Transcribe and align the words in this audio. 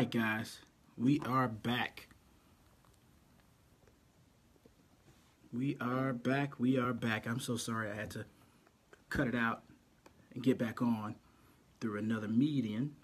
right, 0.00 0.10
guys, 0.10 0.60
we 0.96 1.20
are 1.26 1.46
back. 1.46 2.08
We 5.52 5.76
are 5.78 6.14
back. 6.14 6.58
We 6.58 6.78
are 6.78 6.94
back. 6.94 7.26
I'm 7.26 7.38
so 7.38 7.58
sorry 7.58 7.90
I 7.90 7.94
had 7.94 8.10
to 8.12 8.24
cut 9.10 9.26
it 9.28 9.34
out 9.34 9.62
and 10.32 10.42
get 10.42 10.56
back 10.56 10.80
on 10.80 11.16
through 11.82 11.98
another 11.98 12.28
medium. 12.28 12.96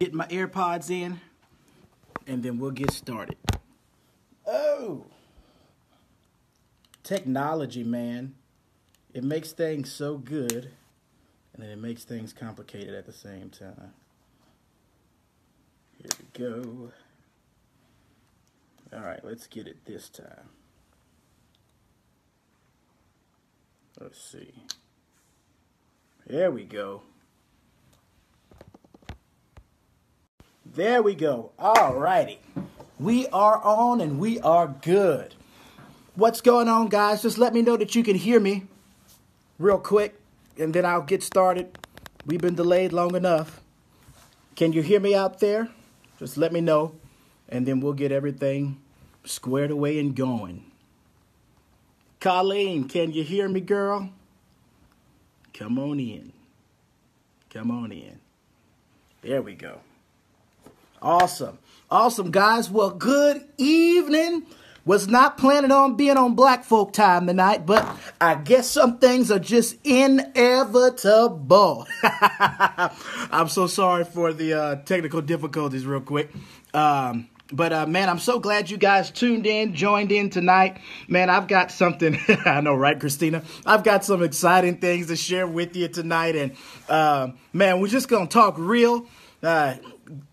Get 0.00 0.12
my 0.12 0.26
AirPods 0.26 0.90
in, 0.90 1.20
and 2.26 2.42
then 2.42 2.58
we'll 2.58 2.72
get 2.72 2.90
started. 2.90 3.36
Oh, 4.44 5.06
technology, 7.04 7.84
man. 7.84 8.34
It 9.12 9.22
makes 9.22 9.52
things 9.52 9.92
so 9.92 10.18
good, 10.18 10.72
and 11.60 11.68
then 11.68 11.76
it 11.76 11.82
makes 11.82 12.04
things 12.04 12.32
complicated 12.32 12.94
at 12.94 13.04
the 13.04 13.12
same 13.12 13.50
time. 13.50 13.92
Here 15.98 16.10
we 16.18 16.46
go. 16.46 16.92
All 18.94 19.00
right, 19.00 19.22
let's 19.22 19.46
get 19.46 19.66
it 19.66 19.84
this 19.84 20.08
time. 20.08 20.48
Let's 24.00 24.18
see. 24.18 24.54
There 26.26 26.50
we 26.50 26.64
go. 26.64 27.02
There 30.64 31.02
we 31.02 31.14
go. 31.14 31.52
All 31.58 31.94
righty. 31.94 32.38
We 32.98 33.26
are 33.28 33.62
on 33.62 34.00
and 34.00 34.18
we 34.18 34.40
are 34.40 34.66
good. 34.66 35.34
What's 36.14 36.40
going 36.40 36.68
on, 36.68 36.88
guys? 36.88 37.20
Just 37.20 37.36
let 37.36 37.52
me 37.52 37.60
know 37.60 37.76
that 37.76 37.94
you 37.94 38.02
can 38.02 38.16
hear 38.16 38.40
me 38.40 38.64
real 39.58 39.78
quick, 39.78 40.19
and 40.58 40.74
then 40.74 40.84
I'll 40.84 41.02
get 41.02 41.22
started. 41.22 41.78
We've 42.26 42.40
been 42.40 42.54
delayed 42.54 42.92
long 42.92 43.14
enough. 43.14 43.60
Can 44.56 44.72
you 44.72 44.82
hear 44.82 45.00
me 45.00 45.14
out 45.14 45.40
there? 45.40 45.68
Just 46.18 46.36
let 46.36 46.52
me 46.52 46.60
know, 46.60 46.94
and 47.48 47.66
then 47.66 47.80
we'll 47.80 47.94
get 47.94 48.12
everything 48.12 48.80
squared 49.24 49.70
away 49.70 49.98
and 49.98 50.14
going. 50.14 50.70
Colleen, 52.20 52.86
can 52.88 53.12
you 53.12 53.24
hear 53.24 53.48
me, 53.48 53.60
girl? 53.60 54.10
Come 55.54 55.78
on 55.78 55.98
in. 55.98 56.32
Come 57.48 57.70
on 57.70 57.92
in. 57.92 58.20
There 59.22 59.42
we 59.42 59.54
go. 59.54 59.80
Awesome. 61.02 61.58
Awesome, 61.90 62.30
guys. 62.30 62.70
Well, 62.70 62.90
good 62.90 63.44
evening. 63.56 64.46
Was 64.86 65.08
not 65.08 65.36
planning 65.36 65.72
on 65.72 65.96
being 65.96 66.16
on 66.16 66.34
Black 66.34 66.64
Folk 66.64 66.92
Time 66.92 67.26
tonight, 67.26 67.66
but 67.66 67.86
I 68.20 68.34
guess 68.34 68.68
some 68.68 68.98
things 68.98 69.30
are 69.30 69.38
just 69.38 69.76
inevitable. 69.84 71.86
I'm 72.02 73.48
so 73.48 73.66
sorry 73.66 74.04
for 74.04 74.32
the 74.32 74.54
uh, 74.54 74.76
technical 74.76 75.20
difficulties, 75.20 75.84
real 75.84 76.00
quick. 76.00 76.30
Um, 76.72 77.28
but 77.52 77.72
uh, 77.72 77.86
man, 77.86 78.08
I'm 78.08 78.18
so 78.18 78.38
glad 78.38 78.70
you 78.70 78.76
guys 78.76 79.10
tuned 79.10 79.46
in, 79.46 79.74
joined 79.74 80.12
in 80.12 80.30
tonight. 80.30 80.78
Man, 81.08 81.30
I've 81.30 81.48
got 81.48 81.70
something. 81.70 82.18
I 82.44 82.60
know, 82.60 82.74
right, 82.74 82.98
Christina? 82.98 83.42
I've 83.66 83.84
got 83.84 84.04
some 84.04 84.22
exciting 84.22 84.78
things 84.78 85.08
to 85.08 85.16
share 85.16 85.46
with 85.46 85.76
you 85.76 85.88
tonight, 85.88 86.36
and 86.36 86.52
uh, 86.88 87.28
man, 87.52 87.80
we're 87.80 87.88
just 87.88 88.08
gonna 88.08 88.26
talk 88.26 88.54
real. 88.58 89.06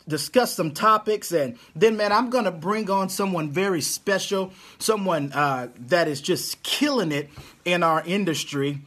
Discuss 0.07 0.53
some 0.53 0.71
topics 0.71 1.31
and 1.31 1.57
then 1.75 1.97
man 1.97 2.11
i'm 2.11 2.29
gonna 2.29 2.51
bring 2.51 2.89
on 2.89 3.09
someone 3.09 3.49
very 3.49 3.81
special 3.81 4.53
someone 4.79 5.31
uh, 5.33 5.67
that 5.87 6.07
is 6.07 6.21
just 6.21 6.63
killing 6.63 7.11
it 7.11 7.29
in 7.65 7.83
our 7.83 8.01
industry 8.05 8.79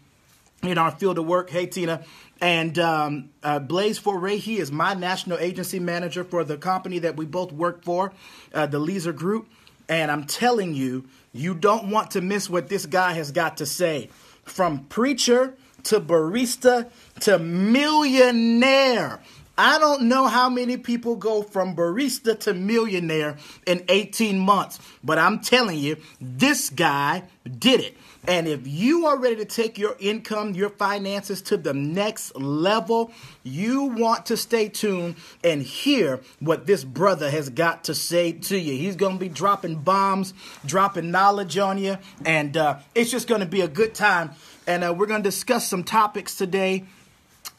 in 0.62 0.78
our 0.78 0.90
field 0.90 1.18
of 1.18 1.26
work 1.26 1.50
hey 1.50 1.66
tina 1.66 2.04
and 2.40 2.78
um, 2.78 3.30
uh, 3.42 3.58
Blaze 3.58 3.98
Foray, 3.98 4.38
he 4.38 4.58
is 4.58 4.72
my 4.72 4.94
national 4.94 5.38
agency 5.38 5.78
manager 5.78 6.24
for 6.24 6.42
the 6.42 6.56
company 6.56 7.00
that 7.00 7.16
we 7.16 7.26
both 7.26 7.52
work 7.52 7.84
for, 7.84 8.12
uh, 8.54 8.66
the 8.66 8.80
Leeser 8.80 9.14
Group. 9.14 9.46
And 9.88 10.10
I'm 10.10 10.24
telling 10.24 10.74
you, 10.74 11.04
you 11.32 11.54
don't 11.54 11.90
want 11.90 12.12
to 12.12 12.20
miss 12.20 12.48
what 12.48 12.68
this 12.68 12.86
guy 12.86 13.12
has 13.12 13.30
got 13.30 13.58
to 13.58 13.66
say. 13.66 14.08
From 14.44 14.84
preacher 14.84 15.54
to 15.84 16.00
barista 16.00 16.90
to 17.20 17.38
millionaire. 17.38 19.20
I 19.62 19.78
don't 19.78 20.04
know 20.04 20.26
how 20.26 20.48
many 20.48 20.78
people 20.78 21.16
go 21.16 21.42
from 21.42 21.76
barista 21.76 22.40
to 22.40 22.54
millionaire 22.54 23.36
in 23.66 23.84
18 23.90 24.38
months, 24.38 24.78
but 25.04 25.18
I'm 25.18 25.40
telling 25.40 25.76
you, 25.76 25.98
this 26.18 26.70
guy 26.70 27.24
did 27.58 27.80
it. 27.80 27.94
And 28.26 28.48
if 28.48 28.66
you 28.66 29.04
are 29.04 29.18
ready 29.18 29.36
to 29.36 29.44
take 29.44 29.76
your 29.76 29.96
income, 30.00 30.54
your 30.54 30.70
finances 30.70 31.42
to 31.42 31.58
the 31.58 31.74
next 31.74 32.34
level, 32.36 33.12
you 33.42 33.84
want 33.84 34.24
to 34.26 34.38
stay 34.38 34.70
tuned 34.70 35.16
and 35.44 35.62
hear 35.62 36.20
what 36.38 36.66
this 36.66 36.82
brother 36.82 37.30
has 37.30 37.50
got 37.50 37.84
to 37.84 37.94
say 37.94 38.32
to 38.32 38.58
you. 38.58 38.78
He's 38.78 38.96
going 38.96 39.16
to 39.16 39.20
be 39.20 39.28
dropping 39.28 39.82
bombs, 39.82 40.32
dropping 40.64 41.10
knowledge 41.10 41.58
on 41.58 41.76
you, 41.76 41.98
and 42.24 42.56
uh, 42.56 42.78
it's 42.94 43.10
just 43.10 43.28
going 43.28 43.40
to 43.42 43.46
be 43.46 43.60
a 43.60 43.68
good 43.68 43.94
time. 43.94 44.30
And 44.66 44.84
uh, 44.84 44.94
we're 44.96 45.06
going 45.06 45.22
to 45.22 45.28
discuss 45.28 45.68
some 45.68 45.84
topics 45.84 46.34
today 46.34 46.86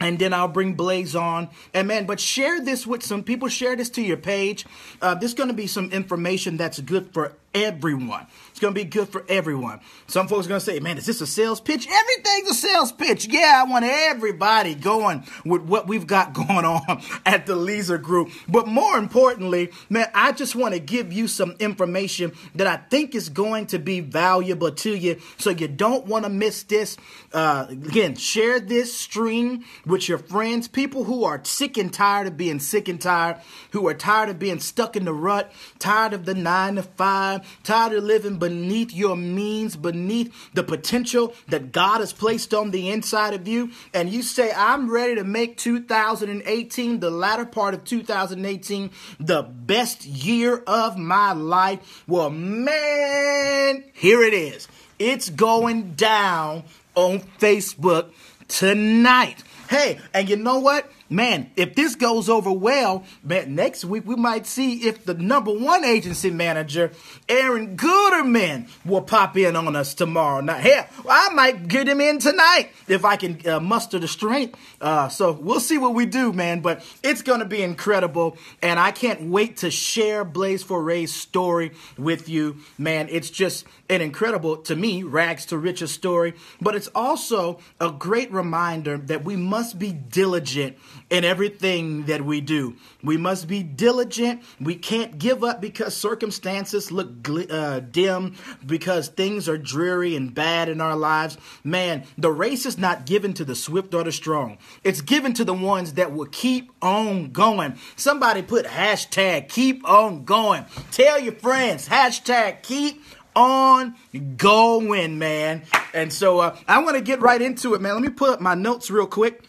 and 0.01 0.19
then 0.19 0.33
I'll 0.33 0.47
bring 0.47 0.73
Blaze 0.73 1.15
on. 1.15 1.49
And 1.73 1.87
man, 1.87 2.05
but 2.05 2.19
share 2.19 2.59
this 2.59 2.85
with 2.85 3.03
some 3.03 3.23
people. 3.23 3.47
Share 3.47 3.75
this 3.75 3.89
to 3.91 4.01
your 4.01 4.17
page. 4.17 4.65
Uh, 5.01 5.15
this 5.15 5.31
is 5.31 5.35
going 5.35 5.49
to 5.49 5.55
be 5.55 5.67
some 5.67 5.91
information 5.91 6.57
that's 6.57 6.79
good 6.79 7.13
for 7.13 7.33
everyone. 7.53 8.27
It's 8.51 8.59
going 8.59 8.73
to 8.73 8.79
be 8.79 8.85
good 8.85 9.09
for 9.09 9.25
everyone. 9.27 9.79
Some 10.07 10.27
folks 10.27 10.45
are 10.45 10.49
going 10.49 10.59
to 10.59 10.65
say, 10.65 10.79
man, 10.79 10.97
is 10.97 11.05
this 11.05 11.21
a 11.21 11.27
sales 11.27 11.59
pitch? 11.59 11.87
Everything's 11.87 12.51
a 12.51 12.53
sales 12.53 12.91
pitch. 12.91 13.27
Yeah, 13.27 13.63
I 13.65 13.69
want 13.69 13.85
everybody 13.85 14.75
going 14.75 15.23
with 15.45 15.63
what 15.63 15.87
we've 15.87 16.07
got 16.07 16.33
going 16.47 16.65
on 16.65 17.01
at 17.25 17.45
the 17.45 17.55
Leeser 17.55 18.01
Group. 18.01 18.29
But 18.47 18.67
more 18.67 18.97
importantly, 18.97 19.71
man, 19.89 20.09
I 20.13 20.31
just 20.31 20.55
want 20.55 20.73
to 20.73 20.79
give 20.79 21.11
you 21.11 21.27
some 21.27 21.55
information 21.59 22.33
that 22.55 22.67
I 22.67 22.77
think 22.77 23.15
is 23.15 23.29
going 23.29 23.67
to 23.67 23.79
be 23.79 23.99
valuable 23.99 24.71
to 24.71 24.95
you. 24.95 25.19
So 25.37 25.49
you 25.49 25.67
don't 25.67 26.05
want 26.05 26.25
to 26.25 26.29
miss 26.29 26.63
this. 26.63 26.97
Uh, 27.33 27.67
again, 27.69 28.15
share 28.15 28.59
this 28.59 28.97
stream 28.97 29.63
with 29.85 30.07
your 30.09 30.17
friends, 30.17 30.67
people 30.67 31.05
who 31.05 31.23
are 31.23 31.43
sick 31.43 31.77
and 31.77 31.93
tired 31.93 32.27
of 32.27 32.37
being 32.37 32.59
sick 32.59 32.87
and 32.87 33.01
tired, 33.01 33.37
who 33.71 33.87
are 33.87 33.93
tired 33.93 34.29
of 34.29 34.39
being 34.39 34.59
stuck 34.59 34.95
in 34.95 35.05
the 35.05 35.13
rut, 35.13 35.51
tired 35.79 36.13
of 36.13 36.25
the 36.25 36.33
nine 36.33 36.75
to 36.75 36.83
five, 36.83 37.40
tired 37.63 37.93
of 37.93 38.03
living 38.03 38.37
beneath 38.37 38.93
your 38.93 39.15
means, 39.15 39.75
beneath 39.75 40.33
the 40.53 40.63
potential 40.63 41.33
that 41.47 41.71
God 41.71 41.99
has 41.99 42.13
placed 42.13 42.53
on 42.53 42.71
the 42.71 42.89
inside 42.89 43.33
of 43.33 43.47
you, 43.47 43.71
and 43.93 44.09
you 44.09 44.23
say, 44.23 44.51
I'm 44.55 44.89
ready 44.89 45.15
to 45.15 45.23
make 45.23 45.57
2018, 45.57 46.99
the 46.99 47.11
latter 47.11 47.45
part 47.45 47.73
of 47.73 47.83
2018, 47.83 48.89
the 49.19 49.43
best 49.43 50.05
year 50.05 50.63
of 50.67 50.97
my 50.97 51.33
life. 51.33 52.03
Well, 52.07 52.29
man, 52.29 53.83
here 53.93 54.23
it 54.23 54.33
is. 54.33 54.67
It's 54.99 55.29
going 55.29 55.93
down 55.93 56.63
on 56.95 57.21
Facebook 57.39 58.11
tonight. 58.47 59.43
Hey, 59.69 59.99
and 60.13 60.29
you 60.29 60.35
know 60.35 60.59
what? 60.59 60.91
Man, 61.11 61.51
if 61.55 61.75
this 61.75 61.95
goes 61.95 62.29
over 62.29 62.51
well, 62.51 63.03
man, 63.23 63.53
next 63.53 63.85
week 63.85 64.07
we 64.07 64.15
might 64.15 64.47
see 64.47 64.87
if 64.87 65.05
the 65.05 65.13
number 65.13 65.51
one 65.51 65.83
agency 65.83 66.31
manager, 66.31 66.91
Aaron 67.27 67.75
Gooderman, 67.77 68.69
will 68.85 69.01
pop 69.01 69.37
in 69.37 69.55
on 69.55 69.75
us 69.75 69.93
tomorrow 69.93 70.41
night. 70.41 70.61
Hell, 70.61 70.87
I 71.07 71.29
might 71.33 71.67
get 71.67 71.87
him 71.87 72.01
in 72.01 72.19
tonight 72.19 72.69
if 72.87 73.05
I 73.05 73.17
can 73.17 73.45
uh, 73.47 73.59
muster 73.59 73.99
the 73.99 74.07
strength. 74.07 74.57
Uh, 74.79 75.09
so 75.09 75.33
we'll 75.33 75.59
see 75.59 75.77
what 75.77 75.93
we 75.93 76.05
do, 76.05 76.31
man. 76.31 76.61
But 76.61 76.83
it's 77.03 77.21
going 77.21 77.39
to 77.39 77.45
be 77.45 77.61
incredible, 77.61 78.37
and 78.61 78.79
I 78.79 78.91
can't 78.91 79.29
wait 79.29 79.57
to 79.57 79.69
share 79.69 80.23
Blaze 80.23 80.63
Foray's 80.63 81.13
story 81.13 81.71
with 81.97 82.29
you, 82.29 82.57
man. 82.77 83.07
It's 83.11 83.29
just 83.29 83.65
an 83.89 84.01
incredible, 84.01 84.57
to 84.57 84.75
me, 84.75 85.03
rags 85.03 85.45
to 85.47 85.57
riches 85.57 85.91
story. 85.91 86.33
But 86.61 86.75
it's 86.75 86.89
also 86.95 87.59
a 87.79 87.91
great 87.91 88.31
reminder 88.31 88.97
that 88.97 89.25
we 89.25 89.35
must 89.35 89.77
be 89.77 89.91
diligent 89.91 90.77
in 91.11 91.25
everything 91.25 92.05
that 92.05 92.23
we 92.23 92.39
do. 92.39 92.73
We 93.03 93.17
must 93.17 93.47
be 93.47 93.61
diligent. 93.63 94.41
We 94.61 94.75
can't 94.75 95.19
give 95.19 95.43
up 95.43 95.59
because 95.59 95.95
circumstances 95.95 96.89
look 96.89 97.09
uh, 97.51 97.81
dim, 97.81 98.35
because 98.65 99.09
things 99.09 99.49
are 99.49 99.57
dreary 99.57 100.15
and 100.15 100.33
bad 100.33 100.69
in 100.69 100.79
our 100.79 100.95
lives. 100.95 101.37
Man, 101.65 102.05
the 102.17 102.31
race 102.31 102.65
is 102.65 102.77
not 102.77 103.05
given 103.05 103.33
to 103.33 103.45
the 103.45 103.55
swift 103.55 103.93
or 103.93 104.05
the 104.05 104.11
strong. 104.13 104.57
It's 104.85 105.01
given 105.01 105.33
to 105.33 105.43
the 105.43 105.53
ones 105.53 105.93
that 105.93 106.13
will 106.13 106.27
keep 106.27 106.71
on 106.81 107.31
going. 107.31 107.75
Somebody 107.97 108.41
put 108.41 108.65
hashtag 108.65 109.49
keep 109.49 109.87
on 109.87 110.23
going. 110.23 110.65
Tell 110.91 111.19
your 111.19 111.35
friends, 111.35 111.89
hashtag 111.89 112.63
keep 112.63 113.03
on 113.35 113.95
going, 114.37 115.19
man. 115.19 115.63
And 115.93 116.13
so 116.13 116.39
uh, 116.39 116.57
I 116.69 116.81
want 116.81 116.95
to 116.95 117.03
get 117.03 117.19
right 117.19 117.41
into 117.41 117.73
it, 117.73 117.81
man. 117.81 117.95
Let 117.95 118.01
me 118.01 118.09
put 118.09 118.29
up 118.29 118.39
my 118.39 118.55
notes 118.55 118.89
real 118.89 119.07
quick. 119.07 119.43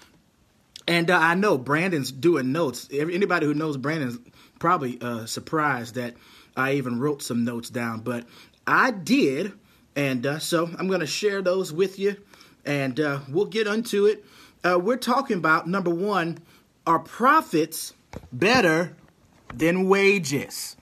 And 0.87 1.11
uh, 1.11 1.19
I 1.19 1.35
know 1.35 1.59
Brandon's 1.59 2.11
doing 2.11 2.53
notes. 2.53 2.89
Anybody 2.93 3.47
who 3.47 3.55
knows 3.55 3.77
Brandon's 3.77 4.19
probably 4.59 4.99
uh, 5.01 5.27
surprised 5.27 5.95
that 5.95 6.15
I 6.57 6.75
even 6.75 6.99
wrote 7.01 7.23
some 7.23 7.45
notes 7.45 7.71
down, 7.71 8.01
but 8.01 8.25
I 8.67 8.91
did. 8.91 9.53
And 9.95 10.27
uh, 10.27 10.39
so 10.39 10.71
I'm 10.79 10.89
going 10.89 11.01
to 11.01 11.07
share 11.07 11.43
those 11.43 11.73
with 11.73 11.99
you, 11.99 12.17
and 12.65 12.99
uh, 12.99 13.21
we'll 13.29 13.45
get 13.47 13.67
into 13.67 14.07
it. 14.07 14.25
uh, 14.65 14.79
we're 14.79 14.97
talking 14.97 15.37
about 15.37 15.69
number 15.69 15.91
one, 15.91 16.39
are 16.87 16.99
profits 16.99 17.95
better 18.33 18.97
than 19.55 19.89
wages? 19.89 20.77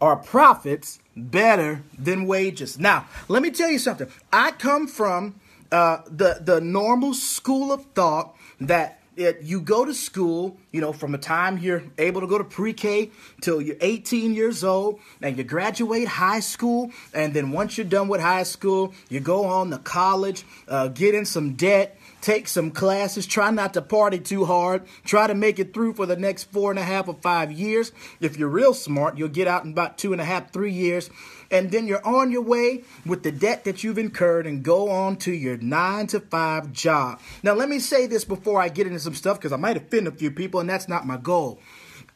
Are 0.00 0.16
profits 0.16 1.00
better 1.16 1.82
than 1.98 2.26
wages? 2.26 2.78
Now, 2.78 3.06
let 3.26 3.42
me 3.42 3.50
tell 3.50 3.70
you 3.70 3.78
something. 3.78 4.08
I 4.32 4.52
come 4.52 4.86
from 4.86 5.40
uh, 5.72 6.02
the 6.06 6.38
the 6.40 6.60
normal 6.60 7.14
school 7.14 7.72
of 7.72 7.84
thought 7.94 8.36
that 8.60 8.97
you 9.18 9.60
go 9.60 9.84
to 9.84 9.92
school, 9.92 10.56
you 10.70 10.80
know, 10.80 10.92
from 10.92 11.12
the 11.12 11.18
time 11.18 11.58
you're 11.58 11.82
able 11.98 12.20
to 12.20 12.26
go 12.26 12.38
to 12.38 12.44
pre-K 12.44 13.10
till 13.40 13.60
you're 13.60 13.76
18 13.80 14.32
years 14.32 14.62
old, 14.62 15.00
and 15.20 15.36
you 15.36 15.42
graduate 15.42 16.06
high 16.06 16.40
school, 16.40 16.92
and 17.12 17.34
then 17.34 17.50
once 17.50 17.76
you're 17.76 17.86
done 17.86 18.06
with 18.06 18.20
high 18.20 18.44
school, 18.44 18.94
you 19.08 19.18
go 19.18 19.44
on 19.44 19.70
to 19.70 19.78
college, 19.78 20.44
uh, 20.68 20.86
get 20.88 21.14
in 21.14 21.24
some 21.24 21.54
debt, 21.54 21.97
take 22.28 22.46
some 22.46 22.70
classes, 22.70 23.26
try 23.26 23.50
not 23.50 23.72
to 23.72 23.80
party 23.80 24.18
too 24.18 24.44
hard, 24.44 24.82
try 25.02 25.26
to 25.26 25.34
make 25.34 25.58
it 25.58 25.72
through 25.72 25.94
for 25.94 26.04
the 26.04 26.14
next 26.14 26.44
four 26.44 26.70
and 26.70 26.78
a 26.78 26.82
half 26.82 27.08
or 27.08 27.14
five 27.22 27.50
years. 27.50 27.90
If 28.20 28.36
you're 28.36 28.50
real 28.50 28.74
smart, 28.74 29.16
you'll 29.16 29.28
get 29.28 29.48
out 29.48 29.64
in 29.64 29.70
about 29.70 29.96
two 29.96 30.12
and 30.12 30.20
a 30.20 30.26
half, 30.26 30.52
three 30.52 30.70
years, 30.72 31.08
and 31.50 31.70
then 31.70 31.86
you're 31.86 32.06
on 32.06 32.30
your 32.30 32.42
way 32.42 32.82
with 33.06 33.22
the 33.22 33.32
debt 33.32 33.64
that 33.64 33.82
you've 33.82 33.96
incurred 33.96 34.46
and 34.46 34.62
go 34.62 34.90
on 34.90 35.16
to 35.20 35.32
your 35.32 35.56
nine 35.56 36.06
to 36.08 36.20
five 36.20 36.70
job. 36.70 37.18
Now, 37.42 37.54
let 37.54 37.70
me 37.70 37.78
say 37.78 38.06
this 38.06 38.26
before 38.26 38.60
I 38.60 38.68
get 38.68 38.86
into 38.86 39.00
some 39.00 39.14
stuff 39.14 39.38
because 39.38 39.52
I 39.52 39.56
might 39.56 39.78
offend 39.78 40.06
a 40.06 40.12
few 40.12 40.30
people, 40.30 40.60
and 40.60 40.68
that's 40.68 40.86
not 40.86 41.06
my 41.06 41.16
goal. 41.16 41.58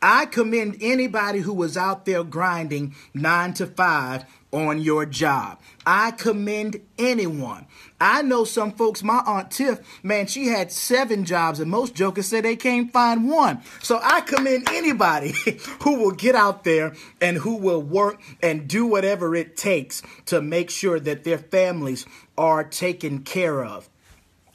I 0.02 0.26
commend 0.26 0.76
anybody 0.82 1.38
who 1.38 1.54
was 1.54 1.78
out 1.78 2.04
there 2.04 2.22
grinding 2.22 2.94
nine 3.14 3.54
to 3.54 3.66
five 3.66 4.26
on 4.52 4.80
your 4.80 5.06
job. 5.06 5.58
I 5.86 6.12
commend 6.12 6.80
anyone. 6.98 7.66
I 8.00 8.22
know 8.22 8.44
some 8.44 8.72
folks, 8.72 9.02
my 9.02 9.22
Aunt 9.26 9.50
Tiff, 9.50 9.80
man, 10.02 10.26
she 10.26 10.48
had 10.48 10.70
seven 10.70 11.24
jobs, 11.24 11.60
and 11.60 11.70
most 11.70 11.94
jokers 11.94 12.26
say 12.26 12.40
they 12.40 12.56
can't 12.56 12.92
find 12.92 13.28
one. 13.28 13.62
So 13.80 13.98
I 14.02 14.20
commend 14.20 14.68
anybody 14.70 15.34
who 15.82 15.98
will 15.98 16.12
get 16.12 16.34
out 16.34 16.64
there 16.64 16.94
and 17.20 17.36
who 17.38 17.56
will 17.56 17.82
work 17.82 18.20
and 18.42 18.68
do 18.68 18.86
whatever 18.86 19.34
it 19.34 19.56
takes 19.56 20.02
to 20.26 20.42
make 20.42 20.70
sure 20.70 21.00
that 21.00 21.24
their 21.24 21.38
families 21.38 22.06
are 22.36 22.64
taken 22.64 23.20
care 23.20 23.64
of. 23.64 23.88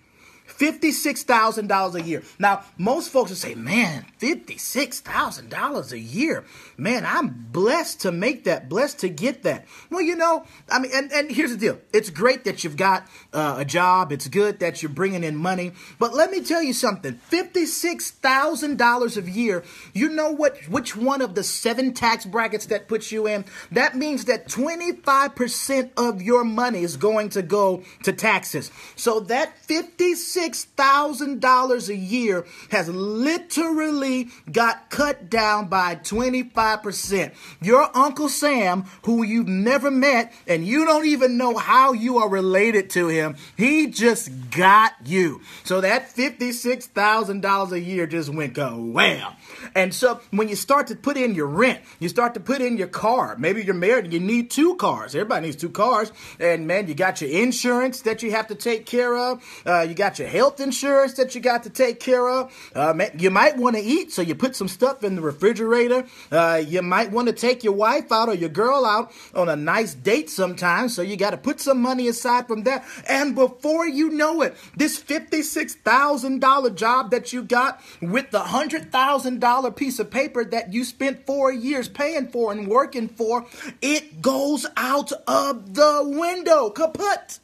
$56,000 0.58 1.94
a 1.94 2.02
year. 2.02 2.22
Now, 2.38 2.64
most 2.76 3.10
folks 3.10 3.30
will 3.30 3.36
say, 3.36 3.54
man, 3.54 4.06
$56,000 4.20 5.92
a 5.92 5.98
year. 5.98 6.44
Man, 6.76 7.06
I'm 7.06 7.46
blessed 7.52 8.00
to 8.02 8.12
make 8.12 8.44
that, 8.44 8.68
blessed 8.68 9.00
to 9.00 9.08
get 9.08 9.44
that. 9.44 9.66
Well, 9.90 10.00
you 10.00 10.16
know, 10.16 10.44
I 10.70 10.80
mean, 10.80 10.90
and, 10.94 11.12
and 11.12 11.30
here's 11.30 11.52
the 11.52 11.56
deal. 11.56 11.78
It's 11.92 12.10
great 12.10 12.44
that 12.44 12.64
you've 12.64 12.76
got 12.76 13.06
uh, 13.32 13.56
a 13.58 13.64
job. 13.64 14.10
It's 14.10 14.26
good 14.26 14.58
that 14.58 14.82
you're 14.82 14.90
bringing 14.90 15.22
in 15.22 15.36
money. 15.36 15.72
But 15.98 16.14
let 16.14 16.30
me 16.30 16.42
tell 16.42 16.62
you 16.62 16.72
something 16.72 17.20
$56,000 17.30 19.16
a 19.16 19.30
year, 19.30 19.64
you 19.92 20.08
know 20.08 20.32
what, 20.32 20.56
which 20.68 20.96
one 20.96 21.22
of 21.22 21.34
the 21.36 21.44
seven 21.44 21.94
tax 21.94 22.24
brackets 22.24 22.66
that 22.66 22.88
puts 22.88 23.12
you 23.12 23.28
in? 23.28 23.44
That 23.70 23.96
means 23.96 24.24
that 24.24 24.48
25% 24.48 25.90
of 25.96 26.20
your 26.20 26.42
money 26.42 26.82
is 26.82 26.96
going 26.96 27.28
to 27.30 27.42
go 27.42 27.84
to 28.02 28.12
taxes. 28.12 28.72
So 28.96 29.20
that 29.20 29.56
56 29.58 30.47
$6,000 30.48 31.88
a 31.88 31.96
year 31.96 32.46
has 32.70 32.88
literally 32.88 34.28
got 34.50 34.90
cut 34.90 35.28
down 35.30 35.68
by 35.68 35.96
25%. 35.96 37.32
Your 37.62 37.96
Uncle 37.96 38.28
Sam, 38.28 38.84
who 39.02 39.22
you've 39.22 39.48
never 39.48 39.90
met 39.90 40.32
and 40.46 40.66
you 40.66 40.84
don't 40.84 41.06
even 41.06 41.36
know 41.36 41.56
how 41.56 41.92
you 41.92 42.18
are 42.18 42.28
related 42.28 42.90
to 42.90 43.08
him, 43.08 43.36
he 43.56 43.88
just 43.88 44.30
got 44.50 44.92
you. 45.04 45.40
So 45.64 45.80
that 45.80 46.14
$56,000 46.14 47.72
a 47.72 47.80
year 47.80 48.06
just 48.06 48.28
went 48.30 48.54
go 48.54 48.76
wham. 48.76 49.34
And 49.74 49.94
so 49.94 50.20
when 50.30 50.48
you 50.48 50.56
start 50.56 50.86
to 50.88 50.96
put 50.96 51.16
in 51.16 51.34
your 51.34 51.46
rent, 51.46 51.80
you 51.98 52.08
start 52.08 52.34
to 52.34 52.40
put 52.40 52.60
in 52.60 52.76
your 52.76 52.88
car. 52.88 53.36
Maybe 53.38 53.62
you're 53.64 53.74
married 53.74 54.04
and 54.04 54.12
you 54.12 54.20
need 54.20 54.50
two 54.50 54.76
cars. 54.76 55.14
Everybody 55.14 55.46
needs 55.46 55.56
two 55.56 55.70
cars. 55.70 56.12
And 56.40 56.66
man, 56.66 56.88
you 56.88 56.94
got 56.94 57.20
your 57.20 57.30
insurance 57.30 58.02
that 58.02 58.22
you 58.22 58.30
have 58.30 58.48
to 58.48 58.54
take 58.54 58.86
care 58.86 59.16
of. 59.16 59.42
Uh, 59.66 59.80
you 59.82 59.94
got 59.94 60.18
your 60.18 60.28
health 60.38 60.60
insurance 60.60 61.14
that 61.14 61.34
you 61.34 61.40
got 61.40 61.64
to 61.64 61.70
take 61.70 61.98
care 61.98 62.28
of. 62.28 62.54
Uh, 62.74 62.94
you 63.18 63.28
might 63.28 63.56
want 63.56 63.74
to 63.74 63.82
eat, 63.82 64.12
so 64.12 64.22
you 64.22 64.36
put 64.36 64.54
some 64.54 64.68
stuff 64.68 65.02
in 65.02 65.16
the 65.16 65.20
refrigerator. 65.20 66.06
Uh, 66.30 66.62
you 66.64 66.80
might 66.80 67.10
want 67.10 67.26
to 67.26 67.34
take 67.34 67.64
your 67.64 67.72
wife 67.72 68.12
out 68.12 68.28
or 68.28 68.34
your 68.34 68.48
girl 68.48 68.84
out 68.84 69.10
on 69.34 69.48
a 69.48 69.56
nice 69.56 69.94
date 69.94 70.30
sometime, 70.30 70.88
so 70.88 71.02
you 71.02 71.16
got 71.16 71.30
to 71.30 71.36
put 71.36 71.60
some 71.60 71.82
money 71.82 72.06
aside 72.06 72.46
from 72.46 72.62
that. 72.62 72.84
And 73.08 73.34
before 73.34 73.88
you 73.88 74.10
know 74.10 74.42
it, 74.42 74.56
this 74.76 75.00
$56,000 75.02 76.74
job 76.76 77.10
that 77.10 77.32
you 77.32 77.42
got 77.42 77.80
with 78.00 78.30
the 78.30 78.40
$100,000 78.40 79.76
piece 79.76 79.98
of 79.98 80.10
paper 80.10 80.44
that 80.44 80.72
you 80.72 80.84
spent 80.84 81.26
four 81.26 81.52
years 81.52 81.88
paying 81.88 82.28
for 82.28 82.52
and 82.52 82.68
working 82.68 83.08
for, 83.08 83.46
it 83.82 84.22
goes 84.22 84.66
out 84.76 85.10
of 85.26 85.74
the 85.74 86.02
window. 86.04 86.70
Kaput. 86.70 87.40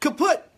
Kaput. 0.00 0.51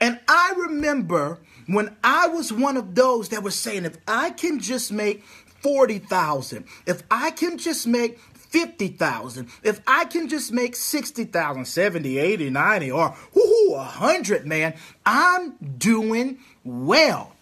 And 0.00 0.20
I 0.28 0.54
remember 0.56 1.38
when 1.66 1.96
I 2.02 2.28
was 2.28 2.52
one 2.52 2.76
of 2.76 2.94
those 2.94 3.30
that 3.30 3.42
was 3.42 3.54
saying, 3.54 3.84
if 3.84 3.96
I 4.06 4.30
can 4.30 4.60
just 4.60 4.92
make 4.92 5.24
40,000, 5.62 6.64
if 6.86 7.02
I 7.10 7.30
can 7.30 7.56
just 7.58 7.86
make 7.86 8.18
50,000, 8.18 9.48
if 9.62 9.80
I 9.86 10.04
can 10.04 10.28
just 10.28 10.52
make 10.52 10.76
60,000, 10.76 11.64
70, 11.64 12.18
80, 12.18 12.50
90, 12.50 12.90
or 12.90 13.16
whoo, 13.34 13.72
100, 13.72 14.46
man, 14.46 14.74
I'm 15.06 15.54
doing 15.78 16.38
well. 16.62 17.34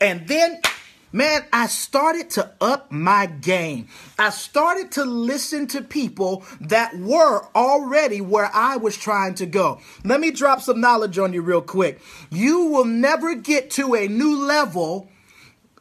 And 0.00 0.28
then 0.28 0.60
man, 1.12 1.44
I 1.52 1.66
started 1.66 2.30
to 2.30 2.52
up 2.60 2.90
my 2.90 3.26
game. 3.26 3.88
I 4.18 4.30
started 4.30 4.92
to 4.92 5.04
listen 5.04 5.66
to 5.68 5.82
people 5.82 6.44
that 6.60 6.96
were 6.98 7.46
already 7.54 8.20
where 8.20 8.50
I 8.52 8.76
was 8.76 8.96
trying 8.96 9.34
to 9.36 9.46
go. 9.46 9.80
Let 10.04 10.20
me 10.20 10.30
drop 10.30 10.60
some 10.60 10.80
knowledge 10.80 11.18
on 11.18 11.32
you 11.32 11.42
real 11.42 11.62
quick. 11.62 12.00
You 12.30 12.66
will 12.66 12.84
never 12.84 13.34
get 13.34 13.70
to 13.72 13.94
a 13.94 14.08
new 14.08 14.36
level 14.36 15.08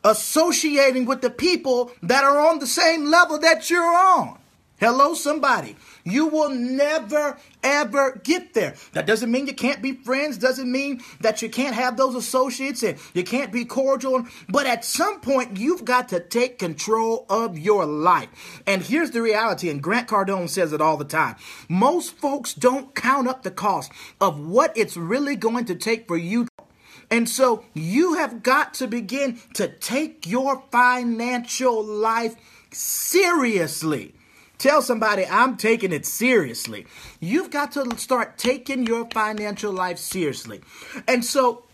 associating 0.04 1.06
with 1.06 1.22
the 1.22 1.30
people 1.30 1.92
that 2.04 2.24
are 2.24 2.40
on 2.40 2.60
the 2.60 2.68
same 2.68 3.06
level 3.06 3.40
that 3.40 3.70
you're 3.70 3.84
on. 3.84 4.38
Hello, 4.78 5.14
somebody. 5.14 5.76
You 6.06 6.28
will 6.28 6.52
never, 6.52 7.38
ever 7.64 8.22
get 8.24 8.54
there. 8.54 8.76
That 8.94 9.08
doesn't 9.08 9.32
mean 9.32 9.48
you 9.48 9.56
can't 9.56 9.82
be 9.82 9.94
friends, 9.94 10.38
doesn't 10.38 10.72
mean 10.72 11.02
that 11.22 11.42
you 11.42 11.50
can't 11.50 11.74
have 11.74 11.98
those 11.98 12.14
associates 12.14 12.84
and 12.84 13.00
you 13.16 13.24
can't 13.24 13.52
be 13.52 13.66
cordial. 13.66 14.28
But 14.48 14.68
at 14.68 14.86
some 14.86 15.20
point, 15.20 15.58
you've 15.58 15.84
got 15.84 16.10
to 16.10 16.20
take 16.20 16.60
control 16.60 17.26
of 17.28 17.58
your 17.58 17.88
life. 17.88 18.62
And 18.68 18.84
here's 18.84 19.12
the 19.12 19.24
reality, 19.24 19.70
and 19.70 19.82
Grant 19.82 20.08
Cardone 20.08 20.48
says 20.48 20.74
it 20.74 20.82
all 20.82 20.98
the 20.98 21.06
time 21.06 21.36
most 21.68 22.16
folks 22.18 22.54
don't 22.54 22.94
count 22.94 23.28
up 23.28 23.42
the 23.42 23.52
cost 23.52 23.92
of 24.22 24.40
what 24.40 24.78
it's 24.78 24.96
really 24.96 25.36
going 25.36 25.66
to 25.66 25.76
take 25.76 26.08
for 26.08 26.18
you. 26.18 26.48
And 27.10 27.30
so 27.30 27.66
you 27.74 28.16
have 28.16 28.44
got 28.44 28.74
to 28.76 28.88
begin 28.88 29.40
to 29.56 29.68
take 29.68 30.28
your 30.28 30.64
financial 30.72 31.84
life 31.84 32.36
seriously. 32.72 34.15
Tell 34.66 34.82
somebody 34.82 35.28
I'm 35.28 35.58
taking 35.58 35.94
it 35.94 36.08
seriously. 36.08 36.88
You've 37.20 37.52
got 37.52 37.74
to 37.74 37.96
start 38.00 38.40
taking 38.40 38.88
your 38.88 39.08
financial 39.14 39.72
life 39.72 40.00
seriously. 40.00 40.62
And 41.08 41.24
so 41.24 41.66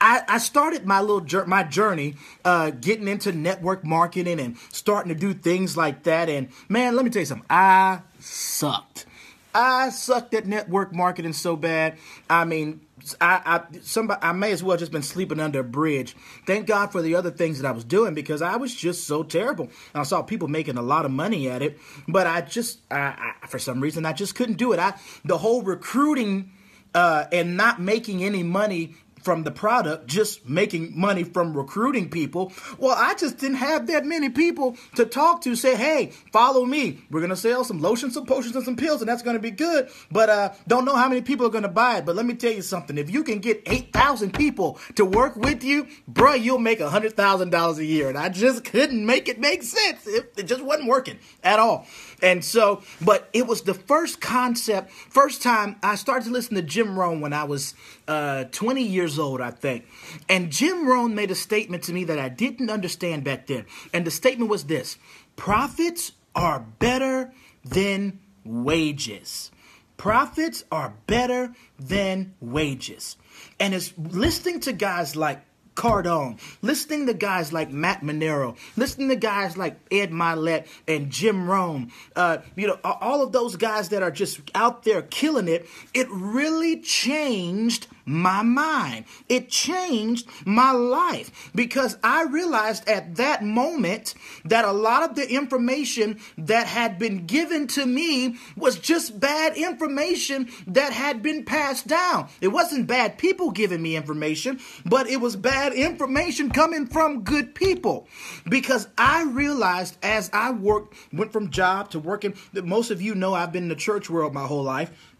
I, 0.00 0.22
I 0.26 0.38
started 0.38 0.84
my 0.84 1.00
little 1.00 1.46
my 1.46 1.62
journey 1.62 2.16
uh, 2.44 2.70
getting 2.70 3.06
into 3.06 3.30
network 3.30 3.84
marketing 3.84 4.40
and 4.40 4.58
starting 4.72 5.14
to 5.14 5.20
do 5.20 5.34
things 5.34 5.76
like 5.76 6.02
that. 6.02 6.28
And 6.28 6.48
man, 6.68 6.96
let 6.96 7.04
me 7.04 7.12
tell 7.12 7.20
you 7.20 7.26
something. 7.26 7.46
I 7.48 8.00
sucked. 8.18 9.06
I 9.54 9.90
sucked 9.90 10.34
at 10.34 10.46
network 10.46 10.92
marketing 10.92 11.32
so 11.32 11.54
bad. 11.54 11.96
I 12.28 12.44
mean, 12.44 12.80
I, 13.20 13.40
I 13.44 13.78
somebody 13.82 14.20
I 14.22 14.32
may 14.32 14.52
as 14.52 14.62
well 14.62 14.76
just 14.76 14.92
been 14.92 15.02
sleeping 15.02 15.38
under 15.40 15.60
a 15.60 15.64
bridge. 15.64 16.16
Thank 16.46 16.66
God 16.66 16.92
for 16.92 17.02
the 17.02 17.14
other 17.14 17.30
things 17.30 17.60
that 17.60 17.68
I 17.68 17.72
was 17.72 17.84
doing 17.84 18.14
because 18.14 18.42
I 18.42 18.56
was 18.56 18.74
just 18.74 19.06
so 19.06 19.22
terrible. 19.22 19.68
I 19.94 20.02
saw 20.02 20.22
people 20.22 20.48
making 20.48 20.78
a 20.78 20.82
lot 20.82 21.04
of 21.04 21.10
money 21.10 21.48
at 21.48 21.62
it, 21.62 21.78
but 22.08 22.26
I 22.26 22.40
just 22.40 22.80
I, 22.90 23.32
I, 23.42 23.46
for 23.46 23.58
some 23.58 23.80
reason 23.80 24.06
I 24.06 24.12
just 24.12 24.34
couldn't 24.34 24.56
do 24.56 24.72
it. 24.72 24.78
I 24.78 24.94
the 25.24 25.38
whole 25.38 25.62
recruiting 25.62 26.52
uh, 26.94 27.26
and 27.30 27.56
not 27.56 27.80
making 27.80 28.24
any 28.24 28.42
money 28.42 28.96
from 29.26 29.42
the 29.42 29.50
product, 29.50 30.06
just 30.06 30.48
making 30.48 30.96
money 30.96 31.24
from 31.24 31.52
recruiting 31.52 32.08
people. 32.08 32.52
Well, 32.78 32.94
I 32.96 33.14
just 33.14 33.38
didn't 33.38 33.56
have 33.56 33.88
that 33.88 34.06
many 34.06 34.28
people 34.30 34.76
to 34.94 35.04
talk 35.04 35.40
to 35.42 35.56
say, 35.56 35.74
hey, 35.74 36.12
follow 36.32 36.64
me. 36.64 37.02
We're 37.10 37.18
going 37.18 37.30
to 37.30 37.36
sell 37.36 37.64
some 37.64 37.82
lotions, 37.82 38.14
some 38.14 38.24
potions, 38.24 38.54
and 38.54 38.64
some 38.64 38.76
pills, 38.76 39.02
and 39.02 39.08
that's 39.08 39.22
going 39.22 39.34
to 39.34 39.42
be 39.42 39.50
good. 39.50 39.90
But 40.12 40.30
uh, 40.30 40.52
don't 40.68 40.84
know 40.84 40.94
how 40.94 41.08
many 41.08 41.22
people 41.22 41.44
are 41.44 41.50
going 41.50 41.64
to 41.64 41.68
buy 41.68 41.98
it. 41.98 42.06
But 42.06 42.14
let 42.14 42.24
me 42.24 42.34
tell 42.34 42.52
you 42.52 42.62
something. 42.62 42.96
If 42.96 43.10
you 43.10 43.24
can 43.24 43.40
get 43.40 43.64
8,000 43.66 44.32
people 44.32 44.78
to 44.94 45.04
work 45.04 45.34
with 45.34 45.64
you, 45.64 45.88
bruh, 46.08 46.40
you'll 46.40 46.60
make 46.60 46.78
$100,000 46.78 47.78
a 47.78 47.84
year. 47.84 48.08
And 48.08 48.16
I 48.16 48.28
just 48.28 48.64
couldn't 48.64 49.04
make 49.04 49.28
it 49.28 49.40
make 49.40 49.64
sense. 49.64 50.06
It, 50.06 50.34
it 50.36 50.44
just 50.44 50.62
wasn't 50.62 50.86
working 50.88 51.18
at 51.42 51.58
all. 51.58 51.84
And 52.22 52.44
so, 52.44 52.82
but 53.00 53.28
it 53.32 53.46
was 53.46 53.62
the 53.62 53.74
first 53.74 54.20
concept, 54.20 54.90
first 54.90 55.42
time 55.42 55.76
I 55.82 55.96
started 55.96 56.26
to 56.26 56.32
listen 56.32 56.54
to 56.56 56.62
Jim 56.62 56.98
Rohn 56.98 57.20
when 57.20 57.32
I 57.32 57.44
was 57.44 57.74
uh, 58.08 58.44
20 58.44 58.82
years 58.82 59.18
old, 59.18 59.40
I 59.40 59.50
think. 59.50 59.86
And 60.28 60.50
Jim 60.50 60.88
Rohn 60.88 61.14
made 61.14 61.30
a 61.30 61.34
statement 61.34 61.84
to 61.84 61.92
me 61.92 62.04
that 62.04 62.18
I 62.18 62.28
didn't 62.28 62.70
understand 62.70 63.24
back 63.24 63.46
then. 63.46 63.66
And 63.92 64.06
the 64.06 64.10
statement 64.10 64.50
was 64.50 64.64
this 64.64 64.96
profits 65.36 66.12
are 66.34 66.60
better 66.78 67.32
than 67.64 68.20
wages. 68.44 69.50
Profits 69.96 70.64
are 70.70 70.94
better 71.06 71.54
than 71.78 72.34
wages. 72.40 73.16
And 73.58 73.74
it's 73.74 73.92
listening 73.96 74.60
to 74.60 74.72
guys 74.72 75.16
like 75.16 75.42
Cardone, 75.76 76.38
listening 76.62 77.06
to 77.06 77.14
guys 77.14 77.52
like 77.52 77.70
Matt 77.70 78.00
Manero, 78.00 78.56
listening 78.76 79.08
to 79.10 79.16
guys 79.16 79.56
like 79.56 79.78
Ed 79.92 80.10
Mylett 80.10 80.66
and 80.88 81.10
Jim 81.10 81.48
Rohn, 81.48 81.92
uh, 82.16 82.38
you 82.56 82.66
know, 82.66 82.78
all 82.82 83.22
of 83.22 83.32
those 83.32 83.54
guys 83.56 83.90
that 83.90 84.02
are 84.02 84.10
just 84.10 84.40
out 84.54 84.82
there 84.82 85.02
killing 85.02 85.46
it, 85.46 85.68
it 85.94 86.08
really 86.10 86.80
changed 86.80 87.86
my 88.06 88.42
mind. 88.42 89.04
It 89.28 89.50
changed 89.50 90.28
my 90.46 90.70
life 90.70 91.50
because 91.54 91.98
I 92.02 92.22
realized 92.22 92.88
at 92.88 93.16
that 93.16 93.44
moment 93.44 94.14
that 94.44 94.64
a 94.64 94.72
lot 94.72 95.02
of 95.02 95.16
the 95.16 95.28
information 95.28 96.20
that 96.38 96.68
had 96.68 96.98
been 96.98 97.26
given 97.26 97.66
to 97.68 97.84
me 97.84 98.36
was 98.56 98.78
just 98.78 99.18
bad 99.18 99.56
information 99.56 100.48
that 100.68 100.92
had 100.92 101.22
been 101.22 101.44
passed 101.44 101.88
down. 101.88 102.28
It 102.40 102.48
wasn't 102.48 102.86
bad 102.86 103.18
people 103.18 103.50
giving 103.50 103.82
me 103.82 103.96
information, 103.96 104.60
but 104.84 105.08
it 105.08 105.20
was 105.20 105.34
bad 105.36 105.72
information 105.72 106.50
coming 106.50 106.86
from 106.86 107.24
good 107.24 107.54
people 107.54 108.08
because 108.48 108.86
I 108.96 109.24
realized 109.24 109.98
as 110.02 110.30
I 110.32 110.52
worked, 110.52 110.94
went 111.12 111.32
from 111.32 111.50
job 111.50 111.90
to 111.90 111.98
working, 111.98 112.34
that 112.52 112.64
most 112.64 112.90
of 112.90 113.02
you 113.02 113.14
know 113.14 113.34
I've 113.34 113.52
been 113.52 113.64
in 113.64 113.68
the 113.68 113.74
church 113.74 114.08
world 114.08 114.32
my 114.32 114.46
whole 114.46 114.62
life. 114.62 115.14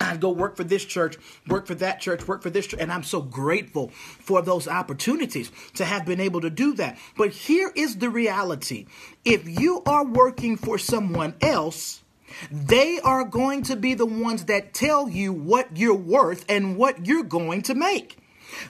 I'd 0.00 0.20
go 0.20 0.30
work 0.30 0.56
for 0.56 0.64
this 0.64 0.84
church, 0.84 1.16
work 1.46 1.66
for 1.66 1.74
that 1.76 2.00
church, 2.00 2.28
work 2.28 2.42
for 2.42 2.50
this 2.50 2.66
church. 2.66 2.80
And 2.80 2.92
I'm 2.92 3.02
so 3.02 3.22
grateful 3.22 3.88
for 3.88 4.42
those 4.42 4.68
opportunities 4.68 5.50
to 5.74 5.84
have 5.84 6.04
been 6.04 6.20
able 6.20 6.40
to 6.42 6.50
do 6.50 6.74
that. 6.74 6.98
But 7.16 7.30
here 7.30 7.72
is 7.74 7.96
the 7.96 8.10
reality 8.10 8.86
if 9.24 9.48
you 9.48 9.82
are 9.86 10.04
working 10.04 10.56
for 10.56 10.78
someone 10.78 11.34
else, 11.40 12.02
they 12.50 13.00
are 13.00 13.24
going 13.24 13.62
to 13.62 13.76
be 13.76 13.94
the 13.94 14.06
ones 14.06 14.44
that 14.46 14.74
tell 14.74 15.08
you 15.08 15.32
what 15.32 15.76
you're 15.76 15.94
worth 15.94 16.44
and 16.48 16.76
what 16.76 17.06
you're 17.06 17.24
going 17.24 17.62
to 17.62 17.74
make. 17.74 18.18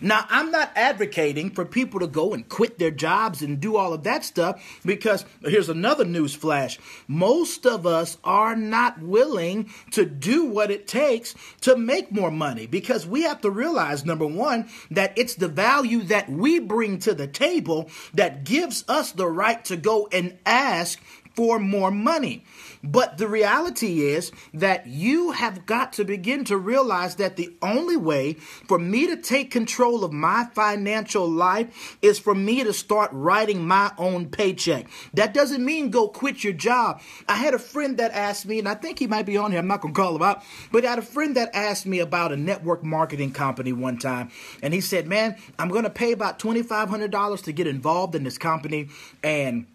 Now, 0.00 0.26
I'm 0.28 0.50
not 0.50 0.72
advocating 0.74 1.50
for 1.50 1.64
people 1.64 2.00
to 2.00 2.06
go 2.06 2.34
and 2.34 2.48
quit 2.48 2.78
their 2.78 2.90
jobs 2.90 3.42
and 3.42 3.60
do 3.60 3.76
all 3.76 3.92
of 3.92 4.04
that 4.04 4.24
stuff 4.24 4.80
because 4.84 5.24
here's 5.42 5.68
another 5.68 6.04
news 6.04 6.34
flash. 6.34 6.78
Most 7.08 7.66
of 7.66 7.86
us 7.86 8.18
are 8.24 8.56
not 8.56 9.00
willing 9.00 9.70
to 9.92 10.04
do 10.04 10.44
what 10.44 10.70
it 10.70 10.86
takes 10.86 11.34
to 11.62 11.76
make 11.76 12.12
more 12.12 12.30
money 12.30 12.66
because 12.66 13.06
we 13.06 13.22
have 13.22 13.40
to 13.42 13.50
realize, 13.50 14.04
number 14.04 14.26
one, 14.26 14.68
that 14.90 15.16
it's 15.16 15.34
the 15.34 15.48
value 15.48 16.02
that 16.04 16.28
we 16.28 16.58
bring 16.58 16.98
to 17.00 17.14
the 17.14 17.26
table 17.26 17.90
that 18.14 18.44
gives 18.44 18.84
us 18.88 19.12
the 19.12 19.26
right 19.26 19.64
to 19.64 19.76
go 19.76 20.08
and 20.12 20.38
ask 20.44 21.00
for 21.34 21.58
more 21.58 21.90
money. 21.90 22.44
But 22.82 23.18
the 23.18 23.28
reality 23.28 24.02
is 24.02 24.32
that 24.54 24.86
you 24.86 25.32
have 25.32 25.66
got 25.66 25.92
to 25.94 26.04
begin 26.04 26.44
to 26.44 26.56
realize 26.56 27.16
that 27.16 27.36
the 27.36 27.54
only 27.62 27.96
way 27.96 28.34
for 28.34 28.78
me 28.78 29.06
to 29.06 29.16
take 29.16 29.50
control 29.50 30.04
of 30.04 30.12
my 30.12 30.46
financial 30.54 31.28
life 31.28 31.96
is 32.02 32.18
for 32.18 32.34
me 32.34 32.64
to 32.64 32.72
start 32.72 33.10
writing 33.12 33.66
my 33.66 33.92
own 33.98 34.26
paycheck. 34.26 34.86
That 35.14 35.34
doesn't 35.34 35.64
mean 35.64 35.90
go 35.90 36.08
quit 36.08 36.44
your 36.44 36.52
job. 36.52 37.00
I 37.28 37.36
had 37.36 37.54
a 37.54 37.58
friend 37.58 37.98
that 37.98 38.12
asked 38.12 38.46
me, 38.46 38.58
and 38.58 38.68
I 38.68 38.74
think 38.74 38.98
he 38.98 39.06
might 39.06 39.26
be 39.26 39.36
on 39.36 39.50
here, 39.50 39.60
I'm 39.60 39.66
not 39.66 39.80
going 39.80 39.94
to 39.94 40.00
call 40.00 40.16
him 40.16 40.22
out, 40.22 40.42
but 40.72 40.84
I 40.84 40.90
had 40.90 40.98
a 40.98 41.02
friend 41.02 41.36
that 41.36 41.54
asked 41.54 41.86
me 41.86 42.00
about 42.00 42.32
a 42.32 42.36
network 42.36 42.84
marketing 42.84 43.32
company 43.32 43.72
one 43.72 43.98
time. 43.98 44.30
And 44.62 44.72
he 44.72 44.80
said, 44.80 45.06
Man, 45.06 45.36
I'm 45.58 45.68
going 45.68 45.84
to 45.84 45.90
pay 45.90 46.12
about 46.12 46.38
$2,500 46.38 47.42
to 47.44 47.52
get 47.52 47.66
involved 47.66 48.14
in 48.14 48.24
this 48.24 48.38
company. 48.38 48.88
And 49.22 49.66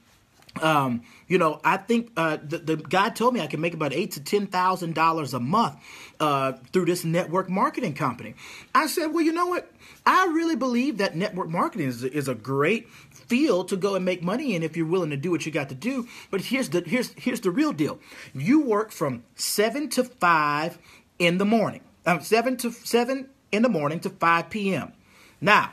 um, 0.62 1.01
you 1.31 1.38
know, 1.38 1.61
I 1.63 1.77
think 1.77 2.11
uh, 2.17 2.39
the, 2.43 2.57
the 2.57 2.75
guy 2.75 3.07
told 3.07 3.33
me 3.33 3.39
I 3.39 3.47
can 3.47 3.61
make 3.61 3.73
about 3.73 3.93
eight 3.93 4.11
to 4.11 4.19
ten 4.21 4.47
thousand 4.47 4.95
dollars 4.95 5.33
a 5.33 5.39
month 5.39 5.77
uh, 6.19 6.51
through 6.73 6.85
this 6.85 7.05
network 7.05 7.50
marketing 7.50 7.93
company. 7.93 8.35
I 8.75 8.88
said, 8.88 9.13
well, 9.13 9.23
you 9.23 9.31
know 9.31 9.45
what? 9.45 9.71
I 10.05 10.25
really 10.25 10.57
believe 10.57 10.97
that 10.97 11.15
network 11.15 11.47
marketing 11.47 11.88
is, 11.88 12.03
is 12.03 12.27
a 12.27 12.35
great 12.35 12.89
field 12.89 13.69
to 13.69 13.77
go 13.77 13.95
and 13.95 14.03
make 14.03 14.21
money 14.21 14.55
in 14.55 14.61
if 14.61 14.75
you're 14.75 14.85
willing 14.85 15.11
to 15.11 15.15
do 15.15 15.31
what 15.31 15.45
you 15.45 15.53
got 15.53 15.69
to 15.69 15.75
do. 15.75 16.05
But 16.31 16.41
here's 16.41 16.67
the 16.67 16.81
here's 16.81 17.13
here's 17.13 17.39
the 17.39 17.51
real 17.51 17.71
deal. 17.71 18.00
You 18.33 18.65
work 18.65 18.91
from 18.91 19.23
seven 19.35 19.88
to 19.91 20.03
five 20.03 20.79
in 21.17 21.38
the 21.38 21.45
morning. 21.45 21.79
Um, 22.05 22.19
seven 22.19 22.57
to 22.57 22.71
seven 22.71 23.29
in 23.53 23.61
the 23.61 23.69
morning 23.69 24.01
to 24.01 24.09
five 24.09 24.50
p.m. 24.50 24.91
Now 25.39 25.71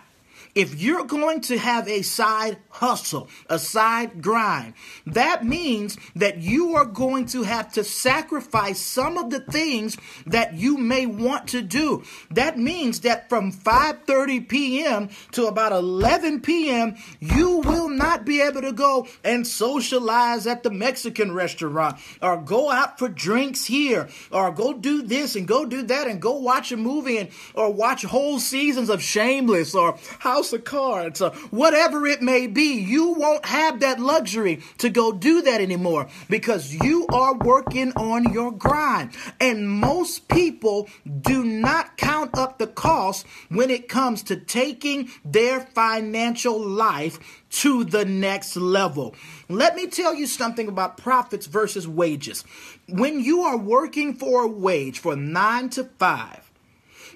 if 0.58 0.82
you're 0.82 1.04
going 1.04 1.40
to 1.40 1.56
have 1.56 1.86
a 1.86 2.02
side 2.02 2.58
hustle, 2.68 3.28
a 3.48 3.60
side 3.60 4.20
grind, 4.20 4.74
that 5.06 5.44
means 5.44 5.96
that 6.16 6.38
you 6.38 6.74
are 6.74 6.84
going 6.84 7.26
to 7.26 7.44
have 7.44 7.72
to 7.74 7.84
sacrifice 7.84 8.80
some 8.80 9.16
of 9.18 9.30
the 9.30 9.38
things 9.38 9.96
that 10.26 10.54
you 10.54 10.76
may 10.76 11.06
want 11.06 11.46
to 11.46 11.62
do. 11.62 12.02
That 12.32 12.58
means 12.58 13.02
that 13.02 13.28
from 13.28 13.52
5:30 13.52 14.48
p.m. 14.48 15.10
to 15.30 15.46
about 15.46 15.70
11 15.70 16.40
p.m., 16.40 16.96
you 17.20 17.58
will 17.58 17.88
not 17.88 18.24
be 18.24 18.40
able 18.40 18.62
to 18.62 18.72
go 18.72 19.06
and 19.22 19.46
socialize 19.46 20.48
at 20.48 20.64
the 20.64 20.70
Mexican 20.70 21.30
restaurant 21.30 21.98
or 22.20 22.36
go 22.36 22.68
out 22.68 22.98
for 22.98 23.08
drinks 23.08 23.64
here 23.64 24.08
or 24.32 24.50
go 24.50 24.72
do 24.72 25.02
this 25.02 25.36
and 25.36 25.46
go 25.46 25.64
do 25.64 25.82
that 25.84 26.08
and 26.08 26.20
go 26.20 26.32
watch 26.32 26.72
a 26.72 26.76
movie 26.76 27.18
and 27.18 27.28
or 27.54 27.72
watch 27.72 28.02
whole 28.02 28.40
seasons 28.40 28.90
of 28.90 29.00
Shameless 29.00 29.72
or 29.76 29.96
House 30.18 30.48
house 30.50 30.62
cards 30.64 31.21
or 31.21 31.31
whatever 31.50 32.07
it 32.07 32.23
may 32.23 32.47
be. 32.47 32.81
You 32.81 33.12
won't 33.12 33.45
have 33.47 33.81
that 33.81 34.00
luxury 34.00 34.62
to 34.78 34.90
go 34.90 35.12
do 35.12 35.43
that 35.43 35.61
anymore 35.61 36.09
because 36.28 36.75
you 36.75 37.07
are 37.09 37.37
working 37.37 37.93
on 37.93 38.33
your 38.33 38.52
grind. 38.52 39.12
And 39.40 39.69
most 39.69 40.28
people 40.28 40.88
do 41.21 41.45
not 41.45 41.97
count 41.97 42.37
up 42.37 42.59
the 42.59 42.67
cost 42.67 43.26
when 43.49 43.71
it 43.71 43.88
comes 43.88 44.23
to 44.25 44.37
taking 44.37 45.11
their 45.25 45.61
financial 45.61 46.61
life 46.61 47.45
to 47.50 47.85
the 47.85 48.05
next 48.05 48.57
level. 48.57 49.14
Let 49.49 49.75
me 49.75 49.87
tell 49.87 50.14
you 50.14 50.26
something 50.26 50.69
about 50.69 50.99
profits 50.99 51.47
versus 51.47 51.88
wages. 51.88 52.45
When 52.88 53.21
you 53.21 53.43
are 53.43 53.57
working 53.57 54.14
for 54.14 54.43
a 54.43 54.49
wage 54.49 54.99
for 54.99 55.17
nine 55.17 55.71
to 55.71 55.85
five, 55.85 56.48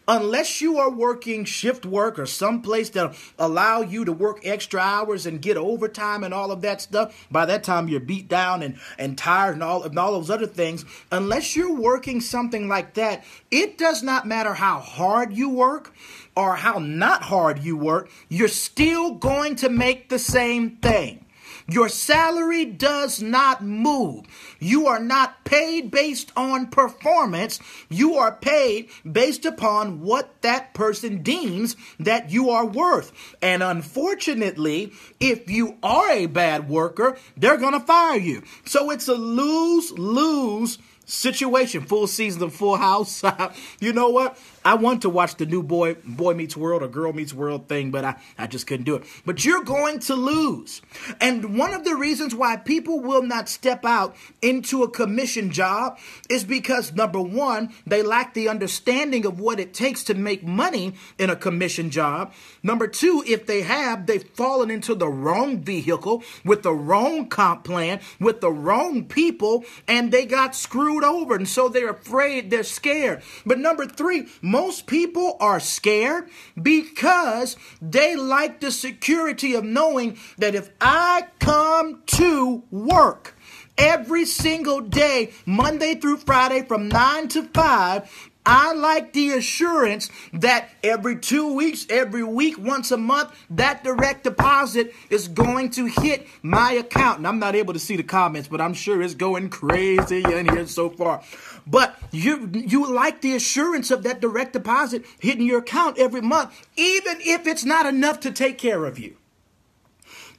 unless 0.09 0.61
you 0.61 0.79
are 0.79 0.91
working 0.91 1.45
shift 1.45 1.87
work 1.87 2.19
or 2.19 2.27
someplace 2.27 2.91
that 2.91 3.15
allow 3.39 3.81
you 3.81 4.05
to 4.05 4.13
work 4.13 4.41
extra 4.45 4.81
hours 4.81 5.27
and 5.27 5.43
get 5.43 5.57
overtime 5.57 6.25
and 6.25 6.35
all 6.35 6.51
of 6.51 6.63
that 6.63 6.81
stuff, 6.81 7.27
by 7.31 7.47
that 7.47 7.65
time 7.65 7.89
you're 7.89 8.01
beat 8.01 8.29
down 8.29 8.63
and, 8.63 8.79
and 8.99 9.17
tired 9.17 9.55
and 9.55 9.63
all, 9.63 9.83
and 9.83 9.99
all 9.99 10.13
those 10.13 10.31
other 10.31 10.47
things. 10.47 10.85
Unless 11.11 11.57
you're 11.57 11.75
working 11.75 12.21
something 12.21 12.69
like 12.69 12.95
that, 12.95 13.25
it 13.51 13.79
does 13.79 14.03
not 14.03 14.27
matter 14.27 14.55
how 14.55 14.81
hard 14.81 15.33
you 15.33 15.49
work 15.49 15.95
or 16.37 16.57
how 16.57 16.79
not 16.79 17.23
hard 17.23 17.59
you 17.59 17.77
work, 17.77 18.11
you're 18.29 18.49
still 18.49 19.15
going 19.15 19.57
to 19.57 19.69
make 19.69 20.09
the 20.09 20.19
same 20.19 20.77
thing. 20.77 21.22
Your 21.69 21.89
salary 21.89 22.65
does 22.65 23.23
not 23.23 23.63
move. 23.63 24.27
You 24.59 24.87
are 24.87 25.01
not 25.01 25.45
paid 25.45 25.91
based 25.91 26.33
on 26.37 26.69
performance. 26.69 27.61
You 27.89 28.15
are 28.15 28.33
paid 28.33 28.89
based 29.11 29.45
upon 29.45 30.01
what 30.01 30.41
that 30.43 30.75
person 30.75 31.23
deems 31.23 31.77
that 31.99 32.31
you 32.31 32.51
are 32.51 32.67
worth. 32.67 33.13
And 33.41 33.63
unfortunately, 33.63 34.93
if 35.21 35.51
you 35.51 35.77
are 35.83 36.11
a 36.11 36.27
bad 36.27 36.69
worker, 36.69 37.17
they're 37.37 37.57
going 37.57 37.75
to 37.75 37.81
fire 37.81 38.19
you. 38.19 38.43
So 38.65 38.91
it's 38.91 39.09
a 39.09 39.15
lose 39.15 39.93
lose 39.93 40.79
situation, 41.05 41.83
full 41.83 42.07
season 42.07 42.43
of 42.43 42.55
Full 42.55 42.77
House. 42.77 43.23
you 43.81 43.93
know 43.93 44.09
what? 44.09 44.39
I 44.65 44.75
want 44.75 45.03
to 45.03 45.09
watch 45.09 45.37
the 45.37 45.47
new 45.47 45.63
boy 45.63 45.95
boy 45.95 46.35
meets 46.35 46.57
world 46.57 46.83
or 46.83 46.89
girl 46.89 47.13
meets 47.13 47.35
world 47.35 47.69
thing, 47.69 47.91
but 47.91 48.05
I, 48.05 48.17
I 48.39 48.47
just 48.47 48.67
couldn't 48.67 48.85
do 48.85 48.97
it. 48.97 49.05
But 49.27 49.45
you're 49.45 49.65
going 49.65 49.99
to 50.01 50.15
lose. 50.15 50.83
And 51.21 51.59
one 51.59 51.75
of 51.75 51.85
the 51.85 51.97
reasons 51.97 52.35
why 52.35 52.57
people 52.57 53.01
will 53.01 53.23
not 53.23 53.49
step 53.49 53.85
out 53.85 54.17
into 54.41 54.83
a 54.83 54.91
commission 54.91 55.51
job 55.51 55.99
is 56.31 56.45
because 56.45 56.93
number 56.93 57.21
one, 57.21 57.73
they 57.87 58.03
lack 58.03 58.35
the 58.35 58.49
understanding 58.49 59.27
of 59.27 59.41
what 59.41 59.59
it 59.59 59.75
takes 59.75 60.05
to 60.05 60.15
make 60.15 60.45
money 60.45 60.95
in 61.19 61.31
a 61.31 61.37
commission 61.37 61.91
job. 61.91 62.33
Number 62.63 62.87
two, 62.87 63.25
if 63.27 63.47
they 63.47 63.63
have, 63.63 64.07
they've 64.07 64.29
fallen 64.35 64.71
into 64.71 64.95
the 64.95 65.09
wrong 65.09 65.61
vehicle 65.61 66.23
with 66.45 66.63
the 66.63 66.75
wrong 66.75 67.29
comp 67.29 67.65
plan, 67.65 68.01
with 68.21 68.41
the 68.41 68.53
wrong 68.53 69.05
people, 69.05 69.65
and 69.89 70.13
they 70.13 70.25
got 70.25 70.55
screwed 70.55 71.05
over. 71.05 71.35
And 71.35 71.49
so 71.49 71.69
they're 71.69 71.91
afraid, 71.91 72.51
they're 72.51 72.63
scared. 72.63 73.23
But 73.45 73.59
number 73.59 73.87
three, 73.87 74.29
most 74.53 74.87
people 74.87 75.39
are 75.41 75.59
scared 75.59 76.29
because 76.61 77.57
they 77.81 78.15
like 78.15 78.61
the 78.61 78.71
security 78.71 79.55
of 79.55 79.65
knowing 79.65 80.19
that 80.37 80.55
if 80.55 80.69
I 80.79 81.29
come 81.39 82.03
to 82.19 82.63
work, 82.71 83.35
every 83.79 84.27
single 84.27 84.83
day, 84.83 85.33
Monday 85.47 85.95
through 85.95 86.19
Friday 86.19 86.67
from 86.67 86.89
9 86.89 87.29
to 87.29 87.45
5, 87.45 88.31
I 88.45 88.73
like 88.73 89.13
the 89.13 89.31
assurance 89.31 90.11
that 90.33 90.71
every 90.83 91.17
two 91.17 91.55
weeks, 91.55 91.87
every 91.89 92.25
week, 92.25 92.59
once 92.59 92.91
a 92.91 92.97
month, 92.97 93.31
that 93.51 93.85
direct 93.85 94.25
deposit 94.25 94.95
is 95.11 95.29
going 95.29 95.71
to 95.71 95.87
hit 95.87 96.27
my 96.43 96.73
account. 96.73 97.19
And 97.19 97.29
I'm 97.29 97.39
not 97.39 97.55
able 97.55 97.73
to 97.73 97.79
see 97.79 97.95
the 97.95 98.03
comments, 98.03 98.49
but 98.49 98.61
I'm 98.61 98.75
sure 98.75 99.01
it's 99.01 99.15
going 99.15 99.49
crazy 99.49 100.25
in 100.25 100.49
here 100.49 100.67
so 100.67 100.91
far. 100.91 101.23
But 101.67 101.99
you 102.11 102.51
you 102.53 102.93
like 102.93 103.21
the 103.21 103.35
assurance 103.35 103.91
of 103.91 104.03
that 104.03 104.21
direct 104.21 104.53
deposit 104.53 105.05
hitting 105.21 105.47
your 105.47 105.61
account 105.61 105.99
every 105.99 106.21
month, 106.21 106.67
even 106.77 107.19
if 107.21 107.47
it's 107.47 107.65
not 107.65 107.87
enough 107.87 108.21
to 108.21 108.33
take 108.33 108.59
care 108.59 108.85
of 108.85 108.99
you. 108.99 109.17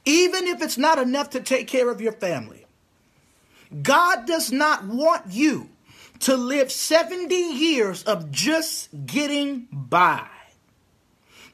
Even 0.04 0.46
if 0.46 0.60
it's 0.60 0.76
not 0.76 0.98
enough 0.98 1.30
to 1.30 1.40
take 1.40 1.66
care 1.66 1.90
of 1.90 2.00
your 2.00 2.12
family. 2.12 2.66
God 3.82 4.26
does 4.26 4.52
not 4.52 4.84
want 4.84 5.22
you 5.30 5.70
to 6.20 6.36
live 6.36 6.70
70 6.70 7.34
years 7.34 8.02
of 8.04 8.30
just 8.30 8.88
getting 9.06 9.66
by. 9.72 10.26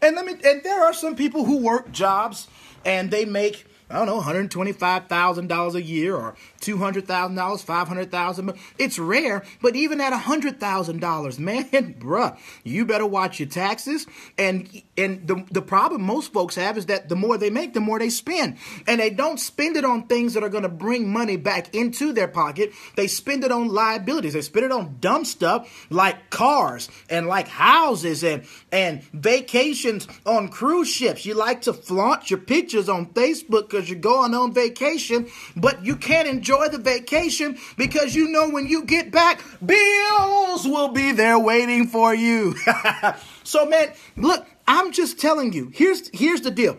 And 0.03 0.17
let 0.17 0.27
me 0.27 0.33
and 0.45 0.62
there 0.62 0.83
are 0.83 0.93
some 0.93 1.15
people 1.15 1.45
who 1.45 1.59
work 1.59 1.93
jobs 1.93 2.49
and 2.85 3.11
they 3.11 3.25
make 3.25 3.67
I 3.91 3.97
don't 3.99 4.07
know, 4.07 4.21
$125,000 4.21 5.75
a 5.75 5.83
year 5.83 6.15
or 6.15 6.37
$200,000, 6.61 7.05
$500,000. 7.07 8.59
It's 8.79 8.99
rare, 8.99 9.43
but 9.62 9.76
even 9.76 10.00
at 10.00 10.12
$100,000, 10.12 11.38
man, 11.38 11.95
bruh, 11.99 12.38
you 12.64 12.85
better 12.85 13.07
watch 13.07 13.40
your 13.40 13.49
taxes. 13.49 14.07
And 14.38 14.83
and 14.97 15.26
the, 15.26 15.45
the 15.50 15.62
problem 15.62 16.02
most 16.02 16.33
folks 16.33 16.57
have 16.57 16.76
is 16.76 16.87
that 16.87 17.09
the 17.09 17.17
more 17.17 17.38
they 17.38 17.49
make, 17.49 17.73
the 17.73 17.81
more 17.81 17.99
they 17.99 18.11
spend. 18.11 18.59
And 18.87 19.00
they 19.00 19.11
don't 19.11 19.40
spend 19.40 19.76
it 19.76 19.85
on 19.85 20.07
things 20.07 20.35
that 20.35 20.43
are 20.43 20.49
going 20.50 20.64
to 20.64 20.69
bring 20.69 21.11
money 21.11 21.37
back 21.37 21.75
into 21.75 22.12
their 22.12 22.29
pocket. 22.29 22.73
They 22.97 23.07
spend 23.07 23.43
it 23.45 23.50
on 23.50 23.69
liabilities. 23.69 24.35
They 24.35 24.43
spend 24.43 24.67
it 24.67 24.73
on 24.73 24.97
dumb 25.00 25.25
stuff 25.25 25.87
like 25.88 26.29
cars 26.29 26.90
and 27.09 27.26
like 27.26 27.49
houses 27.49 28.23
and, 28.23 28.45
and 28.71 29.02
vacations 29.14 30.07
on 30.26 30.49
cruise 30.49 30.88
ships. 30.88 31.25
You 31.25 31.35
like 31.35 31.62
to 31.62 31.73
flaunt 31.73 32.30
your 32.30 32.41
pictures 32.41 32.89
on 32.89 33.06
Facebook 33.06 33.71
because 33.71 33.89
you're 33.89 33.99
going 33.99 34.35
on 34.35 34.52
vacation, 34.52 35.28
but 35.56 35.85
you 35.85 35.97
can't 35.97 36.28
enjoy 36.28 36.50
the 36.58 36.78
vacation 36.78 37.58
because 37.76 38.15
you 38.15 38.28
know 38.28 38.49
when 38.50 38.67
you 38.67 38.84
get 38.84 39.10
back, 39.10 39.43
bills 39.65 40.67
will 40.67 40.89
be 40.89 41.13
there 41.13 41.39
waiting 41.39 41.86
for 41.86 42.15
you. 42.15 42.54
so, 43.45 43.67
man, 43.67 43.93
look, 44.17 44.47
I'm 44.67 44.93
just 44.93 45.19
telling 45.19 45.52
you, 45.52 45.71
here's, 45.75 46.10
here's 46.13 46.41
the 46.43 46.50
deal. 46.50 46.78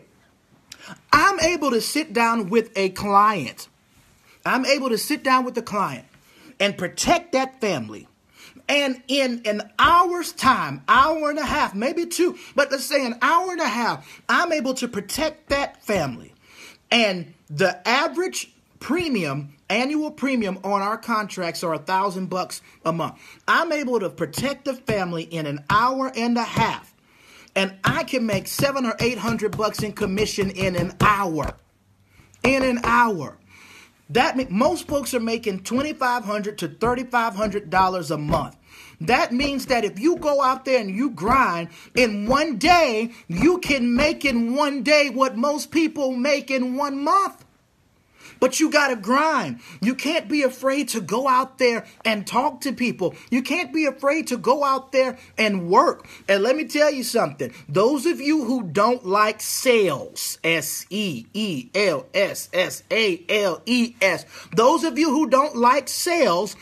I'm 1.12 1.40
able 1.40 1.72
to 1.72 1.82
sit 1.82 2.14
down 2.14 2.50
with 2.50 2.72
a 2.76 2.90
client. 2.90 3.68
I'm 4.46 4.66
able 4.66 4.90
to 4.90 4.98
sit 4.98 5.24
down 5.24 5.46
with 5.46 5.56
the 5.56 5.62
client 5.62 6.06
and 6.60 6.78
protect 6.78 7.34
that 7.34 7.62
family. 7.62 8.08
And 8.68 9.02
in 9.08 9.42
an 9.46 9.72
hour's 9.78 10.32
time, 10.32 10.84
hour 10.88 11.30
and 11.30 11.40
a 11.40 11.46
half, 11.46 11.76
maybe 11.76 12.06
two, 12.06 12.38
but 12.56 12.72
let's 12.72 12.86
say 12.86 13.06
an 13.06 13.18
hour 13.22 13.52
and 13.52 13.60
a 13.60 13.68
half, 13.68 14.22
I'm 14.30 14.54
able 14.54 14.74
to 14.76 14.88
protect 14.88 15.50
that 15.50 15.84
family. 15.84 16.34
And 16.90 17.34
the 17.50 17.86
average 17.88 18.54
premium, 18.80 19.54
annual 19.72 20.12
premium 20.12 20.60
on 20.64 20.82
our 20.82 20.98
contracts 20.98 21.64
are 21.64 21.74
a 21.74 21.80
thousand 21.80 22.30
bucks 22.30 22.62
a 22.86 22.92
month. 22.92 23.16
I'm 23.48 23.72
able 23.72 24.00
to 24.02 24.10
protect 24.10 24.66
the 24.66 24.76
family 24.76 25.24
in 25.24 25.46
an 25.48 25.64
hour 25.70 26.12
and 26.16 26.38
a 26.38 26.44
half. 26.44 26.94
And 27.56 27.78
I 27.84 28.04
can 28.04 28.26
make 28.26 28.48
seven 28.48 28.86
or 28.86 28.96
eight 29.00 29.18
hundred 29.18 29.58
bucks 29.58 29.82
in 29.82 29.94
commission 29.94 30.52
in 30.52 30.76
an 30.76 30.94
hour. 31.02 31.54
In 32.44 32.64
an 32.64 32.80
hour. 32.84 33.38
That 34.10 34.52
most 34.52 34.88
folks 34.88 35.14
are 35.14 35.22
making 35.22 35.64
twenty 35.64 35.94
five 35.94 36.26
hundred 36.26 36.58
to 36.60 36.68
thirty 36.68 37.04
five 37.04 37.36
hundred 37.36 37.70
dollars 37.70 38.12
a 38.12 38.18
month. 38.18 38.58
That 39.00 39.32
means 39.32 39.66
that 39.68 39.84
if 39.84 40.00
you 40.00 40.18
go 40.18 40.42
out 40.42 40.66
there 40.66 40.80
and 40.80 40.96
you 40.96 41.10
grind 41.10 41.70
in 41.96 42.28
one 42.28 42.58
day, 42.58 43.12
you 43.28 43.58
can 43.60 43.96
make 43.96 44.26
in 44.26 44.54
one 44.56 44.84
day 44.84 45.10
what 45.10 45.38
most 45.38 45.72
people 45.72 46.12
make 46.12 46.52
in 46.52 46.76
one 46.76 47.04
month. 47.04 47.44
But 48.42 48.60
you 48.60 48.70
got 48.70 48.90
to 48.90 48.98
grind. 48.98 49.62
You 49.82 49.96
can't 49.96 50.28
be 50.28 50.42
afraid 50.42 50.90
to 50.90 51.00
go 51.00 51.30
out 51.30 51.60
there 51.60 51.86
and 52.04 52.28
talk 52.28 52.60
to 52.62 52.74
people. 52.74 53.16
You 53.30 53.42
can't 53.42 53.72
be 53.72 53.86
afraid 53.86 54.28
to 54.28 54.38
go 54.38 54.66
out 54.66 54.92
there 54.92 55.18
and 55.38 55.70
work. 55.70 56.06
And 56.28 56.44
let 56.44 56.58
me 56.58 56.66
tell 56.66 56.92
you 56.92 57.04
something. 57.04 57.54
Those 57.70 58.06
of 58.06 58.20
you 58.20 58.44
who 58.44 58.64
don't 58.64 59.06
like 59.06 59.40
sales, 59.40 60.38
S 60.44 60.86
E 60.90 61.28
E 61.34 61.70
L 61.74 62.06
S 62.14 62.50
S 62.52 62.84
A 62.92 63.24
L 63.30 63.62
E 63.66 63.96
S, 64.02 64.26
those 64.54 64.84
of 64.84 65.00
you 65.00 65.10
who 65.10 65.30
don't 65.30 65.56
like 65.56 65.88
sales, 65.88 66.58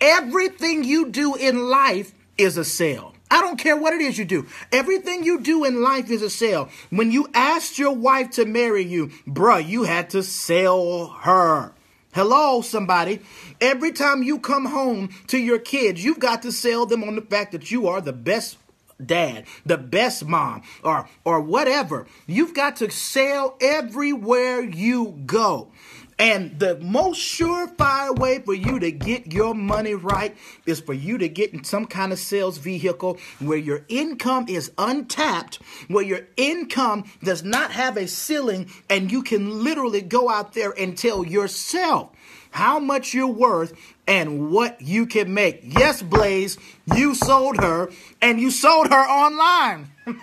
Everything 0.00 0.84
you 0.84 1.08
do 1.08 1.34
in 1.34 1.70
life 1.70 2.12
is 2.36 2.58
a 2.58 2.64
sale. 2.64 3.13
I 3.30 3.40
don't 3.40 3.58
care 3.58 3.76
what 3.76 3.94
it 3.94 4.00
is 4.00 4.18
you 4.18 4.24
do. 4.24 4.46
Everything 4.70 5.24
you 5.24 5.40
do 5.40 5.64
in 5.64 5.82
life 5.82 6.10
is 6.10 6.22
a 6.22 6.30
sale. 6.30 6.68
When 6.90 7.10
you 7.10 7.28
asked 7.34 7.78
your 7.78 7.94
wife 7.94 8.30
to 8.32 8.44
marry 8.44 8.84
you, 8.84 9.08
bruh, 9.26 9.66
you 9.66 9.84
had 9.84 10.10
to 10.10 10.22
sell 10.22 11.08
her. 11.22 11.72
Hello, 12.12 12.60
somebody. 12.60 13.20
Every 13.60 13.90
time 13.90 14.22
you 14.22 14.38
come 14.38 14.66
home 14.66 15.08
to 15.26 15.38
your 15.38 15.58
kids, 15.58 16.04
you've 16.04 16.20
got 16.20 16.42
to 16.42 16.52
sell 16.52 16.86
them 16.86 17.02
on 17.02 17.16
the 17.16 17.22
fact 17.22 17.52
that 17.52 17.72
you 17.72 17.88
are 17.88 18.00
the 18.00 18.12
best 18.12 18.56
dad, 19.04 19.46
the 19.66 19.78
best 19.78 20.24
mom, 20.24 20.62
or 20.82 21.08
or 21.24 21.40
whatever. 21.40 22.06
You've 22.26 22.54
got 22.54 22.76
to 22.76 22.90
sell 22.90 23.56
everywhere 23.60 24.60
you 24.60 25.22
go. 25.26 25.72
And 26.18 26.58
the 26.60 26.78
most 26.78 27.20
surefire 27.20 28.16
way 28.16 28.38
for 28.38 28.54
you 28.54 28.78
to 28.78 28.92
get 28.92 29.32
your 29.32 29.54
money 29.54 29.94
right 29.94 30.36
is 30.64 30.80
for 30.80 30.94
you 30.94 31.18
to 31.18 31.28
get 31.28 31.52
in 31.52 31.64
some 31.64 31.86
kind 31.86 32.12
of 32.12 32.18
sales 32.18 32.58
vehicle 32.58 33.18
where 33.40 33.58
your 33.58 33.84
income 33.88 34.46
is 34.48 34.70
untapped, 34.78 35.56
where 35.88 36.04
your 36.04 36.20
income 36.36 37.04
does 37.22 37.42
not 37.42 37.72
have 37.72 37.96
a 37.96 38.06
ceiling, 38.06 38.70
and 38.88 39.10
you 39.10 39.22
can 39.22 39.64
literally 39.64 40.02
go 40.02 40.28
out 40.30 40.52
there 40.52 40.72
and 40.78 40.96
tell 40.96 41.26
yourself 41.26 42.10
how 42.54 42.78
much 42.78 43.12
you're 43.12 43.26
worth 43.26 43.72
and 44.06 44.52
what 44.52 44.80
you 44.80 45.06
can 45.06 45.34
make. 45.34 45.60
Yes, 45.64 46.02
Blaze, 46.02 46.56
you 46.94 47.14
sold 47.16 47.60
her 47.60 47.90
and 48.22 48.40
you 48.40 48.52
sold 48.52 48.88
her 48.88 48.94
online. 48.94 49.90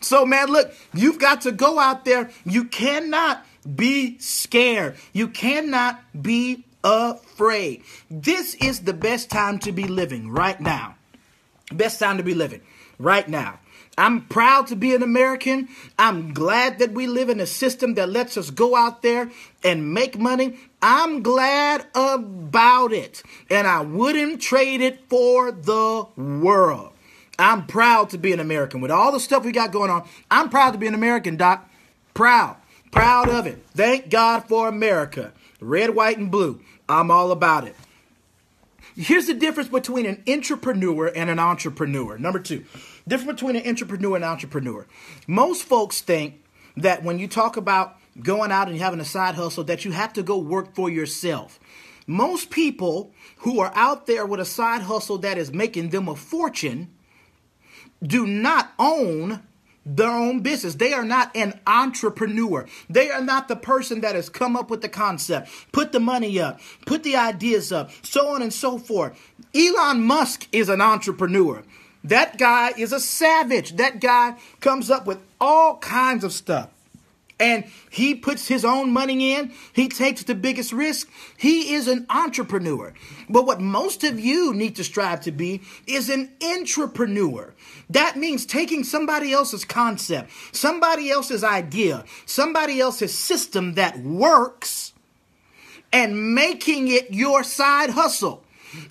so, 0.00 0.24
man, 0.24 0.48
look, 0.48 0.72
you've 0.94 1.18
got 1.18 1.42
to 1.42 1.52
go 1.52 1.78
out 1.78 2.06
there. 2.06 2.30
You 2.46 2.64
cannot 2.64 3.44
be 3.76 4.18
scared. 4.18 4.96
You 5.12 5.28
cannot 5.28 6.00
be 6.20 6.64
afraid. 6.82 7.82
This 8.10 8.54
is 8.54 8.80
the 8.80 8.94
best 8.94 9.30
time 9.30 9.58
to 9.60 9.72
be 9.72 9.84
living 9.84 10.30
right 10.30 10.60
now. 10.60 10.96
Best 11.72 11.98
time 11.98 12.16
to 12.16 12.22
be 12.22 12.34
living 12.34 12.62
right 12.98 13.28
now. 13.28 13.60
I'm 13.98 14.22
proud 14.22 14.68
to 14.68 14.76
be 14.76 14.94
an 14.94 15.02
American. 15.02 15.68
I'm 15.98 16.32
glad 16.32 16.78
that 16.78 16.92
we 16.92 17.06
live 17.06 17.28
in 17.28 17.38
a 17.38 17.46
system 17.46 17.94
that 17.94 18.08
lets 18.08 18.36
us 18.38 18.50
go 18.50 18.74
out 18.74 19.02
there 19.02 19.30
and 19.62 19.92
make 19.92 20.18
money. 20.18 20.58
I'm 20.80 21.22
glad 21.22 21.86
about 21.94 22.92
it. 22.92 23.22
And 23.50 23.66
I 23.66 23.82
wouldn't 23.82 24.40
trade 24.40 24.80
it 24.80 25.00
for 25.10 25.52
the 25.52 26.06
world. 26.16 26.92
I'm 27.38 27.66
proud 27.66 28.10
to 28.10 28.18
be 28.18 28.32
an 28.32 28.40
American. 28.40 28.80
With 28.80 28.90
all 28.90 29.12
the 29.12 29.20
stuff 29.20 29.44
we 29.44 29.52
got 29.52 29.72
going 29.72 29.90
on, 29.90 30.08
I'm 30.30 30.48
proud 30.48 30.72
to 30.72 30.78
be 30.78 30.86
an 30.86 30.94
American, 30.94 31.36
Doc. 31.36 31.68
Proud. 32.14 32.56
Proud 32.90 33.28
of 33.28 33.46
it. 33.46 33.64
Thank 33.74 34.10
God 34.10 34.48
for 34.48 34.68
America. 34.68 35.32
Red, 35.60 35.90
white, 35.94 36.18
and 36.18 36.30
blue. 36.30 36.60
I'm 36.88 37.10
all 37.10 37.30
about 37.30 37.66
it. 37.66 37.76
Here's 38.96 39.26
the 39.26 39.34
difference 39.34 39.68
between 39.68 40.04
an 40.06 40.22
entrepreneur 40.28 41.06
and 41.06 41.30
an 41.30 41.38
entrepreneur. 41.38 42.18
Number 42.18 42.40
two, 42.40 42.64
difference 43.06 43.40
between 43.40 43.56
an 43.56 43.66
entrepreneur 43.68 44.16
and 44.16 44.24
an 44.24 44.30
entrepreneur. 44.30 44.86
Most 45.26 45.62
folks 45.64 46.00
think 46.00 46.42
that 46.76 47.02
when 47.04 47.18
you 47.18 47.28
talk 47.28 47.56
about 47.56 47.96
going 48.20 48.50
out 48.50 48.68
and 48.68 48.76
having 48.76 49.00
a 49.00 49.04
side 49.04 49.36
hustle, 49.36 49.64
that 49.64 49.84
you 49.84 49.92
have 49.92 50.12
to 50.14 50.22
go 50.22 50.36
work 50.38 50.74
for 50.74 50.90
yourself. 50.90 51.60
most 52.06 52.50
people 52.50 53.12
who 53.38 53.60
are 53.60 53.70
out 53.74 54.06
there 54.06 54.26
with 54.26 54.40
a 54.40 54.44
side 54.44 54.82
hustle 54.82 55.18
that 55.18 55.38
is 55.38 55.52
making 55.52 55.90
them 55.90 56.08
a 56.08 56.16
fortune 56.16 56.88
do 58.02 58.26
not 58.26 58.72
own 58.78 59.40
their 59.84 60.10
own 60.10 60.40
business. 60.40 60.74
They 60.74 60.92
are 60.92 61.04
not 61.04 61.34
an 61.34 61.58
entrepreneur. 61.66 62.66
They 62.88 63.10
are 63.10 63.22
not 63.22 63.48
the 63.48 63.56
person 63.56 64.00
that 64.02 64.14
has 64.14 64.28
come 64.28 64.56
up 64.56 64.70
with 64.70 64.82
the 64.82 64.88
concept, 64.88 65.50
put 65.72 65.92
the 65.92 66.00
money 66.00 66.38
up, 66.40 66.60
put 66.86 67.02
the 67.02 67.16
ideas 67.16 67.72
up, 67.72 67.90
so 68.02 68.28
on 68.28 68.42
and 68.42 68.52
so 68.52 68.78
forth. 68.78 69.18
Elon 69.54 70.02
Musk 70.02 70.46
is 70.52 70.68
an 70.68 70.80
entrepreneur. 70.80 71.62
That 72.04 72.38
guy 72.38 72.72
is 72.76 72.92
a 72.92 73.00
savage. 73.00 73.76
That 73.76 74.00
guy 74.00 74.36
comes 74.60 74.90
up 74.90 75.06
with 75.06 75.18
all 75.40 75.78
kinds 75.78 76.24
of 76.24 76.32
stuff 76.32 76.70
and 77.40 77.64
he 77.88 78.14
puts 78.14 78.46
his 78.46 78.64
own 78.64 78.92
money 78.92 79.32
in. 79.34 79.52
He 79.72 79.88
takes 79.88 80.22
the 80.22 80.34
biggest 80.34 80.72
risk. 80.72 81.10
He 81.36 81.72
is 81.72 81.88
an 81.88 82.06
entrepreneur. 82.10 82.92
But 83.28 83.46
what 83.46 83.60
most 83.60 84.04
of 84.04 84.20
you 84.20 84.52
need 84.52 84.76
to 84.76 84.84
strive 84.84 85.22
to 85.22 85.32
be 85.32 85.62
is 85.86 86.10
an 86.10 86.30
intrapreneur. 86.40 87.52
That 87.90 88.16
means 88.16 88.46
taking 88.46 88.84
somebody 88.84 89.32
else's 89.32 89.64
concept, 89.64 90.30
somebody 90.52 91.10
else's 91.10 91.42
idea, 91.42 92.04
somebody 92.24 92.80
else's 92.80 93.12
system 93.12 93.74
that 93.74 93.98
works 93.98 94.92
and 95.92 96.34
making 96.34 96.86
it 96.88 97.12
your 97.12 97.42
side 97.42 97.90
hustle 97.90 98.44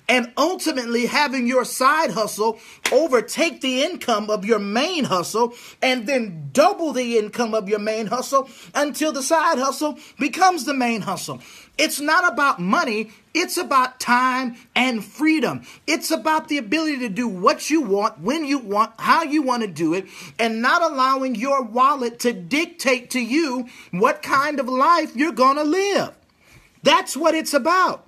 and 0.08 0.32
ultimately 0.36 1.06
having 1.06 1.46
your 1.46 1.64
side 1.64 2.10
hustle 2.10 2.58
overtake 2.92 3.60
the 3.60 3.82
income 3.82 4.30
of 4.30 4.44
your 4.44 4.58
main 4.58 5.04
hustle 5.04 5.54
and 5.82 6.06
then 6.06 6.50
double 6.52 6.92
the 6.92 7.18
income 7.18 7.54
of 7.54 7.68
your 7.68 7.78
main 7.78 8.06
hustle 8.06 8.48
until 8.74 9.12
the 9.12 9.22
side 9.22 9.58
hustle 9.58 9.98
becomes 10.18 10.64
the 10.64 10.74
main 10.74 11.02
hustle. 11.02 11.40
It's 11.78 11.98
not 11.98 12.30
about 12.30 12.60
money, 12.60 13.10
it's 13.32 13.56
about 13.56 14.00
time 14.00 14.56
and 14.74 15.02
freedom. 15.02 15.62
It's 15.86 16.10
about 16.10 16.48
the 16.48 16.58
ability 16.58 16.98
to 16.98 17.08
do 17.08 17.26
what 17.26 17.70
you 17.70 17.80
want, 17.80 18.20
when 18.20 18.44
you 18.44 18.58
want, 18.58 18.92
how 18.98 19.22
you 19.22 19.40
want 19.40 19.62
to 19.62 19.68
do 19.68 19.94
it, 19.94 20.06
and 20.38 20.60
not 20.60 20.82
allowing 20.82 21.36
your 21.36 21.62
wallet 21.62 22.18
to 22.20 22.34
dictate 22.34 23.08
to 23.10 23.20
you 23.20 23.66
what 23.92 24.20
kind 24.20 24.60
of 24.60 24.68
life 24.68 25.16
you're 25.16 25.32
going 25.32 25.56
to 25.56 25.64
live. 25.64 26.14
That's 26.82 27.16
what 27.16 27.34
it's 27.34 27.54
about. 27.54 28.06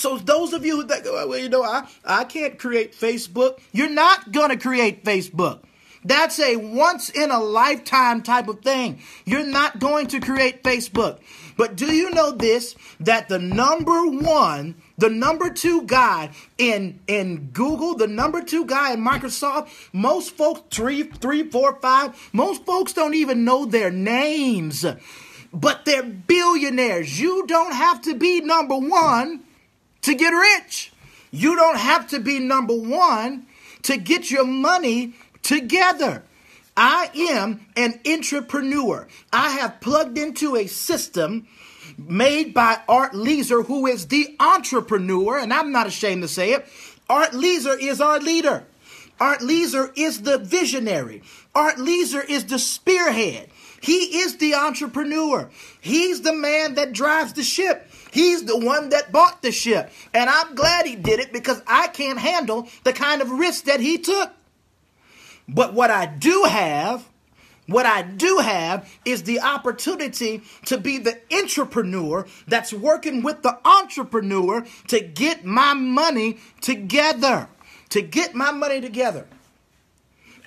So 0.00 0.16
those 0.16 0.54
of 0.54 0.64
you 0.64 0.80
who 0.80 0.86
think, 0.86 1.04
well, 1.04 1.36
you 1.36 1.50
know, 1.50 1.62
I, 1.62 1.86
I 2.04 2.24
can't 2.24 2.58
create 2.58 2.94
Facebook, 2.94 3.60
you're 3.70 3.90
not 3.90 4.32
going 4.32 4.48
to 4.48 4.56
create 4.56 5.04
Facebook. 5.04 5.60
That's 6.02 6.40
a 6.40 6.56
once 6.56 7.10
in 7.10 7.30
a 7.30 7.38
lifetime 7.38 8.22
type 8.22 8.48
of 8.48 8.60
thing. 8.60 9.00
You're 9.26 9.44
not 9.44 9.78
going 9.78 10.06
to 10.08 10.20
create 10.20 10.62
Facebook. 10.62 11.18
But 11.58 11.76
do 11.76 11.94
you 11.94 12.10
know 12.10 12.30
this? 12.30 12.74
That 13.00 13.28
the 13.28 13.38
number 13.38 14.06
one, 14.06 14.76
the 14.96 15.10
number 15.10 15.50
two 15.50 15.82
guy 15.82 16.30
in 16.56 17.00
in 17.06 17.50
Google, 17.52 17.94
the 17.94 18.06
number 18.06 18.42
two 18.42 18.64
guy 18.64 18.94
in 18.94 19.04
Microsoft, 19.04 19.68
most 19.92 20.34
folks 20.34 20.62
three, 20.74 21.02
three, 21.02 21.42
four, 21.50 21.78
five, 21.82 22.30
most 22.32 22.64
folks 22.64 22.94
don't 22.94 23.14
even 23.14 23.44
know 23.44 23.66
their 23.66 23.90
names. 23.90 24.86
But 25.52 25.84
they're 25.84 26.02
billionaires. 26.02 27.20
You 27.20 27.46
don't 27.46 27.74
have 27.74 28.00
to 28.02 28.14
be 28.14 28.40
number 28.40 28.78
one 28.78 29.44
to 30.02 30.14
get 30.14 30.30
rich. 30.30 30.92
You 31.30 31.56
don't 31.56 31.78
have 31.78 32.08
to 32.08 32.20
be 32.20 32.38
number 32.38 32.74
one 32.74 33.46
to 33.82 33.96
get 33.96 34.30
your 34.30 34.46
money 34.46 35.14
together. 35.42 36.22
I 36.76 37.10
am 37.14 37.66
an 37.76 38.00
intrapreneur. 38.04 39.06
I 39.32 39.50
have 39.50 39.80
plugged 39.80 40.18
into 40.18 40.56
a 40.56 40.66
system 40.66 41.46
made 41.98 42.54
by 42.54 42.80
Art 42.88 43.12
Leeser, 43.12 43.66
who 43.66 43.86
is 43.86 44.06
the 44.06 44.34
entrepreneur, 44.40 45.38
and 45.38 45.52
I'm 45.52 45.72
not 45.72 45.86
ashamed 45.86 46.22
to 46.22 46.28
say 46.28 46.52
it. 46.52 46.66
Art 47.08 47.32
Leeser 47.32 47.78
is 47.78 48.00
our 48.00 48.18
leader. 48.18 48.64
Art 49.18 49.40
Leeser 49.40 49.92
is 49.96 50.22
the 50.22 50.38
visionary. 50.38 51.22
Art 51.54 51.76
Leeser 51.76 52.24
is 52.28 52.46
the 52.46 52.58
spearhead. 52.58 53.50
He 53.82 54.20
is 54.20 54.36
the 54.36 54.54
entrepreneur. 54.54 55.50
He's 55.80 56.22
the 56.22 56.32
man 56.32 56.74
that 56.74 56.92
drives 56.92 57.32
the 57.32 57.42
ship. 57.42 57.89
He's 58.10 58.44
the 58.44 58.58
one 58.58 58.90
that 58.90 59.12
bought 59.12 59.42
the 59.42 59.52
ship. 59.52 59.90
And 60.12 60.28
I'm 60.28 60.54
glad 60.54 60.86
he 60.86 60.96
did 60.96 61.20
it 61.20 61.32
because 61.32 61.62
I 61.66 61.88
can't 61.88 62.18
handle 62.18 62.68
the 62.84 62.92
kind 62.92 63.22
of 63.22 63.30
risk 63.30 63.64
that 63.64 63.80
he 63.80 63.98
took. 63.98 64.30
But 65.48 65.74
what 65.74 65.90
I 65.90 66.06
do 66.06 66.44
have, 66.44 67.08
what 67.66 67.86
I 67.86 68.02
do 68.02 68.38
have 68.38 68.88
is 69.04 69.24
the 69.24 69.40
opportunity 69.40 70.42
to 70.66 70.78
be 70.78 70.98
the 70.98 71.18
intrapreneur 71.30 72.28
that's 72.46 72.72
working 72.72 73.22
with 73.22 73.42
the 73.42 73.58
entrepreneur 73.64 74.64
to 74.88 75.00
get 75.00 75.44
my 75.44 75.74
money 75.74 76.38
together. 76.60 77.48
To 77.90 78.02
get 78.02 78.34
my 78.34 78.52
money 78.52 78.80
together. 78.80 79.26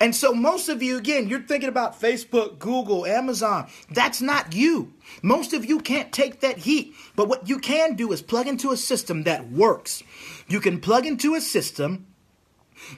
And 0.00 0.14
so, 0.14 0.32
most 0.32 0.68
of 0.68 0.82
you, 0.82 0.96
again, 0.96 1.28
you're 1.28 1.40
thinking 1.40 1.68
about 1.68 2.00
Facebook, 2.00 2.58
Google, 2.58 3.06
Amazon. 3.06 3.68
That's 3.90 4.20
not 4.20 4.54
you. 4.54 4.92
Most 5.22 5.52
of 5.52 5.64
you 5.64 5.80
can't 5.80 6.12
take 6.12 6.40
that 6.40 6.58
heat. 6.58 6.94
But 7.16 7.28
what 7.28 7.48
you 7.48 7.58
can 7.58 7.94
do 7.94 8.12
is 8.12 8.22
plug 8.22 8.46
into 8.46 8.72
a 8.72 8.76
system 8.76 9.24
that 9.24 9.50
works. 9.50 10.02
You 10.48 10.60
can 10.60 10.80
plug 10.80 11.06
into 11.06 11.34
a 11.34 11.40
system 11.40 12.06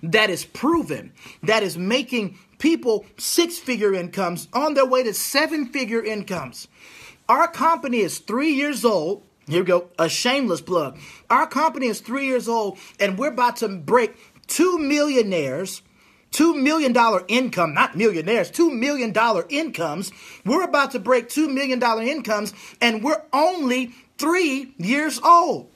that 0.02 0.30
is 0.30 0.44
proven, 0.44 1.12
that 1.42 1.62
is 1.62 1.76
making 1.76 2.38
people 2.59 3.04
six 3.18 3.59
figure 3.59 3.94
incomes 3.94 4.48
on 4.52 4.74
their 4.74 4.87
way 4.87 5.02
to 5.02 5.14
seven 5.14 5.66
figure 5.66 6.02
incomes. 6.02 6.68
Our 7.28 7.48
company 7.48 7.98
is 7.98 8.18
three 8.18 8.52
years 8.52 8.85
old. 8.85 9.22
Here 9.48 9.61
we 9.61 9.66
go, 9.66 9.90
a 9.98 10.09
shameless 10.09 10.61
plug. 10.61 10.98
Our 11.30 11.46
company 11.46 11.87
is 11.87 12.00
three 12.00 12.26
years 12.26 12.48
old, 12.48 12.78
and 12.98 13.16
we're 13.16 13.32
about 13.32 13.56
to 13.59 13.68
break 13.68 14.16
two 14.46 14.78
millionaires 14.78 15.82
$2 16.37 16.61
million 16.62 16.94
income, 17.29 17.72
not 17.72 17.96
millionaires, 17.96 18.51
$2 18.51 18.79
million 18.79 19.14
incomes. 19.49 20.12
We're 20.44 20.64
about 20.64 20.90
to 20.90 20.99
break 20.99 21.31
$2 21.31 21.53
million 21.53 21.83
incomes, 21.83 22.53
and 22.81 23.03
we're 23.03 23.22
only 23.33 23.94
three 24.18 24.75
years 24.77 25.18
old. 25.25 25.70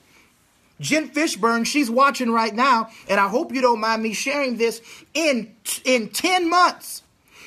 Jen 0.79 1.09
Fishburne, 1.09 1.65
she's 1.65 1.89
watching 1.89 2.31
right 2.31 2.53
now, 2.53 2.89
and 3.09 3.19
I 3.19 3.27
hope 3.27 3.53
you 3.53 3.61
don't 3.61 3.79
mind 3.79 4.03
me 4.03 4.13
sharing 4.13 4.57
this. 4.57 4.81
In, 5.15 5.55
in 5.83 6.09
10 6.09 6.49
months, 6.49 7.03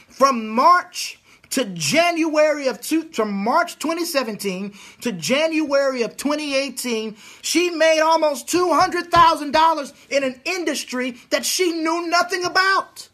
from 0.09 0.49
March 0.49 1.21
to 1.55 1.65
January 1.67 2.67
of 2.67 2.81
two, 2.81 3.09
March 3.25 3.79
2017 3.79 4.75
to 5.03 5.13
January 5.13 6.03
of 6.03 6.17
2018, 6.17 7.17
she 7.43 7.71
made 7.71 8.01
almost 8.01 8.49
$200,000 8.49 9.93
in 10.11 10.25
an 10.25 10.41
industry 10.45 11.13
that 11.31 11.47
she 11.47 11.71
knew 11.71 12.09
nothing 12.09 12.45
about. 12.45 13.09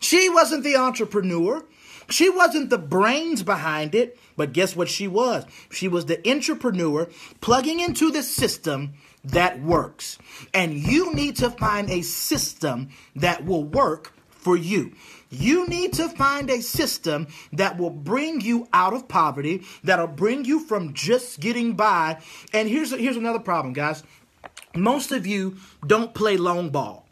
She 0.00 0.28
wasn't 0.28 0.64
the 0.64 0.74
entrepreneur. 0.74 1.64
She 2.10 2.28
wasn't 2.28 2.70
the 2.70 2.78
brains 2.78 3.44
behind 3.44 3.94
it, 3.94 4.18
but 4.36 4.52
guess 4.52 4.74
what 4.74 4.88
she 4.88 5.06
was? 5.06 5.44
She 5.70 5.86
was 5.86 6.06
the 6.06 6.16
intrapreneur 6.16 7.12
plugging 7.40 7.78
into 7.78 8.10
the 8.10 8.24
system 8.24 8.94
that 9.22 9.62
works. 9.62 10.18
And 10.52 10.74
you 10.74 11.14
need 11.14 11.36
to 11.36 11.50
find 11.50 11.88
a 11.90 12.02
system 12.02 12.88
that 13.14 13.46
will 13.46 13.62
work 13.62 14.14
for 14.44 14.56
you. 14.56 14.92
You 15.34 15.66
need 15.68 15.92
to 15.94 16.08
find 16.08 16.50
a 16.50 16.62
system 16.62 17.28
that 17.52 17.78
will 17.78 17.90
bring 17.90 18.40
you 18.40 18.68
out 18.72 18.94
of 18.94 19.08
poverty, 19.08 19.64
that'll 19.82 20.06
bring 20.06 20.44
you 20.44 20.60
from 20.60 20.94
just 20.94 21.40
getting 21.40 21.74
by. 21.74 22.22
And 22.52 22.68
here's 22.68 22.90
here's 22.92 23.16
another 23.16 23.40
problem, 23.40 23.72
guys. 23.72 24.02
Most 24.74 25.12
of 25.12 25.26
you 25.26 25.56
don't 25.86 26.14
play 26.14 26.36
long 26.36 26.70
ball. 26.70 27.06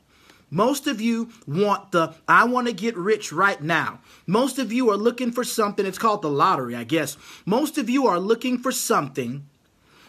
Most 0.51 0.87
of 0.87 1.01
you 1.01 1.31
want 1.47 1.93
the 1.93 2.15
I 2.29 2.45
want 2.45 2.67
to 2.67 2.75
get 2.75 2.97
rich 2.97 3.33
right 3.33 3.61
now. 3.63 4.01
Most 4.27 4.59
of 4.59 4.71
you 4.71 4.91
are 4.91 4.97
looking 4.97 5.33
for 5.33 5.45
something, 5.45 5.87
it's 5.87 5.99
called 5.99 6.21
the 6.21 6.31
lottery, 6.31 6.77
I 6.77 6.85
guess. 6.85 7.17
Most 7.47 7.79
of 7.79 7.89
you 7.89 8.07
are 8.07 8.21
looking 8.21 8.59
for 8.59 8.71
something 8.71 9.47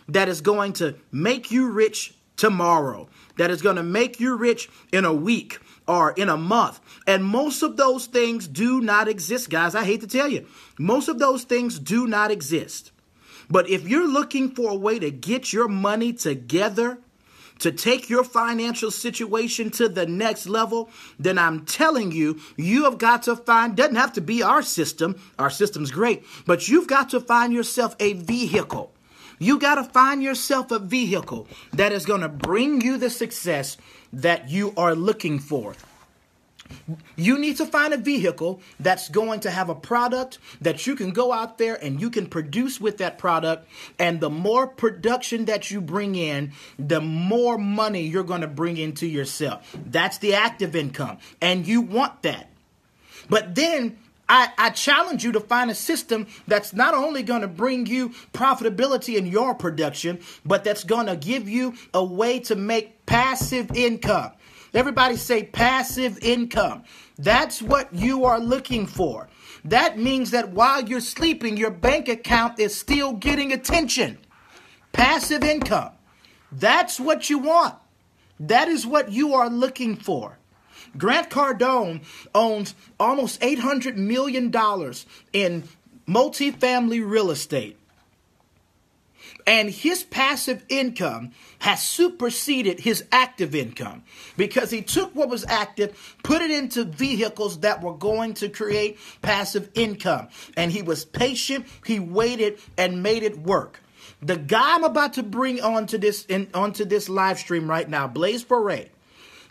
that 0.10 0.28
is 0.28 0.42
going 0.42 0.74
to 0.74 0.96
make 1.12 1.50
you 1.50 1.70
rich 1.72 2.16
tomorrow, 2.36 3.08
that 3.38 3.52
is 3.52 3.62
going 3.62 3.78
to 3.78 3.84
make 3.84 4.20
you 4.20 4.36
rich 4.36 4.70
in 4.92 5.06
a 5.06 5.14
week, 5.14 5.60
or 5.88 6.12
in 6.12 6.30
a 6.30 6.38
month. 6.38 6.80
And 7.08 7.24
most 7.24 7.64
of 7.64 7.78
those 7.78 8.06
things 8.06 8.48
do 8.48 8.82
not 8.82 9.08
exist, 9.08 9.50
guys. 9.50 9.76
I 9.76 9.84
hate 9.84 10.02
to 10.02 10.08
tell 10.08 10.30
you. 10.30 10.48
Most 10.80 11.08
of 11.08 11.20
those 11.20 11.44
things 11.44 11.80
do 11.80 12.08
not 12.08 12.32
exist. 12.32 12.92
But 13.50 13.70
if 13.70 13.88
you're 13.88 14.08
looking 14.08 14.56
for 14.56 14.72
a 14.72 14.76
way 14.76 15.00
to 15.00 15.12
get 15.12 15.52
your 15.52 15.68
money 15.68 16.14
together, 16.14 17.00
to 17.60 17.72
take 17.72 18.10
your 18.10 18.24
financial 18.24 18.92
situation 18.92 19.70
to 19.72 19.88
the 19.88 20.06
next 20.06 20.48
level, 20.48 20.90
then 21.20 21.38
I'm 21.38 21.66
telling 21.66 22.12
you, 22.12 22.40
you 22.58 22.84
have 22.86 22.98
got 22.98 23.24
to 23.24 23.36
find, 23.36 23.76
doesn't 23.76 23.96
have 23.96 24.14
to 24.14 24.22
be 24.22 24.44
our 24.44 24.62
system. 24.62 25.22
Our 25.40 25.50
system's 25.50 25.92
great, 25.92 26.26
but 26.46 26.68
you've 26.68 26.88
got 26.88 27.10
to 27.12 27.20
find 27.20 27.54
yourself 27.54 27.96
a 28.00 28.14
vehicle. 28.14 28.92
You 29.40 29.60
got 29.60 29.76
to 29.76 29.84
find 29.84 30.24
yourself 30.24 30.72
a 30.72 30.80
vehicle 30.80 31.48
that 31.74 31.92
is 31.92 32.06
going 32.06 32.22
to 32.22 32.30
bring 32.30 32.82
you 32.82 32.98
the 32.98 33.10
success 33.10 33.78
that 34.14 34.50
you 34.50 34.74
are 34.78 34.96
looking 34.96 35.40
for. 35.40 35.76
You 37.16 37.38
need 37.38 37.58
to 37.58 37.66
find 37.66 37.94
a 37.94 37.98
vehicle 37.98 38.62
that's 38.80 39.10
going 39.10 39.42
to 39.42 39.52
have 39.52 39.70
a 39.70 39.76
product 39.76 40.40
that 40.62 40.88
you 40.88 40.96
can 40.96 41.12
go 41.12 41.32
out 41.32 41.58
there 41.58 41.76
and 41.76 42.00
you 42.02 42.10
can 42.10 42.28
produce 42.28 42.80
with 42.80 42.98
that 42.98 43.18
product. 43.18 43.68
And 44.00 44.20
the 44.20 44.30
more 44.30 44.66
production 44.68 45.46
that 45.46 45.70
you 45.70 45.82
bring 45.82 46.16
in, 46.16 46.54
the 46.80 47.02
more 47.02 47.58
money 47.58 48.02
you're 48.02 48.24
going 48.24 48.42
to 48.42 48.48
bring 48.48 48.78
into 48.78 49.06
yourself. 49.06 49.76
That's 49.86 50.18
the 50.20 50.34
active 50.34 50.76
income. 50.76 51.18
And 51.42 51.68
you 51.68 51.82
want 51.82 52.24
that. 52.24 52.50
But 53.30 53.56
then 53.56 53.98
I, 54.30 54.50
I, 54.58 54.70
challenge 54.70 55.24
you 55.24 55.34
to 55.34 55.40
find 55.40 55.70
a 55.70 55.76
system 55.76 56.28
that's 56.48 56.74
not 56.74 56.94
only 56.94 57.24
going 57.24 57.42
to 57.42 57.48
bring 57.48 57.86
you 57.86 58.10
profitability 58.34 59.18
in 59.18 59.26
your 59.28 59.54
production, 59.54 60.20
but 60.46 60.64
that's 60.64 60.84
going 60.84 61.08
to 61.08 61.16
give 61.16 61.50
you 61.50 61.74
a 61.94 62.04
way 62.04 62.40
to 62.42 62.56
make 62.56 63.06
passive 63.06 63.72
income. 63.76 64.32
Everybody 64.74 65.18
say 65.18 65.44
passive 65.44 66.18
income. 66.22 66.84
That's 67.18 67.62
what 67.62 67.94
you 67.94 68.26
are 68.26 68.40
looking 68.40 68.88
for. 68.88 69.28
That 69.66 69.98
means 69.98 70.32
that 70.32 70.50
while 70.50 70.84
you're 70.84 71.00
sleeping, 71.00 71.58
your 71.58 71.72
bank 71.72 72.10
account 72.10 72.60
is 72.60 72.76
still 72.76 73.14
getting 73.14 73.52
attention. 73.52 74.18
Passive 74.94 75.44
income. 75.44 75.92
That's 76.52 77.00
what 77.00 77.30
you 77.30 77.40
want. 77.40 77.76
That 78.40 78.68
is 78.68 78.86
what 78.86 79.12
you 79.12 79.34
are 79.36 79.50
looking 79.50 79.96
for. 79.96 80.38
Grant 80.98 81.30
Cardone 81.30 82.04
owns 82.34 82.76
almost 83.00 83.42
$800 83.42 83.96
million 83.96 84.52
in 85.34 85.64
multifamily 86.08 87.08
real 87.08 87.32
estate. 87.32 87.78
And 89.46 89.70
his 89.70 90.04
passive 90.04 90.64
income 90.70 91.32
has 91.60 91.84
superseded 91.84 92.80
his 92.80 93.04
active 93.12 93.54
income 93.54 94.04
because 94.38 94.72
he 94.72 94.82
took 94.82 95.14
what 95.16 95.30
was 95.30 95.46
active, 95.48 96.16
put 96.24 96.42
it 96.42 96.52
into 96.52 96.86
vehicles 96.86 97.60
that 97.60 97.82
were 97.82 97.94
going 97.94 98.36
to 98.36 98.50
create 98.50 98.98
passive 99.22 99.70
income. 99.74 100.30
And 100.56 100.72
he 100.72 100.82
was 100.82 101.04
patient, 101.04 101.68
he 101.86 102.00
waited 102.00 102.60
and 102.78 103.04
made 103.04 103.24
it 103.24 103.38
work. 103.38 103.82
The 104.22 104.38
guy 104.38 104.76
I'm 104.76 104.86
about 104.86 105.14
to 105.14 105.24
bring 105.24 105.62
onto 105.62 105.98
this 105.98 106.26
in, 106.26 106.48
onto 106.54 106.86
this 106.86 107.10
live 107.10 107.38
stream 107.38 107.70
right 107.70 107.90
now, 107.90 108.08
Blaze 108.08 108.44
Foray, 108.44 108.88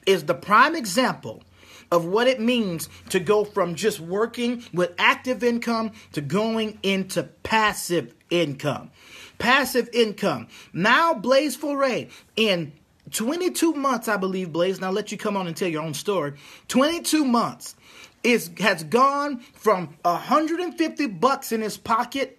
is 0.06 0.24
the 0.24 0.34
prime 0.34 0.74
example 0.74 1.42
of 1.90 2.04
what 2.06 2.26
it 2.26 2.40
means 2.40 2.88
to 3.10 3.20
go 3.20 3.44
from 3.44 3.74
just 3.74 4.00
working 4.00 4.64
with 4.72 4.94
active 4.98 5.44
income 5.44 5.92
to 6.12 6.20
going 6.20 6.78
into 6.82 7.22
passive 7.42 8.14
income 8.30 8.90
passive 9.42 9.88
income. 9.92 10.46
Now, 10.72 11.14
Blaze 11.14 11.56
Foray, 11.56 12.08
in 12.36 12.72
22 13.10 13.74
months, 13.74 14.06
I 14.06 14.16
believe, 14.16 14.52
Blaze, 14.52 14.80
now 14.80 14.92
let 14.92 15.10
you 15.10 15.18
come 15.18 15.36
on 15.36 15.48
and 15.48 15.56
tell 15.56 15.68
your 15.68 15.82
own 15.82 15.94
story. 15.94 16.34
22 16.68 17.24
months 17.24 17.74
is 18.22 18.52
has 18.60 18.84
gone 18.84 19.40
from 19.54 19.96
150 20.02 21.06
bucks 21.08 21.50
in 21.50 21.60
his 21.60 21.76
pocket 21.76 22.38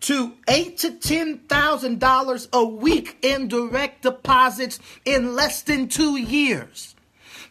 to 0.00 0.34
eight 0.48 0.78
to 0.78 0.92
ten 0.92 1.38
thousand 1.48 2.00
dollars 2.00 2.48
a 2.52 2.64
week 2.64 3.18
in 3.22 3.48
direct 3.48 4.02
deposits 4.02 4.78
in 5.04 5.34
less 5.34 5.62
than 5.62 5.88
two 5.88 6.16
years. 6.16 6.94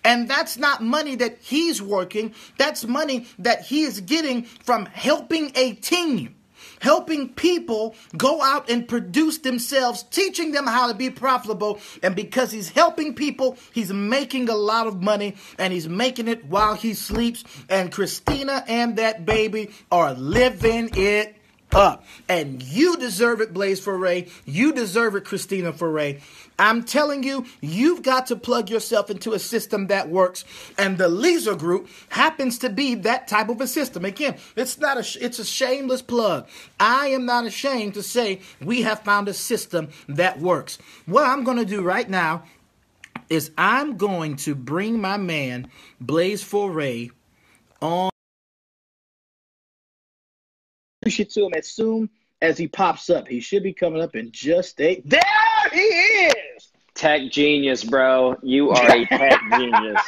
And 0.04 0.30
that's 0.30 0.58
not 0.58 0.84
money 0.84 1.16
that 1.16 1.40
he's 1.42 1.82
working, 1.82 2.36
that's 2.58 2.86
money 2.86 3.28
that 3.40 3.62
he 3.62 3.82
is 3.82 4.02
getting 4.02 4.44
from 4.44 4.86
helping 4.86 5.52
a 5.56 5.74
team 5.74 6.36
helping 6.80 7.30
people 7.30 7.96
go 8.16 8.42
out 8.42 8.70
and 8.70 8.88
produce 8.88 9.40
themselves, 9.40 10.04
teaching 10.04 10.52
them 10.52 10.68
how 10.68 10.88
to 10.88 10.94
be 10.94 11.10
profitable. 11.10 11.80
And 12.04 12.16
because 12.16 12.52
he's 12.52 12.70
helping 12.70 13.16
people, 13.16 13.58
he's 13.74 13.92
making 13.92 14.50
a 14.50 14.56
lot 14.56 14.88
of 14.88 15.02
money 15.02 15.36
and 15.58 15.74
he's 15.74 15.90
making 15.90 16.28
it 16.28 16.46
while 16.46 16.76
he 16.76 16.94
sleeps. 16.94 17.44
And 17.70 17.92
Christina 17.92 18.64
and 18.68 18.98
that 18.98 19.26
baby 19.26 19.72
are 19.92 20.14
living 20.14 20.92
it 20.94 21.36
up. 21.76 22.06
And 22.28 22.64
you 22.64 22.98
deserve 22.98 23.42
it, 23.42 23.54
Blaze 23.54 23.80
Foray. 23.80 24.28
You 24.46 24.74
deserve 24.74 25.16
it, 25.16 25.26
Christina 25.26 25.74
Foray. 25.74 26.20
I'm 26.58 26.84
telling 26.84 27.24
you, 27.24 27.46
you've 27.60 28.02
got 28.02 28.28
to 28.28 28.36
plug 28.38 28.70
yourself 28.70 29.10
into 29.10 29.34
a 29.34 29.40
system 29.40 29.88
that 29.88 30.10
works. 30.10 30.46
And 30.78 30.98
the 30.98 31.10
Leeser 31.10 31.58
Group 31.58 31.90
happens 32.10 32.58
to 32.60 32.70
be 32.70 32.96
that 32.96 33.28
type 33.28 33.50
of 33.50 33.60
a 33.60 33.68
system. 33.68 34.06
Again, 34.06 34.38
it's 34.56 34.80
not 34.80 34.98
a 34.98 35.24
it's 35.24 35.40
a 35.40 35.46
shameless 35.46 36.02
plug. 36.02 36.48
I 36.80 37.08
am 37.08 37.26
not 37.26 37.46
ashamed 37.46 37.96
to 37.96 38.04
say 38.04 38.40
we 38.62 38.84
have 38.84 39.02
found 39.02 39.28
a 39.28 39.34
system 39.34 39.90
that 40.08 40.40
works. 40.40 40.78
What 41.06 41.28
I'm 41.28 41.44
going 41.44 41.58
to 41.58 41.66
do 41.66 41.82
right 41.82 42.10
now 42.10 42.44
is 43.30 43.52
I'm 43.58 43.98
going 43.98 44.38
to 44.38 44.56
bring 44.56 45.02
my 45.02 45.18
man 45.18 45.70
Blaze 46.00 46.44
Foray 46.44 47.10
on 47.82 48.12
you 51.06 51.26
to 51.26 51.46
him 51.46 51.54
as 51.54 51.68
soon 51.68 52.10
as 52.42 52.58
he 52.58 52.68
pops 52.68 53.10
up. 53.10 53.28
He 53.28 53.40
should 53.40 53.64
be 53.64 53.74
coming 53.74 54.02
up 54.02 54.16
in 54.16 54.32
just 54.32 54.82
a. 54.82 55.02
There 55.06 55.22
he 55.72 55.80
is. 55.80 56.72
Tech 56.96 57.30
genius, 57.30 57.84
bro. 57.84 58.38
You 58.42 58.72
are 58.72 58.92
a 58.92 59.06
tech 59.06 59.40
genius. 59.54 60.02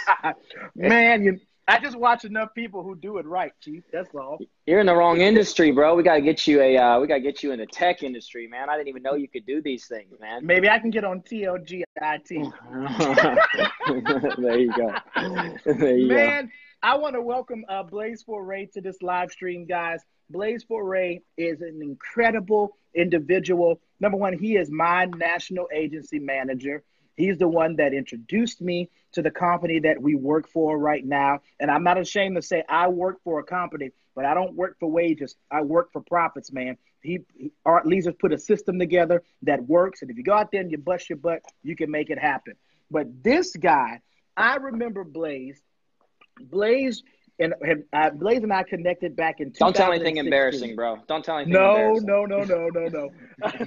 Man, 0.76 1.24
you. 1.24 1.40
I 1.70 1.80
just 1.80 1.98
watch 1.98 2.24
enough 2.24 2.54
people 2.56 2.82
who 2.82 2.96
do 2.96 3.18
it 3.18 3.26
right, 3.26 3.52
Chief. 3.60 3.84
That's 3.92 4.16
all. 4.16 4.40
You're 4.66 4.80
in 4.80 4.86
the 4.86 4.96
wrong 4.96 5.20
industry, 5.20 5.72
bro. 5.72 5.96
We 5.96 6.04
gotta 6.04 6.22
get 6.22 6.48
you 6.48 6.62
a. 6.62 6.78
Uh, 6.78 7.02
we 7.02 7.08
gotta 7.08 7.20
get 7.20 7.44
you 7.44 7.52
in 7.52 7.60
the 7.60 7.66
tech 7.66 8.04
industry, 8.04 8.48
man. 8.48 8.70
I 8.70 8.78
didn't 8.78 8.88
even 8.88 9.04
know 9.04 9.16
you 9.16 9.28
could 9.28 9.46
do 9.46 9.62
these 9.62 9.86
things, 9.86 10.18
man. 10.22 10.46
Maybe 10.46 10.70
I 10.70 10.80
can 10.80 10.92
get 10.92 11.04
on 11.04 11.20
TLG 11.22 11.84
IT. 12.02 12.30
there 14.38 14.60
you 14.60 14.74
go. 14.74 14.94
There 15.66 15.98
you 15.98 16.08
man, 16.08 16.46
go. 16.46 16.52
I 16.84 16.96
want 16.98 17.16
to 17.16 17.22
welcome 17.22 17.66
uh, 17.68 17.84
Blaze 17.84 18.24
Foray 18.24 18.68
to 18.68 18.80
this 18.80 19.02
live 19.02 19.32
stream, 19.32 19.66
guys. 19.66 20.00
Blaze 20.30 20.64
Foray 20.64 21.20
is 21.38 21.62
an 21.62 21.82
incredible 21.82 22.78
individual. 22.94 23.80
Number 24.00 24.18
one, 24.18 24.38
he 24.38 24.58
is 24.58 24.70
my 24.70 25.06
national 25.06 25.68
agency 25.74 26.20
manager. 26.20 26.84
He's 27.16 27.38
the 27.38 27.48
one 27.48 27.78
that 27.78 27.94
introduced 27.94 28.62
me 28.62 28.90
to 29.14 29.22
the 29.22 29.32
company 29.32 29.80
that 29.80 30.02
we 30.02 30.16
work 30.16 30.48
for 30.50 30.78
right 30.78 31.04
now. 31.04 31.40
And 31.60 31.72
I'm 31.72 31.84
not 31.84 31.98
ashamed 31.98 32.36
to 32.36 32.42
say 32.42 32.64
I 32.68 32.90
work 32.90 33.24
for 33.24 33.40
a 33.40 33.44
company, 33.44 33.92
but 34.16 34.26
I 34.26 34.34
don't 34.34 34.54
work 34.54 34.78
for 34.80 34.92
wages. 34.92 35.36
I 35.50 35.62
work 35.62 35.92
for 35.92 36.02
profits, 36.02 36.52
man. 36.52 36.78
He, 37.02 37.20
Art 37.66 37.86
Leeser's 37.86 38.16
put 38.20 38.34
a 38.34 38.38
system 38.38 38.78
together 38.78 39.24
that 39.44 39.66
works. 39.66 40.02
And 40.02 40.12
if 40.12 40.18
you 40.18 40.24
go 40.24 40.34
out 40.34 40.52
there 40.52 40.62
and 40.62 40.72
you 40.72 40.78
bust 40.78 41.10
your 41.10 41.18
butt, 41.18 41.42
you 41.64 41.76
can 41.76 41.90
make 41.90 42.10
it 42.10 42.20
happen. 42.20 42.56
But 42.92 43.24
this 43.24 43.56
guy, 43.56 44.02
I 44.36 44.58
remember 44.58 45.04
Blaze. 45.04 45.62
Blaze 46.40 47.02
and 47.40 47.54
uh, 47.94 48.10
Blaze 48.12 48.44
and 48.44 48.52
I 48.52 48.64
connected 48.64 49.16
back 49.16 49.40
in. 49.40 49.52
Don't 49.52 49.76
tell 49.76 49.92
anything 49.92 50.18
embarrassing, 50.18 50.76
bro. 50.76 50.98
Don't 51.08 51.24
tell 51.24 51.38
anything. 51.38 51.54
No, 51.54 51.94
no, 51.96 52.26
no, 52.26 52.44
no, 52.44 52.70
no, 52.70 52.88
no. 52.88 53.10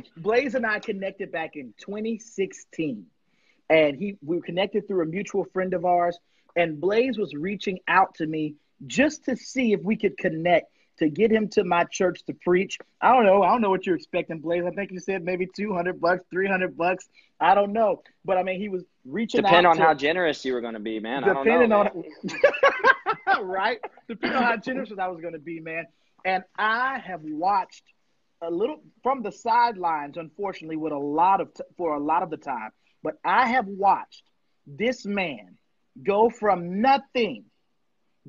Blaze 0.17 0.55
and 0.55 0.67
I 0.67 0.81
connected 0.81 1.31
back 1.31 1.57
in 1.57 1.73
2016, 1.79 3.07
and 3.69 3.97
he 3.97 4.17
we 4.25 4.37
were 4.37 4.43
connected 4.43 4.89
through 4.89 5.03
a 5.03 5.07
mutual 5.07 5.45
friend 5.53 5.75
of 5.75 5.85
ours. 5.85 6.19
And 6.57 6.81
Blaze 6.81 7.17
was 7.17 7.33
reaching 7.33 7.79
out 7.87 8.17
to 8.17 8.27
me 8.27 8.57
just 8.87 9.25
to 9.27 9.37
see 9.37 9.73
if 9.73 9.81
we 9.83 9.97
could 9.97 10.19
connect 10.19 10.73
to 10.99 11.09
get 11.09 11.31
him 11.31 11.49
to 11.49 11.65
my 11.65 11.85
church 11.85 12.23
to 12.27 12.35
preach. 12.35 12.79
I 13.01 13.13
don't 13.15 13.25
know. 13.25 13.43
I 13.43 13.51
don't 13.51 13.63
know 13.63 13.71
what 13.71 13.87
you're 13.87 13.97
expecting, 13.97 14.39
Blaze. 14.39 14.65
I 14.67 14.71
think 14.71 14.91
you 14.91 14.99
said 14.99 15.25
maybe 15.25 15.49
200 15.57 16.01
bucks, 16.01 16.25
300 16.31 16.77
bucks. 16.77 17.09
I 17.41 17.55
don't 17.55 17.73
know. 17.73 18.03
But 18.25 18.37
I 18.37 18.43
mean, 18.43 18.61
he 18.61 18.69
was 18.69 18.85
reaching 19.07 19.41
out. 19.41 19.49
Depend 19.49 19.67
on 19.67 19.77
to, 19.77 19.83
how 19.83 19.95
generous 19.95 20.45
you 20.45 20.53
were 20.53 20.61
going 20.61 20.75
to 20.75 20.81
be, 20.81 21.01
man. 21.01 21.23
Depending 21.23 21.71
know, 21.71 21.81
on. 21.81 22.05
right? 23.45 23.79
Depending 24.09 24.37
on 24.39 24.45
how 24.45 24.57
generous 24.57 24.91
I 24.99 25.09
was 25.09 25.21
going 25.21 25.35
to 25.35 25.41
be, 25.41 25.61
man. 25.61 25.87
And 26.25 26.45
I 26.57 26.99
have 26.99 27.23
watched 27.23 27.85
a 28.43 28.51
little 28.51 28.83
from 29.03 29.23
the 29.23 29.33
sidelines, 29.33 30.17
unfortunately, 30.17 30.77
with 30.77 30.93
a 30.93 30.99
lot 30.99 31.41
of 31.41 31.53
t- 31.55 31.63
for 31.77 31.95
a 31.95 32.01
lot 32.01 32.23
of 32.23 32.31
the 32.31 32.37
time. 32.37 32.71
But 33.03 33.15
I 33.25 33.49
have 33.49 33.67
watched 33.67 34.23
this 34.67 35.05
man 35.05 35.57
go 36.03 36.31
from 36.31 36.81
nothing, 36.81 37.45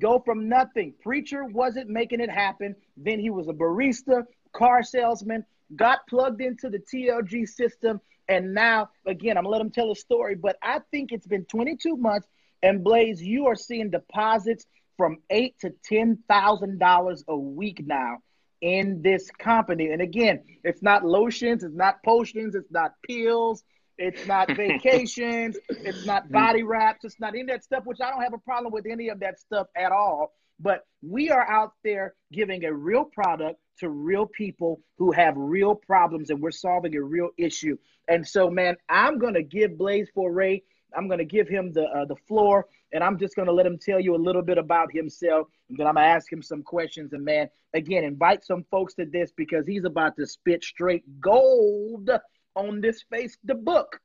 go 0.00 0.18
from 0.18 0.48
nothing. 0.48 0.94
Preacher 1.02 1.44
wasn't 1.44 1.88
making 1.88 2.20
it 2.20 2.30
happen. 2.30 2.74
Then 2.96 3.20
he 3.20 3.30
was 3.30 3.48
a 3.48 3.52
barista, 3.52 4.24
car 4.52 4.82
salesman, 4.82 5.44
got 5.76 6.06
plugged 6.08 6.40
into 6.40 6.68
the 6.68 6.78
TLG 6.78 7.48
system, 7.48 8.00
and 8.28 8.54
now 8.54 8.90
again, 9.06 9.36
I'm 9.36 9.44
gonna 9.44 9.52
let 9.52 9.60
him 9.60 9.70
tell 9.70 9.90
a 9.90 9.96
story. 9.96 10.34
But 10.34 10.56
I 10.62 10.80
think 10.90 11.12
it's 11.12 11.26
been 11.26 11.44
22 11.46 11.96
months. 11.96 12.28
And 12.62 12.84
Blaze, 12.84 13.20
you 13.20 13.46
are 13.46 13.56
seeing 13.56 13.90
deposits 13.90 14.66
from 14.96 15.18
eight 15.30 15.58
to 15.60 15.72
ten 15.84 16.18
thousand 16.28 16.78
dollars 16.78 17.24
a 17.28 17.36
week 17.36 17.82
now 17.84 18.18
in 18.62 19.02
this 19.02 19.28
company. 19.38 19.90
And 19.90 20.00
again, 20.00 20.44
it's 20.64 20.82
not 20.82 21.04
lotions, 21.04 21.64
it's 21.64 21.74
not 21.74 22.02
potions, 22.04 22.54
it's 22.54 22.70
not 22.70 22.92
pills, 23.06 23.64
it's 23.98 24.26
not 24.26 24.48
vacations, 24.56 25.56
it's 25.68 26.06
not 26.06 26.30
body 26.30 26.62
wraps, 26.62 27.04
it's 27.04 27.20
not 27.20 27.34
any 27.34 27.42
of 27.42 27.48
that 27.48 27.64
stuff, 27.64 27.84
which 27.84 28.00
I 28.00 28.10
don't 28.10 28.22
have 28.22 28.34
a 28.34 28.38
problem 28.38 28.72
with 28.72 28.86
any 28.86 29.08
of 29.08 29.20
that 29.20 29.40
stuff 29.40 29.66
at 29.76 29.92
all. 29.92 30.32
But 30.60 30.86
we 31.02 31.30
are 31.30 31.50
out 31.50 31.72
there 31.82 32.14
giving 32.32 32.64
a 32.64 32.72
real 32.72 33.04
product 33.04 33.58
to 33.78 33.88
real 33.88 34.26
people 34.26 34.80
who 34.98 35.10
have 35.10 35.34
real 35.36 35.74
problems, 35.74 36.30
and 36.30 36.40
we're 36.40 36.52
solving 36.52 36.94
a 36.94 37.02
real 37.02 37.30
issue. 37.36 37.76
And 38.06 38.26
so, 38.26 38.48
man, 38.48 38.76
I'm 38.88 39.18
gonna 39.18 39.42
give 39.42 39.76
Blaze 39.76 40.08
Foray, 40.14 40.60
I'm 40.96 41.08
gonna 41.08 41.24
give 41.24 41.48
him 41.48 41.72
the 41.72 41.84
uh, 41.84 42.04
the 42.04 42.16
floor 42.28 42.66
and 42.92 43.02
I'm 43.02 43.18
just 43.18 43.34
going 43.34 43.46
to 43.46 43.52
let 43.52 43.66
him 43.66 43.78
tell 43.78 43.98
you 43.98 44.14
a 44.14 44.16
little 44.16 44.42
bit 44.42 44.58
about 44.58 44.92
himself. 44.92 45.48
And 45.68 45.78
then 45.78 45.86
I'm 45.86 45.94
going 45.94 46.04
to 46.04 46.10
ask 46.10 46.30
him 46.30 46.42
some 46.42 46.62
questions. 46.62 47.12
And 47.12 47.24
man, 47.24 47.48
again, 47.74 48.04
invite 48.04 48.44
some 48.44 48.64
folks 48.70 48.94
to 48.94 49.06
this 49.06 49.32
because 49.36 49.66
he's 49.66 49.84
about 49.84 50.16
to 50.16 50.26
spit 50.26 50.62
straight 50.62 51.02
gold 51.20 52.10
on 52.54 52.80
this 52.80 53.02
face 53.10 53.38
the 53.44 53.54
book. 53.54 53.98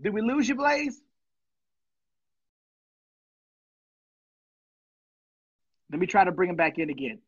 Did 0.00 0.14
we 0.14 0.20
lose 0.20 0.48
you, 0.48 0.54
Blaze? 0.54 1.00
Let 5.90 5.98
me 5.98 6.06
try 6.06 6.24
to 6.24 6.32
bring 6.32 6.50
him 6.50 6.56
back 6.56 6.78
in 6.78 6.90
again. 6.90 7.18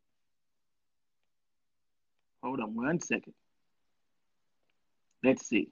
Hold 2.42 2.60
on 2.60 2.74
one 2.74 3.00
second. 3.00 3.34
Let's 5.24 5.46
see. 5.46 5.70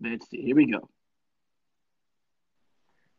Let's 0.00 0.28
see. 0.28 0.42
Here 0.42 0.56
we 0.56 0.70
go. 0.70 0.88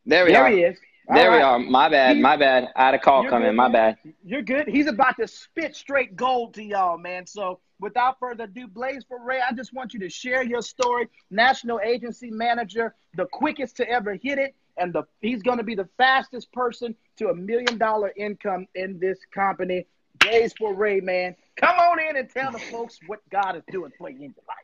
There 0.05 0.25
we 0.25 0.31
there 0.31 0.43
are. 0.43 0.49
he 0.49 0.61
is. 0.63 0.77
There 1.09 1.29
All 1.31 1.37
we 1.37 1.37
right. 1.37 1.43
are. 1.43 1.59
My 1.59 1.89
bad. 1.89 2.15
He- 2.17 2.21
My 2.21 2.37
bad. 2.37 2.69
I 2.75 2.85
had 2.85 2.93
a 2.93 2.99
call 2.99 3.23
You're 3.23 3.31
come 3.31 3.43
good. 3.43 3.55
My 3.55 3.69
bad. 3.69 3.97
You're 4.23 4.41
good. 4.41 4.67
He's 4.67 4.87
about 4.87 5.17
to 5.17 5.27
spit 5.27 5.75
straight 5.75 6.15
gold 6.15 6.53
to 6.55 6.63
y'all, 6.63 6.97
man. 6.97 7.25
So 7.25 7.59
without 7.79 8.19
further 8.19 8.43
ado, 8.45 8.67
Blaze 8.67 9.03
Foray, 9.07 9.39
I 9.39 9.53
just 9.53 9.73
want 9.73 9.93
you 9.93 9.99
to 10.01 10.09
share 10.09 10.43
your 10.43 10.61
story. 10.61 11.07
National 11.31 11.79
agency 11.79 12.29
manager, 12.29 12.93
the 13.15 13.25
quickest 13.25 13.77
to 13.77 13.89
ever 13.89 14.15
hit 14.15 14.37
it, 14.37 14.55
and 14.77 14.93
the 14.93 15.03
he's 15.21 15.41
going 15.41 15.57
to 15.57 15.63
be 15.63 15.75
the 15.75 15.87
fastest 15.97 16.51
person 16.51 16.93
to 17.17 17.29
a 17.29 17.35
million 17.35 17.77
dollar 17.77 18.11
income 18.17 18.67
in 18.75 18.99
this 18.99 19.19
company. 19.33 19.85
Blaze 20.19 20.53
Foray, 20.53 20.99
man, 20.99 21.35
come 21.57 21.77
on 21.79 21.99
in 21.99 22.17
and 22.17 22.29
tell 22.29 22.51
the 22.51 22.59
folks 22.59 22.99
what 23.07 23.19
God 23.29 23.55
is 23.55 23.63
doing 23.71 23.91
for 23.97 24.09
you 24.09 24.17
in 24.17 24.33
your 24.35 24.43
life. 24.47 24.57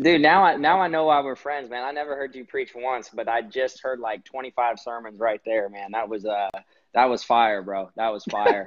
Dude, 0.00 0.20
now 0.20 0.44
I 0.44 0.56
now 0.56 0.80
I 0.80 0.86
know 0.86 1.06
why 1.06 1.20
we're 1.22 1.34
friends, 1.34 1.68
man. 1.70 1.84
I 1.84 1.90
never 1.90 2.14
heard 2.14 2.34
you 2.34 2.44
preach 2.44 2.72
once, 2.74 3.10
but 3.12 3.28
I 3.28 3.42
just 3.42 3.80
heard 3.82 3.98
like 3.98 4.24
25 4.24 4.78
sermons 4.78 5.18
right 5.18 5.40
there, 5.44 5.68
man. 5.68 5.90
That 5.92 6.08
was 6.08 6.24
uh 6.24 6.50
that 6.94 7.06
was 7.06 7.24
fire, 7.24 7.62
bro. 7.62 7.90
That 7.96 8.12
was 8.12 8.24
fire. 8.24 8.64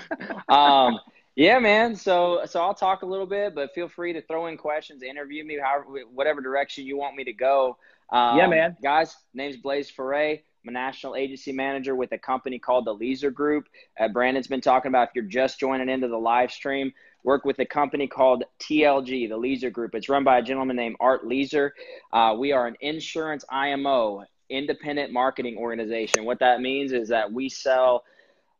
um 0.48 0.98
yeah, 1.36 1.60
man. 1.60 1.94
So 1.94 2.40
so 2.46 2.60
I'll 2.60 2.74
talk 2.74 3.02
a 3.02 3.06
little 3.06 3.26
bit, 3.26 3.54
but 3.54 3.72
feel 3.74 3.88
free 3.88 4.12
to 4.12 4.22
throw 4.22 4.46
in 4.46 4.56
questions, 4.56 5.04
interview 5.04 5.44
me, 5.44 5.58
however 5.62 6.00
whatever 6.12 6.40
direction 6.40 6.84
you 6.84 6.96
want 6.96 7.14
me 7.14 7.24
to 7.24 7.32
go. 7.32 7.76
Um, 8.10 8.38
Yeah, 8.38 8.48
man. 8.48 8.76
Guys, 8.82 9.16
name's 9.34 9.56
Blaze 9.56 9.88
Foray. 9.88 10.42
I'm 10.62 10.68
a 10.68 10.72
national 10.72 11.16
agency 11.16 11.50
manager 11.50 11.96
with 11.96 12.12
a 12.12 12.18
company 12.18 12.58
called 12.58 12.84
the 12.84 12.94
Leeser 12.94 13.34
Group. 13.34 13.66
Uh, 13.98 14.06
Brandon's 14.06 14.46
been 14.46 14.60
talking 14.60 14.90
about 14.90 15.08
if 15.08 15.14
you're 15.14 15.24
just 15.24 15.58
joining 15.58 15.88
into 15.88 16.06
the 16.06 16.16
live 16.16 16.52
stream, 16.52 16.92
work 17.24 17.44
with 17.44 17.58
a 17.58 17.64
company 17.64 18.06
called 18.06 18.44
TLG, 18.60 19.28
the 19.28 19.36
Leeser 19.36 19.72
Group. 19.72 19.96
It's 19.96 20.08
run 20.08 20.22
by 20.22 20.38
a 20.38 20.42
gentleman 20.42 20.76
named 20.76 20.96
Art 21.00 21.24
Leeser. 21.24 21.70
Uh, 22.12 22.36
we 22.38 22.52
are 22.52 22.68
an 22.68 22.76
insurance 22.80 23.44
IMO, 23.50 24.24
independent 24.50 25.12
marketing 25.12 25.56
organization. 25.58 26.24
What 26.24 26.38
that 26.38 26.60
means 26.60 26.92
is 26.92 27.08
that 27.08 27.32
we 27.32 27.48
sell 27.48 28.04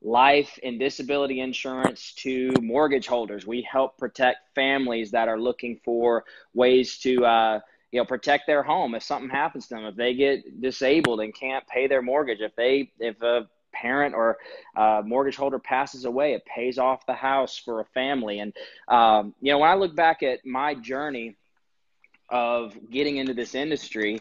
life 0.00 0.58
and 0.64 0.80
disability 0.80 1.38
insurance 1.38 2.14
to 2.14 2.52
mortgage 2.60 3.06
holders. 3.06 3.46
We 3.46 3.62
help 3.70 3.96
protect 3.96 4.38
families 4.56 5.12
that 5.12 5.28
are 5.28 5.38
looking 5.38 5.78
for 5.84 6.24
ways 6.52 6.98
to, 6.98 7.24
uh, 7.24 7.60
you 7.92 8.00
know, 8.00 8.04
protect 8.04 8.46
their 8.46 8.62
home 8.62 8.94
if 8.94 9.02
something 9.02 9.30
happens 9.30 9.68
to 9.68 9.74
them, 9.74 9.84
if 9.84 9.94
they 9.94 10.14
get 10.14 10.60
disabled 10.60 11.20
and 11.20 11.34
can't 11.34 11.66
pay 11.68 11.86
their 11.86 12.02
mortgage, 12.02 12.40
if 12.40 12.56
they, 12.56 12.90
if 12.98 13.20
a 13.22 13.46
parent 13.72 14.14
or 14.14 14.38
uh, 14.76 15.02
mortgage 15.04 15.36
holder 15.36 15.58
passes 15.58 16.04
away, 16.04 16.34
it 16.34 16.42
pays 16.46 16.78
off 16.78 17.06
the 17.06 17.14
house 17.14 17.58
for 17.58 17.80
a 17.80 17.84
family. 17.84 18.40
And 18.40 18.52
um, 18.88 19.34
you 19.40 19.52
know, 19.52 19.58
when 19.58 19.70
I 19.70 19.74
look 19.74 19.94
back 19.94 20.22
at 20.22 20.44
my 20.44 20.74
journey 20.74 21.36
of 22.28 22.74
getting 22.90 23.18
into 23.18 23.34
this 23.34 23.54
industry, 23.54 24.20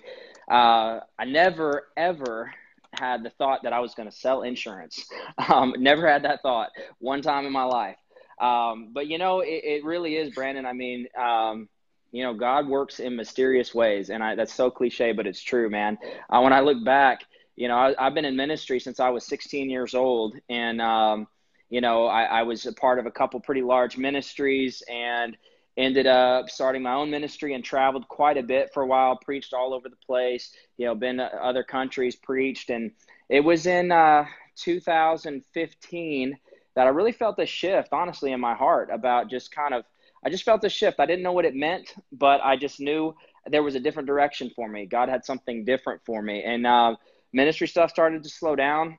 uh, 0.49 0.99
I 1.17 1.25
never 1.25 1.88
ever 1.95 2.53
had 2.93 3.23
the 3.23 3.29
thought 3.29 3.63
that 3.63 3.71
I 3.71 3.79
was 3.79 3.95
going 3.95 4.10
to 4.10 4.15
sell 4.15 4.43
insurance. 4.43 5.05
Um, 5.49 5.73
never 5.79 6.07
had 6.07 6.23
that 6.23 6.41
thought 6.43 6.69
one 6.99 7.21
time 7.21 7.45
in 7.45 7.51
my 7.51 7.63
life. 7.63 7.97
Um, 8.39 8.89
but 8.93 9.07
you 9.07 9.17
know, 9.17 9.39
it, 9.39 9.62
it, 9.63 9.84
really 9.84 10.15
is, 10.15 10.34
Brandon. 10.36 10.65
I 10.65 10.73
mean, 10.73 11.07
um, 11.17 11.67
you 12.12 12.24
know, 12.24 12.34
God 12.34 12.67
works 12.67 13.00
in 13.00 13.15
mysterious 13.15 13.74
ways, 13.74 14.10
and 14.10 14.24
I, 14.24 14.36
that's 14.36 14.54
so 14.54 14.69
cliche, 14.69 15.12
but 15.13 15.28
it's 15.28 15.41
true, 15.41 15.69
man. 15.69 15.97
Uh, 16.30 16.41
when 16.41 16.54
I 16.54 16.60
look 16.60 16.84
back, 16.84 17.21
you 17.56 17.67
know, 17.67 17.78
I, 17.78 18.04
have 18.04 18.13
been 18.13 18.26
in 18.26 18.36
ministry 18.36 18.80
since 18.80 19.00
I 19.00 19.10
was 19.10 19.26
16 19.26 19.69
years 19.69 19.93
old, 19.93 20.36
and 20.50 20.82
um, 20.82 21.28
you 21.69 21.82
know, 21.82 22.06
I, 22.06 22.24
I 22.24 22.43
was 22.43 22.65
a 22.65 22.74
part 22.74 23.00
of 23.00 23.06
a 23.06 23.12
couple 23.12 23.39
pretty 23.39 23.62
large 23.62 23.97
ministries, 23.97 24.84
and 24.89 25.38
ended 25.78 26.06
up 26.06 26.50
starting 26.50 26.82
my 26.82 26.93
own 26.93 27.10
ministry 27.10 27.54
and 27.54 27.63
traveled 27.63 28.08
quite 28.08 28.38
a 28.38 28.43
bit 28.43 28.74
for 28.74 28.84
a 28.84 28.88
while 28.88 29.15
preached 29.15 29.54
all 29.54 29.74
over 29.74 29.88
the 29.88 29.95
place 30.06 30.54
you 30.78 30.86
know 30.86 30.93
been 30.93 31.17
to 31.17 31.24
other 31.43 31.63
countries 31.63 32.15
preached 32.15 32.69
and 32.69 32.91
it 33.30 33.39
was 33.39 33.65
in 33.65 33.91
uh, 33.91 34.26
2015 34.58 36.38
that 36.76 36.88
i 36.88 36.89
really 36.89 37.12
felt 37.13 37.39
a 37.39 37.45
shift 37.45 37.93
honestly 37.93 38.34
in 38.34 38.39
my 38.39 38.54
heart 38.54 38.89
about 38.91 39.30
just 39.30 39.52
kind 39.52 39.74
of 39.74 39.86
i 40.23 40.29
just 40.29 40.43
felt 40.43 40.63
a 40.63 40.69
shift. 40.69 40.99
I 40.99 41.05
didn't 41.05 41.23
know 41.23 41.34
what 41.34 41.45
it 41.45 41.55
meant 41.55 41.93
but 42.12 42.41
i 42.43 42.55
just 42.55 42.79
knew 42.79 43.15
there 43.49 43.63
was 43.63 43.75
a 43.75 43.79
different 43.79 44.07
direction 44.07 44.51
for 44.55 44.67
me. 44.67 44.86
God 44.86 45.10
had 45.10 45.25
something 45.25 45.65
different 45.65 46.01
for 46.05 46.21
me. 46.21 46.43
And 46.43 46.65
uh, 46.67 46.95
ministry 47.34 47.67
stuff 47.67 47.89
started 47.89 48.23
to 48.23 48.29
slow 48.29 48.55
down. 48.55 48.97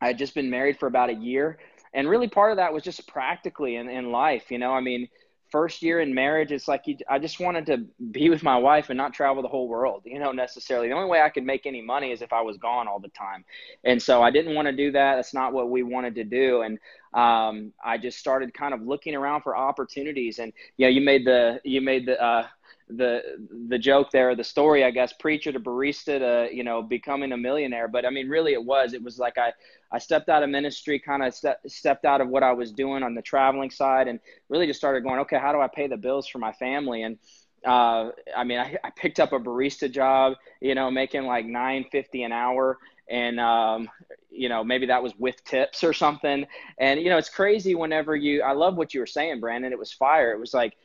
I 0.00 0.06
had 0.08 0.18
just 0.18 0.34
been 0.34 0.50
married 0.50 0.78
for 0.78 0.86
about 0.86 1.10
a 1.10 1.14
year. 1.14 1.58
And 1.92 2.08
really 2.08 2.28
part 2.28 2.52
of 2.52 2.56
that 2.58 2.72
was 2.72 2.82
just 2.82 3.06
practically 3.08 3.76
in, 3.76 3.88
in 3.88 4.10
life 4.10 4.50
you 4.50 4.58
know? 4.58 4.72
I 4.72 4.80
mean 4.80 5.08
first 5.50 5.82
year 5.82 6.00
in 6.00 6.14
marriage, 6.14 6.52
it's 6.52 6.68
like 6.68 6.82
you, 6.86 6.96
I 7.08 7.18
just 7.18 7.40
wanted 7.40 7.66
to 7.66 7.86
be 8.10 8.30
with 8.30 8.42
my 8.42 8.56
wife 8.56 8.90
and 8.90 8.96
not 8.96 9.14
travel 9.14 9.42
the 9.42 9.48
whole 9.48 9.68
world, 9.68 10.02
you 10.04 10.18
know, 10.18 10.32
necessarily. 10.32 10.88
The 10.88 10.94
only 10.94 11.08
way 11.08 11.20
I 11.20 11.28
could 11.28 11.44
make 11.44 11.66
any 11.66 11.82
money 11.82 12.12
is 12.12 12.22
if 12.22 12.32
I 12.32 12.42
was 12.42 12.56
gone 12.58 12.88
all 12.88 13.00
the 13.00 13.08
time. 13.08 13.44
And 13.84 14.02
so 14.02 14.22
I 14.22 14.30
didn't 14.30 14.54
want 14.54 14.66
to 14.66 14.72
do 14.72 14.92
that. 14.92 15.16
That's 15.16 15.34
not 15.34 15.52
what 15.52 15.70
we 15.70 15.82
wanted 15.82 16.14
to 16.16 16.24
do. 16.24 16.62
And 16.62 16.78
um, 17.14 17.72
I 17.82 17.98
just 17.98 18.18
started 18.18 18.52
kind 18.52 18.74
of 18.74 18.82
looking 18.82 19.14
around 19.14 19.42
for 19.42 19.56
opportunities. 19.56 20.38
And, 20.38 20.52
you 20.76 20.86
know, 20.86 20.90
you 20.90 21.00
made 21.00 21.24
the, 21.24 21.60
you 21.64 21.80
made 21.80 22.06
the, 22.06 22.22
uh, 22.22 22.46
the 22.90 23.22
the 23.68 23.78
joke 23.78 24.10
there, 24.12 24.34
the 24.34 24.44
story, 24.44 24.84
I 24.84 24.90
guess, 24.90 25.12
preacher 25.12 25.52
to 25.52 25.60
barista 25.60 26.18
to 26.18 26.54
you 26.54 26.64
know 26.64 26.82
becoming 26.82 27.32
a 27.32 27.36
millionaire. 27.36 27.88
But 27.88 28.04
I 28.06 28.10
mean, 28.10 28.28
really, 28.28 28.52
it 28.52 28.64
was. 28.64 28.94
It 28.94 29.02
was 29.02 29.18
like 29.18 29.38
I 29.38 29.52
I 29.92 29.98
stepped 29.98 30.28
out 30.28 30.42
of 30.42 30.50
ministry, 30.50 30.98
kind 30.98 31.22
of 31.22 31.34
ste- 31.34 31.58
stepped 31.66 32.04
out 32.04 32.20
of 32.20 32.28
what 32.28 32.42
I 32.42 32.52
was 32.52 32.72
doing 32.72 33.02
on 33.02 33.14
the 33.14 33.22
traveling 33.22 33.70
side, 33.70 34.08
and 34.08 34.20
really 34.48 34.66
just 34.66 34.78
started 34.78 35.02
going, 35.02 35.20
okay, 35.20 35.38
how 35.38 35.52
do 35.52 35.60
I 35.60 35.68
pay 35.68 35.86
the 35.86 35.96
bills 35.96 36.26
for 36.28 36.38
my 36.38 36.52
family? 36.52 37.02
And 37.02 37.18
uh, 37.66 38.10
I 38.36 38.44
mean, 38.44 38.58
I, 38.58 38.76
I 38.84 38.90
picked 38.90 39.20
up 39.20 39.32
a 39.32 39.38
barista 39.40 39.90
job, 39.90 40.34
you 40.60 40.74
know, 40.74 40.90
making 40.90 41.24
like 41.24 41.46
nine 41.46 41.84
fifty 41.90 42.22
an 42.22 42.32
hour, 42.32 42.78
and 43.08 43.40
um, 43.40 43.88
you 44.30 44.48
know, 44.48 44.62
maybe 44.62 44.86
that 44.86 45.02
was 45.02 45.12
with 45.18 45.42
tips 45.44 45.82
or 45.82 45.92
something. 45.92 46.46
And 46.78 47.00
you 47.00 47.08
know, 47.10 47.18
it's 47.18 47.30
crazy 47.30 47.74
whenever 47.74 48.14
you. 48.14 48.42
I 48.42 48.52
love 48.52 48.76
what 48.76 48.94
you 48.94 49.00
were 49.00 49.06
saying, 49.06 49.40
Brandon. 49.40 49.72
It 49.72 49.78
was 49.78 49.92
fire. 49.92 50.32
It 50.32 50.38
was 50.38 50.54
like 50.54 50.76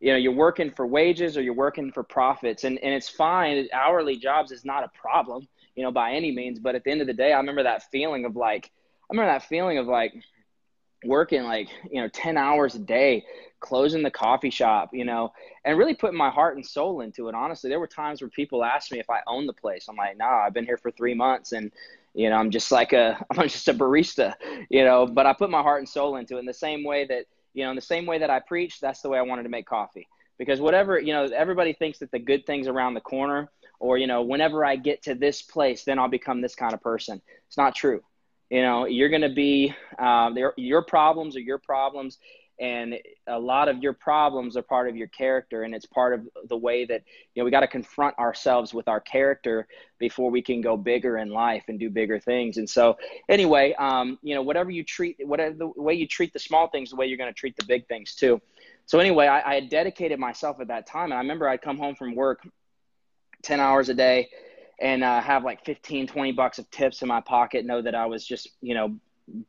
you 0.00 0.10
know 0.10 0.16
you're 0.16 0.32
working 0.32 0.70
for 0.70 0.86
wages 0.86 1.36
or 1.36 1.42
you're 1.42 1.54
working 1.54 1.92
for 1.92 2.02
profits. 2.02 2.64
And, 2.64 2.78
and 2.78 2.92
it's 2.94 3.08
fine. 3.08 3.68
Hourly 3.72 4.16
jobs 4.16 4.50
is 4.50 4.64
not 4.64 4.84
a 4.84 4.88
problem 4.88 5.46
you 5.76 5.82
know 5.82 5.92
by 5.92 6.12
any 6.12 6.32
means. 6.32 6.58
But 6.58 6.74
at 6.74 6.84
the 6.84 6.90
end 6.90 7.00
of 7.00 7.06
the 7.06 7.14
day 7.14 7.32
i 7.32 7.36
remember 7.36 7.62
that 7.62 7.90
feeling 7.90 8.24
of 8.24 8.36
like 8.36 8.70
i 9.10 9.14
remember 9.14 9.32
that 9.32 9.48
feeling 9.48 9.78
of 9.78 9.86
like 9.86 10.12
working 11.04 11.44
like 11.44 11.68
you 11.90 12.00
know 12.00 12.08
10 12.08 12.36
hours 12.36 12.74
a 12.74 12.78
day 12.78 13.24
closing 13.60 14.02
the 14.02 14.10
coffee 14.10 14.50
shop 14.50 14.90
you 14.92 15.04
know 15.04 15.32
and 15.64 15.78
really 15.78 15.94
putting 15.94 16.18
my 16.18 16.28
heart 16.28 16.56
and 16.56 16.66
soul 16.66 17.00
into 17.00 17.28
it 17.28 17.34
honestly. 17.34 17.70
There 17.70 17.80
were 17.80 17.86
times 17.86 18.20
where 18.20 18.30
people 18.30 18.64
asked 18.64 18.92
me 18.92 18.98
if 18.98 19.08
i 19.08 19.20
own 19.26 19.46
the 19.46 19.52
place. 19.52 19.86
I'm 19.88 19.96
like 19.96 20.16
nah 20.16 20.44
i've 20.44 20.54
been 20.54 20.66
here 20.66 20.78
for 20.78 20.90
three 20.90 21.14
months. 21.14 21.52
And 21.52 21.70
you 22.14 22.28
know 22.28 22.36
i'm 22.36 22.50
just 22.50 22.72
like 22.72 22.92
a 22.92 23.24
i'm 23.30 23.48
just 23.48 23.68
a 23.68 23.74
barista 23.74 24.34
you 24.68 24.84
know 24.84 25.06
but 25.06 25.26
i 25.26 25.32
put 25.32 25.50
my 25.50 25.62
heart 25.62 25.80
and 25.80 25.88
soul 25.88 26.16
into 26.16 26.36
it 26.36 26.40
in 26.40 26.46
the 26.46 26.52
same 26.52 26.84
way 26.84 27.06
that 27.06 27.26
you 27.54 27.64
know 27.64 27.70
in 27.70 27.76
the 27.76 27.82
same 27.82 28.06
way 28.06 28.18
that 28.18 28.30
i 28.30 28.40
preach 28.40 28.80
that's 28.80 29.00
the 29.00 29.08
way 29.08 29.18
i 29.18 29.22
wanted 29.22 29.44
to 29.44 29.48
make 29.48 29.66
coffee. 29.66 30.06
Because 30.38 30.60
whatever 30.60 30.98
you 30.98 31.12
know 31.12 31.24
everybody 31.24 31.72
thinks 31.74 31.98
that 31.98 32.10
the 32.10 32.18
good 32.18 32.46
things 32.46 32.66
around 32.66 32.94
the 32.94 33.00
corner 33.00 33.50
or 33.78 33.98
you 33.98 34.06
know 34.06 34.22
whenever 34.22 34.64
i 34.64 34.76
get 34.76 35.02
to 35.02 35.14
this 35.14 35.42
place 35.42 35.84
then 35.84 35.98
i'll 35.98 36.08
become 36.08 36.40
this 36.40 36.54
kind 36.54 36.72
of 36.72 36.82
person. 36.82 37.20
It's 37.46 37.58
not 37.58 37.74
true. 37.74 38.00
You 38.48 38.62
know 38.62 38.86
you're 38.86 39.10
going 39.10 39.22
to 39.22 39.34
be 39.34 39.74
uh, 39.98 40.30
your 40.56 40.82
problems 40.82 41.36
are 41.36 41.40
your 41.40 41.58
problems 41.58 42.18
and 42.60 42.94
a 43.26 43.38
lot 43.38 43.68
of 43.68 43.82
your 43.82 43.94
problems 43.94 44.56
are 44.56 44.62
part 44.62 44.88
of 44.88 44.94
your 44.94 45.08
character 45.08 45.62
and 45.62 45.74
it's 45.74 45.86
part 45.86 46.12
of 46.12 46.28
the 46.48 46.56
way 46.56 46.84
that 46.84 47.02
you 47.34 47.40
know 47.40 47.44
we 47.44 47.50
got 47.50 47.60
to 47.60 47.66
confront 47.66 48.16
ourselves 48.18 48.74
with 48.74 48.86
our 48.86 49.00
character 49.00 49.66
before 49.98 50.30
we 50.30 50.42
can 50.42 50.60
go 50.60 50.76
bigger 50.76 51.18
in 51.18 51.30
life 51.30 51.64
and 51.68 51.80
do 51.80 51.88
bigger 51.88 52.20
things. 52.20 52.58
And 52.58 52.68
so 52.68 52.98
anyway 53.28 53.74
um, 53.78 54.18
you 54.22 54.34
know 54.34 54.42
whatever 54.42 54.70
you 54.70 54.84
treat 54.84 55.16
whatever 55.24 55.54
the 55.54 55.68
way 55.68 55.94
you 55.94 56.06
treat 56.06 56.32
the 56.32 56.38
small 56.38 56.68
things 56.68 56.90
the 56.90 56.96
way 56.96 57.06
you're 57.06 57.18
going 57.18 57.32
to 57.32 57.38
treat 57.38 57.56
the 57.56 57.64
big 57.64 57.86
things 57.88 58.14
too. 58.14 58.40
So 58.84 58.98
anyway 58.98 59.26
I, 59.26 59.52
I 59.52 59.54
had 59.54 59.70
dedicated 59.70 60.18
myself 60.18 60.60
at 60.60 60.68
that 60.68 60.86
time 60.86 61.04
and 61.04 61.14
i 61.14 61.18
remember 61.18 61.48
i'd 61.48 61.62
come 61.62 61.78
home 61.78 61.94
from 61.94 62.14
work 62.14 62.46
10 63.42 63.60
hours 63.60 63.88
a 63.88 63.94
day 63.94 64.28
and 64.80 65.04
uh, 65.04 65.20
have 65.20 65.44
like 65.44 65.64
15 65.64 66.06
20 66.06 66.32
bucks 66.32 66.58
of 66.58 66.70
tips 66.70 67.02
in 67.02 67.08
my 67.08 67.20
pocket 67.20 67.64
know 67.64 67.80
that 67.80 67.94
i 67.94 68.06
was 68.06 68.26
just 68.26 68.48
you 68.60 68.74
know 68.74 68.98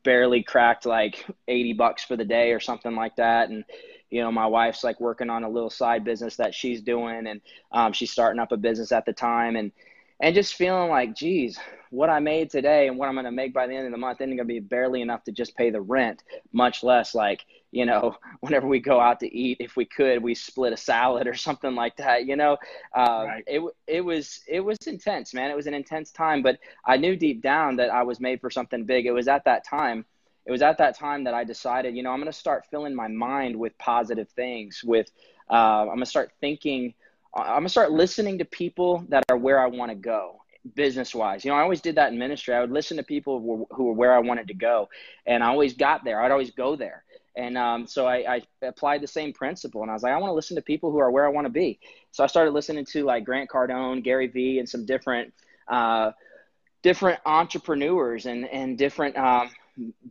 barely 0.04 0.44
cracked 0.44 0.86
like 0.86 1.26
80 1.48 1.74
bucks 1.74 2.04
for 2.04 2.16
the 2.16 2.26
day 2.26 2.52
or 2.52 2.60
something 2.60 2.96
like 2.96 3.16
that. 3.18 3.50
And 3.50 3.64
You 4.10 4.22
know, 4.22 4.32
my 4.32 4.46
wife's 4.48 4.84
like 4.84 5.00
working 5.00 5.30
on 5.30 5.44
a 5.44 5.50
little 5.50 5.70
side 5.70 6.04
business 6.04 6.36
that 6.38 6.54
she's 6.54 6.82
doing, 6.82 7.28
and 7.28 7.42
um, 7.72 7.94
she's 7.94 8.12
starting 8.12 8.40
up 8.40 8.52
a 8.52 8.58
business 8.58 8.92
at 8.92 9.06
the 9.06 9.14
time, 9.14 9.56
and 9.56 9.72
and 10.20 10.36
just 10.36 10.54
feeling 10.56 10.90
like, 10.90 11.16
geez, 11.16 11.58
what 11.90 12.10
I 12.10 12.20
made 12.20 12.50
today 12.50 12.88
and 12.88 12.98
what 12.98 13.10
I'm 13.10 13.16
going 13.16 13.26
to 13.26 13.32
make 13.32 13.54
by 13.54 13.68
the 13.68 13.76
end 13.76 13.86
of 13.88 13.92
the 13.92 13.98
month 13.98 14.22
isn't 14.22 14.30
going 14.36 14.48
to 14.48 14.54
be 14.54 14.60
barely 14.60 15.02
enough 15.02 15.24
to 15.26 15.32
just 15.32 15.56
pay 15.56 15.72
the 15.72 15.82
rent, 15.82 16.24
much 16.54 16.84
less 16.84 17.16
like, 17.16 17.42
you 17.72 17.86
know, 17.86 18.16
whenever 18.42 18.68
we 18.68 18.80
go 18.80 19.00
out 19.00 19.20
to 19.22 19.36
eat, 19.36 19.58
if 19.60 19.76
we 19.76 19.86
could, 19.86 20.22
we 20.22 20.36
split 20.36 20.74
a 20.74 20.78
salad 20.78 21.28
or 21.28 21.34
something 21.48 21.76
like 21.76 21.98
that, 21.98 22.26
you 22.26 22.36
know, 22.36 22.58
uh, 22.96 23.26
right. 23.28 23.44
it, 23.48 23.62
it 23.88 24.02
was, 24.02 24.42
it 24.48 24.60
was 24.60 24.78
intense, 24.88 25.34
man. 25.34 25.52
It 25.52 25.56
was 25.56 25.68
an 25.68 25.74
intense 25.74 26.12
time, 26.12 26.42
but 26.42 26.60
I 26.86 26.98
knew 26.98 27.16
deep 27.16 27.42
down 27.42 27.76
that 27.78 27.90
I 27.90 28.04
was 28.04 28.20
made 28.20 28.42
for 28.42 28.50
something 28.50 28.86
big. 28.86 29.06
It 29.06 29.12
was 29.12 29.28
at 29.28 29.46
that 29.46 29.66
time 29.66 30.06
it 30.44 30.52
was 30.52 30.64
at 30.64 30.80
that 30.80 30.98
time 30.98 31.26
that 31.26 31.36
I 31.36 31.44
decided, 31.44 31.96
you 31.96 32.02
know, 32.02 32.10
I'm 32.10 32.18
going 32.18 32.26
to 32.32 32.36
start 32.36 32.66
filling 32.72 32.96
my 32.96 33.08
mind 33.08 33.56
with 33.56 33.78
positive 33.78 34.28
things. 34.30 34.84
With 34.84 35.12
uh, 35.52 35.82
I'm 35.82 35.86
going 35.86 36.00
to 36.00 36.06
start 36.08 36.32
thinking 36.42 36.96
I'm 37.34 37.46
gonna 37.46 37.70
start 37.70 37.92
listening 37.92 38.38
to 38.40 38.46
people 38.46 39.06
that 39.10 39.24
are 39.30 39.38
where 39.38 39.60
I 39.60 39.68
want 39.68 39.90
to 39.90 39.96
go 39.96 40.42
business 40.76 41.16
wise. 41.16 41.46
You 41.46 41.52
know, 41.52 41.58
I 41.58 41.62
always 41.62 41.82
did 41.82 41.96
that 41.96 42.12
in 42.12 42.20
ministry. 42.20 42.54
I 42.54 42.62
would 42.62 42.72
listen 42.72 42.98
to 42.98 43.04
people 43.04 43.40
who 43.40 43.46
were, 43.46 43.66
who 43.72 43.84
were 43.86 43.94
where 43.94 44.14
I 44.14 44.20
wanted 44.20 44.48
to 44.50 44.54
go, 44.54 44.90
and 45.26 45.44
I 45.44 45.48
always 45.48 45.74
got 45.74 46.04
there. 46.04 46.22
I'd 46.22 46.32
always 46.32 46.52
go 46.52 46.76
there. 46.76 47.04
And 47.36 47.58
um, 47.58 47.88
so 47.88 48.08
I, 48.08 48.36
I, 48.36 48.42
applied 48.62 49.02
the 49.02 49.08
same 49.08 49.32
principle, 49.32 49.82
and 49.82 49.90
I 49.90 49.94
was 49.94 50.04
like, 50.04 50.12
I 50.12 50.18
want 50.18 50.32
to 50.32 50.36
listen 50.36 50.56
to 50.58 50.62
people 50.62 50.92
who 50.92 51.00
are 51.00 51.12
where 51.12 51.26
I 51.26 51.30
want 51.30 51.46
to 51.46 51.52
be. 51.52 51.80
So 52.12 52.24
I 52.24 52.28
started 52.28 52.52
listening 52.52 52.86
to 52.86 53.06
like 53.06 53.24
Grant 53.24 53.50
Cardone, 53.50 54.04
Gary 54.04 54.28
Vee, 54.28 54.60
and 54.60 54.68
some 54.68 54.86
different 54.86 55.34
uh, 55.70 56.12
different 56.84 57.20
entrepreneurs 57.26 58.26
and 58.26 58.46
and 58.50 58.78
different 58.78 59.18
um, 59.18 59.50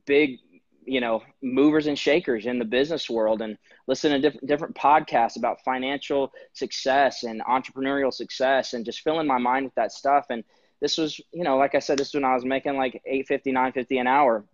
big 0.06 0.38
you 0.84 1.00
know 1.00 1.22
movers 1.42 1.86
and 1.86 1.98
shakers 1.98 2.46
in 2.46 2.58
the 2.58 2.64
business 2.64 3.10
world 3.10 3.42
and 3.42 3.58
listen 3.86 4.12
to 4.12 4.18
different 4.18 4.46
different 4.46 4.74
podcasts 4.74 5.36
about 5.36 5.62
financial 5.62 6.32
success 6.52 7.22
and 7.22 7.42
entrepreneurial 7.42 8.12
success 8.12 8.72
and 8.72 8.84
just 8.84 9.02
filling 9.02 9.26
my 9.26 9.38
mind 9.38 9.66
with 9.66 9.74
that 9.74 9.92
stuff 9.92 10.26
and 10.30 10.42
this 10.80 10.96
was 10.96 11.20
you 11.32 11.44
know 11.44 11.58
like 11.58 11.74
i 11.74 11.78
said 11.78 11.98
this 11.98 12.08
is 12.08 12.14
when 12.14 12.24
i 12.24 12.34
was 12.34 12.44
making 12.44 12.76
like 12.76 12.94
850 13.04 13.52
950 13.52 13.98
an 13.98 14.06
hour 14.06 14.44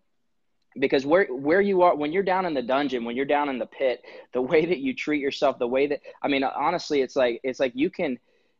because 0.78 1.06
where 1.06 1.26
where 1.26 1.60
you 1.60 1.82
are 1.82 1.94
when 1.94 2.12
you're 2.12 2.22
down 2.22 2.46
in 2.46 2.54
the 2.54 2.62
dungeon 2.62 3.04
when 3.04 3.16
you're 3.16 3.24
down 3.24 3.48
in 3.48 3.58
the 3.58 3.66
pit 3.66 4.02
the 4.32 4.42
way 4.42 4.64
that 4.64 4.78
you 4.78 4.94
treat 4.94 5.20
yourself 5.20 5.58
the 5.58 5.66
way 5.66 5.86
that 5.86 6.00
i 6.22 6.28
mean 6.28 6.44
honestly 6.44 7.00
it's 7.00 7.16
like 7.16 7.40
it's 7.42 7.60
like 7.60 7.72
you 7.74 7.90
can 7.90 8.18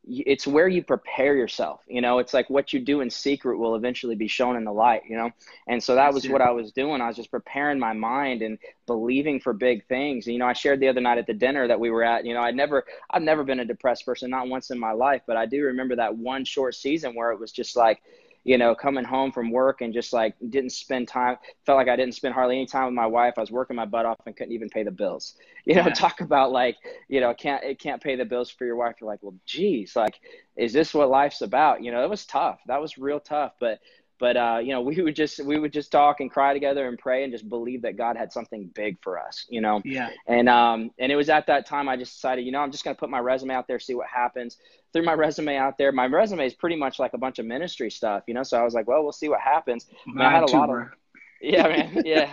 it's 0.08 0.46
where 0.46 0.68
you 0.68 0.84
prepare 0.84 1.34
yourself 1.34 1.80
you 1.88 2.00
know? 2.00 2.20
It's 2.20 2.32
like 2.32 2.48
what 2.48 2.72
you 2.72 2.78
do 2.78 3.00
in 3.00 3.10
secret 3.10 3.58
will 3.58 3.74
eventually 3.74 4.14
be 4.14 4.28
shown 4.28 4.56
in 4.56 4.62
the 4.62 4.72
light 4.72 5.02
you 5.08 5.16
know? 5.16 5.30
And 5.66 5.82
so 5.82 5.96
that 5.96 6.14
was 6.14 6.28
what 6.28 6.40
i 6.40 6.50
was 6.50 6.70
doing. 6.72 7.00
I 7.00 7.08
was 7.08 7.16
just 7.16 7.30
preparing 7.30 7.78
my 7.78 7.92
mind 7.92 8.42
and 8.42 8.58
believing 8.86 9.40
for 9.40 9.52
big 9.52 9.84
things. 9.86 10.26
And, 10.26 10.34
you 10.34 10.38
know 10.38 10.46
i 10.46 10.52
shared 10.52 10.80
the 10.80 10.88
other 10.88 11.00
night 11.00 11.18
at 11.18 11.26
the 11.26 11.34
dinner 11.34 11.66
that 11.66 11.80
we 11.80 11.90
were 11.90 12.04
at 12.04 12.24
you 12.24 12.34
know 12.34 12.42
i'd 12.42 12.54
never 12.54 12.84
i've 13.10 13.22
never 13.22 13.42
been 13.42 13.60
a 13.60 13.64
depressed 13.64 14.06
person 14.06 14.30
not 14.30 14.48
once 14.48 14.70
in 14.70 14.78
my 14.78 14.92
life 14.92 15.22
but 15.26 15.36
i 15.36 15.44
do 15.44 15.64
remember 15.64 15.96
that 15.96 16.16
one 16.16 16.44
short 16.44 16.74
season 16.74 17.14
where 17.14 17.32
it 17.32 17.40
was 17.40 17.50
just 17.50 17.74
like 17.74 18.00
you 18.46 18.56
know, 18.58 18.76
coming 18.76 19.04
home 19.04 19.32
from 19.32 19.50
work 19.50 19.80
and 19.80 19.92
just 19.92 20.12
like 20.12 20.36
didn't 20.50 20.70
spend 20.70 21.08
time, 21.08 21.36
felt 21.66 21.76
like 21.76 21.88
I 21.88 21.96
didn't 21.96 22.14
spend 22.14 22.32
hardly 22.32 22.54
any 22.54 22.66
time 22.66 22.84
with 22.84 22.94
my 22.94 23.04
wife. 23.04 23.34
I 23.36 23.40
was 23.40 23.50
working 23.50 23.74
my 23.74 23.86
butt 23.86 24.06
off 24.06 24.20
and 24.24 24.36
couldn't 24.36 24.52
even 24.52 24.68
pay 24.68 24.84
the 24.84 24.92
bills. 24.92 25.34
You 25.64 25.74
know, 25.74 25.82
yeah. 25.84 25.90
talk 25.94 26.20
about 26.20 26.52
like, 26.52 26.76
you 27.08 27.20
know, 27.20 27.34
can't 27.34 27.64
it 27.64 27.80
can't 27.80 28.00
pay 28.00 28.14
the 28.14 28.24
bills 28.24 28.48
for 28.48 28.64
your 28.64 28.76
wife. 28.76 28.94
You're 29.00 29.10
like, 29.10 29.18
well, 29.20 29.34
geez, 29.46 29.96
like, 29.96 30.20
is 30.56 30.72
this 30.72 30.94
what 30.94 31.10
life's 31.10 31.40
about? 31.40 31.82
You 31.82 31.90
know, 31.90 32.04
it 32.04 32.08
was 32.08 32.24
tough. 32.24 32.60
That 32.68 32.80
was 32.80 32.96
real 32.96 33.18
tough. 33.18 33.54
But 33.58 33.80
but 34.18 34.36
uh, 34.36 34.58
you 34.62 34.72
know, 34.72 34.80
we 34.80 35.00
would 35.02 35.14
just 35.14 35.44
we 35.44 35.58
would 35.58 35.72
just 35.72 35.92
talk 35.92 36.20
and 36.20 36.30
cry 36.30 36.54
together 36.54 36.88
and 36.88 36.98
pray 36.98 37.24
and 37.24 37.32
just 37.32 37.48
believe 37.48 37.82
that 37.82 37.96
God 37.96 38.16
had 38.16 38.32
something 38.32 38.70
big 38.74 38.96
for 39.02 39.18
us, 39.18 39.46
you 39.48 39.60
know. 39.60 39.82
Yeah. 39.84 40.10
And 40.26 40.48
um 40.48 40.90
and 40.98 41.12
it 41.12 41.16
was 41.16 41.28
at 41.28 41.46
that 41.48 41.66
time 41.66 41.88
I 41.88 41.96
just 41.96 42.14
decided, 42.14 42.46
you 42.46 42.52
know, 42.52 42.60
I'm 42.60 42.72
just 42.72 42.84
gonna 42.84 42.96
put 42.96 43.10
my 43.10 43.18
resume 43.18 43.54
out 43.54 43.68
there, 43.68 43.78
see 43.78 43.94
what 43.94 44.06
happens. 44.06 44.56
Threw 44.92 45.02
my 45.02 45.12
resume 45.14 45.56
out 45.56 45.76
there. 45.76 45.92
My 45.92 46.06
resume 46.06 46.46
is 46.46 46.54
pretty 46.54 46.76
much 46.76 46.98
like 46.98 47.12
a 47.12 47.18
bunch 47.18 47.38
of 47.38 47.46
ministry 47.46 47.90
stuff, 47.90 48.24
you 48.26 48.34
know. 48.34 48.42
So 48.42 48.58
I 48.58 48.62
was 48.62 48.74
like, 48.74 48.86
well, 48.86 49.02
we'll 49.02 49.12
see 49.12 49.28
what 49.28 49.40
happens. 49.40 49.86
I 50.18 50.30
had 50.30 50.42
a 50.42 50.46
lot 50.46 50.70
of 50.70 50.88
yeah, 51.40 51.68
man. 51.68 52.02
Yeah. 52.06 52.32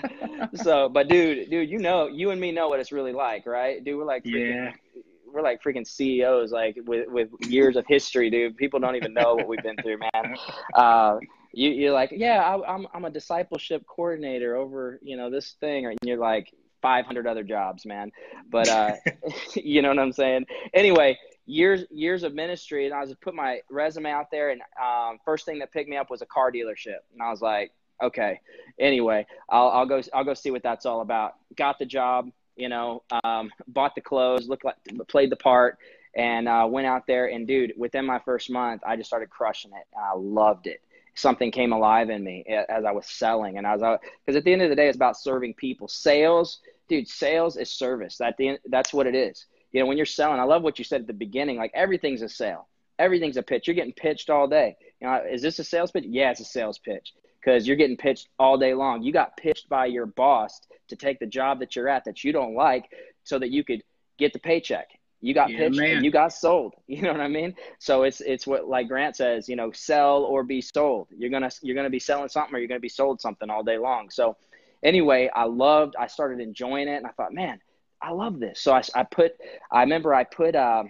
so, 0.54 0.88
but 0.88 1.10
dude, 1.10 1.50
dude, 1.50 1.70
you 1.70 1.80
know, 1.80 2.08
you 2.08 2.32
and 2.32 2.40
me 2.40 2.52
know 2.52 2.70
what 2.70 2.80
it's 2.80 2.92
really 2.94 3.12
like, 3.12 3.46
right? 3.46 3.84
Dude, 3.84 3.98
we're 3.98 4.06
like, 4.06 4.24
freaking, 4.24 4.74
yeah. 4.96 5.02
we're 5.32 5.42
like 5.42 5.62
freaking 5.62 5.86
CEOs, 5.86 6.52
like 6.54 6.78
with 6.86 7.10
with 7.10 7.30
years 7.42 7.76
of 7.76 7.86
history, 7.86 8.30
dude. 8.30 8.56
People 8.56 8.80
don't 8.80 8.96
even 8.96 9.14
know 9.14 9.36
what 9.36 9.48
we've 9.48 9.62
been 9.62 9.76
through, 9.76 9.98
man. 9.98 10.36
Uh, 10.74 11.18
you 11.54 11.70
you're 11.70 11.94
like, 11.94 12.12
yeah, 12.12 12.40
I, 12.40 12.74
I'm 12.74 12.88
I'm 12.94 13.06
a 13.06 13.10
discipleship 13.10 13.86
coordinator 13.88 14.56
over 14.56 15.00
you 15.02 15.16
know 15.16 15.30
this 15.30 15.56
thing, 15.60 15.86
and 15.86 15.98
you're 16.04 16.18
like 16.18 16.52
500 16.82 17.26
other 17.28 17.44
jobs, 17.44 17.86
man. 17.86 18.12
But 18.50 18.68
uh, 18.68 18.96
you 19.56 19.82
know 19.82 19.90
what 19.90 20.00
I'm 20.00 20.12
saying. 20.12 20.46
Anyway, 20.74 21.18
years 21.46 21.86
years 21.92 22.24
of 22.24 22.34
ministry, 22.34 22.86
and 22.86 22.94
I 22.94 23.02
was 23.02 23.14
put 23.22 23.36
my 23.36 23.62
resume 23.70 24.12
out 24.12 24.32
there, 24.32 24.50
and 24.50 24.62
um, 24.82 25.20
first 25.24 25.46
thing 25.46 25.60
that 25.60 25.72
picked 25.72 25.90
me 25.90 25.98
up 25.98 26.10
was 26.10 26.22
a 26.22 26.28
car 26.28 26.52
dealership, 26.52 27.00
and 27.14 27.22
I 27.22 27.30
was 27.30 27.42
like, 27.42 27.72
okay. 28.02 28.42
Anyway, 28.80 29.26
I'll 29.50 29.70
I'll 29.70 29.86
go 29.86 30.02
I'll 30.14 30.26
go 30.26 30.34
see 30.34 30.52
what 30.52 30.64
that's 30.64 30.86
all 30.86 31.02
about. 31.02 31.34
Got 31.56 31.78
the 31.78 31.86
job, 31.86 32.30
you 32.56 32.70
know, 32.70 33.04
um, 33.24 33.52
bought 33.68 33.96
the 33.96 34.02
clothes, 34.02 34.48
looked 34.48 34.66
like 34.66 34.76
played 35.08 35.30
the 35.30 35.36
part, 35.36 35.78
and 36.16 36.48
uh, 36.48 36.68
went 36.70 36.88
out 36.88 37.06
there. 37.06 37.28
And 37.28 37.48
dude, 37.48 37.74
within 37.78 38.06
my 38.06 38.20
first 38.20 38.50
month, 38.50 38.82
I 38.86 38.96
just 38.96 39.08
started 39.08 39.30
crushing 39.30 39.72
it, 39.72 39.86
and 39.94 40.04
I 40.04 40.14
loved 40.16 40.66
it 40.66 40.82
something 41.16 41.52
came 41.52 41.74
alive 41.74 42.10
in 42.10 42.24
me 42.24 42.46
as 42.70 42.86
I 42.86 42.92
was 42.92 43.08
selling. 43.08 43.58
And 43.58 43.68
I 43.68 43.76
was 43.76 44.00
because 44.26 44.38
at 44.38 44.44
the 44.44 44.54
end 44.54 44.62
of 44.62 44.70
the 44.70 44.76
day, 44.76 44.88
it's 44.88 44.96
about 44.96 45.18
serving 45.18 45.54
people. 45.56 45.88
Sales, 45.88 46.60
dude, 46.88 47.08
sales 47.08 47.58
is 47.58 47.70
service. 47.70 48.18
That 48.18 48.38
the 48.38 48.58
that's 48.70 48.94
what 48.94 49.08
it 49.08 49.16
is. 49.16 49.46
You 49.72 49.80
know, 49.80 49.88
when 49.88 49.98
you're 49.98 50.06
selling, 50.06 50.40
I 50.40 50.44
love 50.44 50.64
what 50.64 50.78
you 50.78 50.86
said 50.86 51.02
at 51.02 51.08
the 51.08 51.14
beginning. 51.14 51.58
Like 51.58 51.72
everything's 51.74 52.22
a 52.22 52.30
sale. 52.30 52.68
Everything's 53.00 53.38
a 53.38 53.44
pitch. 53.44 53.68
You're 53.68 53.76
getting 53.76 53.94
pitched 53.94 54.30
all 54.30 54.48
day. 54.48 54.76
You 55.02 55.08
know, 55.08 55.22
is 55.30 55.42
this 55.42 55.60
a 55.60 55.64
sales 55.64 55.92
pitch? 55.92 56.06
Yeah, 56.08 56.32
it's 56.32 56.40
a 56.40 56.46
sales 56.46 56.78
pitch 56.78 57.14
because 57.40 57.68
you're 57.68 57.76
getting 57.76 57.98
pitched 57.98 58.30
all 58.38 58.58
day 58.58 58.74
long. 58.74 59.02
You 59.02 59.12
got 59.12 59.36
pitched 59.36 59.68
by 59.68 59.88
your 59.88 60.06
boss 60.06 60.62
to 60.90 60.96
take 60.96 61.20
the 61.20 61.26
job 61.26 61.60
that 61.60 61.76
you're 61.76 61.90
at 61.90 62.06
that 62.06 62.24
you 62.24 62.32
don't 62.32 62.54
like 62.54 62.90
so 63.24 63.40
that 63.40 63.50
you 63.50 63.64
could 63.64 63.84
get 64.18 64.32
the 64.32 64.40
paycheck 64.40 64.88
you 65.24 65.34
got 65.34 65.50
yeah, 65.50 65.58
pitched 65.58 65.78
man. 65.78 65.96
and 65.96 66.06
you 66.06 66.12
got 66.12 66.34
sold. 66.34 66.74
You 66.88 67.02
know 67.02 67.14
what 67.14 67.22
I 67.22 67.30
mean? 67.30 67.56
So 67.80 68.04
it's 68.04 68.20
it's 68.20 68.46
what 68.46 68.68
like 68.68 68.90
Grant 68.90 69.16
says, 69.16 69.48
you 69.48 69.56
know, 69.56 69.72
sell 69.72 70.24
or 70.24 70.44
be 70.44 70.62
sold. 70.62 71.08
You're 71.18 71.30
gonna 71.30 71.50
you're 71.62 71.76
gonna 71.76 71.90
be 71.90 72.00
selling 72.00 72.28
something 72.28 72.54
or 72.54 72.60
you're 72.60 72.68
gonna 72.68 72.82
be 72.82 72.90
sold 72.90 73.22
something 73.22 73.50
all 73.50 73.64
day 73.64 73.78
long. 73.78 74.10
So 74.10 74.36
anyway, 74.84 75.32
I 75.34 75.46
loved. 75.46 75.96
I 75.98 76.08
started 76.08 76.42
enjoying 76.42 76.90
it, 76.90 76.98
and 76.98 77.08
I 77.08 77.12
thought, 77.12 77.34
man, 77.34 77.62
I 78.02 78.12
love 78.12 78.40
this. 78.40 78.60
So 78.60 78.74
I, 78.74 78.84
I 78.94 79.04
put. 79.04 79.32
I 79.72 79.82
remember 79.82 80.14
I 80.14 80.26
put. 80.26 80.56
Uh, 80.56 80.84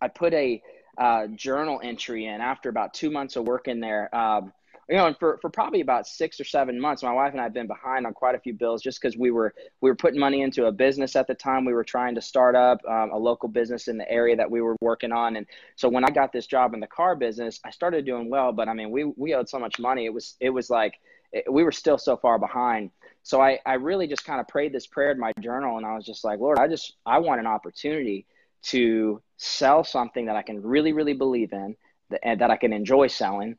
I 0.00 0.08
put 0.08 0.34
a 0.34 0.60
uh, 0.98 1.28
journal 1.28 1.80
entry 1.82 2.26
in 2.26 2.40
after 2.40 2.68
about 2.68 2.92
two 2.92 3.10
months 3.10 3.36
of 3.36 3.46
working 3.46 3.78
there. 3.78 4.14
Um, 4.14 4.52
you 4.88 4.96
know, 4.96 5.06
and 5.06 5.18
for, 5.18 5.38
for 5.42 5.50
probably 5.50 5.82
about 5.82 6.06
six 6.06 6.40
or 6.40 6.44
seven 6.44 6.80
months, 6.80 7.02
my 7.02 7.12
wife 7.12 7.32
and 7.32 7.40
I 7.40 7.44
have 7.44 7.52
been 7.52 7.66
behind 7.66 8.06
on 8.06 8.14
quite 8.14 8.34
a 8.34 8.38
few 8.38 8.54
bills 8.54 8.80
just 8.80 9.00
because 9.00 9.18
we 9.18 9.30
were 9.30 9.54
we 9.82 9.90
were 9.90 9.94
putting 9.94 10.18
money 10.18 10.40
into 10.40 10.64
a 10.64 10.72
business 10.72 11.14
at 11.14 11.26
the 11.26 11.34
time. 11.34 11.66
We 11.66 11.74
were 11.74 11.84
trying 11.84 12.14
to 12.14 12.22
start 12.22 12.56
up 12.56 12.80
um, 12.88 13.10
a 13.10 13.18
local 13.18 13.50
business 13.50 13.88
in 13.88 13.98
the 13.98 14.10
area 14.10 14.34
that 14.36 14.50
we 14.50 14.62
were 14.62 14.76
working 14.80 15.12
on, 15.12 15.36
and 15.36 15.46
so 15.76 15.90
when 15.90 16.04
I 16.04 16.10
got 16.10 16.32
this 16.32 16.46
job 16.46 16.72
in 16.72 16.80
the 16.80 16.86
car 16.86 17.16
business, 17.16 17.60
I 17.64 17.70
started 17.70 18.06
doing 18.06 18.30
well. 18.30 18.50
But 18.52 18.68
I 18.68 18.72
mean, 18.72 18.90
we 18.90 19.04
we 19.04 19.34
owed 19.34 19.48
so 19.48 19.58
much 19.58 19.78
money; 19.78 20.06
it 20.06 20.14
was 20.14 20.36
it 20.40 20.50
was 20.50 20.70
like 20.70 20.94
it, 21.32 21.52
we 21.52 21.64
were 21.64 21.72
still 21.72 21.98
so 21.98 22.16
far 22.16 22.38
behind. 22.38 22.90
So 23.22 23.42
I 23.42 23.58
I 23.66 23.74
really 23.74 24.06
just 24.06 24.24
kind 24.24 24.40
of 24.40 24.48
prayed 24.48 24.72
this 24.72 24.86
prayer 24.86 25.10
in 25.10 25.18
my 25.18 25.32
journal, 25.38 25.76
and 25.76 25.84
I 25.84 25.96
was 25.96 26.06
just 26.06 26.24
like, 26.24 26.40
Lord, 26.40 26.58
I 26.58 26.66
just 26.66 26.94
I 27.04 27.18
want 27.18 27.40
an 27.40 27.46
opportunity 27.46 28.24
to 28.60 29.20
sell 29.36 29.84
something 29.84 30.26
that 30.26 30.36
I 30.36 30.42
can 30.42 30.62
really 30.62 30.94
really 30.94 31.12
believe 31.12 31.52
in, 31.52 31.76
and 32.22 32.40
that 32.40 32.50
I 32.50 32.56
can 32.56 32.72
enjoy 32.72 33.08
selling 33.08 33.56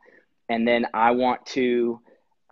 and 0.50 0.68
then 0.68 0.88
I 0.94 1.12
want 1.12 1.46
to 1.48 2.02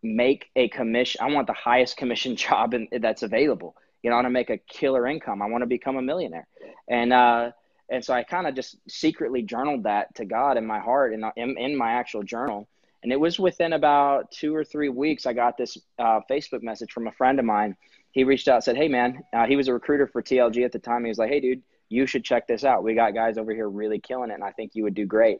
make 0.04 0.50
a 0.56 0.70
commission. 0.70 1.22
I 1.22 1.32
want 1.32 1.48
the 1.48 1.54
highest 1.54 1.98
commission 1.98 2.36
job 2.48 2.74
in, 2.74 2.88
that's 3.02 3.24
available. 3.24 3.76
You 4.04 4.10
know, 4.12 4.16
I 4.16 4.18
want 4.18 4.28
to 4.28 4.32
make 4.32 4.50
a 4.50 4.58
killer 4.58 5.08
income. 5.08 5.42
I 5.42 5.48
want 5.48 5.64
to 5.64 5.68
become 5.68 5.98
a 5.98 6.02
millionaire, 6.02 6.48
and 6.88 7.12
uh, 7.12 7.52
and 7.90 8.04
so 8.04 8.14
I 8.14 8.24
kind 8.24 8.48
of 8.48 8.56
just 8.56 8.78
secretly 8.88 9.42
journaled 9.42 9.84
that 9.84 10.14
to 10.16 10.26
God 10.26 10.58
in 10.58 10.66
my 10.66 10.80
heart 10.80 11.14
and 11.14 11.26
in, 11.36 11.58
in, 11.58 11.76
my 11.76 11.94
actual 11.94 12.22
journal. 12.22 12.68
And 13.02 13.12
it 13.12 13.20
was 13.20 13.40
within 13.40 13.74
about 13.74 14.32
two 14.32 14.54
or 14.54 14.64
three 14.64 14.90
weeks 14.90 15.26
I 15.26 15.34
got 15.34 15.58
this 15.58 15.78
uh, 15.98 16.20
Facebook 16.30 16.64
message 16.64 16.92
from 16.92 17.08
a 17.08 17.12
friend 17.12 17.40
of 17.40 17.46
mine. 17.46 17.76
He 18.12 18.24
reached 18.24 18.48
out 18.48 18.64
said, 18.64 18.78
"Hey 18.78 18.88
man," 18.88 19.24
uh, 19.34 19.46
he 19.46 19.56
was 19.56 19.68
a 19.68 19.74
recruiter 19.74 20.08
for 20.08 20.22
TLG 20.22 20.64
at 20.64 20.72
the 20.72 20.80
time. 20.80 21.04
He 21.04 21.10
was 21.10 21.18
like, 21.18 21.30
"Hey 21.30 21.40
dude, 21.40 21.64
you 21.90 22.06
should 22.06 22.24
check 22.24 22.48
this 22.48 22.64
out. 22.64 22.84
We 22.84 22.94
got 22.94 23.14
guys 23.14 23.38
over 23.38 23.52
here 23.52 23.70
really 23.70 24.00
killing 24.00 24.32
it, 24.32 24.36
and 24.36 24.44
I 24.44 24.52
think 24.52 24.76
you 24.76 24.84
would 24.84 24.96
do 24.96 25.06
great." 25.06 25.40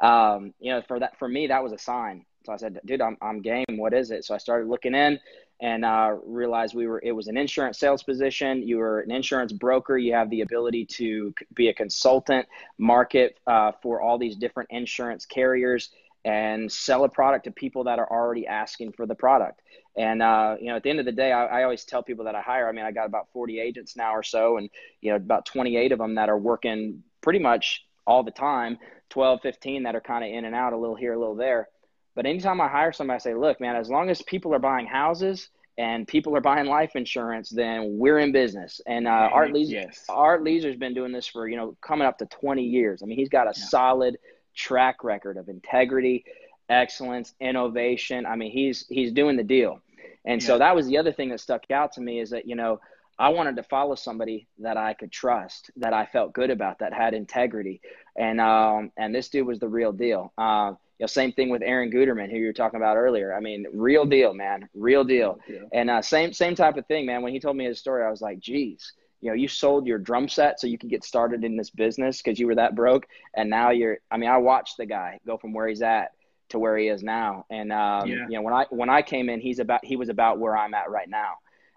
Um, 0.00 0.54
you 0.60 0.72
know, 0.72 0.82
for 0.86 1.00
that, 1.00 1.18
for 1.18 1.28
me, 1.28 1.46
that 1.48 1.62
was 1.62 1.72
a 1.72 1.78
sign. 1.78 2.24
So 2.46 2.52
I 2.52 2.56
said, 2.56 2.80
dude, 2.86 3.00
I'm, 3.00 3.16
I'm 3.20 3.42
game. 3.42 3.64
What 3.76 3.92
is 3.92 4.10
it? 4.10 4.24
So 4.24 4.34
I 4.34 4.38
started 4.38 4.68
looking 4.68 4.94
in 4.94 5.18
and 5.60 5.84
uh, 5.84 6.16
realized 6.24 6.74
we 6.74 6.86
were, 6.86 7.00
it 7.04 7.12
was 7.12 7.26
an 7.26 7.36
insurance 7.36 7.78
sales 7.78 8.02
position. 8.02 8.66
You 8.66 8.78
were 8.78 9.00
an 9.00 9.10
insurance 9.10 9.52
broker. 9.52 9.98
You 9.98 10.14
have 10.14 10.30
the 10.30 10.42
ability 10.42 10.86
to 10.86 11.34
be 11.54 11.68
a 11.68 11.74
consultant, 11.74 12.46
market 12.78 13.38
uh, 13.46 13.72
for 13.82 14.00
all 14.00 14.18
these 14.18 14.36
different 14.36 14.70
insurance 14.70 15.26
carriers. 15.26 15.90
and 16.24 16.70
sell 16.70 17.04
a 17.04 17.08
product 17.08 17.44
to 17.44 17.50
people 17.50 17.84
that 17.84 17.98
are 17.98 18.10
already 18.10 18.46
asking 18.46 18.92
for 18.92 19.06
the 19.06 19.14
product. 19.14 19.62
And 19.96 20.22
uh, 20.22 20.56
you 20.60 20.66
know, 20.66 20.76
at 20.76 20.82
the 20.82 20.90
end 20.90 21.00
of 21.00 21.06
the 21.06 21.12
day, 21.12 21.32
I, 21.32 21.46
I, 21.46 21.62
always 21.64 21.84
tell 21.84 22.02
people 22.02 22.24
that 22.26 22.34
I 22.34 22.40
hire. 22.40 22.68
I 22.68 22.72
mean, 22.72 22.84
I 22.84 22.92
got 22.92 23.06
about 23.06 23.28
40 23.32 23.58
agents 23.58 23.96
now 23.96 24.14
or 24.14 24.22
so, 24.22 24.56
and 24.58 24.70
you 25.00 25.10
know, 25.10 25.16
about 25.16 25.44
28 25.44 25.92
of 25.92 25.98
them 25.98 26.14
that 26.16 26.28
are 26.28 26.38
working 26.38 27.02
pretty 27.20 27.40
much 27.40 27.84
all 28.08 28.22
the 28.22 28.30
time. 28.30 28.78
12, 29.10 29.40
15 29.42 29.84
that 29.84 29.94
are 29.94 30.00
kind 30.00 30.24
of 30.24 30.30
in 30.30 30.44
and 30.44 30.54
out, 30.54 30.72
a 30.72 30.76
little 30.76 30.96
here, 30.96 31.14
a 31.14 31.18
little 31.18 31.36
there. 31.36 31.68
But 32.14 32.26
anytime 32.26 32.60
I 32.60 32.68
hire 32.68 32.92
somebody, 32.92 33.16
I 33.16 33.18
say, 33.18 33.34
look, 33.34 33.60
man, 33.60 33.76
as 33.76 33.88
long 33.88 34.10
as 34.10 34.20
people 34.22 34.52
are 34.54 34.58
buying 34.58 34.86
houses 34.86 35.48
and 35.76 36.06
people 36.08 36.36
are 36.36 36.40
buying 36.40 36.66
life 36.66 36.96
insurance, 36.96 37.48
then 37.50 37.98
we're 37.98 38.18
in 38.18 38.32
business. 38.32 38.80
And 38.86 39.06
uh, 39.06 39.30
Art 39.32 39.52
Leeser, 39.52 39.70
yes. 39.70 40.04
Art 40.08 40.42
Leeser's 40.42 40.76
been 40.76 40.94
doing 40.94 41.12
this 41.12 41.28
for 41.28 41.48
you 41.48 41.56
know 41.56 41.76
coming 41.80 42.06
up 42.06 42.18
to 42.18 42.26
20 42.26 42.64
years. 42.64 43.02
I 43.02 43.06
mean, 43.06 43.16
he's 43.16 43.28
got 43.28 43.46
a 43.46 43.52
yeah. 43.56 43.66
solid 43.66 44.18
track 44.56 45.04
record 45.04 45.36
of 45.36 45.48
integrity, 45.48 46.24
excellence, 46.68 47.34
innovation. 47.40 48.26
I 48.26 48.34
mean, 48.34 48.50
he's 48.50 48.86
he's 48.88 49.12
doing 49.12 49.36
the 49.36 49.44
deal. 49.44 49.80
And 50.24 50.42
yeah. 50.42 50.46
so 50.46 50.58
that 50.58 50.74
was 50.74 50.88
the 50.88 50.98
other 50.98 51.12
thing 51.12 51.28
that 51.28 51.40
stuck 51.40 51.70
out 51.70 51.92
to 51.92 52.00
me 52.00 52.18
is 52.18 52.30
that 52.30 52.48
you 52.48 52.56
know 52.56 52.80
I 53.18 53.30
wanted 53.30 53.56
to 53.56 53.62
follow 53.64 53.96
somebody 53.96 54.46
that 54.58 54.76
I 54.76 54.94
could 54.94 55.10
trust, 55.10 55.70
that 55.76 55.92
I 55.92 56.06
felt 56.06 56.32
good 56.32 56.50
about, 56.50 56.78
that 56.78 56.92
had 56.92 57.14
integrity, 57.14 57.80
and 58.16 58.40
um, 58.40 58.92
and 58.96 59.14
this 59.14 59.28
dude 59.28 59.46
was 59.46 59.58
the 59.58 59.68
real 59.68 59.92
deal. 59.92 60.32
Uh, 60.38 60.74
you 60.98 61.04
know, 61.04 61.06
same 61.06 61.32
thing 61.32 61.48
with 61.48 61.62
Aaron 61.62 61.90
Guterman, 61.90 62.30
who 62.30 62.36
you 62.36 62.46
were 62.46 62.52
talking 62.52 62.78
about 62.78 62.96
earlier. 62.96 63.34
I 63.34 63.40
mean, 63.40 63.66
real 63.72 64.04
deal, 64.04 64.34
man, 64.34 64.68
real 64.74 65.04
deal. 65.04 65.38
Yeah. 65.48 65.60
And 65.72 65.90
uh, 65.90 66.02
same 66.02 66.32
same 66.32 66.54
type 66.54 66.76
of 66.76 66.86
thing, 66.86 67.06
man. 67.06 67.22
When 67.22 67.32
he 67.32 67.40
told 67.40 67.56
me 67.56 67.64
his 67.64 67.78
story, 67.78 68.04
I 68.04 68.10
was 68.10 68.20
like, 68.20 68.38
geez, 68.38 68.92
you 69.20 69.30
know, 69.30 69.34
you 69.34 69.48
sold 69.48 69.86
your 69.86 69.98
drum 69.98 70.28
set 70.28 70.60
so 70.60 70.66
you 70.66 70.78
could 70.78 70.90
get 70.90 71.04
started 71.04 71.44
in 71.44 71.56
this 71.56 71.70
business 71.70 72.22
because 72.22 72.38
you 72.38 72.46
were 72.46 72.54
that 72.54 72.76
broke, 72.76 73.06
and 73.34 73.50
now 73.50 73.70
you're. 73.70 73.98
I 74.10 74.16
mean, 74.16 74.30
I 74.30 74.38
watched 74.38 74.76
the 74.76 74.86
guy 74.86 75.18
go 75.26 75.36
from 75.36 75.52
where 75.52 75.66
he's 75.66 75.82
at 75.82 76.12
to 76.50 76.58
where 76.58 76.76
he 76.78 76.88
is 76.88 77.02
now, 77.02 77.46
and 77.50 77.72
um, 77.72 78.08
yeah. 78.08 78.26
you 78.28 78.36
know, 78.36 78.42
when 78.42 78.54
I 78.54 78.66
when 78.70 78.90
I 78.90 79.02
came 79.02 79.28
in, 79.28 79.40
he's 79.40 79.58
about 79.58 79.84
he 79.84 79.96
was 79.96 80.08
about 80.08 80.38
where 80.38 80.56
I'm 80.56 80.74
at 80.74 80.90
right 80.90 81.08
now, 81.08 81.34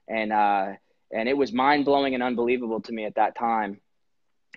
and 0.08 0.32
uh, 0.32 0.74
and 1.14 1.28
it 1.28 1.36
was 1.36 1.52
mind 1.52 1.86
blowing 1.86 2.14
and 2.14 2.24
unbelievable 2.24 2.82
to 2.82 2.92
me 2.92 3.06
at 3.06 3.16
that 3.16 3.36
time, 3.36 3.80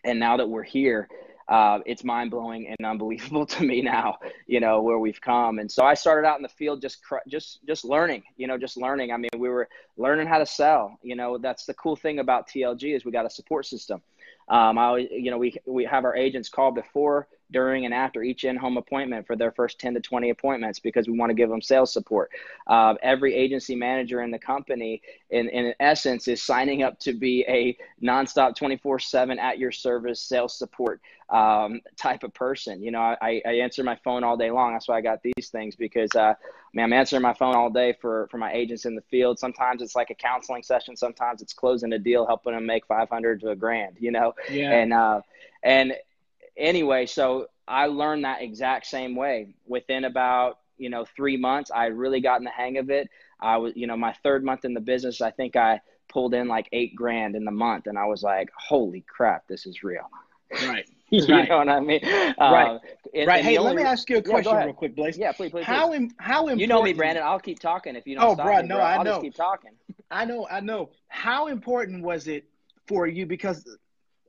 and 0.05 0.19
now 0.19 0.37
that 0.37 0.49
we're 0.49 0.63
here. 0.63 1.09
Uh, 1.47 1.81
it's 1.85 2.05
mind 2.05 2.31
blowing 2.31 2.69
and 2.69 2.87
unbelievable 2.87 3.45
to 3.55 3.65
me 3.65 3.83
now, 3.83 4.17
you 4.47 4.61
know, 4.61 4.81
where 4.81 4.99
we've 4.99 5.21
come. 5.21 5.59
And 5.59 5.71
so 5.71 5.85
I 5.85 5.93
started 5.93 6.27
out 6.27 6.39
in 6.39 6.43
the 6.43 6.49
field 6.49 6.81
just, 6.81 7.03
just, 7.29 7.59
just 7.67 7.85
learning, 7.85 8.23
you 8.39 8.47
know, 8.47 8.57
just 8.57 8.79
learning. 8.79 9.13
I 9.13 9.19
mean, 9.19 9.29
we 9.37 9.51
were 9.51 9.69
learning 9.99 10.27
how 10.27 10.39
to 10.39 10.47
sell, 10.47 10.99
you 11.03 11.15
know, 11.15 11.37
that's 11.37 11.67
the 11.67 11.75
cool 11.75 11.97
thing 11.97 12.19
about 12.19 12.49
TLG 12.49 12.97
is 12.97 13.05
we 13.05 13.13
got 13.13 13.27
a 13.27 13.31
support 13.31 13.67
system. 13.67 14.01
Um, 14.49 14.79
I 14.79 14.97
you 14.97 15.31
know, 15.31 15.37
we, 15.37 15.55
we 15.67 15.85
have 15.85 16.07
our 16.07 16.17
agents 16.17 16.49
call 16.49 16.73
before 16.73 17.29
during 17.51 17.85
and 17.85 17.95
after 17.95 18.23
each 18.23 18.45
in-home 18.45 18.77
appointment 18.77 19.27
for 19.27 19.37
their 19.37 19.53
first 19.53 19.79
10 19.79 19.95
to 19.95 20.01
20 20.01 20.31
appointments 20.31 20.79
because 20.79 21.07
we 21.07 21.17
want 21.17 21.31
to 21.31 21.35
give 21.35 21.49
them 21.49 21.63
sales 21.63 21.93
support. 21.93 22.31
Uh, 22.67 22.95
every 23.03 23.35
agency 23.35 23.75
manager 23.75 24.23
in 24.23 24.31
the 24.31 24.39
company, 24.39 25.03
in, 25.31 25.49
in 25.49 25.75
essence, 25.81 26.27
is 26.29 26.43
signing 26.43 26.83
up 26.83 26.99
to 27.01 27.13
be 27.13 27.45
a 27.49 27.77
nonstop 28.05 28.57
24/7 28.57 29.39
at 29.39 29.59
your 29.59 29.73
service 29.73 30.21
sales 30.21 30.57
support 30.57 31.01
um, 31.31 31.81
type 31.97 32.23
of 32.23 32.35
person. 32.35 32.83
You 32.83 32.91
know, 32.91 33.01
I, 33.01 33.43
I 33.45 33.53
answer 33.55 33.83
my 33.83 33.97
phone 34.05 34.25
all 34.25 34.37
day 34.37 34.51
long. 34.51 34.73
That's 34.73 34.89
why 34.89 34.99
I 34.99 35.01
got 35.01 35.21
these 35.23 35.49
things 35.49 35.77
because 35.77 36.11
uh, 36.15 36.35
I 36.35 36.37
mean, 36.73 36.85
I'm 36.85 36.93
answering 36.93 37.23
my 37.23 37.35
phone 37.35 37.55
all 37.55 37.71
day 37.71 37.95
for 38.01 38.29
for 38.31 38.39
my 38.39 38.53
agents 38.53 38.85
in 38.85 38.95
the 38.95 39.03
field. 39.03 39.39
Sometimes 39.39 39.83
it's 39.83 39.95
like 39.95 40.11
a 40.11 40.15
counseling 40.15 40.63
session. 40.63 40.97
Sometimes 40.97 41.43
it's 41.43 41.53
closing 41.53 41.93
a 41.93 41.99
deal, 41.99 42.27
helping 42.27 42.53
them 42.53 42.67
make 42.67 42.87
500 42.87 43.41
to 43.41 43.51
a 43.51 43.57
grand. 43.57 43.97
You 43.99 44.11
know, 44.11 44.35
yeah. 44.51 44.73
and 44.73 44.93
uh, 44.93 45.21
and 45.63 45.95
anyway, 46.57 47.07
so 47.07 47.47
I 47.67 47.87
learned 47.87 48.25
that 48.25 48.43
exact 48.43 48.87
same 48.87 49.17
way. 49.17 49.55
Within 49.67 50.05
about 50.05 50.59
you 50.77 50.91
know 50.91 51.05
three 51.17 51.37
months, 51.37 51.71
I 51.71 51.87
really 51.87 52.21
gotten 52.21 52.45
the 52.45 52.51
hang 52.51 52.79
of 52.79 52.91
it. 52.91 53.09
I 53.41 53.57
was 53.57 53.73
you 53.77 53.87
know 53.87 53.97
my 53.97 54.15
third 54.23 54.45
month 54.45 54.65
in 54.65 54.75
the 54.75 54.81
business, 54.81 55.21
I 55.21 55.31
think 55.31 55.57
I 55.57 55.81
pulled 56.09 56.35
in 56.35 56.49
like 56.49 56.69
eight 56.73 56.95
grand 56.95 57.37
in 57.37 57.45
the 57.45 57.51
month, 57.51 57.87
and 57.87 57.99
I 57.99 58.07
was 58.07 58.23
like, 58.23 58.51
holy 58.57 59.03
crap, 59.03 59.47
this 59.49 59.67
is 59.67 59.83
real. 59.83 60.09
Right. 60.63 60.89
you 61.11 61.27
right. 61.27 61.49
know 61.49 61.59
what 61.59 61.69
I 61.69 61.81
mean? 61.81 62.01
Right. 62.03 62.35
Uh, 62.39 62.79
and, 63.15 63.27
right. 63.27 63.39
And 63.39 63.47
hey, 63.47 63.59
let 63.59 63.77
me 63.77 63.83
ask 63.83 64.09
you 64.09 64.19
a 64.19 64.23
question 64.23 64.53
yeah, 64.53 64.65
real 64.65 64.75
quick, 64.75 64.97
Blaze. 64.97 65.19
Yeah, 65.19 65.33
please, 65.33 65.51
please. 65.51 65.65
How 65.65 65.89
please. 65.89 66.11
how 66.19 66.41
important? 66.41 66.61
You 66.61 66.67
know 66.67 66.83
me, 66.83 66.93
Brandon. 66.93 67.25
I'll 67.25 67.41
keep 67.41 67.59
talking 67.59 67.97
if 67.97 68.07
you 68.07 68.17
don't. 68.17 68.25
Oh, 68.25 68.35
bro, 68.35 68.63
no, 68.63 68.79
I 68.79 68.97
I'll 68.97 69.05
know. 69.05 69.21
Keep 69.21 69.35
talking. 69.35 69.71
I 70.11 70.25
know, 70.25 70.47
I 70.51 70.61
know. 70.61 70.91
How 71.09 71.49
important 71.49 72.03
was 72.03 72.29
it 72.29 72.45
for 72.87 73.07
you? 73.07 73.27
Because 73.27 73.65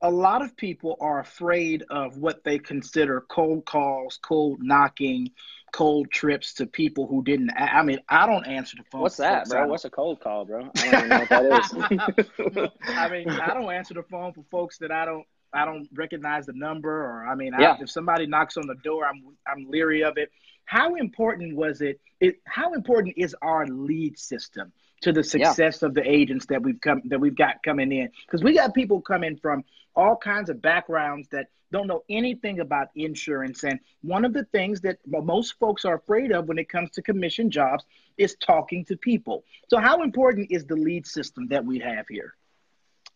a 0.01 0.11
lot 0.11 0.41
of 0.41 0.55
people 0.55 0.97
are 0.99 1.19
afraid 1.19 1.83
of 1.89 2.17
what 2.17 2.43
they 2.43 2.59
consider 2.59 3.21
cold 3.21 3.65
calls, 3.65 4.19
cold 4.21 4.59
knocking, 4.61 5.31
cold 5.71 6.09
trips 6.11 6.53
to 6.53 6.65
people 6.65 7.07
who 7.07 7.23
didn't. 7.23 7.51
I 7.57 7.83
mean, 7.83 7.99
I 8.07 8.25
don't 8.25 8.45
answer 8.45 8.77
the 8.77 8.83
phone. 8.91 9.01
What's 9.01 9.17
that, 9.17 9.49
bro? 9.49 9.67
What's 9.67 9.85
a 9.85 9.89
cold 9.89 10.21
call, 10.21 10.45
bro? 10.45 10.69
I 10.75 10.91
don't 10.91 10.95
even 10.95 11.09
know 11.09 11.19
what 11.19 11.29
that 11.29 12.59
is. 12.59 12.69
I 12.87 13.09
mean, 13.09 13.29
I 13.29 13.53
don't 13.53 13.71
answer 13.71 13.93
the 13.93 14.03
phone 14.03 14.33
for 14.33 14.43
folks 14.49 14.77
that 14.79 14.91
I 14.91 15.05
don't. 15.05 15.25
I 15.53 15.63
don't 15.63 15.87
recognize 15.93 16.45
the 16.45 16.53
number, 16.53 16.91
or 16.91 17.25
I 17.25 17.35
mean, 17.35 17.53
yeah. 17.57 17.73
I, 17.79 17.81
if 17.81 17.89
somebody 17.89 18.27
knocks 18.27 18.57
on 18.57 18.67
the 18.67 18.75
door, 18.75 19.05
I'm 19.05 19.23
I'm 19.47 19.69
leery 19.69 20.03
of 20.03 20.17
it. 20.17 20.29
How 20.65 20.95
important 20.95 21.55
was 21.55 21.81
it? 21.81 21.99
it 22.19 22.35
how 22.45 22.73
important 22.73 23.15
is 23.17 23.35
our 23.41 23.65
lead 23.67 24.19
system? 24.19 24.71
to 25.01 25.11
the 25.11 25.23
success 25.23 25.79
yeah. 25.81 25.87
of 25.87 25.93
the 25.93 26.09
agents 26.09 26.45
that 26.47 26.61
we've 26.63 26.79
come 26.81 27.01
that 27.05 27.19
we've 27.19 27.35
got 27.35 27.61
coming 27.63 27.91
in 27.91 28.09
because 28.25 28.43
we 28.43 28.53
got 28.55 28.73
people 28.73 29.01
coming 29.01 29.37
from 29.37 29.63
all 29.95 30.15
kinds 30.15 30.49
of 30.49 30.61
backgrounds 30.61 31.27
that 31.29 31.47
don't 31.71 31.87
know 31.87 32.03
anything 32.09 32.59
about 32.59 32.87
insurance 32.95 33.63
and 33.63 33.79
one 34.01 34.23
of 34.23 34.33
the 34.33 34.45
things 34.45 34.79
that 34.81 34.97
most 35.07 35.55
folks 35.59 35.83
are 35.83 35.95
afraid 35.95 36.31
of 36.31 36.47
when 36.47 36.57
it 36.57 36.69
comes 36.69 36.89
to 36.91 37.01
commission 37.01 37.49
jobs 37.49 37.83
is 38.17 38.35
talking 38.35 38.85
to 38.85 38.95
people 38.95 39.43
so 39.69 39.77
how 39.77 40.03
important 40.03 40.47
is 40.51 40.65
the 40.65 40.75
lead 40.75 41.05
system 41.05 41.47
that 41.47 41.65
we 41.65 41.79
have 41.79 42.05
here 42.07 42.35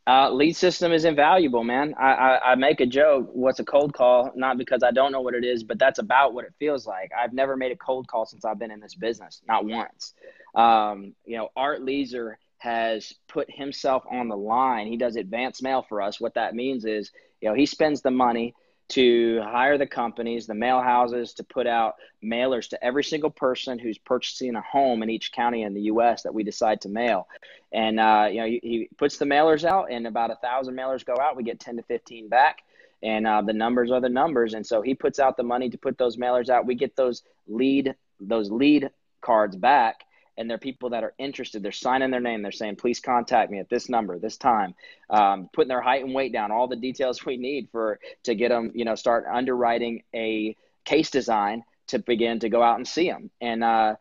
uh, 0.08 0.28
lead 0.32 0.56
system 0.56 0.92
is 0.92 1.06
invaluable, 1.06 1.64
man. 1.64 1.94
I, 2.00 2.14
I, 2.14 2.52
I, 2.52 2.56
make 2.56 2.80
a 2.80 2.86
joke. 2.88 3.30
What's 3.32 3.60
a 3.60 3.64
cold 3.64 3.94
call? 3.94 4.32
Not 4.34 4.58
because 4.58 4.82
I 4.82 4.90
don't 4.90 5.12
know 5.12 5.22
what 5.22 5.36
it 5.36 5.46
is, 5.46 5.64
but 5.64 5.78
that's 5.78 6.00
about 6.00 6.34
what 6.34 6.46
it 6.46 6.54
feels 6.58 6.88
like. 6.88 7.12
I've 7.16 7.32
never 7.32 7.56
made 7.56 7.72
a 7.72 7.76
cold 7.76 8.08
call 8.08 8.26
since 8.26 8.44
I've 8.44 8.58
been 8.58 8.72
in 8.72 8.80
this 8.80 8.96
business, 8.96 9.40
not 9.48 9.66
once. 9.66 10.16
Um, 10.56 11.14
you 11.26 11.38
know, 11.38 11.50
Art 11.56 11.82
Leeser 11.82 12.38
has 12.60 13.14
put 13.28 13.50
himself 13.50 14.04
on 14.10 14.28
the 14.28 14.38
line. 14.38 14.88
He 14.88 14.98
does 14.98 15.16
advance 15.16 15.62
mail 15.62 15.86
for 15.88 16.02
us. 16.02 16.20
What 16.20 16.36
that 16.36 16.56
means 16.56 16.86
is, 16.86 17.12
you 17.42 17.50
know, 17.50 17.56
he 17.56 17.66
spends 17.66 18.02
the 18.02 18.12
money 18.12 18.54
to 18.90 19.40
hire 19.44 19.78
the 19.78 19.88
companies, 19.88 20.48
the 20.48 20.56
mail 20.56 20.82
houses, 20.82 21.34
to 21.36 21.44
put 21.44 21.68
out 21.68 21.96
mailers 22.24 22.68
to 22.70 22.84
every 22.84 23.04
single 23.04 23.30
person 23.30 23.80
who's 23.80 23.98
purchasing 23.98 24.56
a 24.56 24.62
home 24.62 25.04
in 25.04 25.10
each 25.10 25.32
county 25.32 25.62
in 25.62 25.74
the 25.74 25.82
U.S. 25.82 26.24
that 26.24 26.34
we 26.34 26.44
decide 26.44 26.82
to 26.82 26.90
mail. 26.90 27.28
And 27.72 28.00
uh, 28.00 28.28
you 28.30 28.42
know, 28.42 28.48
he, 28.48 28.60
he, 28.62 28.90
puts 28.98 29.18
the 29.18 29.26
mailers 29.26 29.64
out, 29.64 29.92
and 29.92 30.08
about 30.08 30.32
a 30.32 30.36
thousand 30.36 30.76
mailers 30.76 31.06
go 31.06 31.16
out. 31.22 31.38
We 31.38 31.44
get 31.44 31.60
ten 31.60 31.78
to 31.78 31.84
fifteen 31.84 32.30
back, 32.30 32.64
and 33.04 33.28
uh, 33.28 33.44
the 33.44 33.54
numbers 33.54 33.92
are 33.92 34.02
the 34.02 34.10
numbers. 34.10 34.56
And 34.56 34.66
so 34.66 34.82
he 34.82 34.96
puts 34.96 35.20
out 35.20 35.38
the 35.38 35.44
money 35.44 35.70
to 35.70 35.78
put 35.78 35.98
those 36.00 36.18
mailers 36.18 36.50
out. 36.50 36.66
We 36.66 36.76
get 36.76 36.96
those 36.96 37.22
lead 37.48 37.96
those 38.20 38.50
lead 38.50 38.90
cards 39.22 39.56
back 39.56 40.04
and 40.40 40.50
they're 40.50 40.58
people 40.58 40.90
that 40.92 41.04
are 41.04 41.14
interested. 41.20 41.62
They're 41.62 41.74
signing 41.74 42.12
their 42.12 42.22
name. 42.22 42.42
They're 42.42 42.54
saying, 42.54 42.78
please 42.78 43.02
contact 43.02 43.52
me 43.52 43.60
at 43.60 43.70
this 43.70 43.90
number, 43.90 44.18
this 44.18 44.38
time, 44.38 44.74
um, 45.10 45.50
putting 45.52 45.68
their 45.68 45.82
height 45.82 46.06
and 46.06 46.16
weight 46.16 46.32
down, 46.32 46.50
all 46.50 46.68
the 46.68 46.78
details 46.78 47.26
we 47.26 47.36
need 47.36 47.68
for 47.72 48.00
to 48.24 48.34
get 48.34 48.50
them, 48.50 48.72
you 48.74 48.86
know, 48.86 48.96
start 48.96 49.26
underwriting 49.32 50.04
a 50.16 50.56
case 50.86 51.12
design 51.12 51.64
to 51.88 52.00
begin 52.00 52.40
to 52.40 52.50
go 52.50 52.64
out 52.64 52.78
and 52.78 52.88
see 52.88 53.10
them. 53.10 53.30
And, 53.42 53.64
uh, 53.64 53.96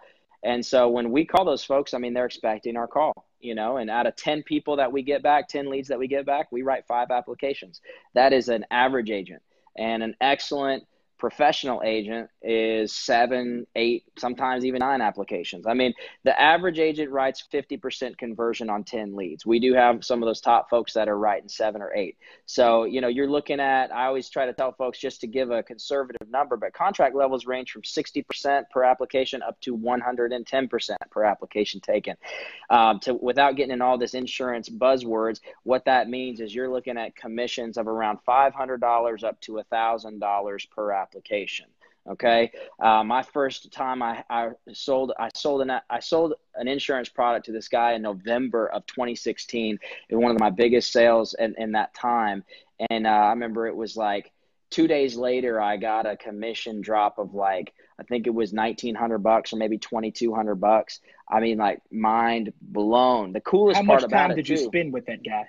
and 0.44 0.64
so 0.64 0.88
when 0.88 1.10
we 1.10 1.26
call 1.26 1.44
those 1.44 1.64
folks, 1.64 1.92
I 1.92 1.98
mean, 1.98 2.14
they're 2.14 2.26
expecting 2.26 2.76
our 2.76 2.86
call, 2.86 3.26
you 3.40 3.56
know, 3.56 3.78
and 3.78 3.90
out 3.90 4.06
of 4.06 4.14
10 4.14 4.44
people 4.44 4.76
that 4.76 4.92
we 4.92 5.02
get 5.02 5.24
back, 5.24 5.48
10 5.48 5.68
leads 5.68 5.88
that 5.88 5.98
we 5.98 6.06
get 6.06 6.24
back, 6.24 6.52
we 6.52 6.62
write 6.62 6.86
five 6.86 7.10
applications. 7.10 7.80
That 8.14 8.32
is 8.32 8.48
an 8.48 8.64
average 8.70 9.10
agent 9.10 9.42
and 9.76 10.04
an 10.04 10.14
excellent– 10.20 10.86
professional 11.18 11.82
agent 11.84 12.30
is 12.42 12.92
seven, 12.92 13.66
eight, 13.74 14.04
sometimes 14.18 14.64
even 14.64 14.78
nine 14.78 15.00
applications. 15.00 15.66
I 15.66 15.74
mean, 15.74 15.92
the 16.24 16.40
average 16.40 16.78
agent 16.78 17.10
writes 17.10 17.44
50% 17.52 18.16
conversion 18.16 18.70
on 18.70 18.84
10 18.84 19.16
leads. 19.16 19.44
We 19.44 19.58
do 19.58 19.74
have 19.74 20.04
some 20.04 20.22
of 20.22 20.26
those 20.26 20.40
top 20.40 20.70
folks 20.70 20.92
that 20.94 21.08
are 21.08 21.18
writing 21.18 21.48
seven 21.48 21.82
or 21.82 21.92
eight. 21.94 22.16
So, 22.46 22.84
you 22.84 23.00
know, 23.00 23.08
you're 23.08 23.28
looking 23.28 23.58
at, 23.58 23.92
I 23.92 24.06
always 24.06 24.28
try 24.28 24.46
to 24.46 24.52
tell 24.52 24.72
folks 24.72 24.98
just 24.98 25.20
to 25.22 25.26
give 25.26 25.50
a 25.50 25.62
conservative 25.62 26.28
number, 26.30 26.56
but 26.56 26.72
contract 26.72 27.16
levels 27.16 27.46
range 27.46 27.72
from 27.72 27.82
60% 27.82 28.70
per 28.70 28.84
application 28.84 29.42
up 29.42 29.60
to 29.62 29.76
110% 29.76 30.96
per 31.10 31.24
application 31.24 31.80
taken. 31.80 32.16
Um, 32.70 33.00
to 33.00 33.14
without 33.14 33.56
getting 33.56 33.72
in 33.72 33.82
all 33.82 33.98
this 33.98 34.14
insurance 34.14 34.68
buzzwords, 34.68 35.40
what 35.64 35.84
that 35.86 36.08
means 36.08 36.40
is 36.40 36.54
you're 36.54 36.70
looking 36.70 36.96
at 36.96 37.16
commissions 37.16 37.76
of 37.76 37.88
around 37.88 38.18
$500 38.26 39.24
up 39.24 39.40
to 39.42 39.52
$1,000 39.72 40.70
per 40.70 40.92
application 40.92 41.07
application. 41.08 41.66
Okay, 42.08 42.52
uh, 42.80 43.04
my 43.04 43.22
first 43.22 43.70
time 43.70 44.02
I, 44.02 44.24
I 44.30 44.50
sold 44.72 45.12
I 45.18 45.28
sold 45.34 45.60
an 45.60 45.70
I 45.90 46.00
sold 46.00 46.34
an 46.54 46.66
insurance 46.66 47.10
product 47.10 47.46
to 47.46 47.52
this 47.52 47.68
guy 47.68 47.92
in 47.92 48.02
November 48.02 48.66
of 48.68 48.86
2016. 48.86 49.78
It 50.08 50.14
was 50.14 50.22
one 50.22 50.30
of 50.30 50.40
my 50.40 50.48
biggest 50.48 50.90
sales 50.90 51.34
in, 51.38 51.54
in 51.58 51.72
that 51.72 51.92
time, 51.94 52.44
and 52.88 53.06
uh, 53.06 53.10
I 53.10 53.30
remember 53.30 53.66
it 53.66 53.76
was 53.76 53.94
like 53.94 54.32
two 54.70 54.86
days 54.86 55.16
later, 55.16 55.60
I 55.60 55.76
got 55.76 56.06
a 56.06 56.16
commission 56.16 56.80
drop 56.80 57.18
of 57.18 57.34
like 57.34 57.74
I 58.00 58.04
think 58.04 58.26
it 58.26 58.32
was 58.34 58.54
nineteen 58.54 58.94
hundred 58.94 59.18
bucks 59.18 59.52
or 59.52 59.56
maybe 59.56 59.76
twenty 59.76 60.10
two 60.10 60.34
hundred 60.34 60.54
bucks. 60.54 61.00
I 61.28 61.40
mean, 61.40 61.58
like 61.58 61.82
mind 61.90 62.54
blown. 62.62 63.34
The 63.34 63.42
coolest 63.42 63.84
part 63.84 63.86
about 63.86 63.86
that. 63.86 63.86
How 63.86 63.92
part 63.92 64.02
much 64.02 64.08
about 64.10 64.18
time 64.22 64.30
it 64.30 64.36
did 64.36 64.48
you 64.48 64.56
too- 64.56 64.64
spend 64.64 64.92
with 64.94 65.06
that 65.06 65.22
guy? 65.22 65.48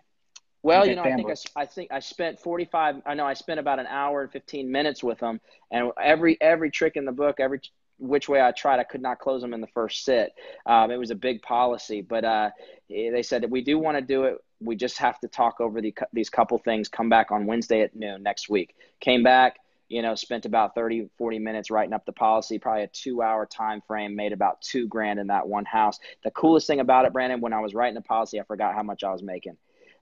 Well, 0.61 0.85
you 0.85 0.95
know, 0.95 1.03
I 1.03 1.15
think 1.15 1.29
I, 1.29 1.61
I 1.61 1.65
think 1.65 1.91
I 1.91 1.99
spent 1.99 2.39
45 2.39 3.01
I 3.05 3.13
know 3.13 3.25
I 3.25 3.33
spent 3.33 3.59
about 3.59 3.79
an 3.79 3.87
hour 3.87 4.23
and 4.23 4.31
15 4.31 4.71
minutes 4.71 5.03
with 5.03 5.19
them 5.19 5.39
and 5.71 5.91
every 6.01 6.37
every 6.41 6.69
trick 6.69 6.95
in 6.95 7.05
the 7.05 7.11
book, 7.11 7.39
every 7.39 7.61
which 7.99 8.29
way 8.29 8.41
I 8.41 8.51
tried, 8.51 8.79
I 8.79 8.83
could 8.83 9.01
not 9.01 9.19
close 9.19 9.41
them 9.41 9.53
in 9.53 9.61
the 9.61 9.67
first 9.67 10.05
sit. 10.05 10.33
Um, 10.65 10.89
it 10.89 10.97
was 10.97 11.11
a 11.11 11.15
big 11.15 11.41
policy, 11.41 12.01
but 12.01 12.23
uh, 12.23 12.49
eh, 12.89 13.11
they 13.11 13.21
said 13.21 13.43
that 13.43 13.49
we 13.49 13.61
do 13.61 13.77
want 13.77 13.97
to 13.97 14.01
do 14.01 14.23
it. 14.23 14.37
We 14.61 14.75
just 14.75 14.97
have 14.97 15.19
to 15.19 15.27
talk 15.27 15.61
over 15.61 15.81
the, 15.81 15.93
these 16.13 16.29
couple 16.29 16.57
things. 16.57 16.87
Come 16.87 17.09
back 17.09 17.31
on 17.31 17.45
Wednesday 17.45 17.81
at 17.81 17.95
noon 17.95 18.23
next 18.23 18.49
week. 18.49 18.75
Came 19.01 19.21
back, 19.21 19.57
you 19.89 20.01
know, 20.01 20.15
spent 20.15 20.45
about 20.45 20.75
30, 20.75 21.09
40 21.17 21.39
minutes 21.39 21.69
writing 21.69 21.93
up 21.93 22.05
the 22.05 22.13
policy, 22.13 22.57
probably 22.57 22.83
a 22.83 22.87
two 22.87 23.21
hour 23.21 23.45
time 23.45 23.81
frame, 23.85 24.15
made 24.15 24.33
about 24.33 24.61
two 24.61 24.87
grand 24.87 25.19
in 25.19 25.27
that 25.27 25.47
one 25.47 25.65
house. 25.65 25.99
The 26.23 26.31
coolest 26.31 26.67
thing 26.67 26.79
about 26.79 27.05
it, 27.05 27.13
Brandon, 27.13 27.41
when 27.41 27.53
I 27.53 27.59
was 27.59 27.73
writing 27.73 27.95
the 27.95 28.01
policy, 28.01 28.39
I 28.39 28.43
forgot 28.43 28.75
how 28.75 28.83
much 28.83 29.03
I 29.03 29.11
was 29.11 29.23
making 29.23 29.57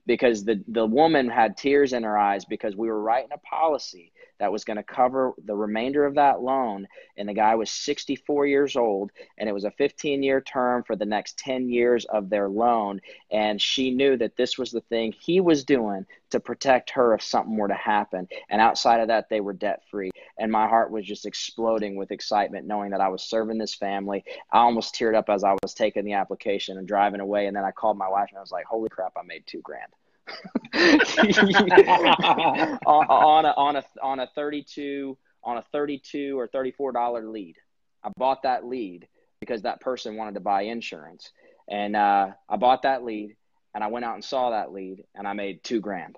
because 0.08 0.42
the, 0.42 0.64
the 0.68 0.86
woman 0.86 1.28
had 1.28 1.56
tears 1.56 1.92
in 1.92 2.02
her 2.02 2.18
eyes 2.18 2.44
because 2.46 2.74
we 2.74 2.88
were 2.88 3.00
writing 3.00 3.30
a 3.32 3.38
policy 3.38 4.10
that 4.38 4.52
was 4.52 4.64
going 4.64 4.76
to 4.76 4.82
cover 4.82 5.32
the 5.44 5.54
remainder 5.54 6.04
of 6.04 6.14
that 6.14 6.40
loan. 6.40 6.86
And 7.16 7.28
the 7.28 7.34
guy 7.34 7.54
was 7.54 7.70
64 7.70 8.46
years 8.46 8.76
old, 8.76 9.10
and 9.36 9.48
it 9.48 9.52
was 9.52 9.64
a 9.64 9.70
15 9.72 10.22
year 10.22 10.40
term 10.40 10.82
for 10.84 10.96
the 10.96 11.04
next 11.04 11.38
10 11.38 11.68
years 11.68 12.04
of 12.06 12.30
their 12.30 12.48
loan. 12.48 13.00
And 13.30 13.60
she 13.60 13.90
knew 13.90 14.16
that 14.16 14.36
this 14.36 14.58
was 14.58 14.70
the 14.70 14.80
thing 14.82 15.12
he 15.12 15.40
was 15.40 15.64
doing 15.64 16.06
to 16.30 16.40
protect 16.40 16.90
her 16.90 17.14
if 17.14 17.22
something 17.22 17.56
were 17.56 17.68
to 17.68 17.74
happen. 17.74 18.28
And 18.50 18.60
outside 18.60 19.00
of 19.00 19.08
that, 19.08 19.28
they 19.28 19.40
were 19.40 19.52
debt 19.52 19.82
free. 19.90 20.10
And 20.38 20.52
my 20.52 20.68
heart 20.68 20.90
was 20.90 21.04
just 21.04 21.26
exploding 21.26 21.96
with 21.96 22.12
excitement 22.12 22.66
knowing 22.66 22.90
that 22.90 23.00
I 23.00 23.08
was 23.08 23.22
serving 23.22 23.58
this 23.58 23.74
family. 23.74 24.24
I 24.52 24.58
almost 24.58 24.94
teared 24.94 25.16
up 25.16 25.28
as 25.28 25.44
I 25.44 25.56
was 25.62 25.74
taking 25.74 26.04
the 26.04 26.12
application 26.14 26.78
and 26.78 26.86
driving 26.86 27.20
away. 27.20 27.46
And 27.46 27.56
then 27.56 27.64
I 27.64 27.70
called 27.70 27.98
my 27.98 28.08
wife 28.08 28.28
and 28.30 28.38
I 28.38 28.42
was 28.42 28.52
like, 28.52 28.66
holy 28.66 28.88
crap, 28.88 29.12
I 29.16 29.22
made 29.26 29.44
two 29.46 29.60
grand. 29.62 29.92
on, 32.86 33.44
a 33.44 33.50
on 33.50 33.76
a 33.76 33.84
on 34.02 34.20
a 34.20 34.26
32 34.34 35.18
on 35.42 35.58
a 35.58 35.64
32 35.72 36.38
or 36.38 36.46
34 36.46 36.92
dollar 36.92 37.28
lead. 37.28 37.56
I 38.04 38.10
bought 38.16 38.44
that 38.44 38.64
lead 38.64 39.08
because 39.40 39.62
that 39.62 39.80
person 39.80 40.16
wanted 40.16 40.34
to 40.34 40.40
buy 40.40 40.62
insurance, 40.62 41.32
and 41.68 41.96
uh, 41.96 42.28
I 42.48 42.56
bought 42.56 42.82
that 42.82 43.04
lead, 43.04 43.36
and 43.74 43.82
I 43.82 43.88
went 43.88 44.04
out 44.04 44.14
and 44.14 44.24
saw 44.24 44.50
that 44.50 44.72
lead, 44.72 45.04
and 45.14 45.26
I 45.26 45.32
made 45.32 45.64
two 45.64 45.80
grand. 45.80 46.16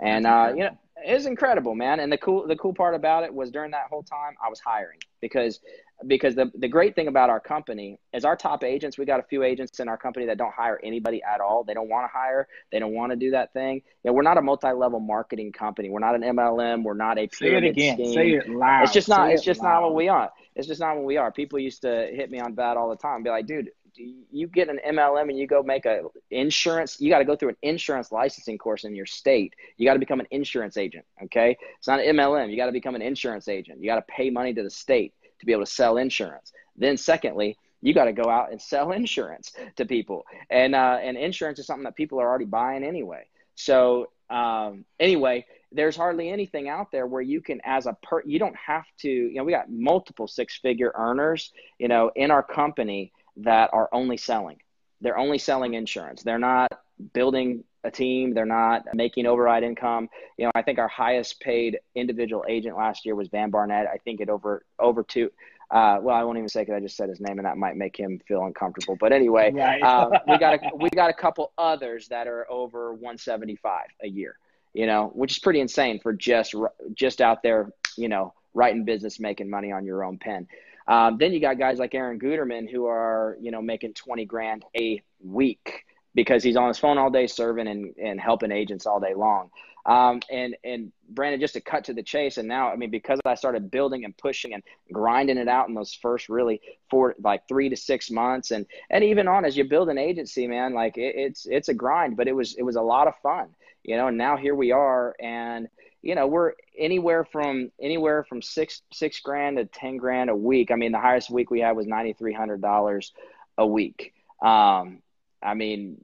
And 0.00 0.26
uh, 0.26 0.52
you 0.54 0.64
know, 0.64 0.78
it's 0.96 1.26
incredible, 1.26 1.74
man. 1.74 2.00
And 2.00 2.12
the 2.12 2.18
cool 2.18 2.46
the 2.46 2.56
cool 2.56 2.74
part 2.74 2.94
about 2.94 3.24
it 3.24 3.32
was 3.32 3.50
during 3.50 3.72
that 3.72 3.86
whole 3.88 4.02
time 4.02 4.34
I 4.44 4.48
was 4.48 4.60
hiring 4.60 4.98
because 5.20 5.60
because 6.06 6.34
the 6.34 6.50
the 6.54 6.68
great 6.68 6.94
thing 6.94 7.08
about 7.08 7.30
our 7.30 7.40
company 7.40 7.98
is 8.12 8.24
our 8.24 8.36
top 8.36 8.64
agents. 8.64 8.98
We 8.98 9.04
got 9.04 9.20
a 9.20 9.24
few 9.24 9.42
agents 9.42 9.80
in 9.80 9.88
our 9.88 9.96
company 9.96 10.26
that 10.26 10.38
don't 10.38 10.52
hire 10.52 10.80
anybody 10.82 11.22
at 11.22 11.40
all. 11.40 11.64
They 11.64 11.74
don't 11.74 11.88
want 11.88 12.04
to 12.04 12.16
hire. 12.16 12.48
They 12.72 12.78
don't 12.78 12.94
want 12.94 13.12
to 13.12 13.16
do 13.16 13.30
that 13.32 13.52
thing. 13.52 13.82
You 14.02 14.10
know, 14.10 14.12
we're 14.12 14.22
not 14.22 14.38
a 14.38 14.42
multi-level 14.42 15.00
marketing 15.00 15.52
company. 15.52 15.90
We're 15.90 16.00
not 16.00 16.14
an 16.14 16.22
MLM. 16.22 16.82
We're 16.82 16.94
not 16.94 17.18
a 17.18 17.28
Say 17.32 17.54
it 17.54 17.64
again. 17.64 17.94
scheme. 17.96 18.14
Say 18.14 18.30
it 18.32 18.48
loud. 18.48 18.84
It's 18.84 18.92
just 18.92 19.08
not. 19.08 19.28
Say 19.28 19.32
It's 19.34 19.42
it 19.42 19.46
just 19.46 19.62
not 19.62 19.82
what 19.82 19.94
we 19.94 20.08
are. 20.08 20.30
It's 20.54 20.68
just 20.68 20.80
not 20.80 20.96
what 20.96 21.04
we 21.04 21.16
are. 21.16 21.32
People 21.32 21.58
used 21.58 21.82
to 21.82 22.08
hit 22.12 22.30
me 22.30 22.40
on 22.40 22.54
that 22.56 22.76
all 22.76 22.90
the 22.90 22.96
time. 22.96 23.22
Be 23.22 23.30
like, 23.30 23.46
dude, 23.46 23.70
you 23.96 24.46
get 24.48 24.68
an 24.68 24.80
MLM 24.86 25.28
and 25.28 25.38
you 25.38 25.46
go 25.46 25.62
make 25.62 25.86
a 25.86 26.02
insurance. 26.30 27.00
You 27.00 27.10
got 27.10 27.18
to 27.18 27.24
go 27.24 27.36
through 27.36 27.50
an 27.50 27.56
insurance 27.62 28.10
licensing 28.10 28.58
course 28.58 28.84
in 28.84 28.94
your 28.94 29.06
state. 29.06 29.54
You 29.76 29.86
got 29.86 29.94
to 29.94 29.98
become 29.98 30.20
an 30.20 30.26
insurance 30.30 30.76
agent. 30.76 31.04
Okay, 31.24 31.56
it's 31.78 31.86
not 31.88 32.00
an 32.00 32.16
MLM. 32.16 32.50
You 32.50 32.56
got 32.56 32.66
to 32.66 32.72
become 32.72 32.94
an 32.94 33.02
insurance 33.02 33.48
agent. 33.48 33.80
You 33.80 33.86
got 33.88 33.96
to 33.96 34.02
pay 34.12 34.30
money 34.30 34.54
to 34.54 34.62
the 34.62 34.70
state 34.70 35.14
to 35.44 35.46
be 35.46 35.52
able 35.52 35.64
to 35.64 35.70
sell 35.70 35.96
insurance. 35.96 36.52
Then, 36.76 36.96
secondly, 36.96 37.56
you 37.80 37.94
got 37.94 38.06
to 38.06 38.12
go 38.12 38.28
out 38.28 38.50
and 38.50 38.60
sell 38.60 38.92
insurance 39.00 39.52
to 39.76 39.84
people, 39.84 40.24
and 40.50 40.74
uh, 40.74 40.98
and 41.02 41.16
insurance 41.16 41.58
is 41.58 41.66
something 41.66 41.84
that 41.84 41.96
people 41.96 42.20
are 42.20 42.28
already 42.28 42.46
buying 42.46 42.84
anyway. 42.84 43.26
So 43.56 44.08
um, 44.30 44.84
anyway, 44.98 45.46
there's 45.70 45.96
hardly 45.96 46.30
anything 46.30 46.68
out 46.68 46.90
there 46.90 47.06
where 47.06 47.22
you 47.22 47.40
can, 47.40 47.60
as 47.64 47.86
a 47.86 47.96
per, 48.02 48.22
you 48.24 48.38
don't 48.38 48.56
have 48.56 48.84
to. 49.00 49.10
You 49.10 49.34
know, 49.34 49.44
we 49.44 49.52
got 49.52 49.70
multiple 49.70 50.26
six-figure 50.26 50.92
earners, 50.94 51.52
you 51.78 51.88
know, 51.88 52.10
in 52.16 52.30
our 52.30 52.42
company 52.42 53.12
that 53.38 53.70
are 53.72 53.88
only 53.92 54.16
selling. 54.16 54.58
They're 55.00 55.18
only 55.18 55.38
selling 55.38 55.74
insurance. 55.74 56.22
They're 56.22 56.38
not 56.38 56.72
building 57.12 57.64
a 57.84 57.90
team. 57.90 58.34
They're 58.34 58.46
not 58.46 58.86
making 58.94 59.26
override 59.26 59.62
income. 59.62 60.08
You 60.38 60.46
know, 60.46 60.50
I 60.54 60.62
think 60.62 60.78
our 60.78 60.88
highest 60.88 61.40
paid 61.40 61.78
individual 61.94 62.44
agent 62.48 62.76
last 62.76 63.04
year 63.04 63.14
was 63.14 63.28
Van 63.28 63.50
Barnett. 63.50 63.86
I 63.86 63.98
think 63.98 64.20
it 64.20 64.28
over 64.28 64.64
over 64.78 65.02
two. 65.02 65.30
Uh, 65.70 65.98
well, 66.00 66.14
I 66.14 66.22
won't 66.24 66.38
even 66.38 66.48
say 66.48 66.62
because 66.62 66.74
I 66.76 66.80
just 66.80 66.96
said 66.96 67.08
his 67.08 67.20
name, 67.20 67.38
and 67.38 67.46
that 67.46 67.56
might 67.56 67.76
make 67.76 67.96
him 67.96 68.20
feel 68.26 68.44
uncomfortable. 68.44 68.96
But 68.98 69.12
anyway, 69.12 69.52
Right. 69.52 69.82
um, 69.82 70.12
we 70.28 70.38
got 70.38 70.54
a, 70.54 70.76
we 70.76 70.88
got 70.90 71.10
a 71.10 71.14
couple 71.14 71.52
others 71.58 72.08
that 72.08 72.26
are 72.26 72.50
over 72.50 72.92
175 72.92 73.86
a 74.02 74.08
year. 74.08 74.36
You 74.72 74.86
know, 74.86 75.12
which 75.14 75.32
is 75.32 75.38
pretty 75.38 75.60
insane 75.60 76.00
for 76.00 76.12
just 76.12 76.54
just 76.94 77.20
out 77.20 77.42
there, 77.42 77.70
you 77.96 78.08
know, 78.08 78.34
writing 78.54 78.84
business, 78.84 79.20
making 79.20 79.48
money 79.48 79.70
on 79.70 79.84
your 79.84 80.04
own 80.04 80.18
pen. 80.18 80.48
Um, 80.86 81.16
then 81.18 81.32
you 81.32 81.40
got 81.40 81.58
guys 81.58 81.78
like 81.78 81.94
Aaron 81.94 82.18
Guterman 82.18 82.70
who 82.70 82.86
are, 82.86 83.38
you 83.40 83.50
know, 83.50 83.62
making 83.62 83.94
20 83.94 84.24
grand 84.26 84.64
a 84.76 85.00
week 85.22 85.84
because 86.14 86.42
he's 86.42 86.56
on 86.56 86.68
his 86.68 86.78
phone 86.78 86.98
all 86.98 87.10
day 87.10 87.26
serving 87.26 87.66
and, 87.66 87.94
and 87.96 88.20
helping 88.20 88.52
agents 88.52 88.86
all 88.86 89.00
day 89.00 89.14
long. 89.14 89.50
Um, 89.86 90.20
and, 90.30 90.56
and 90.64 90.92
Brandon, 91.10 91.40
just 91.40 91.54
to 91.54 91.60
cut 91.60 91.84
to 91.84 91.92
the 91.92 92.02
chase. 92.02 92.38
And 92.38 92.48
now, 92.48 92.70
I 92.70 92.76
mean, 92.76 92.90
because 92.90 93.20
I 93.26 93.34
started 93.34 93.70
building 93.70 94.06
and 94.06 94.16
pushing 94.16 94.54
and 94.54 94.62
grinding 94.90 95.36
it 95.36 95.48
out 95.48 95.68
in 95.68 95.74
those 95.74 95.92
first 95.92 96.30
really 96.30 96.62
four, 96.88 97.14
like 97.22 97.46
three 97.48 97.68
to 97.68 97.76
six 97.76 98.10
months. 98.10 98.50
And, 98.50 98.64
and 98.88 99.04
even 99.04 99.28
on 99.28 99.44
as 99.44 99.56
you 99.56 99.64
build 99.64 99.90
an 99.90 99.98
agency, 99.98 100.46
man, 100.46 100.72
like 100.72 100.96
it, 100.96 101.14
it's, 101.16 101.44
it's 101.44 101.68
a 101.68 101.74
grind, 101.74 102.16
but 102.16 102.28
it 102.28 102.32
was, 102.32 102.54
it 102.54 102.62
was 102.62 102.76
a 102.76 102.80
lot 102.80 103.08
of 103.08 103.16
fun, 103.22 103.48
you 103.82 103.96
know, 103.96 104.08
and 104.08 104.16
now 104.16 104.38
here 104.38 104.54
we 104.54 104.72
are. 104.72 105.14
And, 105.20 105.68
you 106.00 106.14
know, 106.14 106.26
we're 106.26 106.52
anywhere 106.78 107.24
from 107.24 107.70
anywhere 107.80 108.24
from 108.24 108.42
six 108.42 108.82
six 108.92 109.20
grand 109.20 109.56
to 109.56 109.64
ten 109.64 109.96
grand 109.96 110.28
a 110.28 110.36
week. 110.36 110.70
I 110.70 110.74
mean, 110.74 110.92
the 110.92 111.00
highest 111.00 111.30
week 111.30 111.50
we 111.50 111.60
had 111.60 111.72
was 111.72 111.86
ninety 111.86 112.12
three 112.12 112.34
hundred 112.34 112.60
dollars 112.60 113.12
a 113.56 113.66
week. 113.66 114.12
Um, 114.42 114.98
I 115.44 115.54
mean, 115.54 115.98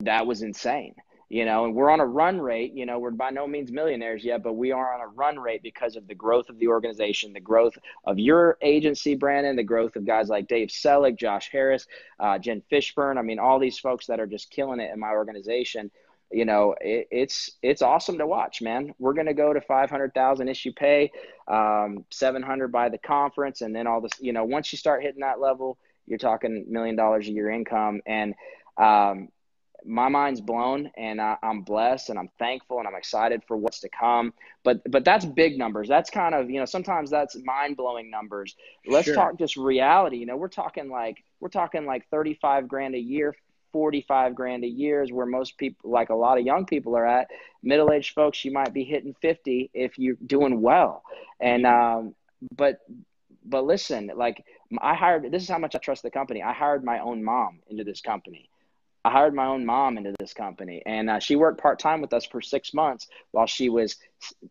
that 0.00 0.26
was 0.26 0.42
insane. 0.42 0.94
You 1.28 1.44
know, 1.44 1.64
and 1.64 1.74
we're 1.74 1.90
on 1.90 1.98
a 1.98 2.06
run 2.06 2.40
rate. 2.40 2.72
You 2.72 2.86
know, 2.86 3.00
we're 3.00 3.10
by 3.10 3.30
no 3.30 3.48
means 3.48 3.72
millionaires 3.72 4.24
yet, 4.24 4.44
but 4.44 4.52
we 4.52 4.70
are 4.70 4.94
on 4.94 5.00
a 5.00 5.08
run 5.08 5.40
rate 5.40 5.60
because 5.60 5.96
of 5.96 6.06
the 6.06 6.14
growth 6.14 6.48
of 6.48 6.58
the 6.60 6.68
organization, 6.68 7.32
the 7.32 7.40
growth 7.40 7.76
of 8.04 8.16
your 8.16 8.58
agency, 8.62 9.16
Brandon, 9.16 9.56
the 9.56 9.64
growth 9.64 9.96
of 9.96 10.06
guys 10.06 10.28
like 10.28 10.46
Dave 10.46 10.70
Selig, 10.70 11.18
Josh 11.18 11.50
Harris, 11.50 11.88
uh, 12.20 12.38
Jen 12.38 12.62
Fishburne. 12.70 13.18
I 13.18 13.22
mean, 13.22 13.40
all 13.40 13.58
these 13.58 13.76
folks 13.76 14.06
that 14.06 14.20
are 14.20 14.26
just 14.26 14.50
killing 14.50 14.78
it 14.78 14.92
in 14.94 15.00
my 15.00 15.10
organization 15.10 15.90
you 16.30 16.44
know 16.44 16.74
it, 16.80 17.06
it's 17.10 17.52
it's 17.62 17.82
awesome 17.82 18.18
to 18.18 18.26
watch 18.26 18.60
man 18.60 18.92
we're 18.98 19.14
going 19.14 19.26
to 19.26 19.34
go 19.34 19.52
to 19.52 19.60
500000 19.60 20.48
issue 20.48 20.72
pay 20.72 21.10
um, 21.48 22.04
700 22.10 22.72
by 22.72 22.88
the 22.88 22.98
conference 22.98 23.60
and 23.60 23.74
then 23.74 23.86
all 23.86 24.00
this 24.00 24.12
you 24.20 24.32
know 24.32 24.44
once 24.44 24.72
you 24.72 24.78
start 24.78 25.02
hitting 25.02 25.20
that 25.20 25.40
level 25.40 25.78
you're 26.06 26.18
talking 26.18 26.64
million 26.68 26.96
dollars 26.96 27.28
a 27.28 27.30
year 27.30 27.50
income 27.50 28.00
and 28.06 28.34
um, 28.78 29.28
my 29.84 30.08
mind's 30.08 30.40
blown 30.40 30.90
and 30.96 31.20
I, 31.20 31.36
i'm 31.42 31.62
blessed 31.62 32.10
and 32.10 32.18
i'm 32.18 32.30
thankful 32.38 32.78
and 32.78 32.88
i'm 32.88 32.96
excited 32.96 33.42
for 33.46 33.56
what's 33.56 33.80
to 33.80 33.88
come 33.88 34.32
but 34.64 34.80
but 34.90 35.04
that's 35.04 35.24
big 35.24 35.58
numbers 35.58 35.88
that's 35.88 36.10
kind 36.10 36.34
of 36.34 36.50
you 36.50 36.58
know 36.58 36.64
sometimes 36.64 37.10
that's 37.10 37.36
mind-blowing 37.44 38.10
numbers 38.10 38.56
let's 38.88 39.04
Sure. 39.04 39.14
talk 39.14 39.38
just 39.38 39.56
reality 39.56 40.16
you 40.16 40.26
know 40.26 40.36
we're 40.36 40.48
talking 40.48 40.90
like 40.90 41.22
we're 41.40 41.48
talking 41.48 41.86
like 41.86 42.08
35 42.10 42.66
grand 42.68 42.94
a 42.96 42.98
year 42.98 43.34
45 43.72 44.34
grand 44.34 44.64
a 44.64 44.68
year 44.68 45.02
is 45.02 45.12
where 45.12 45.26
most 45.26 45.58
people, 45.58 45.90
like 45.90 46.08
a 46.08 46.14
lot 46.14 46.38
of 46.38 46.46
young 46.46 46.64
people 46.64 46.96
are 46.96 47.06
at. 47.06 47.28
Middle 47.62 47.92
aged 47.92 48.14
folks, 48.14 48.42
you 48.42 48.50
might 48.50 48.72
be 48.72 48.84
hitting 48.84 49.14
50 49.20 49.70
if 49.74 49.98
you're 49.98 50.16
doing 50.24 50.62
well. 50.62 51.02
And, 51.40 51.66
um, 51.66 52.14
but, 52.56 52.78
but 53.44 53.66
listen, 53.66 54.10
like 54.16 54.42
I 54.80 54.94
hired, 54.94 55.30
this 55.30 55.42
is 55.42 55.50
how 55.50 55.58
much 55.58 55.74
I 55.74 55.78
trust 55.78 56.02
the 56.02 56.10
company. 56.10 56.42
I 56.42 56.54
hired 56.54 56.84
my 56.84 57.00
own 57.00 57.22
mom 57.22 57.60
into 57.68 57.84
this 57.84 58.00
company. 58.00 58.48
I 59.06 59.10
hired 59.10 59.34
my 59.34 59.46
own 59.46 59.64
mom 59.64 59.98
into 59.98 60.12
this 60.18 60.34
company, 60.34 60.82
and 60.84 61.08
uh, 61.08 61.20
she 61.20 61.36
worked 61.36 61.60
part 61.60 61.78
time 61.78 62.00
with 62.00 62.12
us 62.12 62.26
for 62.26 62.40
six 62.40 62.74
months 62.74 63.06
while 63.30 63.46
she 63.46 63.68
was, 63.68 63.98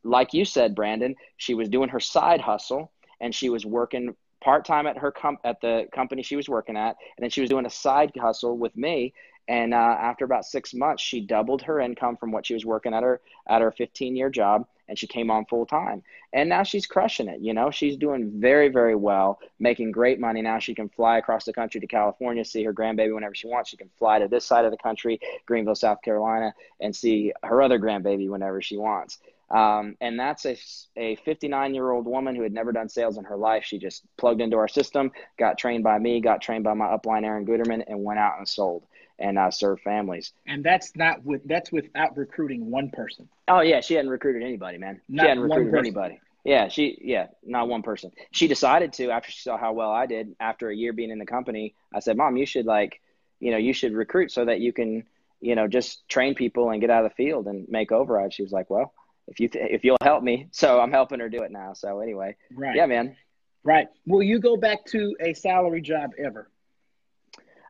like 0.05 0.33
you 0.33 0.45
said, 0.45 0.75
Brandon, 0.75 1.13
she 1.35 1.53
was 1.53 1.67
doing 1.67 1.89
her 1.89 1.99
side 1.99 2.39
hustle 2.39 2.89
and 3.19 3.35
she 3.35 3.49
was 3.49 3.65
working 3.65 4.15
part 4.41 4.63
time 4.63 4.87
at 4.87 4.97
her 4.97 5.11
com- 5.11 5.39
at 5.43 5.59
the 5.59 5.89
company 5.93 6.23
she 6.23 6.37
was 6.37 6.47
working 6.47 6.77
at, 6.77 6.95
and 7.17 7.23
then 7.23 7.29
she 7.29 7.41
was 7.41 7.49
doing 7.49 7.65
a 7.65 7.69
side 7.69 8.13
hustle 8.17 8.57
with 8.57 8.73
me. 8.77 9.13
And 9.49 9.73
uh, 9.73 9.97
after 9.99 10.23
about 10.23 10.45
six 10.45 10.73
months, 10.73 11.03
she 11.03 11.19
doubled 11.19 11.61
her 11.63 11.81
income 11.81 12.15
from 12.15 12.31
what 12.31 12.45
she 12.45 12.53
was 12.53 12.65
working 12.65 12.93
at 12.93 13.03
her 13.03 13.19
at 13.49 13.61
her 13.61 13.71
15 13.73 14.15
year 14.15 14.29
job, 14.29 14.67
and 14.87 14.97
she 14.97 15.07
came 15.07 15.31
on 15.31 15.45
full 15.45 15.65
time. 15.65 16.03
And 16.33 16.49
now 16.49 16.63
she's 16.63 16.85
crushing 16.85 17.27
it. 17.27 17.41
You 17.41 17.53
know, 17.53 17.71
she's 17.71 17.97
doing 17.97 18.39
very 18.39 18.69
very 18.69 18.95
well, 18.95 19.39
making 19.59 19.91
great 19.91 20.19
money. 20.19 20.41
Now 20.41 20.59
she 20.59 20.75
can 20.75 20.89
fly 20.89 21.17
across 21.17 21.45
the 21.45 21.53
country 21.53 21.81
to 21.81 21.87
California, 21.87 22.45
see 22.45 22.63
her 22.63 22.73
grandbaby 22.73 23.13
whenever 23.13 23.35
she 23.35 23.47
wants. 23.47 23.69
She 23.69 23.77
can 23.77 23.89
fly 23.97 24.19
to 24.19 24.27
this 24.27 24.45
side 24.45 24.65
of 24.65 24.71
the 24.71 24.77
country, 24.77 25.19
Greenville, 25.45 25.75
South 25.75 26.01
Carolina, 26.01 26.53
and 26.79 26.95
see 26.95 27.33
her 27.43 27.61
other 27.61 27.79
grandbaby 27.79 28.29
whenever 28.29 28.61
she 28.61 28.77
wants. 28.77 29.19
Um, 29.49 29.95
and 30.01 30.19
that's 30.19 30.45
a, 30.45 30.57
a 30.97 31.15
59 31.17 31.75
year 31.75 31.91
old 31.91 32.05
woman 32.05 32.35
who 32.35 32.41
had 32.41 32.53
never 32.53 32.71
done 32.71 32.89
sales 32.89 33.17
in 33.17 33.25
her 33.25 33.37
life. 33.37 33.63
She 33.63 33.77
just 33.77 34.03
plugged 34.17 34.41
into 34.41 34.57
our 34.57 34.67
system, 34.67 35.11
got 35.37 35.57
trained 35.57 35.83
by 35.83 35.99
me, 35.99 36.19
got 36.19 36.41
trained 36.41 36.63
by 36.63 36.73
my 36.73 36.85
upline, 36.85 37.23
Aaron 37.23 37.45
Guterman, 37.45 37.83
and 37.87 38.03
went 38.03 38.19
out 38.19 38.37
and 38.39 38.47
sold 38.47 38.85
and 39.19 39.37
uh, 39.37 39.51
serve 39.51 39.79
families. 39.81 40.33
And 40.45 40.63
that's 40.63 40.95
not 40.95 41.23
with 41.23 41.41
that's 41.45 41.71
without 41.71 42.17
recruiting 42.17 42.69
one 42.69 42.89
person. 42.89 43.29
Oh 43.47 43.61
yeah, 43.61 43.81
she 43.81 43.93
hadn't 43.93 44.11
recruited 44.11 44.43
anybody, 44.43 44.77
man. 44.77 45.01
Not 45.07 45.23
she 45.23 45.27
hadn't 45.29 45.43
recruited 45.43 45.75
anybody. 45.75 46.19
Yeah, 46.43 46.67
she 46.67 46.97
yeah, 47.01 47.27
not 47.43 47.67
one 47.67 47.81
person. 47.81 48.11
She 48.31 48.47
decided 48.47 48.93
to 48.93 49.09
after 49.09 49.31
she 49.31 49.41
saw 49.41 49.57
how 49.57 49.73
well 49.73 49.91
I 49.91 50.05
did 50.05 50.35
after 50.39 50.69
a 50.69 50.75
year 50.75 50.93
being 50.93 51.11
in 51.11 51.19
the 51.19 51.25
company. 51.25 51.73
I 51.93 51.99
said, 51.99 52.17
"Mom, 52.17 52.37
you 52.37 52.45
should 52.45 52.65
like, 52.65 53.01
you 53.39 53.51
know, 53.51 53.57
you 53.57 53.73
should 53.73 53.93
recruit 53.93 54.31
so 54.31 54.45
that 54.45 54.59
you 54.59 54.71
can, 54.71 55.05
you 55.41 55.55
know, 55.55 55.67
just 55.67 56.07
train 56.07 56.35
people 56.35 56.69
and 56.69 56.81
get 56.81 56.89
out 56.89 57.03
of 57.03 57.11
the 57.11 57.15
field 57.15 57.47
and 57.47 57.67
make 57.67 57.91
override." 57.91 58.33
She 58.33 58.43
was 58.43 58.51
like, 58.51 58.69
"Well, 58.69 58.93
if 59.27 59.39
you 59.39 59.47
th- 59.47 59.67
if 59.71 59.83
you'll 59.83 59.97
help 60.01 60.23
me. 60.23 60.47
So 60.55 60.79
I'm 60.79 60.91
helping 60.91 61.19
her 61.19 61.29
do 61.29 61.43
it 61.43 61.51
now. 61.51 61.73
So 61.73 61.99
anyway, 61.99 62.35
right. 62.53 62.75
Yeah, 62.75 62.85
man. 62.85 63.15
Right. 63.63 63.87
Will 64.05 64.23
you 64.23 64.39
go 64.39 64.55
back 64.55 64.85
to 64.87 65.15
a 65.19 65.33
salary 65.33 65.81
job 65.81 66.11
ever? 66.17 66.49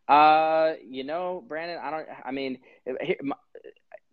Uh, 0.07 0.73
you 0.87 1.03
know, 1.03 1.43
Brandon, 1.47 1.79
I 1.83 1.91
don't. 1.91 2.07
I 2.25 2.31
mean, 2.31 2.59
my, 3.21 3.35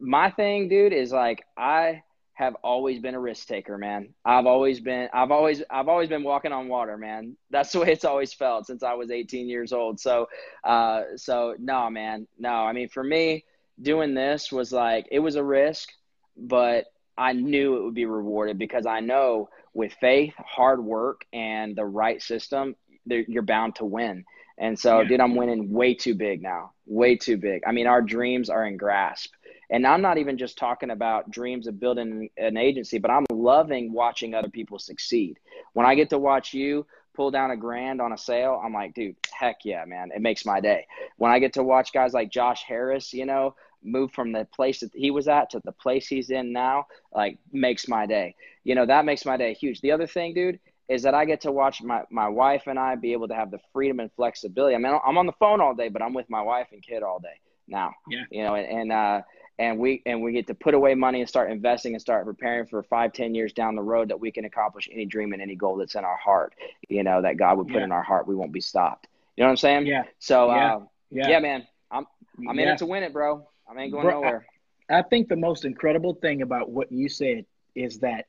my 0.01 0.31
thing, 0.31 0.69
dude, 0.69 0.93
is 0.93 1.13
like 1.13 1.45
I 1.57 2.03
have 2.35 2.55
always 2.65 2.99
been 2.99 3.15
a 3.15 3.21
risk 3.21 3.47
taker, 3.47 3.77
man. 3.77 4.15
I've 4.25 4.47
always 4.47 4.81
been. 4.81 5.09
I've 5.13 5.31
always. 5.31 5.63
I've 5.71 5.89
always 5.89 6.09
been 6.09 6.25
walking 6.25 6.53
on 6.53 6.69
water, 6.69 6.97
man. 6.97 7.37
That's 7.51 7.73
the 7.73 7.81
way 7.81 7.93
it's 7.93 8.05
always 8.05 8.33
felt 8.33 8.67
since 8.67 8.83
I 8.83 8.95
was 8.95 9.11
18 9.11 9.49
years 9.49 9.73
old. 9.73 10.01
So, 10.01 10.29
uh, 10.65 11.03
so 11.17 11.55
no, 11.59 11.91
man, 11.91 12.27
no. 12.39 12.51
I 12.51 12.73
mean, 12.73 12.89
for 12.89 13.05
me, 13.05 13.45
doing 13.81 14.15
this 14.15 14.51
was 14.51 14.73
like 14.73 15.09
it 15.11 15.19
was 15.19 15.37
a 15.37 15.45
risk, 15.45 15.91
but 16.37 16.87
I 17.19 17.35
knew 17.35 17.77
it 17.77 17.85
would 17.85 17.95
be 17.95 18.07
rewarded 18.07 18.59
because 18.59 18.87
I 18.87 19.01
know 19.01 19.51
with 19.75 19.93
faith, 20.01 20.35
hard 20.39 20.83
work, 20.85 21.25
and 21.33 21.77
the 21.77 21.85
right 21.85 22.21
system, 22.23 22.77
you're 23.05 23.43
bound 23.43 23.77
to 23.77 23.85
win. 23.85 24.25
And 24.59 24.79
so, 24.79 25.01
yeah. 25.01 25.09
dude, 25.09 25.21
I'm 25.21 25.35
winning 25.35 25.73
way 25.73 25.95
too 25.95 26.15
big 26.15 26.43
now, 26.43 26.73
way 26.87 27.17
too 27.17 27.37
big. 27.37 27.63
I 27.67 27.73
mean, 27.73 27.87
our 27.87 28.03
dreams 28.03 28.51
are 28.51 28.67
in 28.67 28.77
grasp. 28.77 29.33
And 29.71 29.87
I'm 29.87 30.03
not 30.03 30.19
even 30.19 30.37
just 30.37 30.59
talking 30.59 30.91
about 30.91 31.31
dreams 31.31 31.67
of 31.67 31.81
building 31.81 32.29
an 32.37 32.59
agency, 32.59 32.99
but 32.99 33.11
I'm 33.11 33.25
loving 33.31 33.93
watching 33.93 34.35
other 34.35 34.51
people 34.51 34.79
succeed. 34.79 35.39
When 35.73 35.87
I 35.87 35.95
get 35.95 36.11
to 36.11 36.19
watch 36.19 36.53
you 36.53 36.87
pull 37.15 37.31
down 37.31 37.51
a 37.51 37.57
grand 37.57 38.01
on 38.01 38.13
a 38.13 38.19
sale, 38.19 38.61
I'm 38.63 38.75
like, 38.75 38.95
dude, 38.95 39.17
heck 39.33 39.65
yeah, 39.65 39.85
man. 39.87 40.11
It 40.15 40.21
makes 40.21 40.45
my 40.45 40.61
day. 40.61 40.87
When 41.17 41.33
I 41.33 41.39
get 41.39 41.55
to 41.55 41.63
watch 41.63 41.93
guys 41.93 42.13
like 42.13 42.31
Josh 42.31 42.65
Harris, 42.65 43.15
you 43.15 43.25
know, 43.25 43.55
move 43.83 44.13
from 44.13 44.33
the 44.33 44.47
place 44.55 44.81
that 44.81 44.91
he 44.95 45.11
was 45.11 45.27
at 45.27 45.51
to 45.51 45.61
the 45.65 45.73
place 45.73 46.07
he's 46.07 46.31
in 46.31 46.53
now, 46.53 46.87
like 47.15 47.39
makes 47.53 47.89
my 47.89 48.07
day. 48.07 48.35
You 48.65 48.75
know, 48.75 48.87
that 48.87 49.05
makes 49.05 49.25
my 49.25 49.37
day 49.37 49.55
huge. 49.55 49.81
The 49.81 49.93
other 49.93 50.07
thing, 50.07 50.35
dude, 50.35 50.61
is 50.89 51.03
that 51.03 51.15
I 51.15 51.25
get 51.25 51.43
to 51.43 51.53
watch 51.53 51.83
my, 51.83 52.03
my 52.11 52.29
wife 52.29 52.65
and 52.67 52.79
I 52.79 52.97
be 52.97 53.13
able 53.13 53.29
to 53.29 53.35
have 53.35 53.51
the 53.51 53.61
freedom 53.73 54.01
and 54.01 54.11
flexibility. 54.13 54.75
I 54.75 54.79
mean, 54.79 54.99
I'm 55.05 55.17
on 55.17 55.27
the 55.27 55.33
phone 55.33 55.61
all 55.61 55.75
day, 55.75 55.89
but 55.89 56.03
I'm 56.03 56.13
with 56.13 56.29
my 56.29 56.43
wife 56.43 56.69
and 56.73 56.83
kid 56.83 57.03
all 57.03 57.19
day 57.19 57.41
now. 57.69 57.95
Yeah. 58.09 58.25
You 58.31 58.45
know, 58.45 58.55
and, 58.55 58.67
and 58.67 58.93
uh, 58.93 59.23
and 59.59 59.79
we 59.79 60.03
and 60.07 60.23
we 60.23 60.33
get 60.33 60.47
to 60.49 60.55
put 60.55 60.75
away 60.75 60.95
money 60.95 61.21
and 61.21 61.29
start 61.29 61.51
investing 61.51 61.95
and 61.95 62.01
start 62.01 62.25
preparing 62.25 62.67
for 62.67 62.83
five, 62.83 63.13
ten 63.13 63.35
years 63.35 63.53
down 63.53 63.77
the 63.77 63.83
road 63.83 64.09
that 64.09 64.19
we 64.19 64.31
can 64.31 64.45
accomplish 64.45 64.89
any 64.91 65.05
dream 65.05 65.33
and 65.33 65.43
any 65.43 65.55
goal 65.55 65.77
that's 65.77 65.95
in 65.95 66.05
our 66.05 66.17
heart. 66.17 66.55
You 66.89 67.03
know, 67.03 67.23
that 67.23 67.37
God 67.37 67.59
would 67.59 67.69
put 67.69 67.77
yeah. 67.77 67.85
in 67.85 67.93
our 67.93 68.03
heart. 68.03 68.27
We 68.27 68.35
won't 68.35 68.53
be 68.53 68.61
stopped. 68.61 69.09
You 69.37 69.43
know 69.43 69.49
what 69.49 69.53
I'm 69.53 69.57
saying? 69.59 69.87
Yeah. 69.87 70.05
So, 70.19 70.49
yeah, 70.55 70.75
uh, 70.75 70.81
yeah. 71.11 71.29
yeah 71.29 71.39
man, 71.39 71.67
I'm 71.91 72.07
I'm 72.49 72.59
in 72.59 72.69
it 72.69 72.79
to 72.79 72.87
win 72.87 73.03
it, 73.03 73.13
bro. 73.13 73.47
I 73.69 73.81
ain't 73.81 73.93
going 73.93 74.05
Bro, 74.05 74.15
nowhere. 74.15 74.47
I, 74.91 74.99
I 74.99 75.03
think 75.03 75.29
the 75.29 75.37
most 75.37 75.65
incredible 75.65 76.15
thing 76.15 76.43
about 76.43 76.71
what 76.71 76.93
you 76.93 77.09
said 77.09 77.47
is 77.75 78.01
that 78.01 78.27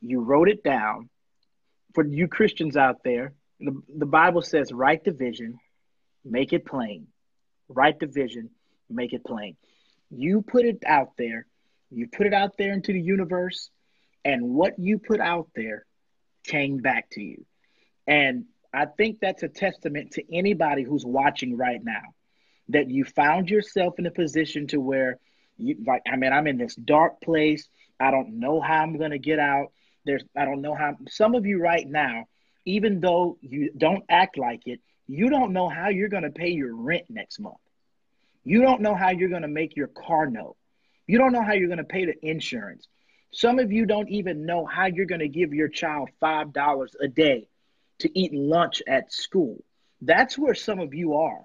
you 0.00 0.20
wrote 0.20 0.48
it 0.48 0.62
down 0.64 1.08
for 1.94 2.04
you 2.04 2.28
Christians 2.28 2.76
out 2.76 3.02
there. 3.04 3.32
The, 3.60 3.80
the 3.96 4.06
Bible 4.06 4.42
says, 4.42 4.72
write 4.72 5.04
the 5.04 5.12
vision, 5.12 5.58
make 6.24 6.52
it 6.52 6.66
plain. 6.66 7.06
Write 7.68 8.00
the 8.00 8.06
vision, 8.06 8.50
make 8.90 9.12
it 9.12 9.24
plain. 9.24 9.56
You 10.10 10.42
put 10.42 10.64
it 10.64 10.82
out 10.86 11.12
there, 11.16 11.46
you 11.90 12.08
put 12.08 12.26
it 12.26 12.34
out 12.34 12.56
there 12.58 12.72
into 12.72 12.92
the 12.92 13.00
universe, 13.00 13.70
and 14.24 14.50
what 14.50 14.78
you 14.78 14.98
put 14.98 15.20
out 15.20 15.48
there 15.54 15.86
came 16.44 16.78
back 16.78 17.10
to 17.10 17.22
you. 17.22 17.44
And 18.06 18.44
I 18.74 18.86
think 18.86 19.20
that's 19.20 19.42
a 19.42 19.48
testament 19.48 20.12
to 20.12 20.34
anybody 20.34 20.82
who's 20.82 21.04
watching 21.04 21.56
right 21.56 21.82
now 21.82 22.02
that 22.68 22.90
you 22.90 23.04
found 23.04 23.50
yourself 23.50 23.98
in 23.98 24.06
a 24.06 24.10
position 24.10 24.66
to 24.68 24.80
where 24.80 25.18
you 25.58 25.76
like 25.86 26.02
I 26.10 26.16
mean 26.16 26.32
I'm 26.32 26.46
in 26.46 26.58
this 26.58 26.74
dark 26.74 27.20
place. 27.20 27.68
I 28.00 28.10
don't 28.10 28.40
know 28.40 28.60
how 28.60 28.82
I'm 28.82 28.96
going 28.98 29.10
to 29.10 29.18
get 29.18 29.38
out. 29.38 29.72
There's 30.04 30.24
I 30.36 30.44
don't 30.44 30.62
know 30.62 30.74
how 30.74 30.96
some 31.08 31.34
of 31.34 31.46
you 31.46 31.60
right 31.60 31.88
now 31.88 32.26
even 32.64 33.00
though 33.00 33.38
you 33.40 33.70
don't 33.76 34.04
act 34.08 34.38
like 34.38 34.66
it, 34.66 34.80
you 35.08 35.28
don't 35.28 35.52
know 35.52 35.68
how 35.68 35.88
you're 35.88 36.08
going 36.08 36.22
to 36.22 36.30
pay 36.30 36.50
your 36.50 36.74
rent 36.74 37.04
next 37.08 37.40
month. 37.40 37.56
You 38.44 38.62
don't 38.62 38.80
know 38.80 38.94
how 38.94 39.10
you're 39.10 39.28
going 39.28 39.42
to 39.42 39.48
make 39.48 39.76
your 39.76 39.88
car 39.88 40.26
note. 40.26 40.56
You 41.06 41.18
don't 41.18 41.32
know 41.32 41.42
how 41.42 41.52
you're 41.52 41.68
going 41.68 41.78
to 41.78 41.84
pay 41.84 42.06
the 42.06 42.14
insurance. 42.26 42.86
Some 43.32 43.58
of 43.58 43.72
you 43.72 43.86
don't 43.86 44.08
even 44.10 44.46
know 44.46 44.64
how 44.64 44.86
you're 44.86 45.06
going 45.06 45.20
to 45.20 45.28
give 45.28 45.52
your 45.52 45.68
child 45.68 46.10
$5 46.22 46.88
a 47.00 47.08
day 47.08 47.48
to 48.00 48.18
eat 48.18 48.32
lunch 48.32 48.82
at 48.86 49.12
school. 49.12 49.62
That's 50.00 50.38
where 50.38 50.54
some 50.54 50.80
of 50.80 50.94
you 50.94 51.14
are. 51.14 51.44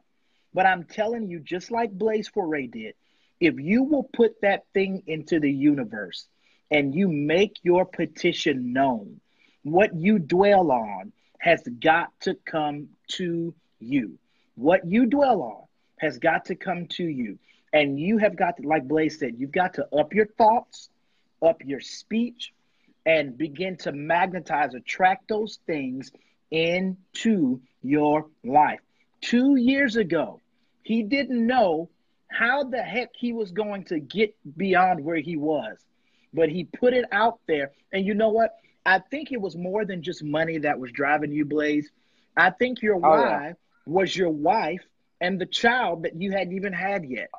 But 0.53 0.65
I'm 0.65 0.83
telling 0.83 1.29
you, 1.29 1.39
just 1.39 1.71
like 1.71 1.91
Blaze 1.91 2.27
Foray 2.27 2.67
did, 2.67 2.95
if 3.39 3.59
you 3.59 3.83
will 3.83 4.03
put 4.03 4.41
that 4.41 4.65
thing 4.73 5.03
into 5.07 5.39
the 5.39 5.51
universe 5.51 6.27
and 6.71 6.93
you 6.93 7.07
make 7.07 7.57
your 7.63 7.85
petition 7.85 8.73
known, 8.73 9.19
what 9.63 9.95
you 9.95 10.19
dwell 10.19 10.71
on 10.71 11.11
has 11.39 11.61
got 11.79 12.09
to 12.21 12.35
come 12.45 12.89
to 13.07 13.53
you. 13.79 14.17
What 14.55 14.85
you 14.85 15.05
dwell 15.05 15.41
on 15.41 15.63
has 15.99 16.17
got 16.17 16.45
to 16.45 16.55
come 16.55 16.87
to 16.87 17.03
you. 17.03 17.37
And 17.73 17.99
you 17.99 18.17
have 18.17 18.35
got 18.35 18.57
to, 18.57 18.67
like 18.67 18.87
Blaze 18.87 19.19
said, 19.19 19.35
you've 19.37 19.51
got 19.51 19.75
to 19.75 19.87
up 19.95 20.13
your 20.13 20.25
thoughts, 20.25 20.89
up 21.41 21.61
your 21.63 21.81
speech, 21.81 22.53
and 23.05 23.37
begin 23.37 23.77
to 23.77 23.91
magnetize, 23.91 24.73
attract 24.73 25.29
those 25.29 25.59
things 25.67 26.11
into 26.51 27.61
your 27.83 28.27
life. 28.43 28.79
Two 29.21 29.55
years 29.55 29.95
ago, 29.95 30.41
he 30.83 31.03
didn't 31.03 31.45
know 31.45 31.89
how 32.29 32.63
the 32.63 32.81
heck 32.81 33.09
he 33.15 33.33
was 33.33 33.51
going 33.51 33.85
to 33.85 33.99
get 33.99 34.35
beyond 34.57 35.03
where 35.03 35.17
he 35.17 35.37
was, 35.37 35.77
but 36.37 36.49
he 36.49 36.65
put 36.65 36.93
it 36.93 37.05
out 37.11 37.39
there. 37.47 37.71
And 37.91 38.05
you 38.05 38.13
know 38.13 38.29
what? 38.29 38.51
I 38.85 38.99
think 38.99 39.31
it 39.31 39.41
was 39.41 39.57
more 39.57 39.83
than 39.83 40.03
just 40.03 40.23
money 40.23 40.59
that 40.59 40.79
was 40.79 40.91
driving 40.91 41.31
you, 41.31 41.43
Blaze. 41.43 41.89
I 42.37 42.51
think 42.51 42.81
your 42.83 42.95
oh, 42.95 42.99
why 42.99 43.47
yeah. 43.47 43.53
was 43.87 44.15
your 44.15 44.29
wife 44.29 44.85
and 45.19 45.41
the 45.41 45.47
child 45.47 46.03
that 46.03 46.21
you 46.21 46.31
hadn't 46.31 46.53
even 46.53 46.71
had 46.71 47.03
yet. 47.05 47.29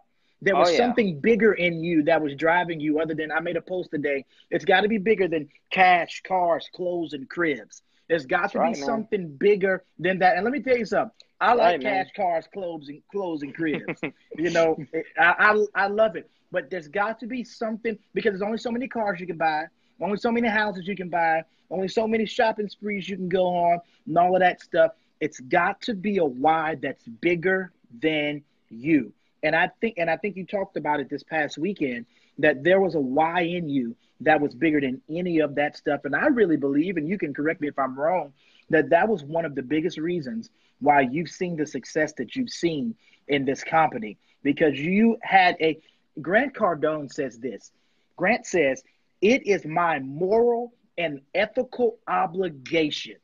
There 0.43 0.57
was 0.57 0.69
oh, 0.69 0.73
yeah. 0.73 0.79
something 0.79 1.21
bigger 1.21 1.53
in 1.53 1.83
you 1.83 2.03
that 2.05 2.21
was 2.21 2.35
driving 2.35 2.81
you, 2.81 3.01
other 3.01 3.15
than 3.15 3.31
I 3.31 3.41
made 3.41 3.57
a 3.57 3.63
post 3.63 3.91
today. 3.93 4.25
It's 4.51 4.65
got 4.65 4.81
to 4.81 4.89
be 4.89 4.99
bigger 4.99 5.29
than 5.29 5.49
cash, 5.71 6.21
cars, 6.27 6.69
clothes, 6.75 7.13
and 7.13 7.31
cribs. 7.31 7.83
There's 8.09 8.27
got 8.27 8.53
to 8.53 8.59
right, 8.59 8.75
be 8.75 8.81
man. 8.81 8.87
something 8.87 9.37
bigger 9.37 9.85
than 9.99 10.19
that. 10.21 10.35
And 10.37 10.45
let 10.45 10.53
me 10.53 10.61
tell 10.61 10.77
you 10.77 10.85
something. 10.85 11.15
I 11.41 11.55
like 11.55 11.59
right, 11.61 11.83
cash, 11.83 12.07
man. 12.17 12.27
cars, 12.27 12.49
clothes, 12.53 12.89
and 12.89 13.01
clothes 13.13 13.43
and 13.43 13.55
cribs. 13.55 14.01
you 14.37 14.51
know, 14.51 14.77
I, 15.19 15.35
I 15.75 15.85
I 15.85 15.87
love 15.87 16.17
it. 16.17 16.29
But 16.51 16.71
there's 16.71 16.89
got 16.89 17.19
to 17.21 17.27
be 17.27 17.45
something 17.45 17.99
because 18.15 18.33
there's 18.33 18.43
only 18.43 18.59
so 18.59 18.71
many 18.71 18.89
cars 18.89 19.21
you 19.21 19.27
can 19.27 19.37
buy, 19.37 19.67
only 20.01 20.17
so 20.17 20.31
many 20.31 20.49
houses 20.49 20.87
you 20.87 20.97
can 20.97 21.09
buy, 21.09 21.43
only 21.71 21.89
so 21.89 22.07
many 22.07 22.25
shopping 22.25 22.69
sprees 22.69 23.09
you 23.09 23.17
can 23.17 23.29
go 23.29 23.47
on, 23.47 23.81
and 24.07 24.17
all 24.17 24.35
of 24.35 24.41
that 24.41 24.61
stuff. 24.63 24.93
It's 25.21 25.41
got 25.41 25.81
to 25.83 25.95
be 25.95 26.19
a 26.19 26.25
why 26.25 26.77
that's 26.81 27.05
bigger 27.05 27.73
than 28.01 28.43
you. 28.71 29.13
And 29.43 29.55
I 29.55 29.71
think, 29.81 29.95
and 29.99 30.11
I 30.11 30.17
think 30.17 30.37
you 30.37 30.45
talked 30.45 30.77
about 30.77 31.01
it 31.01 31.09
this 31.11 31.23
past 31.23 31.59
weekend 31.59 32.07
that 32.39 32.63
there 32.65 32.81
was 32.81 32.95
a 32.95 33.01
why 33.01 33.43
in 33.43 33.69
you 33.69 33.97
that 34.21 34.41
was 34.41 34.55
bigger 34.55 34.81
than 34.81 35.01
any 35.09 35.41
of 35.41 35.55
that 35.57 35.77
stuff. 35.77 36.05
And 36.05 36.15
I 36.15 36.27
really 36.27 36.57
believe, 36.57 36.97
and 36.97 37.09
you 37.09 37.19
can 37.19 37.35
correct 37.35 37.61
me 37.61 37.69
if 37.69 37.79
I'm 37.79 37.99
wrong, 37.99 38.33
that 38.71 38.91
that 38.91 39.09
was 39.09 39.25
one 39.25 39.45
of 39.45 39.55
the 39.55 39.63
biggest 39.63 39.99
reasons 39.99 40.51
why 40.81 41.01
you've 41.01 41.31
seen 41.31 41.57
the 41.57 41.67
success 41.67 42.13
that 42.19 42.37
you've 42.37 42.51
seen 42.51 42.95
in 43.29 43.45
this 43.45 43.63
company 43.65 44.17
because 44.43 44.79
you 44.79 45.19
had 45.23 45.57
a 45.61 45.79
Grant 46.21 46.55
Cardone 46.55 47.13
says 47.13 47.39
this. 47.39 47.71
Grant 48.17 48.47
says, 48.47 48.83
It 49.21 49.47
is 49.47 49.65
my 49.65 49.99
moral 50.01 50.73
and 50.97 51.21
ethical 51.35 51.99
obligation 52.09 53.17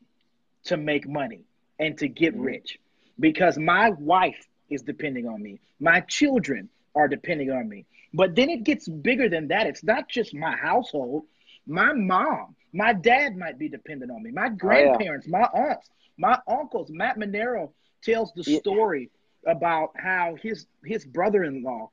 to 0.64 0.76
make 0.76 1.08
money 1.08 1.42
and 1.78 1.98
to 1.98 2.08
get 2.08 2.34
mm-hmm. 2.34 2.44
rich 2.44 2.78
because 3.18 3.58
my 3.58 3.90
wife 3.90 4.46
is 4.70 4.82
depending 4.82 5.28
on 5.28 5.42
me. 5.42 5.60
My 5.80 6.00
children 6.00 6.68
are 6.94 7.08
depending 7.08 7.50
on 7.50 7.68
me. 7.68 7.86
But 8.12 8.36
then 8.36 8.48
it 8.48 8.62
gets 8.64 8.88
bigger 8.88 9.28
than 9.28 9.48
that. 9.48 9.66
It's 9.66 9.82
not 9.82 10.08
just 10.08 10.34
my 10.34 10.56
household. 10.56 11.24
My 11.66 11.92
mom, 11.92 12.54
my 12.72 12.92
dad 12.92 13.36
might 13.36 13.58
be 13.58 13.68
dependent 13.68 14.10
on 14.10 14.22
me. 14.22 14.30
My 14.30 14.48
grandparents, 14.48 15.26
oh, 15.28 15.30
yeah. 15.32 15.38
my 15.52 15.60
aunts, 15.60 15.90
my 16.16 16.38
uncles. 16.46 16.90
Matt 16.90 17.18
Monero 17.18 17.72
tells 18.02 18.32
the 18.34 18.44
story 18.44 19.10
yeah. 19.44 19.52
about 19.52 19.90
how 19.96 20.36
his 20.40 20.66
his 20.84 21.04
brother-in-law 21.04 21.90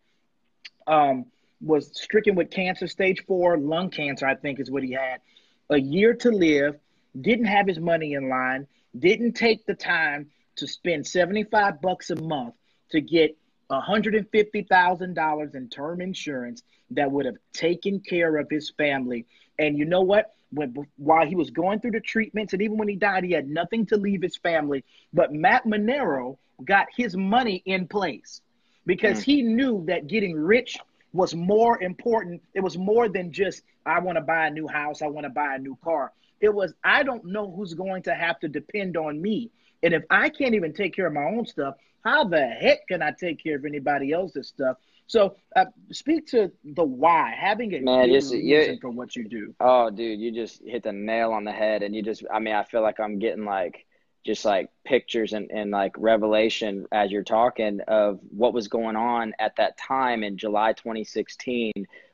um, 0.88 1.25
was 1.61 1.91
stricken 1.99 2.36
with 2.36 2.49
cancer, 2.49 2.88
stage 2.88 3.23
four 3.27 3.57
lung 3.57 3.89
cancer, 3.89 4.25
I 4.25 4.36
think 4.36 4.59
is 4.59 4.71
what 4.71 4.84
he 4.84 4.91
had. 4.91 5.21
A 5.69 5.77
year 5.77 6.13
to 6.15 6.32
live, 6.32 6.77
didn't 7.19 7.45
have 7.45 7.67
his 7.67 7.79
money 7.79 8.13
in 8.13 8.29
line, 8.29 8.67
didn't 8.97 9.34
take 9.34 9.65
the 9.65 9.73
time 9.73 10.32
to 10.57 10.67
spend 10.67 11.07
75 11.07 11.82
bucks 11.82 12.09
a 12.09 12.15
month 12.15 12.55
to 12.89 13.01
get 13.01 13.38
$150,000 13.69 15.55
in 15.55 15.69
term 15.69 16.01
insurance 16.01 16.63
that 16.91 17.09
would 17.09 17.25
have 17.25 17.38
taken 17.53 17.99
care 17.99 18.38
of 18.38 18.49
his 18.49 18.71
family. 18.71 19.25
And 19.57 19.77
you 19.77 19.86
know 19.86 20.01
what? 20.01 20.34
When, 20.51 20.75
while 20.97 21.25
he 21.25 21.36
was 21.36 21.49
going 21.49 21.79
through 21.79 21.91
the 21.91 22.01
treatments 22.01 22.51
and 22.51 22.61
even 22.61 22.77
when 22.77 22.89
he 22.89 22.97
died, 22.97 23.23
he 23.23 23.32
had 23.32 23.47
nothing 23.47 23.86
to 23.88 23.95
leave 23.95 24.21
his 24.21 24.36
family. 24.36 24.84
But 25.13 25.34
Matt 25.34 25.65
Manero 25.65 26.38
got 26.65 26.88
his 26.95 27.15
money 27.15 27.63
in 27.65 27.88
place 27.88 28.41
because 28.86 29.19
mm. 29.19 29.23
he 29.23 29.41
knew 29.41 29.84
that 29.88 30.07
getting 30.07 30.36
rich 30.36 30.77
was 31.13 31.36
more 31.36 31.82
important. 31.82 32.41
It 32.53 32.61
was 32.61 32.77
more 32.77 33.09
than 33.09 33.32
just, 33.32 33.63
I 33.86 33.99
want 33.99 34.17
to 34.17 34.21
buy 34.21 34.47
a 34.47 34.51
new 34.51 34.67
house, 34.67 35.01
I 35.01 35.07
want 35.07 35.25
to 35.25 35.29
buy 35.29 35.55
a 35.55 35.59
new 35.59 35.77
car. 35.84 36.13
It 36.39 36.53
was, 36.53 36.73
I 36.84 37.03
don't 37.03 37.25
know 37.25 37.51
who's 37.51 37.73
going 37.73 38.03
to 38.03 38.13
have 38.13 38.39
to 38.39 38.47
depend 38.47 38.97
on 38.97 39.21
me. 39.21 39.51
And 39.84 39.93
if 39.93 40.03
I 40.09 40.29
can't 40.29 40.55
even 40.55 40.73
take 40.73 40.95
care 40.95 41.07
of 41.07 41.13
my 41.13 41.23
own 41.23 41.45
stuff, 41.45 41.75
how 42.03 42.23
the 42.23 42.47
heck 42.47 42.88
can 42.88 43.01
I 43.01 43.11
take 43.11 43.43
care 43.43 43.55
of 43.55 43.65
anybody 43.65 44.11
else's 44.11 44.47
stuff? 44.47 44.77
So, 45.07 45.36
uh, 45.55 45.65
speak 45.91 46.27
to 46.27 46.51
the 46.63 46.86
why, 46.86 47.36
having 47.38 47.73
a 47.73 47.82
Man, 47.82 48.07
just, 48.09 48.34
reason 48.34 48.79
for 48.79 48.89
what 48.91 49.15
you 49.15 49.27
do. 49.27 49.53
Oh, 49.59 49.89
dude, 49.89 50.19
you 50.21 50.32
just 50.32 50.61
hit 50.65 50.84
the 50.84 50.93
nail 50.93 51.34
on 51.34 51.43
the 51.43 51.51
head, 51.51 51.84
and 51.84 51.93
you 51.93 52.01
just, 52.01 52.23
I 52.34 52.39
mean, 52.39 52.55
I 52.55 52.63
feel 52.63 52.82
like 52.82 52.99
I'm 52.99 53.19
getting 53.19 53.43
like 53.43 53.86
just 54.24 54.45
like 54.45 54.69
pictures 54.86 55.34
and, 55.34 55.49
and 55.51 55.72
like 55.72 55.93
revelation 55.97 56.86
as 56.91 57.11
you're 57.11 57.24
talking 57.24 57.82
of 57.88 58.19
what 58.30 58.53
was 58.53 58.67
going 58.67 58.95
on 58.95 59.34
at 59.39 59.55
that 59.55 59.78
time 59.78 60.24
in 60.24 60.38
July 60.38 60.74
2016 60.74 61.72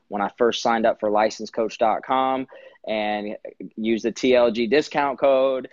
when 0.08 0.22
I 0.22 0.30
first 0.38 0.62
signed 0.62 0.86
up 0.86 1.00
for 1.00 1.10
licensecoach.com 1.10 2.46
and 2.86 3.36
used 3.76 4.04
the 4.04 4.12
TLG 4.12 4.70
discount 4.70 5.18
code. 5.18 5.68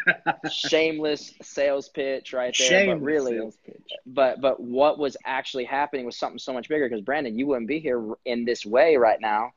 Shameless 0.50 1.32
sales 1.40 1.88
pitch 1.88 2.34
right 2.34 2.54
there. 2.56 2.68
Shameless 2.68 2.98
but 2.98 3.04
really, 3.04 3.50
but 4.06 4.40
but 4.42 4.60
what 4.60 4.98
was 4.98 5.16
actually 5.24 5.64
happening 5.64 6.04
was 6.04 6.18
something 6.18 6.38
so 6.38 6.52
much 6.52 6.68
bigger 6.68 6.86
because 6.86 7.02
Brandon, 7.02 7.38
you 7.38 7.46
wouldn't 7.46 7.68
be 7.68 7.80
here 7.80 8.12
in 8.26 8.44
this 8.44 8.66
way 8.66 8.96
right 8.96 9.20
now. 9.20 9.52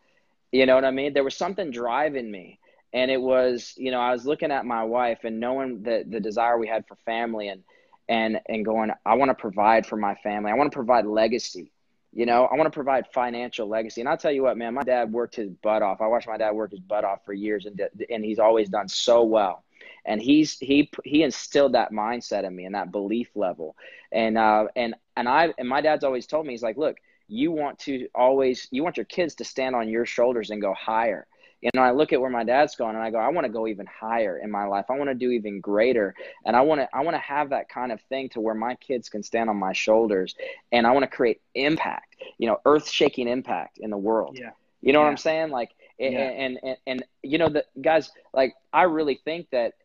You 0.53 0.65
know 0.65 0.75
what 0.75 0.85
I 0.85 0.91
mean? 0.91 1.13
There 1.13 1.23
was 1.23 1.35
something 1.35 1.71
driving 1.71 2.31
me 2.31 2.59
and 2.93 3.09
it 3.11 3.21
was 3.21 3.73
you 3.77 3.91
know 3.91 3.99
i 3.99 4.11
was 4.11 4.25
looking 4.25 4.51
at 4.51 4.65
my 4.65 4.83
wife 4.83 5.19
and 5.23 5.39
knowing 5.39 5.81
the 5.83 6.03
the 6.07 6.19
desire 6.19 6.57
we 6.57 6.67
had 6.67 6.85
for 6.87 6.95
family 7.05 7.47
and 7.47 7.63
and 8.09 8.39
and 8.47 8.65
going 8.65 8.91
i 9.05 9.15
want 9.15 9.29
to 9.29 9.35
provide 9.35 9.85
for 9.85 9.97
my 9.97 10.15
family. 10.15 10.51
I 10.51 10.55
want 10.55 10.71
to 10.71 10.75
provide 10.75 11.05
legacy 11.05 11.71
you 12.13 12.25
know? 12.25 12.45
I 12.45 12.55
want 12.55 12.67
to 12.67 12.75
provide 12.75 13.07
financial 13.13 13.67
legacy. 13.67 14.01
And 14.01 14.09
i'll 14.09 14.17
tell 14.17 14.31
you 14.31 14.43
what 14.43 14.57
man 14.57 14.73
my 14.73 14.83
dad 14.83 15.11
worked 15.11 15.35
his 15.35 15.49
butt 15.49 15.81
off. 15.81 16.01
I 16.01 16.07
watched 16.07 16.27
my 16.27 16.37
dad 16.37 16.51
work 16.51 16.71
his 16.71 16.79
butt 16.79 17.03
off 17.03 17.23
for 17.25 17.33
years 17.33 17.65
and 17.65 17.81
and 18.09 18.23
he's 18.23 18.39
always 18.39 18.69
done 18.69 18.87
so 18.87 19.23
well. 19.23 19.63
And 20.05 20.21
he's 20.21 20.57
he 20.59 20.89
he 21.05 21.23
instilled 21.23 21.73
that 21.73 21.91
mindset 21.91 22.43
in 22.43 22.55
me 22.55 22.65
and 22.65 22.75
that 22.75 22.91
belief 22.91 23.29
level. 23.35 23.75
And 24.11 24.37
uh 24.37 24.67
and 24.75 24.95
and 25.15 25.29
i 25.29 25.53
and 25.57 25.67
my 25.67 25.81
dad's 25.81 26.03
always 26.03 26.27
told 26.27 26.45
me 26.45 26.53
he's 26.53 26.63
like 26.63 26.77
look 26.77 26.97
you 27.27 27.51
want 27.51 27.79
to 27.79 28.07
always 28.13 28.67
you 28.71 28.83
want 28.83 28.97
your 28.97 29.05
kids 29.05 29.35
to 29.35 29.45
stand 29.45 29.75
on 29.75 29.87
your 29.87 30.05
shoulders 30.05 30.49
and 30.49 30.61
go 30.61 30.73
higher 30.73 31.27
you 31.61 31.69
know, 31.75 31.81
I 31.81 31.91
look 31.91 32.11
at 32.11 32.19
where 32.19 32.29
my 32.29 32.43
dad's 32.43 32.75
going 32.75 32.95
and 32.95 33.03
I 33.03 33.11
go, 33.11 33.17
I 33.17 33.29
want 33.29 33.45
to 33.45 33.53
go 33.53 33.67
even 33.67 33.85
higher 33.85 34.39
in 34.39 34.49
my 34.49 34.65
life. 34.65 34.85
I 34.89 34.97
want 34.97 35.09
to 35.09 35.15
do 35.15 35.29
even 35.29 35.61
greater. 35.61 36.15
And 36.45 36.55
I 36.55 36.61
want 36.61 36.81
to, 36.81 36.89
I 36.93 37.01
want 37.03 37.15
to 37.15 37.21
have 37.21 37.51
that 37.51 37.69
kind 37.69 37.91
of 37.91 38.01
thing 38.09 38.29
to 38.29 38.41
where 38.41 38.55
my 38.55 38.75
kids 38.75 39.09
can 39.09 39.21
stand 39.21 39.49
on 39.49 39.57
my 39.57 39.73
shoulders 39.73 40.35
and 40.71 40.87
I 40.87 40.91
want 40.91 41.03
to 41.03 41.15
create 41.15 41.39
impact, 41.53 42.15
you 42.39 42.47
know, 42.47 42.59
earth 42.65 42.89
shaking 42.89 43.27
impact 43.27 43.77
in 43.77 43.91
the 43.91 43.97
world. 43.97 44.37
Yeah. 44.39 44.51
You 44.81 44.93
know 44.93 44.99
yeah. 44.99 45.05
what 45.05 45.11
I'm 45.11 45.17
saying? 45.17 45.51
Like, 45.51 45.71
yeah. 45.99 46.09
and, 46.09 46.59
and, 46.63 46.77
and, 46.87 47.03
you 47.21 47.37
know, 47.37 47.49
the 47.49 47.63
guys, 47.79 48.09
like, 48.33 48.55
I 48.73 48.83
really 48.83 49.21
think 49.23 49.49
that, 49.51 49.75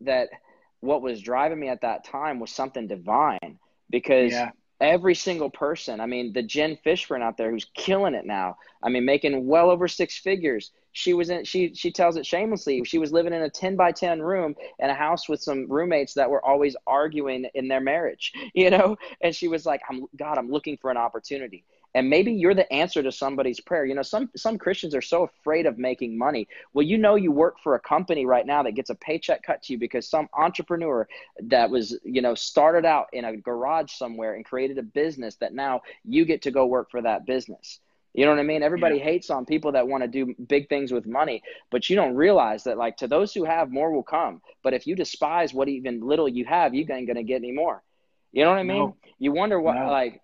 that 0.00 0.30
what 0.80 1.02
was 1.02 1.20
driving 1.20 1.60
me 1.60 1.68
at 1.68 1.82
that 1.82 2.04
time 2.04 2.40
was 2.40 2.50
something 2.50 2.86
divine 2.86 3.58
because 3.90 4.32
yeah 4.32 4.50
every 4.80 5.14
single 5.14 5.50
person. 5.50 6.00
I 6.00 6.06
mean, 6.06 6.32
the 6.32 6.42
Jen 6.42 6.78
Fishburne 6.84 7.22
out 7.22 7.36
there 7.36 7.50
who's 7.50 7.66
killing 7.74 8.14
it 8.14 8.26
now. 8.26 8.56
I 8.82 8.88
mean, 8.88 9.04
making 9.04 9.46
well 9.46 9.70
over 9.70 9.88
six 9.88 10.18
figures. 10.18 10.70
She 10.92 11.14
was 11.14 11.30
in. 11.30 11.44
She 11.44 11.74
she 11.74 11.92
tells 11.92 12.16
it 12.16 12.26
shamelessly. 12.26 12.82
She 12.84 12.98
was 12.98 13.12
living 13.12 13.32
in 13.32 13.42
a 13.42 13.50
ten 13.50 13.76
by 13.76 13.92
ten 13.92 14.20
room 14.20 14.54
in 14.78 14.90
a 14.90 14.94
house 14.94 15.28
with 15.28 15.40
some 15.40 15.70
roommates 15.70 16.14
that 16.14 16.30
were 16.30 16.44
always 16.44 16.76
arguing 16.86 17.46
in 17.54 17.68
their 17.68 17.80
marriage. 17.80 18.32
You 18.54 18.70
know, 18.70 18.96
and 19.20 19.34
she 19.34 19.46
was 19.46 19.64
like, 19.66 19.82
"I'm 19.88 20.06
God. 20.16 20.36
I'm 20.38 20.50
looking 20.50 20.78
for 20.78 20.90
an 20.90 20.96
opportunity." 20.96 21.64
And 21.94 22.08
maybe 22.08 22.32
you're 22.32 22.54
the 22.54 22.70
answer 22.72 23.02
to 23.02 23.10
somebody's 23.10 23.60
prayer 23.60 23.84
you 23.84 23.94
know 23.94 24.02
some 24.02 24.30
some 24.36 24.58
christians 24.58 24.94
are 24.94 25.02
so 25.02 25.24
afraid 25.24 25.66
of 25.66 25.78
making 25.78 26.16
money 26.16 26.46
well 26.72 26.84
you 26.84 26.98
know 26.98 27.14
you 27.14 27.32
work 27.32 27.56
for 27.62 27.74
a 27.74 27.80
company 27.80 28.26
right 28.26 28.46
now 28.46 28.62
that 28.62 28.72
gets 28.72 28.90
a 28.90 28.94
paycheck 28.94 29.42
cut 29.42 29.62
to 29.62 29.72
you 29.72 29.78
because 29.78 30.08
some 30.08 30.28
entrepreneur 30.34 31.08
that 31.42 31.70
was 31.70 31.98
you 32.04 32.22
know 32.22 32.34
started 32.34 32.84
out 32.84 33.06
in 33.12 33.24
a 33.24 33.36
garage 33.36 33.92
somewhere 33.92 34.34
and 34.34 34.44
created 34.44 34.78
a 34.78 34.82
business 34.82 35.36
that 35.36 35.54
now 35.54 35.80
you 36.04 36.24
get 36.24 36.42
to 36.42 36.50
go 36.50 36.66
work 36.66 36.90
for 36.90 37.02
that 37.02 37.26
business 37.26 37.80
you 38.14 38.24
know 38.24 38.32
what 38.32 38.40
I 38.40 38.44
mean? 38.44 38.64
Everybody 38.64 38.96
yeah. 38.96 39.04
hates 39.04 39.30
on 39.30 39.44
people 39.44 39.72
that 39.72 39.86
want 39.86 40.02
to 40.02 40.08
do 40.08 40.34
big 40.48 40.68
things 40.68 40.90
with 40.90 41.06
money, 41.06 41.42
but 41.70 41.88
you 41.88 41.94
don't 41.94 42.16
realize 42.16 42.64
that 42.64 42.76
like 42.76 42.96
to 42.96 43.06
those 43.06 43.32
who 43.32 43.44
have 43.44 43.70
more 43.70 43.92
will 43.92 44.02
come. 44.02 44.42
But 44.64 44.74
if 44.74 44.88
you 44.88 44.96
despise 44.96 45.54
what 45.54 45.68
even 45.68 46.00
little 46.00 46.28
you 46.28 46.44
have, 46.46 46.74
you 46.74 46.84
ain't 46.90 47.06
gonna 47.06 47.22
get 47.22 47.36
any 47.36 47.52
more. 47.52 47.82
You 48.32 48.44
know 48.44 48.50
what 48.50 48.58
I 48.58 48.64
mean? 48.64 48.78
No. 48.78 48.96
You 49.18 49.32
wonder 49.32 49.60
what 49.60 49.76
no. 49.76 49.88
like 49.88 50.20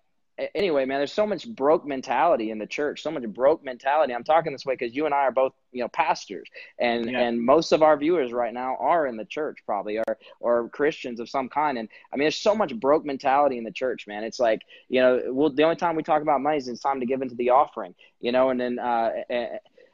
anyway, 0.53 0.85
man, 0.85 0.99
there's 0.99 1.13
so 1.13 1.25
much 1.25 1.47
broke 1.47 1.85
mentality 1.85 2.51
in 2.51 2.59
the 2.59 2.65
church, 2.65 3.01
so 3.01 3.11
much 3.11 3.23
broke 3.23 3.63
mentality. 3.63 4.13
I'm 4.13 4.23
talking 4.23 4.51
this 4.51 4.65
way 4.65 4.73
because 4.73 4.95
you 4.95 5.05
and 5.05 5.13
I 5.13 5.19
are 5.19 5.31
both, 5.31 5.53
you 5.71 5.81
know, 5.81 5.87
pastors, 5.87 6.47
and 6.79 7.09
yeah. 7.09 7.21
and 7.21 7.41
most 7.41 7.71
of 7.71 7.81
our 7.81 7.97
viewers 7.97 8.33
right 8.33 8.53
now 8.53 8.75
are 8.79 9.07
in 9.07 9.17
the 9.17 9.25
church, 9.25 9.59
probably, 9.65 9.97
or 9.97 10.17
or 10.39 10.69
Christians 10.69 11.19
of 11.19 11.29
some 11.29 11.49
kind. 11.49 11.77
And 11.77 11.89
I 12.11 12.17
mean, 12.17 12.25
there's 12.25 12.37
so 12.37 12.55
much 12.55 12.77
broke 12.79 13.05
mentality 13.05 13.57
in 13.57 13.63
the 13.63 13.71
church, 13.71 14.07
man. 14.07 14.23
It's 14.23 14.39
like, 14.39 14.63
you 14.89 15.01
know, 15.01 15.21
well, 15.27 15.49
the 15.49 15.63
only 15.63 15.77
time 15.77 15.95
we 15.95 16.03
talk 16.03 16.21
about 16.21 16.41
money 16.41 16.57
is 16.57 16.67
it's 16.67 16.81
time 16.81 16.99
to 16.99 17.05
give 17.05 17.21
into 17.21 17.35
the 17.35 17.51
offering, 17.51 17.95
you 18.19 18.31
know. 18.31 18.49
And 18.49 18.59
then, 18.59 18.79
uh, 18.79 19.11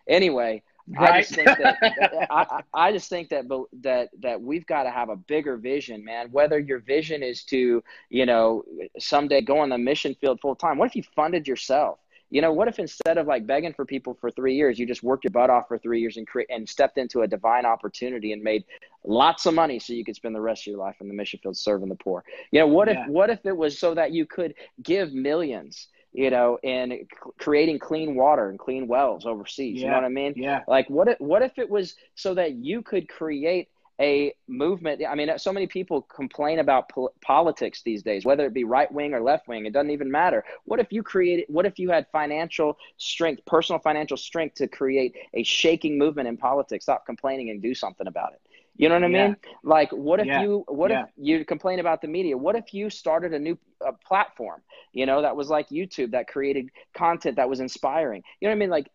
anyway, 0.07 0.63
Right. 0.99 1.13
I 1.13 1.21
just 1.21 1.35
think 1.35 1.47
that 1.47 2.27
I, 2.31 2.61
I 2.73 2.91
just 2.91 3.09
think 3.09 3.29
that 3.29 3.45
that 3.81 4.09
that 4.19 4.41
we've 4.41 4.65
got 4.65 4.83
to 4.83 4.91
have 4.91 5.09
a 5.09 5.15
bigger 5.15 5.57
vision, 5.57 6.03
man. 6.03 6.29
Whether 6.31 6.59
your 6.59 6.79
vision 6.79 7.23
is 7.23 7.43
to, 7.45 7.83
you 8.09 8.25
know, 8.25 8.63
someday 8.99 9.41
go 9.41 9.59
on 9.59 9.69
the 9.69 9.77
mission 9.77 10.15
field 10.19 10.39
full 10.41 10.55
time. 10.55 10.77
What 10.77 10.89
if 10.89 10.95
you 10.95 11.03
funded 11.15 11.47
yourself? 11.47 11.99
You 12.29 12.41
know, 12.41 12.53
what 12.53 12.69
if 12.69 12.79
instead 12.79 13.17
of 13.17 13.27
like 13.27 13.45
begging 13.45 13.73
for 13.73 13.85
people 13.85 14.17
for 14.19 14.31
three 14.31 14.55
years, 14.55 14.79
you 14.79 14.85
just 14.85 15.03
worked 15.03 15.25
your 15.25 15.31
butt 15.31 15.49
off 15.49 15.67
for 15.67 15.77
three 15.77 15.99
years 15.99 16.15
and 16.15 16.25
create 16.25 16.47
and 16.49 16.67
stepped 16.67 16.97
into 16.97 17.21
a 17.21 17.27
divine 17.27 17.65
opportunity 17.65 18.31
and 18.31 18.41
made 18.41 18.63
lots 19.03 19.45
of 19.45 19.53
money 19.53 19.79
so 19.79 19.91
you 19.91 20.05
could 20.05 20.15
spend 20.15 20.33
the 20.33 20.41
rest 20.41 20.63
of 20.63 20.67
your 20.67 20.79
life 20.79 20.95
in 21.01 21.09
the 21.09 21.13
mission 21.13 21.39
field 21.43 21.57
serving 21.57 21.89
the 21.89 21.95
poor. 21.95 22.23
You 22.51 22.61
know, 22.61 22.67
what 22.67 22.87
yeah. 22.87 23.03
if 23.03 23.09
what 23.09 23.29
if 23.29 23.45
it 23.45 23.55
was 23.55 23.77
so 23.77 23.93
that 23.95 24.13
you 24.13 24.25
could 24.25 24.55
give 24.81 25.13
millions 25.13 25.87
you 26.13 26.29
know, 26.29 26.57
and 26.63 26.91
c- 26.91 27.07
creating 27.39 27.79
clean 27.79 28.15
water 28.15 28.49
and 28.49 28.59
clean 28.59 28.87
wells 28.87 29.25
overseas. 29.25 29.77
Yeah. 29.79 29.85
You 29.85 29.87
know 29.91 29.97
what 29.97 30.05
I 30.05 30.09
mean? 30.09 30.33
Yeah. 30.35 30.61
Like, 30.67 30.89
what 30.89 31.07
if, 31.07 31.19
what 31.19 31.41
if 31.41 31.57
it 31.57 31.69
was 31.69 31.95
so 32.15 32.33
that 32.33 32.53
you 32.53 32.81
could 32.81 33.07
create 33.07 33.69
a 33.99 34.33
movement? 34.47 35.01
I 35.07 35.15
mean, 35.15 35.29
so 35.37 35.53
many 35.53 35.67
people 35.67 36.01
complain 36.01 36.59
about 36.59 36.89
po- 36.89 37.13
politics 37.21 37.81
these 37.83 38.03
days, 38.03 38.25
whether 38.25 38.45
it 38.45 38.53
be 38.53 38.63
right 38.63 38.91
wing 38.91 39.13
or 39.13 39.21
left 39.21 39.47
wing. 39.47 39.65
It 39.65 39.73
doesn't 39.73 39.91
even 39.91 40.11
matter. 40.11 40.43
What 40.65 40.79
if 40.79 40.91
you 40.91 41.03
created? 41.03 41.45
What 41.47 41.65
if 41.65 41.79
you 41.79 41.91
had 41.91 42.07
financial 42.11 42.77
strength, 42.97 43.45
personal 43.45 43.79
financial 43.79 44.17
strength, 44.17 44.55
to 44.55 44.67
create 44.67 45.15
a 45.33 45.43
shaking 45.43 45.97
movement 45.97 46.27
in 46.27 46.35
politics? 46.35 46.85
Stop 46.85 47.05
complaining 47.05 47.51
and 47.51 47.61
do 47.61 47.73
something 47.73 48.07
about 48.07 48.33
it. 48.33 48.41
You 48.75 48.89
know 48.89 48.95
what 48.95 49.03
I 49.03 49.07
yeah. 49.07 49.27
mean? 49.27 49.37
Like, 49.63 49.91
what 49.91 50.19
if 50.19 50.25
yeah. 50.25 50.41
you 50.41 50.63
what 50.67 50.91
yeah. 50.91 51.03
if 51.03 51.09
you 51.17 51.45
complain 51.45 51.79
about 51.79 52.01
the 52.01 52.07
media? 52.07 52.37
What 52.37 52.55
if 52.55 52.73
you 52.73 52.89
started 52.89 53.33
a 53.33 53.39
new 53.39 53.57
uh, 53.85 53.91
platform? 54.05 54.61
You 54.93 55.05
know, 55.05 55.21
that 55.21 55.35
was 55.35 55.49
like 55.49 55.69
YouTube 55.69 56.11
that 56.11 56.27
created 56.27 56.69
content 56.93 57.35
that 57.35 57.49
was 57.49 57.59
inspiring. 57.59 58.23
You 58.39 58.47
know 58.47 58.51
what 58.51 58.55
I 58.55 58.59
mean? 58.59 58.69
Like, 58.69 58.91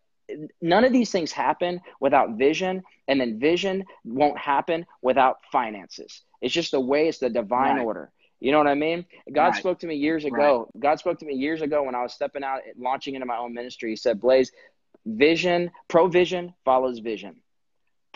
none 0.61 0.85
of 0.85 0.93
these 0.93 1.11
things 1.11 1.33
happen 1.33 1.81
without 2.01 2.37
vision, 2.37 2.83
and 3.09 3.21
then 3.21 3.39
vision 3.39 3.85
won't 4.05 4.39
happen 4.39 4.87
without 5.03 5.39
finances. 5.53 6.23
It's 6.41 6.55
just 6.55 6.73
the 6.73 6.81
way. 6.81 7.09
It's 7.09 7.19
the 7.19 7.31
divine 7.31 7.77
right. 7.77 7.85
order. 7.85 8.11
You 8.41 8.53
know 8.53 8.59
what 8.59 8.67
I 8.67 8.75
mean? 8.75 9.07
God 9.33 9.49
right. 9.49 9.57
spoke 9.57 9.79
to 9.81 9.87
me 9.87 9.95
years 9.95 10.25
ago. 10.25 10.69
Right. 10.75 10.83
God 10.83 10.99
spoke 10.99 11.19
to 11.21 11.27
me 11.27 11.35
years 11.35 11.63
ago 11.63 11.83
when 11.83 11.95
I 11.95 12.03
was 12.03 12.13
stepping 12.13 12.45
out, 12.45 12.61
launching 12.77 13.15
into 13.15 13.27
my 13.27 13.37
own 13.37 13.55
ministry. 13.55 13.91
He 13.91 13.97
said, 13.97 14.21
"Blaze, 14.21 14.53
vision, 15.07 15.71
provision 15.89 16.55
follows 16.65 16.99
vision." 16.99 17.41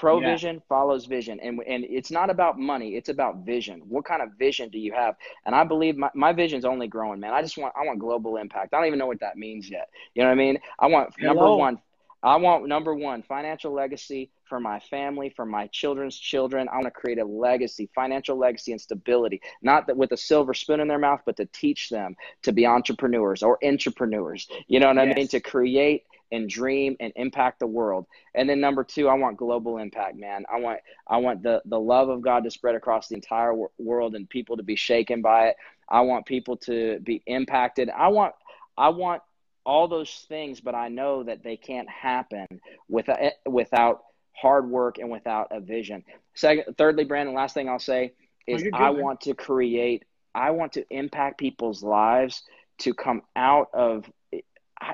Provision 0.01 0.57
yeah. 0.57 0.63
follows 0.69 1.05
vision. 1.05 1.39
And, 1.41 1.61
and 1.67 1.85
it's 1.85 2.11
not 2.11 2.31
about 2.31 2.59
money, 2.59 2.97
it's 2.97 3.11
about 3.11 3.45
vision. 3.45 3.83
What 3.89 4.05
kind 4.05 4.23
of 4.23 4.31
vision 4.39 4.71
do 4.71 4.79
you 4.79 4.93
have? 4.93 5.15
And 5.45 5.55
I 5.55 5.65
believe 5.65 5.97
my, 5.97 6.11
my 6.15 6.33
vision's 6.33 6.65
only 6.65 6.89
growing, 6.89 7.21
man. 7.21 7.35
I 7.35 7.43
just 7.43 7.59
want 7.59 7.75
I 7.77 7.85
want 7.85 7.99
global 7.99 8.37
impact. 8.39 8.73
I 8.73 8.79
don't 8.79 8.87
even 8.87 8.99
know 8.99 9.07
what 9.07 9.21
that 9.21 9.37
means 9.37 9.69
yet. 9.69 9.91
You 10.15 10.23
know 10.23 10.29
what 10.29 10.35
I 10.35 10.37
mean? 10.37 10.59
I 10.79 10.87
want 10.87 11.15
Hello. 11.19 11.35
number 11.35 11.57
one, 11.57 11.79
I 12.23 12.37
want 12.37 12.67
number 12.67 12.95
one, 12.95 13.23
financial 13.23 13.73
legacy 13.73 14.31
for 14.45 14.61
my 14.61 14.81
family, 14.81 15.31
for 15.31 15.47
my 15.47 15.69
children's 15.69 16.19
children. 16.19 16.69
I 16.69 16.75
want 16.75 16.87
to 16.87 16.91
create 16.91 17.19
a 17.19 17.25
legacy, 17.25 17.89
financial 17.95 18.37
legacy 18.37 18.73
and 18.73 18.81
stability, 18.81 19.41
not 19.63 19.87
that 19.87 19.97
with 19.97 20.13
a 20.13 20.17
silver 20.17 20.53
spoon 20.53 20.81
in 20.81 20.89
their 20.89 20.99
mouth, 20.99 21.21
but 21.25 21.37
to 21.37 21.47
teach 21.47 21.89
them 21.89 22.17
to 22.43 22.53
be 22.53 22.67
entrepreneurs 22.67 23.43
or 23.43 23.59
intrapreneurs. 23.63 24.47
You 24.67 24.81
know 24.81 24.89
what 24.89 24.97
yes. 24.97 25.13
I 25.13 25.15
mean? 25.15 25.29
To 25.29 25.41
create 25.41 26.05
and 26.33 26.49
dream 26.49 26.97
and 27.01 27.13
impact 27.17 27.59
the 27.59 27.67
world. 27.67 28.07
And 28.35 28.49
then 28.49 28.61
number 28.61 28.85
two, 28.85 29.09
I 29.09 29.15
want 29.15 29.37
global 29.37 29.79
impact, 29.79 30.17
man. 30.17 30.45
I 30.53 30.59
want 30.61 30.81
I 31.07 31.19
want 31.19 31.43
the 31.43 31.63
the 31.65 31.81
love 31.81 32.09
of 32.09 32.21
God 32.21 32.45
to 32.45 32.51
spread 32.51 32.75
across 32.75 33.09
the 33.09 33.15
entire 33.15 33.53
world 33.79 34.15
and 34.15 34.29
people 34.29 34.57
to 34.57 34.63
be 34.63 34.77
shaken 34.77 35.23
by 35.23 35.49
it. 35.49 35.57
I 35.89 36.03
want 36.03 36.27
people 36.27 36.57
to 36.59 37.01
be 37.01 37.23
impacted. 37.27 37.91
I 37.91 38.09
want 38.09 38.35
I 38.77 38.91
want 38.91 39.23
all 39.67 39.89
those 39.89 40.25
things, 40.29 40.61
but 40.61 40.75
I 40.75 40.89
know 40.89 41.23
that 41.25 41.43
they 41.43 41.57
can't 41.57 41.89
happen 41.89 42.47
without 42.89 43.19
eh, 43.21 43.31
without 43.47 44.03
hard 44.41 44.69
work 44.69 44.99
and 44.99 45.11
without 45.11 45.49
a 45.51 45.61
vision. 45.61 46.05
Second, 46.35 46.77
thirdly, 46.79 47.05
Brandon, 47.05 47.35
last 47.35 47.55
thing 47.55 47.69
I'll 47.69 47.79
say 47.79 48.15
is 48.47 48.65
oh, 48.73 48.77
I 48.77 48.91
want 48.91 49.21
to 49.23 49.35
create, 49.35 50.05
I 50.35 50.51
want 50.51 50.73
to 50.75 50.85
impact 50.91 51.39
people's 51.39 51.83
lives 51.83 52.43
to 52.79 52.95
come 52.95 53.23
out 53.37 53.69
of, 53.75 54.11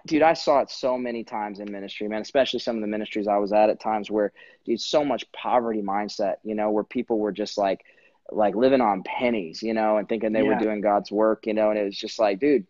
dude, 0.07 0.23
I 0.23 0.35
saw 0.35 0.61
it 0.61 0.71
so 0.71 0.99
many 0.99 1.25
times 1.25 1.61
in 1.61 1.71
ministry, 1.71 2.09
man, 2.09 2.23
especially 2.23 2.61
some 2.61 2.77
of 2.77 2.83
the 2.83 2.89
ministries 2.89 3.29
I 3.29 3.37
was 3.37 3.53
at 3.53 3.71
at 3.71 3.81
times 3.81 4.11
where, 4.11 4.33
dude, 4.65 4.81
so 4.81 5.05
much 5.05 5.31
poverty 5.33 5.83
mindset, 5.83 6.37
you 6.43 6.55
know, 6.55 6.71
where 6.71 6.85
people 6.85 7.19
were 7.19 7.33
just 7.33 7.57
like, 7.59 7.85
like 8.33 8.55
living 8.57 8.81
on 8.81 9.03
pennies, 9.05 9.63
you 9.63 9.75
know, 9.75 9.99
and 9.99 10.09
thinking 10.09 10.33
they 10.33 10.43
yeah. 10.43 10.49
were 10.49 10.59
doing 10.59 10.81
God's 10.81 11.13
work, 11.13 11.47
you 11.47 11.55
know, 11.55 11.71
and 11.71 11.79
it 11.79 11.85
was 11.85 11.97
just 11.97 12.19
like, 12.19 12.41
dude, 12.41 12.67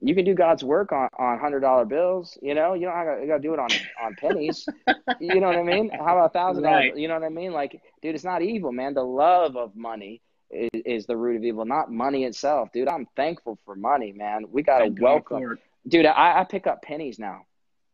you 0.00 0.14
can 0.14 0.24
do 0.24 0.34
God's 0.34 0.62
work 0.62 0.92
on, 0.92 1.08
on 1.18 1.38
hundred 1.38 1.60
dollar 1.60 1.84
bills. 1.84 2.36
You 2.42 2.54
know, 2.54 2.74
you 2.74 2.86
don't 2.86 2.94
have 2.94 3.16
to, 3.16 3.22
you 3.22 3.26
got 3.26 3.36
to 3.36 3.42
do 3.42 3.54
it 3.54 3.58
on 3.58 3.68
on 4.02 4.14
pennies. 4.16 4.66
you 5.20 5.40
know 5.40 5.46
what 5.46 5.56
I 5.56 5.62
mean? 5.62 5.88
How 5.88 6.18
about 6.18 6.32
thousand 6.32 6.64
dollars? 6.64 6.92
You 6.96 7.08
know 7.08 7.14
what 7.14 7.24
I 7.24 7.30
mean? 7.30 7.52
Like, 7.52 7.80
dude, 8.02 8.14
it's 8.14 8.24
not 8.24 8.42
evil, 8.42 8.70
man. 8.70 8.92
The 8.92 9.02
love 9.02 9.56
of 9.56 9.74
money 9.74 10.20
is, 10.50 10.68
is 10.84 11.06
the 11.06 11.16
root 11.16 11.36
of 11.36 11.44
evil, 11.44 11.64
not 11.64 11.90
money 11.90 12.24
itself, 12.24 12.70
dude. 12.72 12.88
I'm 12.88 13.06
thankful 13.16 13.58
for 13.64 13.74
money, 13.74 14.12
man. 14.12 14.44
We 14.50 14.62
got 14.62 14.80
to 14.80 14.88
welcome, 15.00 15.58
dude. 15.86 16.06
I, 16.06 16.40
I 16.40 16.44
pick 16.44 16.66
up 16.66 16.82
pennies 16.82 17.18
now. 17.18 17.46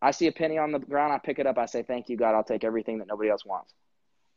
I 0.03 0.13
see 0.13 0.27
a 0.27 0.33
penny 0.33 0.57
on 0.59 0.73
the 0.73 0.79
ground, 0.79 1.13
I 1.13 1.19
pick 1.19 1.39
it 1.39 1.47
up. 1.47 1.59
I 1.59 1.67
say, 1.67 1.83
"Thank 1.83 2.09
you, 2.09 2.17
God. 2.17 2.35
I'll 2.35 2.45
take 2.45 2.65
everything 2.65 2.99
that 2.99 3.09
nobody 3.09 3.31
else 3.31 3.45
wants." 3.45 3.75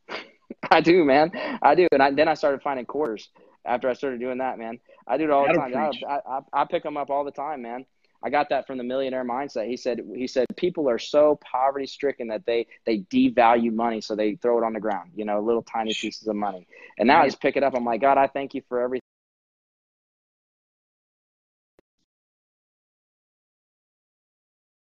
I 0.72 0.82
do, 0.82 1.04
man. 1.04 1.32
I 1.62 1.76
do, 1.76 1.88
and 1.92 2.04
I, 2.04 2.12
then 2.12 2.28
I 2.28 2.34
started 2.34 2.62
finding 2.62 2.86
quarters 2.86 3.30
after 3.66 3.90
I 3.90 3.94
started 3.94 4.20
doing 4.20 4.40
that, 4.40 4.58
man. 4.58 4.80
I 5.08 5.18
do 5.18 5.26
it 5.26 5.30
all 5.32 5.48
the 5.48 5.54
time. 5.54 5.92
I, 6.08 6.20
I, 6.28 6.40
I 6.54 6.66
pick 6.66 6.84
them 6.84 6.98
up 6.98 7.10
all 7.10 7.24
the 7.24 7.32
time, 7.32 7.62
man. 7.62 7.86
I 8.24 8.30
got 8.30 8.50
that 8.50 8.66
from 8.66 8.78
the 8.78 8.84
millionaire 8.84 9.26
mindset. 9.26 9.68
He 9.68 9.76
said 9.76 10.00
he 10.16 10.28
said 10.28 10.48
people 10.56 10.90
are 10.90 11.00
so 11.00 11.38
poverty 11.44 11.86
stricken 11.86 12.28
that 12.28 12.46
they 12.46 12.68
they 12.86 13.00
devalue 13.00 13.74
money, 13.74 14.00
so 14.00 14.16
they 14.16 14.36
throw 14.36 14.58
it 14.58 14.64
on 14.64 14.74
the 14.74 14.80
ground, 14.80 15.12
you 15.16 15.26
know, 15.26 15.42
little 15.42 15.64
tiny 15.64 15.94
pieces 15.94 16.28
of 16.28 16.36
money. 16.36 16.66
And 16.98 17.08
now 17.08 17.22
I 17.22 17.28
just 17.28 17.42
pick 17.42 17.58
it 17.58 17.64
up. 17.64 17.76
I'm 17.76 17.84
like, 17.84 18.00
God, 18.00 18.18
I 18.18 18.28
thank 18.28 18.54
you 18.54 18.62
for 18.70 18.82
everything. 18.82 19.02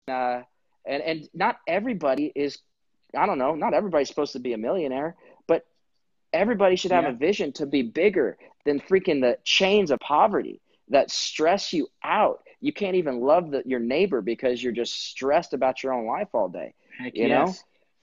Uh, 0.09 0.43
and 0.85 1.03
and 1.03 1.29
not 1.33 1.57
everybody 1.67 2.31
is, 2.35 2.59
I 3.15 3.25
don't 3.25 3.37
know, 3.37 3.55
not 3.55 3.73
everybody's 3.73 4.07
supposed 4.07 4.33
to 4.33 4.39
be 4.39 4.53
a 4.53 4.57
millionaire, 4.57 5.15
but 5.47 5.65
everybody 6.33 6.75
should 6.75 6.91
have 6.91 7.03
yeah. 7.03 7.11
a 7.11 7.13
vision 7.13 7.51
to 7.53 7.65
be 7.65 7.81
bigger 7.81 8.37
than 8.65 8.79
freaking 8.79 9.21
the 9.21 9.37
chains 9.43 9.91
of 9.91 9.99
poverty 9.99 10.61
that 10.89 11.11
stress 11.11 11.73
you 11.73 11.87
out. 12.03 12.43
You 12.61 12.73
can't 12.73 12.95
even 12.95 13.21
love 13.21 13.51
the, 13.51 13.63
your 13.65 13.79
neighbor 13.79 14.21
because 14.21 14.61
you're 14.61 14.73
just 14.73 14.93
stressed 15.09 15.53
about 15.53 15.81
your 15.81 15.93
own 15.93 16.05
life 16.05 16.29
all 16.33 16.49
day. 16.49 16.73
Heck 16.97 17.15
you 17.15 17.27
yes. 17.27 17.47
know, 17.47 17.53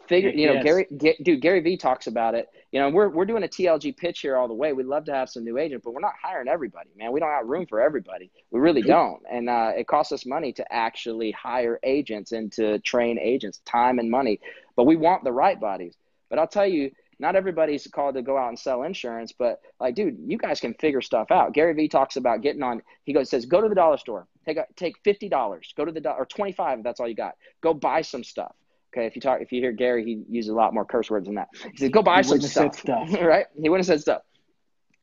figure. 0.08 0.30
You 0.30 0.48
know, 0.48 0.52
yes. 0.54 0.64
Gary, 0.64 0.86
get, 0.96 1.22
dude, 1.22 1.40
Gary 1.40 1.60
Vee 1.60 1.76
talks 1.76 2.06
about 2.06 2.34
it. 2.34 2.48
You 2.72 2.80
know, 2.80 2.90
we're 2.90 3.08
we're 3.08 3.24
doing 3.24 3.44
a 3.44 3.48
TLG 3.48 3.96
pitch 3.96 4.20
here 4.20 4.36
all 4.36 4.48
the 4.48 4.54
way. 4.54 4.72
We'd 4.72 4.86
love 4.86 5.04
to 5.06 5.14
have 5.14 5.28
some 5.28 5.44
new 5.44 5.58
agents, 5.58 5.84
but 5.84 5.94
we're 5.94 6.00
not 6.00 6.14
hiring 6.22 6.48
everybody, 6.48 6.90
man. 6.96 7.12
We 7.12 7.20
don't 7.20 7.30
have 7.30 7.46
room 7.46 7.66
for 7.66 7.80
everybody. 7.80 8.30
We 8.50 8.60
really 8.60 8.82
don't, 8.82 9.22
and 9.30 9.48
uh, 9.48 9.72
it 9.76 9.86
costs 9.86 10.12
us 10.12 10.26
money 10.26 10.52
to 10.54 10.72
actually 10.72 11.30
hire 11.32 11.78
agents 11.82 12.32
and 12.32 12.50
to 12.52 12.78
train 12.80 13.18
agents, 13.18 13.60
time 13.64 13.98
and 13.98 14.10
money. 14.10 14.40
But 14.74 14.84
we 14.84 14.96
want 14.96 15.24
the 15.24 15.32
right 15.32 15.58
bodies. 15.58 15.96
But 16.28 16.38
I'll 16.38 16.48
tell 16.48 16.66
you, 16.66 16.90
not 17.18 17.36
everybody's 17.36 17.86
called 17.86 18.14
to 18.16 18.22
go 18.22 18.36
out 18.36 18.48
and 18.48 18.58
sell 18.58 18.82
insurance, 18.82 19.32
but 19.32 19.60
like, 19.80 19.94
dude, 19.94 20.18
you 20.26 20.36
guys 20.36 20.60
can 20.60 20.74
figure 20.74 21.00
stuff 21.00 21.30
out. 21.30 21.54
Gary 21.54 21.72
Vee 21.72 21.88
talks 21.88 22.16
about 22.16 22.42
getting 22.42 22.62
on. 22.62 22.82
He 23.04 23.12
goes 23.12 23.30
says, 23.30 23.46
go 23.46 23.60
to 23.60 23.68
the 23.68 23.74
dollar 23.74 23.96
store, 23.96 24.26
take 24.44 24.58
a, 24.58 24.66
take 24.76 24.96
fifty 25.02 25.28
dollars, 25.28 25.72
go 25.76 25.84
to 25.84 25.92
the 25.92 26.10
or 26.10 26.26
twenty 26.26 26.52
five. 26.52 26.78
if 26.78 26.84
That's 26.84 27.00
all 27.00 27.08
you 27.08 27.14
got. 27.14 27.34
Go 27.62 27.72
buy 27.72 28.02
some 28.02 28.24
stuff. 28.24 28.54
Okay, 28.96 29.06
if 29.06 29.14
you 29.14 29.20
talk, 29.20 29.42
if 29.42 29.52
you 29.52 29.60
hear 29.60 29.72
Gary, 29.72 30.04
he 30.04 30.22
uses 30.30 30.48
a 30.48 30.54
lot 30.54 30.72
more 30.72 30.84
curse 30.84 31.10
words 31.10 31.26
than 31.26 31.34
that. 31.34 31.48
He 31.72 31.76
said, 31.76 31.92
go 31.92 32.02
buy 32.02 32.22
some 32.22 32.40
stuff. 32.40 32.78
stuff. 32.78 33.12
right? 33.20 33.46
He 33.60 33.68
wouldn't 33.68 33.86
have 33.86 33.98
said 33.98 34.00
stuff. 34.00 34.22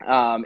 Um, 0.08 0.46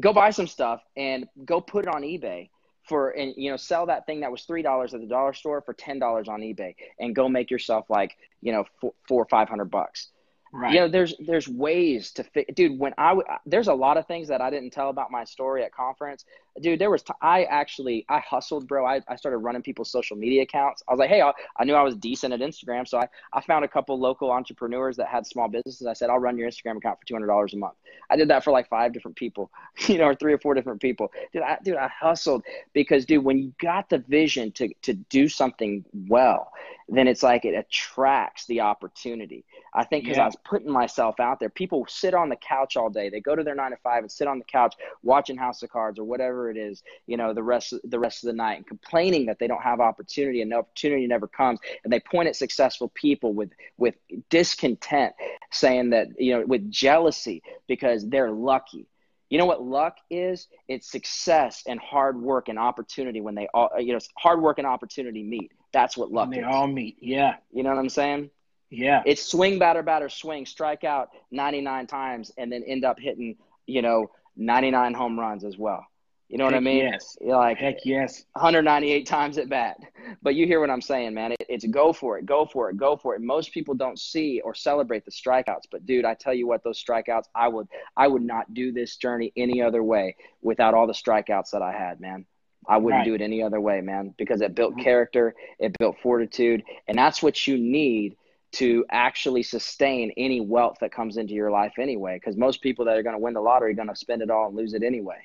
go 0.00 0.12
buy 0.12 0.30
some 0.30 0.48
stuff 0.48 0.82
and 0.96 1.26
go 1.44 1.60
put 1.60 1.84
it 1.86 1.94
on 1.94 2.02
eBay 2.02 2.50
for 2.88 3.10
and 3.10 3.34
you 3.36 3.50
know 3.50 3.56
sell 3.56 3.86
that 3.86 4.06
thing 4.06 4.20
that 4.20 4.32
was 4.32 4.42
three 4.42 4.62
dollars 4.62 4.92
at 4.92 5.00
the 5.00 5.06
dollar 5.06 5.32
store 5.32 5.62
for 5.62 5.72
ten 5.72 5.98
dollars 5.98 6.28
on 6.28 6.40
eBay 6.40 6.74
and 6.98 7.14
go 7.14 7.28
make 7.28 7.50
yourself 7.50 7.88
like 7.88 8.16
you 8.42 8.52
know 8.52 8.64
four, 8.80 8.92
four 9.06 9.22
or 9.22 9.26
five 9.26 9.48
hundred 9.48 9.66
bucks 9.66 10.08
Right. 10.52 10.72
You 10.72 10.80
know, 10.80 10.88
there's 10.88 11.14
there's 11.20 11.46
ways 11.46 12.10
to 12.12 12.24
fit, 12.24 12.54
dude. 12.56 12.78
When 12.78 12.92
I 12.98 13.16
there's 13.46 13.68
a 13.68 13.74
lot 13.74 13.96
of 13.96 14.06
things 14.06 14.26
that 14.28 14.40
I 14.40 14.50
didn't 14.50 14.70
tell 14.70 14.90
about 14.90 15.12
my 15.12 15.22
story 15.22 15.62
at 15.62 15.72
conference, 15.72 16.24
dude. 16.60 16.78
There 16.78 16.90
was 16.90 17.02
t- 17.02 17.12
I 17.20 17.44
actually 17.44 18.04
I 18.08 18.20
hustled, 18.20 18.66
bro. 18.66 18.86
I, 18.86 19.00
I 19.08 19.16
started 19.16 19.38
running 19.38 19.62
people's 19.62 19.90
social 19.90 20.16
media 20.16 20.42
accounts. 20.42 20.82
I 20.88 20.92
was 20.92 20.98
like, 20.98 21.10
hey, 21.10 21.22
I, 21.22 21.32
I 21.56 21.64
knew 21.64 21.74
I 21.74 21.82
was 21.82 21.96
decent 21.96 22.32
at 22.32 22.40
Instagram, 22.40 22.86
so 22.86 22.98
I 22.98 23.08
I 23.32 23.40
found 23.40 23.64
a 23.64 23.68
couple 23.68 23.98
local 23.98 24.30
entrepreneurs 24.30 24.96
that 24.96 25.08
had 25.08 25.26
small 25.26 25.48
businesses. 25.48 25.86
I 25.86 25.92
said, 25.92 26.10
I'll 26.10 26.18
run 26.18 26.38
your 26.38 26.48
Instagram 26.48 26.76
account 26.76 26.98
for 27.00 27.06
two 27.06 27.14
hundred 27.14 27.28
dollars 27.28 27.54
a 27.54 27.56
month. 27.56 27.74
I 28.10 28.16
did 28.16 28.28
that 28.28 28.44
for 28.44 28.50
like 28.50 28.68
five 28.68 28.92
different 28.92 29.16
people, 29.16 29.50
you 29.86 29.98
know, 29.98 30.04
or 30.04 30.14
three 30.14 30.32
or 30.32 30.38
four 30.38 30.54
different 30.54 30.80
people. 30.80 31.12
Dude, 31.32 31.42
I 31.42 31.58
dude, 31.62 31.76
I 31.76 31.88
hustled 31.88 32.44
because, 32.72 33.04
dude, 33.04 33.24
when 33.24 33.38
you 33.38 33.52
got 33.60 33.88
the 33.88 33.98
vision 33.98 34.52
to 34.52 34.68
to 34.82 34.94
do 34.94 35.28
something 35.28 35.84
well, 36.08 36.52
then 36.88 37.06
it's 37.06 37.22
like 37.22 37.44
it 37.44 37.54
attracts 37.54 38.46
the 38.46 38.60
opportunity. 38.60 39.44
I 39.72 39.84
think 39.84 40.04
because 40.04 40.16
yeah. 40.16 40.24
I 40.24 40.26
was 40.26 40.36
putting 40.44 40.70
myself 40.70 41.20
out 41.20 41.38
there. 41.38 41.48
People 41.48 41.86
sit 41.88 42.14
on 42.14 42.28
the 42.28 42.36
couch 42.36 42.76
all 42.76 42.90
day. 42.90 43.08
They 43.08 43.20
go 43.20 43.36
to 43.36 43.44
their 43.44 43.54
nine 43.54 43.70
to 43.70 43.76
five 43.76 44.02
and 44.02 44.10
sit 44.10 44.26
on 44.26 44.38
the 44.38 44.44
couch 44.44 44.74
watching 45.02 45.36
House 45.36 45.62
of 45.62 45.70
Cards 45.70 45.98
or 45.98 46.04
whatever 46.04 46.39
it 46.48 46.56
is, 46.56 46.82
you 47.06 47.16
know, 47.16 47.34
the 47.34 47.42
rest 47.42 47.74
the 47.84 47.98
rest 47.98 48.22
of 48.24 48.28
the 48.28 48.32
night 48.32 48.56
and 48.56 48.66
complaining 48.66 49.26
that 49.26 49.38
they 49.38 49.48
don't 49.48 49.62
have 49.62 49.80
opportunity 49.80 50.40
and 50.40 50.52
the 50.52 50.56
opportunity 50.56 51.06
never 51.06 51.26
comes. 51.26 51.58
And 51.84 51.92
they 51.92 52.00
point 52.00 52.28
at 52.28 52.36
successful 52.36 52.88
people 52.94 53.34
with 53.34 53.50
with 53.76 53.96
discontent, 54.30 55.14
saying 55.50 55.90
that 55.90 56.08
you 56.18 56.38
know 56.38 56.46
with 56.46 56.70
jealousy 56.70 57.42
because 57.66 58.08
they're 58.08 58.30
lucky. 58.30 58.86
You 59.28 59.38
know 59.38 59.46
what 59.46 59.62
luck 59.62 59.98
is? 60.10 60.48
It's 60.66 60.90
success 60.90 61.62
and 61.66 61.78
hard 61.78 62.20
work 62.20 62.48
and 62.48 62.58
opportunity 62.58 63.20
when 63.20 63.36
they 63.36 63.46
all, 63.54 63.70
you 63.78 63.92
know, 63.92 64.00
hard 64.18 64.42
work 64.42 64.58
and 64.58 64.66
opportunity 64.66 65.22
meet. 65.22 65.52
That's 65.72 65.96
what 65.96 66.10
luck 66.10 66.30
when 66.30 66.40
they 66.40 66.46
is. 66.46 66.52
all 66.52 66.66
meet. 66.66 66.96
Yeah. 67.00 67.36
You 67.52 67.62
know 67.62 67.70
what 67.70 67.78
I'm 67.78 67.88
saying? 67.88 68.30
Yeah. 68.70 69.02
It's 69.06 69.22
swing, 69.22 69.58
batter, 69.58 69.82
batter, 69.82 70.08
swing, 70.08 70.46
strike 70.46 70.82
out 70.82 71.10
99 71.30 71.86
times, 71.86 72.32
and 72.38 72.50
then 72.50 72.64
end 72.64 72.84
up 72.84 72.98
hitting, 72.98 73.36
you 73.66 73.82
know, 73.82 74.10
99 74.36 74.94
home 74.94 75.18
runs 75.18 75.44
as 75.44 75.58
well. 75.58 75.86
You 76.30 76.38
know 76.38 76.44
Heck 76.44 76.52
what 76.52 76.58
I 76.58 76.60
mean? 76.60 76.76
Yes. 76.78 77.18
You're 77.20 77.36
like 77.36 77.58
Heck 77.58 77.78
yes. 77.84 78.24
198 78.34 79.04
times 79.04 79.36
at 79.36 79.48
bat. 79.48 79.78
But 80.22 80.36
you 80.36 80.46
hear 80.46 80.60
what 80.60 80.70
I'm 80.70 80.80
saying, 80.80 81.12
man. 81.12 81.32
It, 81.32 81.44
it's 81.48 81.66
go 81.66 81.92
for 81.92 82.18
it, 82.18 82.24
go 82.24 82.46
for 82.46 82.70
it, 82.70 82.76
go 82.76 82.96
for 82.96 83.16
it. 83.16 83.20
Most 83.20 83.52
people 83.52 83.74
don't 83.74 83.98
see 83.98 84.40
or 84.44 84.54
celebrate 84.54 85.04
the 85.04 85.10
strikeouts, 85.10 85.64
but 85.72 85.84
dude, 85.86 86.04
I 86.04 86.14
tell 86.14 86.32
you 86.32 86.46
what, 86.46 86.62
those 86.62 86.82
strikeouts, 86.82 87.24
I 87.34 87.48
would, 87.48 87.66
I 87.96 88.06
would 88.06 88.22
not 88.22 88.54
do 88.54 88.70
this 88.70 88.96
journey 88.96 89.32
any 89.36 89.60
other 89.60 89.82
way 89.82 90.14
without 90.40 90.72
all 90.72 90.86
the 90.86 90.92
strikeouts 90.92 91.50
that 91.50 91.62
I 91.62 91.72
had, 91.72 92.00
man. 92.00 92.26
I 92.68 92.76
wouldn't 92.76 93.00
right. 93.00 93.06
do 93.06 93.14
it 93.14 93.20
any 93.20 93.42
other 93.42 93.60
way, 93.60 93.80
man, 93.80 94.14
because 94.16 94.40
it 94.40 94.54
built 94.54 94.74
mm-hmm. 94.74 94.82
character, 94.82 95.34
it 95.58 95.76
built 95.80 95.96
fortitude, 96.00 96.62
and 96.86 96.96
that's 96.96 97.24
what 97.24 97.48
you 97.48 97.58
need 97.58 98.16
to 98.52 98.84
actually 98.90 99.42
sustain 99.42 100.12
any 100.16 100.40
wealth 100.40 100.76
that 100.80 100.92
comes 100.92 101.16
into 101.16 101.34
your 101.34 101.50
life 101.50 101.72
anyway. 101.78 102.16
Because 102.16 102.36
most 102.36 102.62
people 102.62 102.84
that 102.84 102.96
are 102.96 103.02
going 103.02 103.14
to 103.14 103.20
win 103.20 103.34
the 103.34 103.40
lottery 103.40 103.72
are 103.72 103.74
going 103.76 103.88
to 103.88 103.96
spend 103.96 104.22
it 104.22 104.30
all 104.30 104.48
and 104.48 104.56
lose 104.56 104.74
it 104.74 104.82
anyway. 104.82 105.18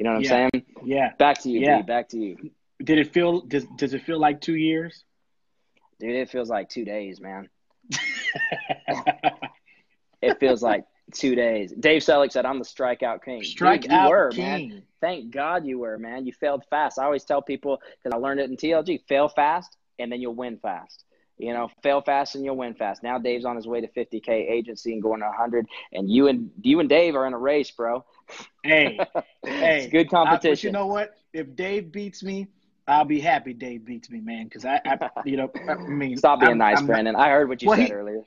You 0.00 0.04
know 0.04 0.14
what 0.14 0.24
yeah. 0.24 0.34
I'm 0.34 0.50
saying? 0.54 0.66
Yeah. 0.82 1.12
Back 1.18 1.42
to 1.42 1.50
you, 1.50 1.60
yeah. 1.60 1.82
B, 1.82 1.82
back 1.82 2.08
to 2.08 2.18
you. 2.18 2.50
Did 2.82 2.96
it 2.96 3.12
feel? 3.12 3.42
Does 3.42 3.66
Does 3.76 3.92
it 3.92 4.02
feel 4.02 4.18
like 4.18 4.40
two 4.40 4.56
years? 4.56 5.04
Dude, 5.98 6.16
it 6.16 6.30
feels 6.30 6.48
like 6.48 6.70
two 6.70 6.86
days, 6.86 7.20
man. 7.20 7.50
it 10.22 10.40
feels 10.40 10.62
like 10.62 10.86
two 11.12 11.34
days. 11.34 11.74
Dave 11.78 12.00
Selleck 12.00 12.32
said, 12.32 12.46
"I'm 12.46 12.58
the 12.58 12.64
strikeout 12.64 13.22
king." 13.22 13.42
Strikeout 13.42 13.82
Dude, 13.82 13.92
you 13.92 14.08
were, 14.08 14.30
king. 14.30 14.68
man. 14.70 14.82
Thank 15.02 15.32
God 15.32 15.66
you 15.66 15.80
were, 15.80 15.98
man. 15.98 16.24
You 16.24 16.32
failed 16.32 16.64
fast. 16.70 16.98
I 16.98 17.04
always 17.04 17.24
tell 17.24 17.42
people 17.42 17.82
because 18.02 18.16
I 18.16 18.22
learned 18.22 18.40
it 18.40 18.48
in 18.48 18.56
TLG: 18.56 19.06
fail 19.06 19.28
fast, 19.28 19.76
and 19.98 20.10
then 20.10 20.22
you'll 20.22 20.34
win 20.34 20.56
fast. 20.56 21.04
You 21.36 21.54
know, 21.54 21.70
fail 21.82 22.02
fast 22.02 22.34
and 22.34 22.44
you'll 22.44 22.56
win 22.56 22.74
fast. 22.74 23.02
Now 23.02 23.18
Dave's 23.18 23.46
on 23.46 23.56
his 23.56 23.66
way 23.66 23.80
to 23.80 23.88
50k 23.88 24.28
agency 24.28 24.92
and 24.92 25.02
going 25.02 25.20
to 25.20 25.26
100, 25.26 25.66
and 25.92 26.10
you 26.10 26.28
and 26.28 26.50
you 26.62 26.80
and 26.80 26.88
Dave 26.88 27.16
are 27.16 27.26
in 27.26 27.32
a 27.32 27.38
race, 27.38 27.70
bro. 27.70 28.04
Hey, 28.62 28.98
hey, 29.44 29.88
good 29.90 30.10
competition. 30.10 30.50
I, 30.50 30.52
but 30.52 30.62
you 30.64 30.72
know 30.72 30.86
what? 30.86 31.14
If 31.32 31.54
Dave 31.56 31.92
beats 31.92 32.22
me, 32.22 32.48
I'll 32.90 33.04
be 33.04 33.20
happy 33.20 33.54
Dave 33.54 33.84
beats 33.84 34.10
me, 34.10 34.20
man, 34.20 34.44
because 34.44 34.64
I, 34.64 34.80
I, 34.84 35.08
you 35.24 35.36
know, 35.36 35.50
I 35.68 35.74
mean, 35.74 36.16
stop 36.16 36.40
being 36.40 36.52
I'm, 36.52 36.58
nice, 36.58 36.78
I'm, 36.78 36.86
Brandon. 36.86 37.14
I 37.14 37.28
heard 37.28 37.48
what 37.48 37.62
you 37.62 37.68
well, 37.68 37.78
said 37.78 37.86
he, 37.86 37.92
earlier. 37.92 38.22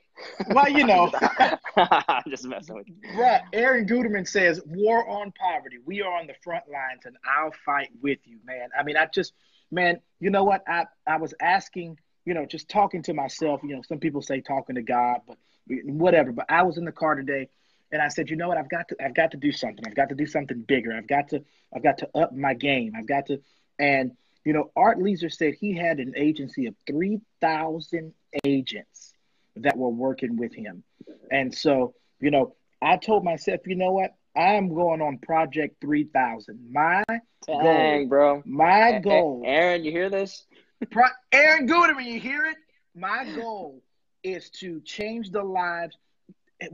Well, 0.48 0.68
you 0.70 0.86
know, 0.86 1.12
I'm 1.76 2.22
just 2.28 2.46
messing 2.46 2.74
with 2.76 2.88
you. 2.88 2.94
Right. 3.14 3.42
Aaron 3.52 3.86
Guterman 3.86 4.26
says, 4.26 4.60
"War 4.64 5.08
on 5.08 5.32
poverty. 5.32 5.78
We 5.84 6.00
are 6.02 6.18
on 6.18 6.26
the 6.26 6.34
front 6.42 6.64
lines, 6.68 7.02
and 7.04 7.16
I'll 7.24 7.52
fight 7.64 7.90
with 8.00 8.20
you, 8.24 8.38
man." 8.44 8.70
I 8.78 8.82
mean, 8.84 8.96
I 8.96 9.06
just, 9.12 9.34
man, 9.70 10.00
you 10.18 10.30
know 10.30 10.44
what? 10.44 10.62
I 10.66 10.86
I 11.06 11.18
was 11.18 11.34
asking, 11.40 11.98
you 12.24 12.32
know, 12.32 12.46
just 12.46 12.68
talking 12.68 13.02
to 13.02 13.12
myself. 13.12 13.60
You 13.62 13.76
know, 13.76 13.82
some 13.82 13.98
people 13.98 14.22
say 14.22 14.40
talking 14.40 14.76
to 14.76 14.82
God, 14.82 15.20
but 15.26 15.36
whatever. 15.84 16.32
But 16.32 16.46
I 16.48 16.62
was 16.62 16.78
in 16.78 16.84
the 16.84 16.92
car 16.92 17.16
today 17.16 17.48
and 17.92 18.02
I 18.02 18.08
said, 18.08 18.30
you 18.30 18.36
know 18.36 18.48
what, 18.48 18.58
I've 18.58 18.68
got 18.68 18.88
to 18.88 18.96
I've 19.02 19.14
got 19.14 19.30
to 19.32 19.36
do 19.36 19.52
something. 19.52 19.84
I've 19.86 19.94
got 19.94 20.08
to 20.08 20.14
do 20.14 20.26
something 20.26 20.60
bigger. 20.62 20.92
I've 20.92 21.06
got 21.06 21.28
to 21.28 21.42
I've 21.74 21.82
got 21.82 21.98
to 21.98 22.08
up 22.14 22.34
my 22.34 22.54
game. 22.54 22.92
I've 22.96 23.06
got 23.06 23.26
to 23.26 23.40
and 23.78 24.12
you 24.44 24.52
know, 24.52 24.70
Art 24.76 24.98
Leeser 24.98 25.32
said 25.32 25.54
he 25.54 25.74
had 25.74 26.00
an 26.00 26.12
agency 26.16 26.66
of 26.66 26.74
three 26.86 27.20
thousand 27.40 28.12
agents 28.44 29.14
that 29.56 29.76
were 29.76 29.88
working 29.88 30.36
with 30.36 30.54
him. 30.54 30.82
And 31.30 31.54
so, 31.54 31.94
you 32.20 32.30
know, 32.30 32.54
I 32.82 32.96
told 32.96 33.24
myself, 33.24 33.60
you 33.66 33.76
know 33.76 33.92
what? 33.92 34.10
I'm 34.36 34.74
going 34.74 35.00
on 35.00 35.18
Project 35.18 35.76
3000. 35.80 36.72
My 36.72 37.04
Dang, 37.46 37.62
goal, 37.62 38.06
bro. 38.08 38.42
My 38.44 38.98
goal. 38.98 39.42
Aaron, 39.46 39.84
you 39.84 39.92
hear 39.92 40.10
this? 40.10 40.44
Pro- 40.90 41.04
Aaron 41.32 41.68
Guterman, 41.68 42.04
you 42.04 42.18
hear 42.18 42.44
it? 42.46 42.56
My 42.94 43.24
goal 43.36 43.82
is 44.22 44.50
to 44.50 44.80
change 44.80 45.30
the 45.30 45.42
lives 45.42 45.96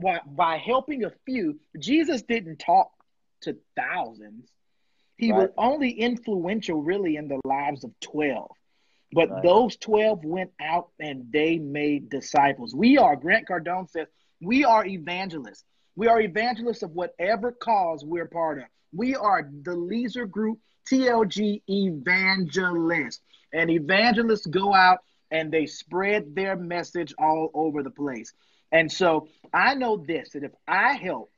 by, 0.01 0.19
by 0.25 0.57
helping 0.57 1.03
a 1.03 1.11
few. 1.25 1.59
Jesus 1.79 2.21
didn't 2.23 2.57
talk 2.57 2.91
to 3.41 3.57
thousands. 3.75 4.49
He 5.17 5.31
right. 5.31 5.41
was 5.41 5.49
only 5.57 5.91
influential 5.91 6.81
really 6.81 7.15
in 7.15 7.27
the 7.27 7.39
lives 7.45 7.83
of 7.83 7.91
12. 8.01 8.49
But 9.13 9.29
right. 9.29 9.43
those 9.43 9.75
12 9.77 10.23
went 10.23 10.51
out 10.61 10.89
and 10.99 11.31
they 11.31 11.57
made 11.57 12.09
disciples. 12.09 12.73
We 12.73 12.97
are, 12.97 13.15
Grant 13.15 13.47
Cardone 13.47 13.89
says, 13.89 14.07
we 14.41 14.63
are 14.63 14.85
evangelists. 14.85 15.63
We 15.95 16.07
are 16.07 16.21
evangelists 16.21 16.83
of 16.83 16.91
whatever 16.91 17.51
cause 17.51 18.03
we're 18.05 18.27
part 18.27 18.59
of. 18.59 18.65
We 18.93 19.15
are 19.15 19.49
the 19.63 19.75
Leeser 19.75 20.29
Group 20.29 20.59
TLG 20.89 21.61
evangelists. 21.69 23.21
And 23.53 23.69
evangelists 23.69 24.45
go 24.45 24.73
out 24.73 24.99
and 25.29 25.51
they 25.51 25.65
spread 25.65 26.35
their 26.35 26.55
message 26.55 27.13
all 27.19 27.51
over 27.53 27.83
the 27.83 27.91
place. 27.91 28.33
And 28.71 28.91
so 28.91 29.27
I 29.53 29.75
know 29.75 29.97
this 29.97 30.31
that 30.31 30.43
if 30.43 30.51
I 30.67 30.93
help 30.93 31.31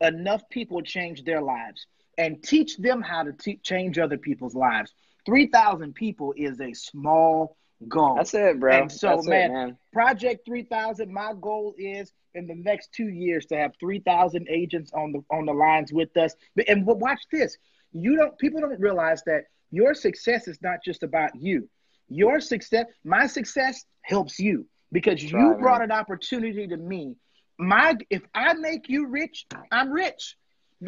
enough 0.00 0.42
people 0.50 0.82
change 0.82 1.24
their 1.24 1.42
lives 1.42 1.86
and 2.16 2.42
teach 2.42 2.76
them 2.76 3.02
how 3.02 3.22
to 3.24 3.32
te- 3.32 3.60
change 3.62 3.98
other 3.98 4.18
people's 4.18 4.54
lives, 4.54 4.92
3,000 5.26 5.94
people 5.94 6.32
is 6.36 6.60
a 6.60 6.72
small 6.72 7.56
goal. 7.86 8.16
That's 8.16 8.34
it, 8.34 8.58
bro. 8.58 8.82
And 8.82 8.90
so, 8.90 9.20
man, 9.22 9.50
it, 9.50 9.54
man, 9.54 9.78
Project 9.92 10.46
3000, 10.46 11.12
my 11.12 11.32
goal 11.40 11.74
is 11.76 12.12
in 12.34 12.46
the 12.46 12.54
next 12.54 12.92
two 12.92 13.08
years 13.08 13.46
to 13.46 13.56
have 13.56 13.72
3,000 13.78 14.48
agents 14.48 14.92
on 14.94 15.12
the 15.12 15.20
on 15.30 15.44
the 15.44 15.52
lines 15.52 15.92
with 15.92 16.16
us. 16.16 16.34
And 16.66 16.86
watch 16.86 17.20
this. 17.30 17.56
You 17.92 18.16
don't 18.16 18.38
people 18.38 18.60
don't 18.60 18.80
realize 18.80 19.22
that 19.26 19.44
your 19.70 19.94
success 19.94 20.48
is 20.48 20.58
not 20.62 20.78
just 20.84 21.02
about 21.02 21.30
you. 21.34 21.68
Your 22.08 22.40
success, 22.40 22.86
my 23.04 23.26
success 23.26 23.84
helps 24.02 24.38
you 24.38 24.66
because 24.92 25.20
That's 25.20 25.32
you 25.32 25.50
right, 25.50 25.60
brought 25.60 25.80
man. 25.80 25.90
an 25.90 25.96
opportunity 25.96 26.66
to 26.66 26.76
me. 26.76 27.16
My 27.58 27.96
if 28.10 28.22
I 28.34 28.54
make 28.54 28.88
you 28.88 29.08
rich, 29.08 29.46
I'm 29.70 29.90
rich. 29.90 30.36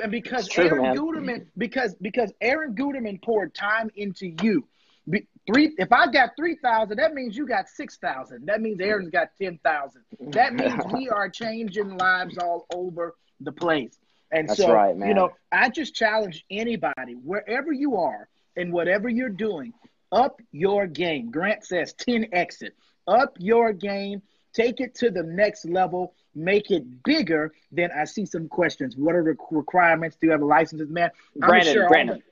And 0.01 0.13
because 0.13 0.49
true, 0.49 0.67
Aaron 0.67 0.83
man. 0.83 0.97
Guterman, 0.97 1.47
because 1.59 1.95
because 2.01 2.33
Aaron 2.41 2.75
Guterman 2.75 3.23
poured 3.23 3.55
time 3.55 3.91
into 3.97 4.35
you. 4.43 4.67
Be, 5.09 5.27
three 5.47 5.75
if 5.79 5.93
I 5.93 6.07
got 6.07 6.31
three 6.37 6.57
thousand, 6.63 6.99
that 6.99 7.13
means 7.13 7.37
you 7.37 7.47
got 7.47 7.69
six 7.69 7.97
thousand. 7.97 8.47
That 8.47 8.61
means 8.61 8.81
Aaron's 8.81 9.11
got 9.11 9.29
ten 9.41 9.59
thousand. 9.65 10.03
That 10.33 10.55
means 10.55 10.81
we 10.93 11.09
are 11.09 11.29
changing 11.29 11.97
lives 11.97 12.39
all 12.39 12.67
over 12.73 13.17
the 13.41 13.53
place. 13.53 13.99
And 14.33 14.49
That's 14.49 14.61
so, 14.61 14.73
right, 14.73 14.95
you 14.97 15.15
know, 15.15 15.31
I 15.51 15.71
just 15.71 15.95
challenge 15.95 16.45
anybody, 16.51 17.15
wherever 17.15 17.73
you 17.73 17.97
are 17.97 18.29
and 18.57 18.73
whatever 18.73 19.09
you're 19.09 19.29
doing, 19.29 19.73
up 20.13 20.41
your 20.53 20.87
game. 20.87 21.31
Grant 21.31 21.65
says 21.65 21.93
10 21.95 22.29
exit. 22.33 22.75
Up 23.11 23.37
your 23.39 23.73
game. 23.73 24.23
Take 24.53 24.81
it 24.81 24.95
to 24.97 25.11
the 25.11 25.23
next 25.23 25.65
level. 25.65 26.15
Make 26.35 26.71
it 26.71 27.03
bigger. 27.05 27.53
Then 27.71 27.91
I 27.97 28.05
see 28.05 28.25
some 28.25 28.49
questions. 28.49 28.97
What 28.97 29.15
are 29.15 29.25
the 29.25 29.37
requirements? 29.51 30.17
Do 30.21 30.27
you 30.27 30.33
have 30.33 30.43
a 30.43 30.47
license, 30.47 30.89
man? 30.89 31.11
Brandon, 31.37 31.73
sure 31.73 31.89
Brandon. 31.89 32.23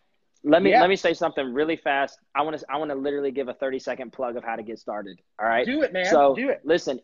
Let 0.45 0.63
me 0.63 0.71
yeah. 0.71 0.81
let 0.81 0.89
me 0.89 0.97
say 0.97 1.15
something 1.15 1.53
really 1.53 1.77
fast. 1.77 2.19
I 2.35 2.43
want 2.43 2.59
to 2.59 2.65
I 2.71 2.77
want 2.77 2.91
to 2.91 2.97
literally 2.97 3.33
give 3.33 3.49
a 3.49 3.55
30 3.55 3.81
second 3.81 4.13
plug 4.13 4.37
of 4.37 4.45
how 4.45 4.57
to 4.57 4.63
get 4.63 4.79
started. 4.79 5.21
All 5.39 5.49
right. 5.49 5.67
Do 5.67 5.83
it, 5.83 5.93
man. 5.93 6.07
So 6.07 6.35
do 6.35 6.49
it. 6.49 6.61
Listen, 6.65 7.01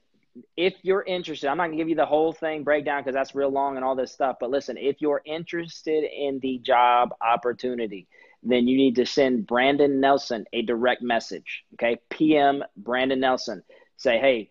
if 0.56 0.74
you're 0.82 1.02
interested, 1.02 1.48
I'm 1.48 1.56
not 1.56 1.66
gonna 1.66 1.76
give 1.76 1.88
you 1.88 1.96
the 1.96 2.06
whole 2.06 2.32
thing 2.32 2.62
breakdown 2.62 3.02
because 3.02 3.14
that's 3.14 3.34
real 3.34 3.50
long 3.50 3.76
and 3.76 3.84
all 3.84 3.96
this 3.96 4.12
stuff. 4.12 4.36
But 4.40 4.50
listen, 4.50 4.76
if 4.76 5.00
you're 5.00 5.22
interested 5.24 6.04
in 6.04 6.38
the 6.40 6.58
job 6.58 7.10
opportunity, 7.20 8.06
then 8.44 8.68
you 8.68 8.76
need 8.76 8.96
to 8.96 9.06
send 9.06 9.46
Brandon 9.46 10.00
Nelson 10.00 10.44
a 10.52 10.62
direct 10.62 11.02
message. 11.02 11.64
Okay. 11.74 11.98
PM 12.10 12.62
Brandon 12.76 13.20
Nelson. 13.20 13.62
Say, 13.96 14.18
hey, 14.18 14.50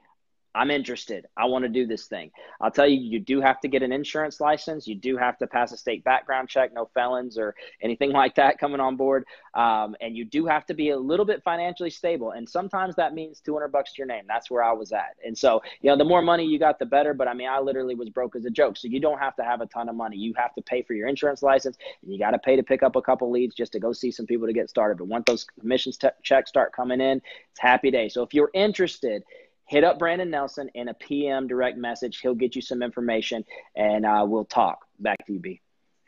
I'm 0.55 0.69
interested. 0.69 1.25
I 1.35 1.45
want 1.45 1.63
to 1.63 1.69
do 1.69 1.87
this 1.87 2.05
thing. 2.05 2.31
I'll 2.61 2.71
tell 2.71 2.87
you, 2.87 2.99
you 2.99 3.19
do 3.19 3.41
have 3.41 3.59
to 3.61 3.67
get 3.67 3.81
an 3.81 3.91
insurance 3.91 4.39
license. 4.39 4.87
You 4.87 4.95
do 4.95 5.17
have 5.17 5.37
to 5.39 5.47
pass 5.47 5.71
a 5.71 5.77
state 5.77 6.03
background 6.03 6.47
check, 6.47 6.73
no 6.73 6.89
felons 6.93 7.37
or 7.37 7.55
anything 7.81 8.11
like 8.13 8.35
that 8.35 8.59
coming 8.59 8.79
on 8.79 8.95
board. 8.95 9.25
Um, 9.55 9.95
and 10.01 10.15
you 10.15 10.25
do 10.25 10.45
have 10.45 10.65
to 10.67 10.73
be 10.73 10.91
a 10.91 10.97
little 10.97 11.25
bit 11.25 11.43
financially 11.43 11.89
stable. 11.89 12.31
And 12.31 12.47
sometimes 12.47 12.95
that 12.95 13.13
means 13.13 13.39
200 13.39 13.69
bucks 13.69 13.93
to 13.93 13.97
your 13.97 14.07
name. 14.07 14.25
That's 14.27 14.51
where 14.51 14.63
I 14.63 14.73
was 14.73 14.91
at. 14.91 15.15
And 15.25 15.37
so, 15.37 15.61
you 15.81 15.89
know, 15.89 15.97
the 15.97 16.05
more 16.05 16.21
money 16.21 16.45
you 16.45 16.59
got, 16.59 16.77
the 16.77 16.85
better. 16.85 17.13
But 17.13 17.27
I 17.27 17.33
mean, 17.33 17.49
I 17.49 17.59
literally 17.59 17.95
was 17.95 18.09
broke 18.09 18.35
as 18.35 18.45
a 18.45 18.51
joke. 18.51 18.77
So 18.77 18.87
you 18.87 18.99
don't 18.99 19.19
have 19.19 19.35
to 19.37 19.43
have 19.43 19.61
a 19.61 19.65
ton 19.65 19.89
of 19.89 19.95
money. 19.95 20.17
You 20.17 20.33
have 20.37 20.53
to 20.55 20.61
pay 20.61 20.83
for 20.83 20.93
your 20.93 21.07
insurance 21.07 21.41
license 21.41 21.77
and 22.03 22.11
you 22.11 22.19
got 22.19 22.31
to 22.31 22.39
pay 22.39 22.55
to 22.55 22.63
pick 22.63 22.83
up 22.83 22.95
a 22.95 23.01
couple 23.01 23.31
leads 23.31 23.55
just 23.55 23.71
to 23.73 23.79
go 23.79 23.91
see 23.91 24.11
some 24.11 24.27
people 24.27 24.47
to 24.47 24.53
get 24.53 24.69
started. 24.69 24.97
But 24.97 25.07
once 25.07 25.23
those 25.25 25.45
commissions 25.59 25.97
checks 26.21 26.49
start 26.49 26.73
coming 26.73 27.01
in, 27.01 27.21
it's 27.51 27.59
happy 27.59 27.89
day. 27.89 28.09
So 28.09 28.21
if 28.23 28.33
you're 28.33 28.51
interested, 28.53 29.23
hit 29.65 29.83
up 29.83 29.99
Brandon 29.99 30.29
Nelson 30.29 30.69
in 30.73 30.89
a 30.89 30.93
PM 30.93 31.47
direct 31.47 31.77
message. 31.77 32.19
He'll 32.19 32.35
get 32.35 32.55
you 32.55 32.61
some 32.61 32.81
information 32.81 33.43
and 33.75 34.05
uh, 34.05 34.25
we'll 34.27 34.45
talk. 34.45 34.85
Back 34.99 35.25
to 35.27 35.33
you, 35.33 35.39
B. 35.39 35.61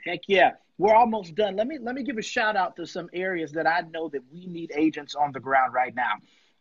Heck 0.05 0.21
yeah. 0.27 0.51
We're 0.77 0.93
almost 0.93 1.35
done. 1.35 1.55
Let 1.55 1.67
me 1.67 1.77
let 1.79 1.95
me 1.95 2.03
give 2.03 2.17
a 2.17 2.21
shout 2.21 2.57
out 2.57 2.75
to 2.75 2.85
some 2.85 3.09
areas 3.13 3.53
that 3.53 3.65
I 3.65 3.81
know 3.91 4.09
that 4.09 4.21
we 4.31 4.45
need 4.45 4.73
agents 4.75 5.15
on 5.15 5.31
the 5.31 5.39
ground 5.39 5.73
right 5.73 5.95
now. 5.95 6.13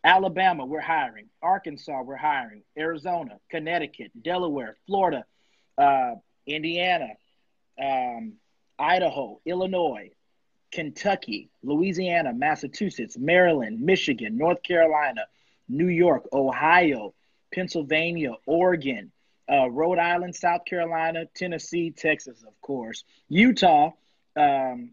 Alabama, 0.05 0.65
we're 0.65 0.79
hiring. 0.79 1.25
Arkansas, 1.41 2.01
we're 2.03 2.15
hiring. 2.15 2.61
Arizona, 2.77 3.39
Connecticut, 3.49 4.11
Delaware, 4.21 4.77
Florida, 4.85 5.25
uh, 5.77 6.13
Indiana, 6.45 7.09
um, 7.81 8.33
Idaho, 8.77 9.41
Illinois, 9.45 10.11
Kentucky, 10.71 11.49
Louisiana, 11.63 12.33
Massachusetts, 12.33 13.17
Maryland, 13.17 13.81
Michigan, 13.81 14.37
North 14.37 14.61
Carolina, 14.61 15.25
New 15.67 15.87
York, 15.87 16.27
Ohio, 16.33 17.13
Pennsylvania, 17.53 18.33
Oregon, 18.45 19.11
uh, 19.51 19.69
Rhode 19.69 19.99
Island, 19.99 20.35
South 20.35 20.65
Carolina, 20.65 21.25
Tennessee, 21.35 21.91
Texas, 21.91 22.43
of 22.47 22.59
course, 22.61 23.03
Utah, 23.29 23.91
um, 24.35 24.91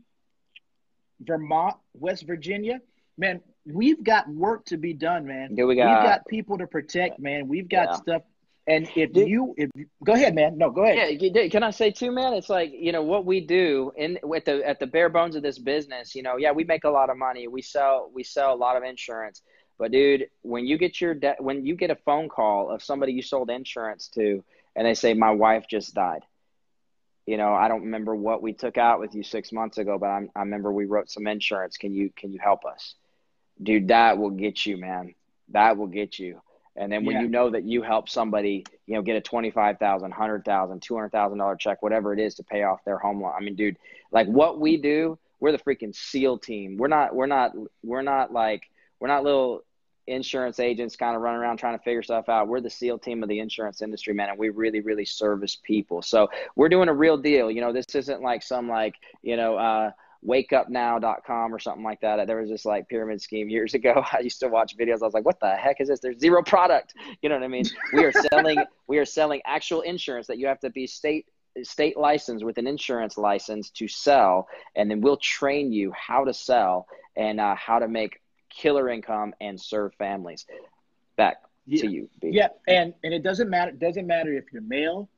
Vermont, 1.21 1.77
West 1.95 2.27
Virginia. 2.27 2.81
Man, 3.17 3.41
we've 3.65 4.03
got 4.03 4.29
work 4.29 4.65
to 4.67 4.77
be 4.77 4.95
done, 4.95 5.27
man. 5.27 5.55
Yeah, 5.57 5.65
we 5.65 5.77
got, 5.77 5.87
we've 5.87 6.11
got 6.11 6.27
people 6.27 6.59
to 6.59 6.67
protect, 6.67 7.19
man. 7.19 7.49
We've 7.49 7.69
got 7.69 7.89
yeah. 7.91 7.97
stuff. 7.97 8.23
And 8.67 8.89
if 8.95 9.13
Did, 9.13 9.29
you, 9.29 9.55
if 9.57 9.71
go 10.05 10.13
ahead, 10.13 10.37
man. 10.37 10.57
No, 10.57 10.71
go 10.71 10.85
ahead. 10.85 11.21
Yeah, 11.21 11.49
can 11.49 11.65
I 11.65 11.71
say 11.71 11.91
too, 11.91 12.13
man? 12.13 12.33
It's 12.33 12.49
like 12.49 12.71
you 12.73 12.93
know 12.93 13.03
what 13.03 13.25
we 13.27 13.41
do 13.41 13.91
in 13.97 14.19
at 14.37 14.45
the 14.45 14.63
at 14.65 14.79
the 14.79 14.87
bare 14.87 15.09
bones 15.09 15.35
of 15.35 15.43
this 15.43 15.59
business. 15.59 16.15
You 16.15 16.23
know, 16.23 16.37
yeah, 16.37 16.53
we 16.53 16.63
make 16.63 16.85
a 16.85 16.89
lot 16.89 17.11
of 17.11 17.17
money. 17.17 17.49
We 17.49 17.61
sell 17.61 18.09
we 18.15 18.23
sell 18.23 18.55
a 18.55 18.57
lot 18.57 18.77
of 18.77 18.85
insurance 18.85 19.43
but 19.79 19.91
dude, 19.91 20.29
when 20.43 20.67
you 20.67 20.79
get 20.79 21.01
your 21.01 21.15
de- 21.15 21.37
when 21.39 21.67
you 21.67 21.75
get 21.75 21.91
a 21.91 21.97
phone 21.97 22.29
call 22.29 22.71
of 22.71 22.83
somebody 22.83 23.13
you 23.13 23.23
sold 23.23 23.51
insurance 23.51 24.09
to, 24.15 24.45
and 24.77 24.87
they 24.87 24.95
say 24.95 25.15
my 25.15 25.31
wife 25.31 25.67
just 25.69 25.95
died, 25.95 26.23
you 27.27 27.37
know, 27.37 27.53
I 27.55 27.69
don't 27.69 27.83
remember 27.83 28.15
what 28.15 28.43
we 28.43 28.53
took 28.53 28.79
out 28.79 29.01
with 29.01 29.15
you 29.15 29.23
six 29.23 29.53
months 29.53 29.79
ago, 29.79 29.99
but 29.99 30.07
I'm, 30.09 30.31
I 30.35 30.41
remember 30.41 30.73
we 30.73 30.87
wrote 30.87 31.11
some 31.11 31.27
insurance. 31.27 31.77
Can 31.77 31.95
you 31.95 32.11
can 32.17 32.33
you 32.33 32.39
help 32.39 32.65
us, 32.65 32.95
dude? 33.63 33.89
That 33.89 34.19
will 34.19 34.31
get 34.31 34.65
you, 34.67 34.77
man. 34.77 35.15
That 35.49 35.77
will 35.77 35.87
get 35.89 36.19
you. 36.19 36.41
And 36.75 36.91
then 36.91 37.05
when 37.05 37.17
yeah. 37.17 37.23
you 37.23 37.29
know 37.29 37.51
that 37.51 37.65
you 37.65 37.83
help 37.83 38.09
somebody, 38.09 38.65
you 38.87 38.95
know, 38.95 39.03
get 39.03 39.17
a 39.17 39.21
twenty-five 39.21 39.79
thousand, 39.79 40.13
hundred 40.13 40.45
thousand, 40.45 40.81
two 40.81 40.95
hundred 40.95 41.13
thousand 41.13 41.39
dollar 41.39 41.57
check, 41.57 41.83
whatever 41.83 42.15
it 42.15 42.19
is, 42.19 42.37
to 42.37 42.45
pay 42.45 42.63
off 42.63 42.85
their 42.85 42.99
home 42.99 43.21
loan. 43.21 43.33
I 43.37 43.41
mean, 43.43 43.57
dude, 43.57 43.77
like 44.11 44.27
what 44.27 44.59
we 44.59 44.79
do, 44.79 45.19
we're 45.39 45.53
the 45.53 45.59
freaking 45.59 45.95
SEAL 45.95 46.39
team. 46.39 46.79
We're 46.79 46.89
not, 46.89 47.15
we're 47.15 47.27
not, 47.27 47.53
we're 47.83 48.01
not 48.01 48.33
like, 48.33 48.71
we're 49.03 49.09
not 49.09 49.25
little 49.25 49.65
insurance 50.07 50.61
agents 50.61 50.95
kind 50.95 51.17
of 51.17 51.23
running 51.23 51.41
around 51.41 51.57
trying 51.57 51.77
to 51.77 51.83
figure 51.83 52.05
stuff 52.05 52.29
out. 52.29 52.47
We're 52.47 52.61
the 52.61 52.71
SEAL 52.71 53.01
team 53.01 53.21
of 53.25 53.29
the 53.29 53.41
insurance 53.41 53.83
industry, 53.83 54.15
man, 54.15 54.29
and 54.29 54.39
we 54.39 54.51
really, 54.51 54.79
really 54.79 55.05
service 55.05 55.59
people. 55.61 56.03
So 56.03 56.31
we're 56.55 56.69
doing 56.69 56.89
a 56.89 56.95
real 56.95 57.17
deal. 57.17 57.51
You 57.51 57.63
know, 57.63 57.73
this 57.73 57.97
isn't 57.97 58.23
like 58.23 58.45
some 58.45 58.69
like, 58.69 58.95
you 59.25 59.37
know, 59.37 59.57
uh, 59.57 59.91
wakeupnow.com 60.25 61.53
or 61.53 61.59
something 61.59 61.83
like 61.83 62.01
that. 62.03 62.25
There 62.29 62.41
was 62.41 62.49
this 62.49 62.65
like 62.65 62.89
pyramid 62.89 63.21
scheme 63.21 63.49
years 63.49 63.75
ago. 63.81 64.05
I 64.13 64.21
used 64.21 64.39
to 64.39 64.47
watch 64.47 64.77
videos. 64.77 65.03
I 65.03 65.07
was 65.07 65.15
like, 65.15 65.25
what 65.25 65.41
the 65.41 65.51
heck 65.51 65.81
is 65.81 65.89
this? 65.89 65.99
There's 65.99 66.21
zero 66.21 66.41
product. 66.45 66.95
You 67.23 67.29
know 67.29 67.35
what 67.35 67.45
I 67.45 67.49
mean? 67.49 67.65
We 67.93 68.05
are 68.05 68.13
selling 68.13 68.59
we 68.87 68.99
are 68.99 69.05
selling 69.05 69.43
actual 69.45 69.81
insurance 69.81 70.29
that 70.29 70.39
you 70.39 70.47
have 70.47 70.61
to 70.61 70.71
be 70.71 70.87
state 70.87 71.27
state 71.65 71.97
licensed 71.97 72.45
with 72.45 72.57
an 72.59 72.69
insurance 72.69 73.19
license 73.19 73.71
to 73.71 73.89
sell, 73.89 74.47
and 74.77 74.89
then 74.89 75.01
we'll 75.01 75.17
train 75.17 75.73
you 75.73 75.93
how 75.93 76.25
to 76.25 76.33
sell 76.33 76.87
and 77.17 77.41
uh, 77.41 77.57
how 77.57 77.81
to 77.81 77.89
make 77.89 78.22
killer 78.53 78.89
income 78.89 79.35
and 79.41 79.61
serve 79.61 79.95
families. 79.95 80.47
Back 81.17 81.39
yeah. 81.67 81.83
to 81.83 81.91
you. 81.91 82.09
B. 82.21 82.31
Yeah, 82.33 82.49
and 82.69 82.95
and 83.03 83.13
it 83.13 83.23
doesn't 83.23 83.51
matter. 83.51 83.73
Doesn't 83.73 84.07
matter 84.07 84.33
if 84.33 84.45
you're 84.53 84.63
male. 84.63 85.09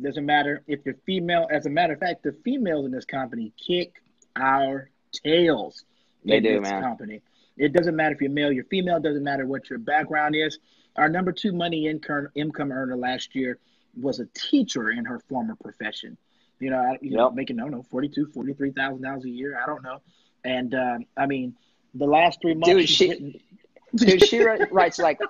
Doesn't 0.00 0.26
matter 0.26 0.62
if 0.66 0.80
you're 0.84 0.96
female. 1.06 1.46
As 1.50 1.66
a 1.66 1.70
matter 1.70 1.92
of 1.92 2.00
fact, 2.00 2.22
the 2.22 2.34
females 2.44 2.86
in 2.86 2.92
this 2.92 3.04
company 3.04 3.52
kick 3.56 4.02
our 4.36 4.90
tails. 5.12 5.84
They 6.24 6.40
do, 6.40 6.60
man. 6.60 6.82
Company. 6.82 7.20
It 7.56 7.72
doesn't 7.72 7.94
matter 7.94 8.14
if 8.14 8.20
you're 8.20 8.30
male, 8.30 8.50
you're 8.50 8.64
female. 8.64 8.98
Doesn't 8.98 9.22
matter 9.22 9.46
what 9.46 9.68
your 9.68 9.78
background 9.78 10.34
is. 10.34 10.58
Our 10.96 11.08
number 11.08 11.32
two 11.32 11.52
money 11.52 11.86
income 11.86 12.28
income 12.34 12.72
earner 12.72 12.96
last 12.96 13.34
year 13.34 13.58
was 14.00 14.20
a 14.20 14.26
teacher 14.34 14.90
in 14.90 15.04
her 15.04 15.20
former 15.28 15.56
profession. 15.56 16.16
You 16.60 16.70
know, 16.70 16.96
you 17.00 17.10
yep. 17.10 17.18
know 17.18 17.30
making 17.30 17.56
no 17.56 17.66
no 17.68 17.82
forty 17.82 18.08
two, 18.08 18.26
forty 18.26 18.54
three 18.54 18.70
thousand 18.70 19.02
dollars 19.02 19.24
a 19.24 19.30
year. 19.30 19.58
I 19.60 19.66
don't 19.66 19.82
know. 19.82 20.00
And 20.44 20.74
um, 20.74 21.04
I 21.16 21.26
mean, 21.26 21.54
the 21.94 22.06
last 22.06 22.40
three 22.40 22.54
months, 22.54 22.68
dude, 22.68 22.88
she, 22.88 23.42
dude, 23.94 24.24
she 24.24 24.40
writes 24.40 24.98
like 24.98 25.20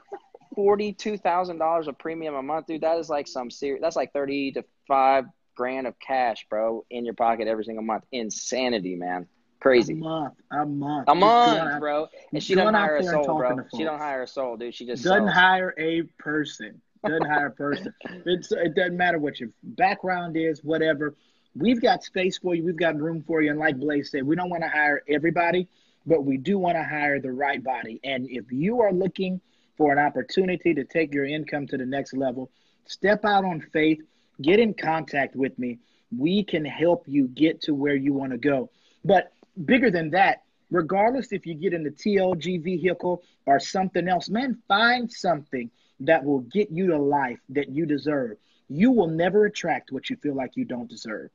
forty 0.55 0.93
two 0.93 1.17
thousand 1.17 1.59
dollars 1.59 1.89
a 1.89 1.93
premium 1.93 2.35
a 2.35 2.43
month, 2.43 2.67
dude. 2.67 2.83
That 2.83 2.99
is 2.99 3.09
like 3.09 3.29
some 3.29 3.51
serious. 3.51 3.81
That's 3.81 3.97
like 3.97 4.13
thirty 4.13 4.53
to 4.53 4.65
five 4.87 5.25
grand 5.55 5.87
of 5.87 5.99
cash, 5.99 6.47
bro, 6.49 6.85
in 6.91 7.05
your 7.05 7.15
pocket 7.15 7.49
every 7.49 7.65
single 7.65 7.85
month. 7.85 8.05
Insanity, 8.13 8.97
man. 8.97 9.27
Crazy. 9.61 9.93
A 9.93 9.97
month. 9.97 10.35
A 10.51 10.67
month. 10.67 11.05
A 11.09 11.15
month, 11.15 11.81
bro. 11.81 12.09
And 12.33 12.43
she 12.43 12.57
don't 12.57 12.75
hire 12.75 12.97
a 12.97 13.05
soul, 13.05 13.25
bro. 13.25 13.59
She 13.77 13.85
don't 13.85 13.99
hire 13.99 14.23
a 14.23 14.27
soul, 14.27 14.57
dude. 14.57 14.75
She 14.75 14.87
just 14.87 15.05
doesn't 15.05 15.27
sells. 15.27 15.35
hire 15.35 15.73
a 15.79 16.03
person. 16.19 16.81
Doesn't 17.07 17.29
hire 17.29 17.47
a 17.47 17.51
person. 17.53 17.95
It's, 18.27 18.51
it 18.51 18.75
doesn't 18.75 18.97
matter 18.97 19.19
what 19.19 19.39
your 19.39 19.51
background 19.63 20.37
is, 20.37 20.65
whatever. 20.65 21.15
We've 21.55 21.81
got 21.81 22.03
space 22.03 22.39
for 22.39 22.55
you. 22.55 22.65
We've 22.65 22.77
got 22.77 22.97
room 22.97 23.23
for 23.25 23.41
you. 23.41 23.51
And 23.51 23.59
like 23.59 23.79
Blaze 23.79 24.11
said, 24.11 24.25
we 24.25 24.35
don't 24.35 24.51
want 24.51 24.65
to 24.65 24.69
hire 24.69 25.03
everybody, 25.09 25.69
but 26.07 26.25
we 26.25 26.37
do 26.37 26.59
want 26.59 26.77
to 26.77 26.83
hire 26.83 27.21
the 27.21 27.33
right 27.33 27.63
body. 27.63 28.01
And 28.05 28.29
if 28.29 28.51
you 28.51 28.81
are 28.81 28.93
looking 28.93 29.41
for 29.77 29.93
an 29.93 29.99
opportunity 29.99 30.75
to 30.75 30.85
take 30.85 31.15
your 31.15 31.25
income 31.25 31.67
to 31.69 31.77
the 31.77 31.87
next 31.87 32.15
level, 32.15 32.51
step 32.85 33.25
out 33.25 33.45
on 33.45 33.61
faith, 33.73 34.01
get 34.41 34.59
in 34.59 34.75
contact 34.75 35.37
with 35.37 35.59
me. 35.59 35.79
We 36.17 36.45
can 36.45 36.65
help 36.65 37.05
you 37.07 37.29
get 37.29 37.63
to 37.63 37.75
where 37.75 37.95
you 37.95 38.13
want 38.13 38.33
to 38.33 38.39
go. 38.39 38.71
But 39.05 39.33
bigger 39.65 39.91
than 39.91 40.11
that, 40.11 40.43
regardless 40.71 41.33
if 41.33 41.47
you 41.47 41.55
get 41.55 41.73
in 41.73 41.85
the 41.85 41.91
TLG 41.91 42.63
vehicle 42.63 43.23
or 43.47 43.61
something 43.61 44.09
else, 44.09 44.29
man, 44.29 44.59
find 44.69 45.11
something 45.11 45.71
that 46.01 46.25
will 46.25 46.41
get 46.41 46.71
you 46.71 46.89
the 46.89 46.99
life 46.99 47.39
that 47.51 47.69
you 47.69 47.87
deserve. 47.87 48.37
You 48.69 48.91
will 48.91 49.09
never 49.09 49.47
attract 49.47 49.93
what 49.93 50.11
you 50.11 50.17
feel 50.17 50.35
like 50.35 50.57
you 50.57 50.65
don't 50.65 50.89
deserve. 50.89 51.31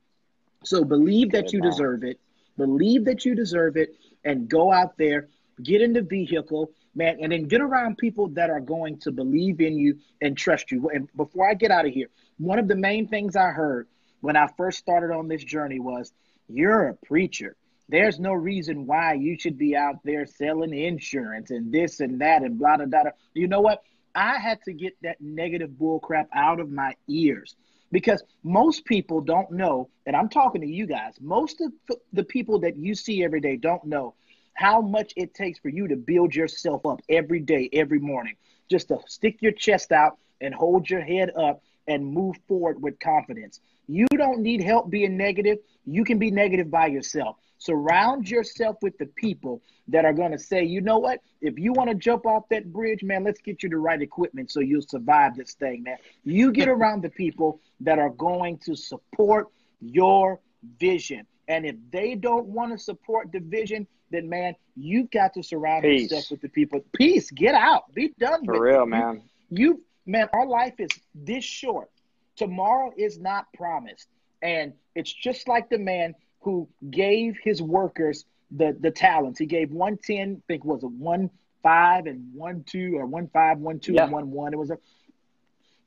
So 0.64 0.84
believe 0.84 1.30
that 1.32 1.52
you 1.52 1.60
deserve 1.60 2.04
it. 2.04 2.18
Believe 2.56 3.04
that 3.04 3.24
you 3.24 3.34
deserve 3.36 3.76
it 3.76 3.94
and 4.24 4.48
go 4.48 4.72
out 4.72 4.96
there, 4.98 5.28
get 5.62 5.80
in 5.80 5.92
the 5.92 6.02
vehicle, 6.02 6.70
man, 6.94 7.18
and 7.20 7.32
then 7.32 7.44
get 7.44 7.60
around 7.60 7.98
people 7.98 8.28
that 8.28 8.50
are 8.50 8.60
going 8.60 8.98
to 9.00 9.12
believe 9.12 9.60
in 9.60 9.78
you 9.78 9.98
and 10.20 10.36
trust 10.36 10.70
you. 10.70 10.90
And 10.90 11.08
before 11.16 11.48
I 11.48 11.54
get 11.54 11.70
out 11.70 11.86
of 11.86 11.92
here, 11.92 12.08
one 12.38 12.58
of 12.58 12.68
the 12.68 12.76
main 12.76 13.08
things 13.08 13.36
I 13.36 13.50
heard 13.50 13.88
when 14.20 14.36
I 14.36 14.48
first 14.56 14.78
started 14.78 15.14
on 15.14 15.28
this 15.28 15.44
journey 15.44 15.80
was, 15.80 16.12
You're 16.48 16.88
a 16.88 16.94
preacher. 16.94 17.56
There's 17.88 18.20
no 18.20 18.32
reason 18.32 18.86
why 18.86 19.14
you 19.14 19.38
should 19.38 19.56
be 19.56 19.74
out 19.74 19.96
there 20.04 20.26
selling 20.26 20.74
insurance 20.74 21.50
and 21.50 21.72
this 21.72 22.00
and 22.00 22.20
that 22.20 22.42
and 22.42 22.58
blah, 22.58 22.76
blah, 22.76 22.86
blah. 22.86 23.10
You 23.32 23.48
know 23.48 23.62
what? 23.62 23.82
I 24.14 24.38
had 24.38 24.60
to 24.64 24.72
get 24.72 24.94
that 25.02 25.20
negative 25.20 25.70
bullcrap 25.70 26.26
out 26.34 26.60
of 26.60 26.70
my 26.70 26.94
ears 27.08 27.56
because 27.90 28.22
most 28.42 28.84
people 28.84 29.20
don't 29.20 29.50
know, 29.50 29.88
and 30.06 30.14
I'm 30.14 30.28
talking 30.28 30.60
to 30.60 30.66
you 30.66 30.86
guys, 30.86 31.14
most 31.20 31.60
of 31.60 31.72
the 32.12 32.24
people 32.24 32.58
that 32.60 32.76
you 32.76 32.94
see 32.94 33.24
every 33.24 33.40
day 33.40 33.56
don't 33.56 33.84
know 33.84 34.14
how 34.54 34.80
much 34.80 35.12
it 35.16 35.34
takes 35.34 35.58
for 35.60 35.68
you 35.68 35.86
to 35.86 35.96
build 35.96 36.34
yourself 36.34 36.84
up 36.84 37.00
every 37.08 37.40
day, 37.40 37.70
every 37.72 38.00
morning, 38.00 38.34
just 38.68 38.88
to 38.88 38.98
stick 39.06 39.36
your 39.40 39.52
chest 39.52 39.92
out 39.92 40.18
and 40.40 40.52
hold 40.54 40.90
your 40.90 41.00
head 41.00 41.30
up 41.36 41.62
and 41.86 42.04
move 42.04 42.36
forward 42.46 42.82
with 42.82 42.98
confidence. 42.98 43.60
You 43.86 44.06
don't 44.16 44.40
need 44.40 44.60
help 44.60 44.90
being 44.90 45.16
negative. 45.16 45.58
You 45.86 46.04
can 46.04 46.18
be 46.18 46.30
negative 46.30 46.70
by 46.70 46.88
yourself. 46.88 47.36
Surround 47.58 48.28
yourself 48.30 48.76
with 48.82 48.96
the 48.98 49.06
people 49.06 49.60
that 49.88 50.04
are 50.04 50.12
going 50.12 50.32
to 50.32 50.38
say, 50.38 50.64
you 50.64 50.80
know 50.80 50.98
what? 50.98 51.20
If 51.40 51.58
you 51.58 51.72
want 51.72 51.90
to 51.90 51.94
jump 51.94 52.26
off 52.26 52.48
that 52.50 52.72
bridge, 52.72 53.02
man, 53.02 53.24
let's 53.24 53.40
get 53.40 53.62
you 53.62 53.68
the 53.68 53.78
right 53.78 54.00
equipment 54.00 54.50
so 54.50 54.60
you'll 54.60 54.82
survive 54.82 55.36
this 55.36 55.54
thing, 55.54 55.82
man. 55.82 55.96
You 56.24 56.52
get 56.52 56.68
around 56.68 57.02
the 57.02 57.10
people 57.10 57.60
that 57.80 57.98
are 57.98 58.10
going 58.10 58.58
to 58.58 58.76
support 58.76 59.48
your 59.80 60.40
vision. 60.78 61.26
And 61.48 61.64
if 61.66 61.76
they 61.90 62.14
don't 62.14 62.46
want 62.46 62.72
to 62.72 62.78
support 62.78 63.32
the 63.32 63.40
vision, 63.40 63.86
then 64.10 64.28
man, 64.28 64.54
you've 64.76 65.10
got 65.10 65.34
to 65.34 65.42
surround 65.42 65.82
Peace. 65.82 66.10
yourself 66.10 66.30
with 66.30 66.40
the 66.42 66.48
people. 66.48 66.80
Peace, 66.94 67.30
get 67.30 67.54
out, 67.54 67.92
be 67.94 68.12
done 68.18 68.44
For 68.44 68.52
with 68.54 68.62
real, 68.62 68.82
it. 68.82 68.86
man. 68.86 69.22
You, 69.50 69.58
you, 69.66 69.84
man, 70.06 70.28
our 70.32 70.46
life 70.46 70.74
is 70.78 70.90
this 71.14 71.44
short. 71.44 71.90
Tomorrow 72.36 72.92
is 72.96 73.18
not 73.18 73.46
promised, 73.54 74.08
and 74.42 74.72
it's 74.94 75.12
just 75.12 75.48
like 75.48 75.68
the 75.70 75.78
man 75.78 76.14
who 76.48 76.66
gave 76.90 77.36
his 77.44 77.60
workers 77.60 78.24
the 78.50 78.74
the 78.80 78.90
talents. 78.90 79.38
He 79.38 79.44
gave 79.44 79.70
one 79.70 79.98
ten, 79.98 80.36
I 80.38 80.42
think 80.46 80.64
was 80.64 80.82
a 80.82 80.86
one 80.86 81.28
five 81.62 82.06
and 82.06 82.32
one 82.32 82.64
two 82.66 82.96
or 82.96 83.04
one 83.04 83.28
five, 83.28 83.58
one 83.58 83.80
two, 83.80 83.92
yeah. 83.92 84.04
and 84.04 84.12
one 84.12 84.30
one. 84.30 84.54
It 84.54 84.58
was 84.58 84.70
a 84.70 84.78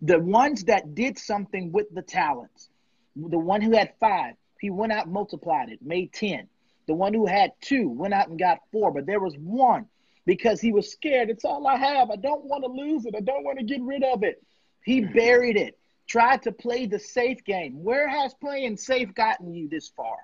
the 0.04 0.20
ones 0.20 0.66
that 0.66 0.94
did 0.94 1.18
something 1.18 1.72
with 1.72 1.88
the 1.92 2.04
talents. 2.04 2.70
The 3.16 3.40
one 3.40 3.62
who 3.62 3.76
had 3.76 3.94
five, 4.00 4.36
he 4.60 4.70
went 4.70 4.92
out 4.92 5.10
multiplied 5.10 5.70
it, 5.70 5.80
made 5.82 6.14
ten. 6.14 6.48
The 6.86 6.94
one 6.94 7.16
who 7.16 7.26
had 7.26 7.54
two 7.60 7.90
went 7.90 8.14
out 8.14 8.28
and 8.28 8.38
got 8.38 8.60
four, 8.72 8.92
but 8.92 9.08
there 9.08 9.20
was 9.20 9.36
one 9.38 9.88
because 10.28 10.62
he 10.62 10.72
was 10.72 10.92
scared. 10.92 11.32
It's 11.32 11.46
all 11.46 11.66
I 11.66 11.78
have. 11.78 12.12
I 12.12 12.18
don't 12.18 12.46
want 12.46 12.64
to 12.66 12.70
lose 12.70 13.06
it. 13.06 13.16
I 13.18 13.22
don't 13.22 13.44
want 13.44 13.58
to 13.58 13.66
get 13.66 13.82
rid 13.82 14.04
of 14.04 14.22
it. 14.22 14.44
He 14.86 15.02
mm-hmm. 15.02 15.14
buried 15.14 15.58
it. 15.58 15.80
Tried 16.08 16.44
to 16.44 16.52
play 16.52 16.86
the 16.86 17.00
safe 17.00 17.44
game. 17.46 17.84
Where 17.84 18.08
has 18.08 18.36
playing 18.36 18.78
safe 18.78 19.12
gotten 19.16 19.56
you 19.56 19.68
this 19.68 19.90
far? 19.90 20.18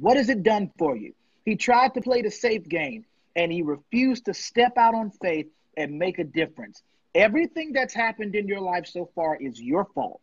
What 0.00 0.16
has 0.16 0.30
it 0.30 0.42
done 0.42 0.70
for 0.78 0.96
you? 0.96 1.12
He 1.44 1.56
tried 1.56 1.94
to 1.94 2.00
play 2.00 2.22
the 2.22 2.30
safe 2.30 2.66
game 2.68 3.04
and 3.36 3.52
he 3.52 3.62
refused 3.62 4.24
to 4.26 4.34
step 4.34 4.76
out 4.78 4.94
on 4.94 5.10
faith 5.10 5.46
and 5.76 5.98
make 5.98 6.18
a 6.18 6.24
difference. 6.24 6.82
Everything 7.14 7.72
that's 7.72 7.94
happened 7.94 8.34
in 8.34 8.48
your 8.48 8.60
life 8.60 8.86
so 8.86 9.10
far 9.14 9.36
is 9.36 9.60
your 9.60 9.84
fault. 9.94 10.20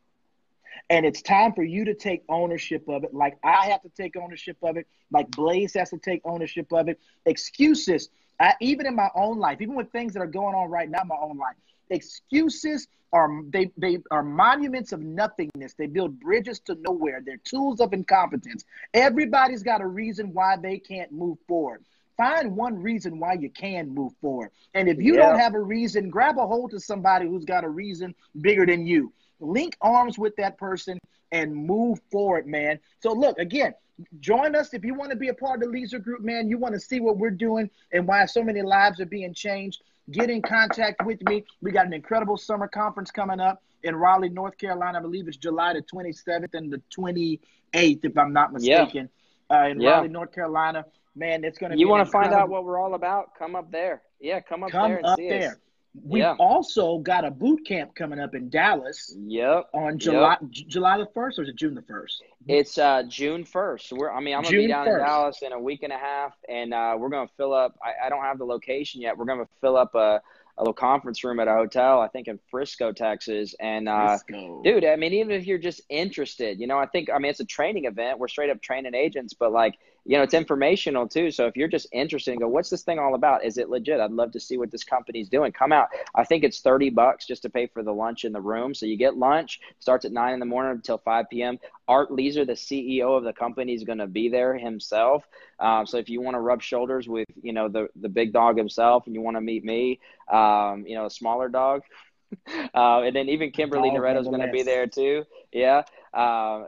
And 0.90 1.06
it's 1.06 1.22
time 1.22 1.54
for 1.54 1.64
you 1.64 1.86
to 1.86 1.94
take 1.94 2.24
ownership 2.30 2.88
of 2.88 3.04
it, 3.04 3.14
like 3.14 3.38
I 3.44 3.68
have 3.68 3.82
to 3.82 3.90
take 3.90 4.16
ownership 4.16 4.58
of 4.62 4.78
it, 4.78 4.88
like 5.12 5.30
Blaze 5.32 5.74
has 5.74 5.90
to 5.90 5.98
take 5.98 6.22
ownership 6.24 6.72
of 6.72 6.88
it. 6.88 7.00
Excuses, 7.26 8.10
I, 8.40 8.54
even 8.62 8.86
in 8.86 8.96
my 8.96 9.10
own 9.16 9.40
life, 9.40 9.60
even 9.62 9.76
with 9.76 9.92
things 9.92 10.14
that 10.14 10.22
are 10.22 10.28
going 10.28 10.56
on 10.56 10.70
right 10.70 10.90
now 10.90 11.02
in 11.02 11.08
my 11.08 11.16
own 11.20 11.38
life, 11.38 11.56
excuses 11.90 12.88
are 13.14 13.42
they 13.50 13.72
they 13.78 14.00
are 14.12 14.24
monuments 14.24 14.92
of 14.92 15.02
nothingness. 15.02 15.74
They 15.74 15.88
build 15.88 16.20
bridges 16.20 16.60
to 16.62 16.76
nowhere. 16.76 17.22
They're 17.26 17.38
tools 17.38 17.80
of 17.80 17.94
incompetence. 17.94 18.66
Everybody's 18.94 19.64
got 19.64 19.82
a 19.82 19.88
reason 19.88 20.34
why 20.34 20.58
they 20.58 20.80
can't 20.80 21.12
move 21.12 21.38
forward. 21.48 21.84
Find 22.18 22.56
one 22.56 22.82
reason 22.82 23.20
why 23.20 23.34
you 23.34 23.50
can 23.50 23.94
move 23.94 24.12
forward. 24.22 24.50
And 24.74 24.90
if 24.90 24.98
you 25.00 25.16
yeah. 25.16 25.22
don't 25.22 25.40
have 25.40 25.54
a 25.54 25.60
reason, 25.60 26.10
grab 26.10 26.40
a 26.40 26.48
hold 26.48 26.74
of 26.74 26.84
somebody 26.84 27.28
who's 27.28 27.46
got 27.46 27.64
a 27.64 27.70
reason 27.70 28.16
bigger 28.42 28.66
than 28.66 28.88
you. 28.88 29.14
Link 29.40 29.78
arms 29.82 30.18
with 30.18 30.36
that 30.38 30.58
person 30.58 31.00
and 31.32 31.56
move 31.56 32.00
forward, 32.12 32.48
man. 32.48 32.80
So 33.02 33.14
look, 33.14 33.38
again, 33.38 33.76
join 34.20 34.56
us 34.56 34.74
if 34.74 34.84
you 34.84 34.96
want 34.96 35.12
to 35.12 35.18
be 35.18 35.28
a 35.28 35.34
part 35.34 35.62
of 35.62 35.72
the 35.72 35.78
Leeser 35.78 36.02
Group, 36.02 36.22
man. 36.22 36.50
You 36.50 36.58
want 36.58 36.74
to 36.74 36.80
see 36.80 37.00
what 37.00 37.18
we're 37.18 37.30
doing 37.30 37.70
and 37.92 38.08
why 38.08 38.26
so 38.26 38.44
many 38.44 38.64
lives 38.64 39.00
are 39.00 39.06
being 39.06 39.34
changed 39.34 39.84
get 40.12 40.30
in 40.30 40.42
contact 40.42 41.06
with 41.06 41.22
me. 41.24 41.44
We 41.62 41.72
got 41.72 41.86
an 41.86 41.94
incredible 41.94 42.38
summer 42.38 42.68
conference 42.68 43.12
coming 43.12 43.40
up 43.40 43.62
in 43.84 43.96
Raleigh, 43.96 44.30
North 44.30 44.58
Carolina. 44.58 45.00
I 45.00 45.02
believe 45.02 45.28
it's 45.28 45.38
July 45.38 45.74
the 45.74 45.82
27th 45.82 46.54
and 46.54 46.72
the 46.72 46.82
28th, 46.98 47.40
if 47.74 48.18
I'm 48.18 48.34
not 48.34 48.54
mistaken, 48.54 49.10
yeah. 49.50 49.62
uh, 49.62 49.68
in 49.68 49.82
yeah. 49.82 49.92
Raleigh, 49.92 50.10
North 50.10 50.34
Carolina. 50.34 50.86
Man, 51.16 51.44
it's 51.44 51.58
going 51.58 51.72
to. 51.72 51.76
Be. 51.76 51.80
You 51.80 51.88
want 51.88 52.06
to 52.06 52.12
find 52.12 52.34
out 52.34 52.50
what 52.50 52.64
we're 52.64 52.80
all 52.80 52.94
about? 52.94 53.30
Come 53.38 53.56
up 53.56 53.72
there. 53.72 54.04
Yeah, 54.20 54.40
come 54.40 54.64
up 54.64 54.72
come 54.72 54.92
there. 54.92 55.02
Come 55.02 55.12
up 55.12 55.18
there. 55.18 55.52
Us. 55.52 55.56
We 56.04 56.22
yeah. 56.22 56.36
also 56.40 57.00
got 57.00 57.26
a 57.26 57.32
boot 57.32 57.66
camp 57.66 57.96
coming 57.96 58.20
up 58.20 58.36
in 58.36 58.50
Dallas. 58.50 59.16
Yep. 59.18 59.70
On 59.74 59.98
July 59.98 60.38
yep. 60.42 60.68
July 60.68 60.98
the 60.98 61.08
first, 61.14 61.40
or 61.40 61.44
is 61.44 61.50
it 61.50 61.56
June 61.56 61.76
the 61.76 61.82
first? 61.82 62.24
It's 62.48 62.78
uh, 62.78 63.04
June 63.08 63.44
first. 63.44 63.92
We're 63.92 64.12
I 64.12 64.20
mean 64.20 64.36
I'm 64.36 64.44
gonna 64.44 64.52
June 64.52 64.66
be 64.66 64.68
down 64.68 64.88
1st. 64.88 64.94
in 64.94 65.00
Dallas 65.00 65.42
in 65.42 65.52
a 65.54 65.60
week 65.60 65.84
and 65.84 65.94
a 65.94 65.98
half, 65.98 66.34
and 66.50 66.74
uh, 66.74 66.96
we're 66.98 67.10
gonna 67.10 67.30
fill 67.38 67.54
up. 67.54 67.78
I, 67.84 68.06
I, 68.06 68.10
don't 68.10 68.24
have 68.24 68.38
the 68.38 68.46
location 68.46 69.02
yet. 69.02 69.18
We're 69.18 69.26
gonna 69.26 69.48
fill 69.62 69.78
up 69.78 69.96
a 69.96 70.22
a 70.58 70.62
little 70.62 70.74
conference 70.74 71.24
room 71.24 71.40
at 71.40 71.48
a 71.48 71.54
hotel, 71.54 72.02
I 72.02 72.08
think 72.08 72.28
in 72.28 72.40
Frisco, 72.50 72.92
Texas. 72.92 73.54
And 73.60 73.88
uh, 73.88 74.18
Frisco. 74.18 74.62
dude, 74.64 74.86
I 74.86 74.96
mean, 74.96 75.14
even 75.14 75.32
if 75.32 75.46
you're 75.46 75.60
just 75.60 75.82
interested, 75.90 76.60
you 76.60 76.66
know, 76.66 76.80
I 76.80 76.88
think 76.88 77.10
I 77.14 77.20
mean 77.20 77.30
it's 77.30 77.40
a 77.40 77.46
training 77.46 77.86
event. 77.86 78.18
We're 78.18 78.28
straight 78.28 78.50
up 78.50 78.62
training 78.62 78.96
agents, 78.96 79.34
but 79.34 79.52
like 79.52 79.76
you 80.08 80.16
know, 80.16 80.24
it's 80.24 80.34
informational 80.34 81.06
too. 81.06 81.30
So 81.32 81.48
if 81.48 81.58
you're 81.58 81.68
just 81.68 81.88
interested 81.92 82.32
and 82.32 82.40
go, 82.40 82.48
what's 82.48 82.70
this 82.70 82.84
thing 82.84 82.98
all 82.98 83.14
about? 83.14 83.44
Is 83.44 83.58
it 83.58 83.70
legit? 83.70 84.00
I'd 84.00 84.12
love 84.12 84.32
to 84.32 84.40
see 84.40 84.58
what 84.58 84.72
this 84.72 84.86
company's 84.86 85.28
doing. 85.28 85.52
Come 85.52 85.74
out. 85.74 85.90
I 86.16 86.24
think 86.24 86.46
it's 86.46 86.62
30 86.62 86.92
bucks 86.92 87.28
just 87.28 87.42
to 87.42 87.50
pay 87.50 87.68
for 87.68 87.84
the 87.84 87.94
lunch 87.94 88.24
in 88.24 88.32
the 88.32 88.40
room. 88.40 88.74
So 88.74 88.86
you 88.86 88.96
get 88.96 89.18
lunch, 89.18 89.60
starts 89.80 90.06
at 90.06 90.14
nine 90.14 90.34
in 90.34 90.40
the 90.40 90.46
morning 90.46 90.72
until 90.72 90.98
5 90.98 91.26
p.m. 91.30 91.60
Art 91.90 92.10
Leeser, 92.10 92.48
the 92.48 92.54
CEO 92.54 93.18
of 93.18 93.26
the 93.26 93.34
company, 93.34 93.74
is 93.74 93.84
going 93.84 93.98
to 93.98 94.08
be 94.08 94.30
there 94.30 94.58
himself. 94.58 95.26
Um, 95.60 95.86
so 95.86 95.98
if 95.98 96.08
you 96.10 96.22
want 96.22 96.36
to 96.36 96.40
rub 96.40 96.62
shoulders 96.62 97.10
with, 97.10 97.28
you 97.42 97.52
know, 97.52 97.68
the, 97.68 97.90
the 98.00 98.10
big 98.10 98.32
dog 98.32 98.58
himself 98.58 99.08
and 99.08 99.16
you 99.16 99.22
want 99.22 99.36
to 99.36 99.42
meet 99.42 99.66
me, 99.66 100.00
um, 100.32 100.86
you 100.88 100.96
know, 100.96 101.06
a 101.06 101.12
smaller 101.12 101.50
dog, 101.50 101.82
uh, 102.74 103.02
and 103.02 103.14
then 103.14 103.28
even 103.28 103.52
Kimberly 103.52 103.90
Naretto 103.90 104.22
is 104.22 104.28
going 104.28 104.42
to 104.42 104.52
be 104.52 104.64
there 104.64 104.88
too. 104.88 105.26
Yeah. 105.52 105.84
Uh, 106.14 106.66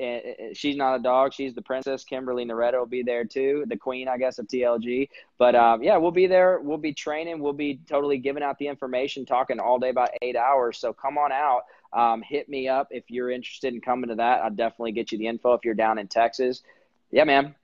and, 0.00 0.56
she's 0.56 0.76
not 0.76 0.96
a 0.96 1.02
dog. 1.02 1.32
She's 1.32 1.54
the 1.54 1.62
princess. 1.62 2.04
Kimberly 2.04 2.44
Naretto 2.44 2.78
will 2.78 2.86
be 2.86 3.02
there 3.02 3.24
too, 3.24 3.64
the 3.68 3.76
queen, 3.76 4.08
I 4.08 4.18
guess, 4.18 4.38
of 4.38 4.46
TLG. 4.46 5.08
But 5.38 5.54
um, 5.54 5.82
yeah, 5.82 5.96
we'll 5.96 6.10
be 6.10 6.26
there. 6.26 6.60
We'll 6.60 6.78
be 6.78 6.92
training. 6.92 7.40
We'll 7.40 7.52
be 7.52 7.80
totally 7.88 8.18
giving 8.18 8.42
out 8.42 8.58
the 8.58 8.68
information, 8.68 9.26
talking 9.26 9.60
all 9.60 9.78
day 9.78 9.90
about 9.90 10.10
eight 10.22 10.36
hours. 10.36 10.78
So 10.78 10.92
come 10.92 11.18
on 11.18 11.32
out. 11.32 11.62
Um, 11.92 12.22
hit 12.22 12.48
me 12.48 12.68
up 12.68 12.88
if 12.90 13.04
you're 13.10 13.30
interested 13.30 13.74
in 13.74 13.80
coming 13.80 14.08
to 14.10 14.16
that. 14.16 14.42
I'll 14.42 14.50
definitely 14.50 14.92
get 14.92 15.12
you 15.12 15.18
the 15.18 15.26
info 15.26 15.54
if 15.54 15.64
you're 15.64 15.74
down 15.74 15.98
in 15.98 16.08
Texas. 16.08 16.62
Yeah, 17.10 17.24
man. 17.24 17.54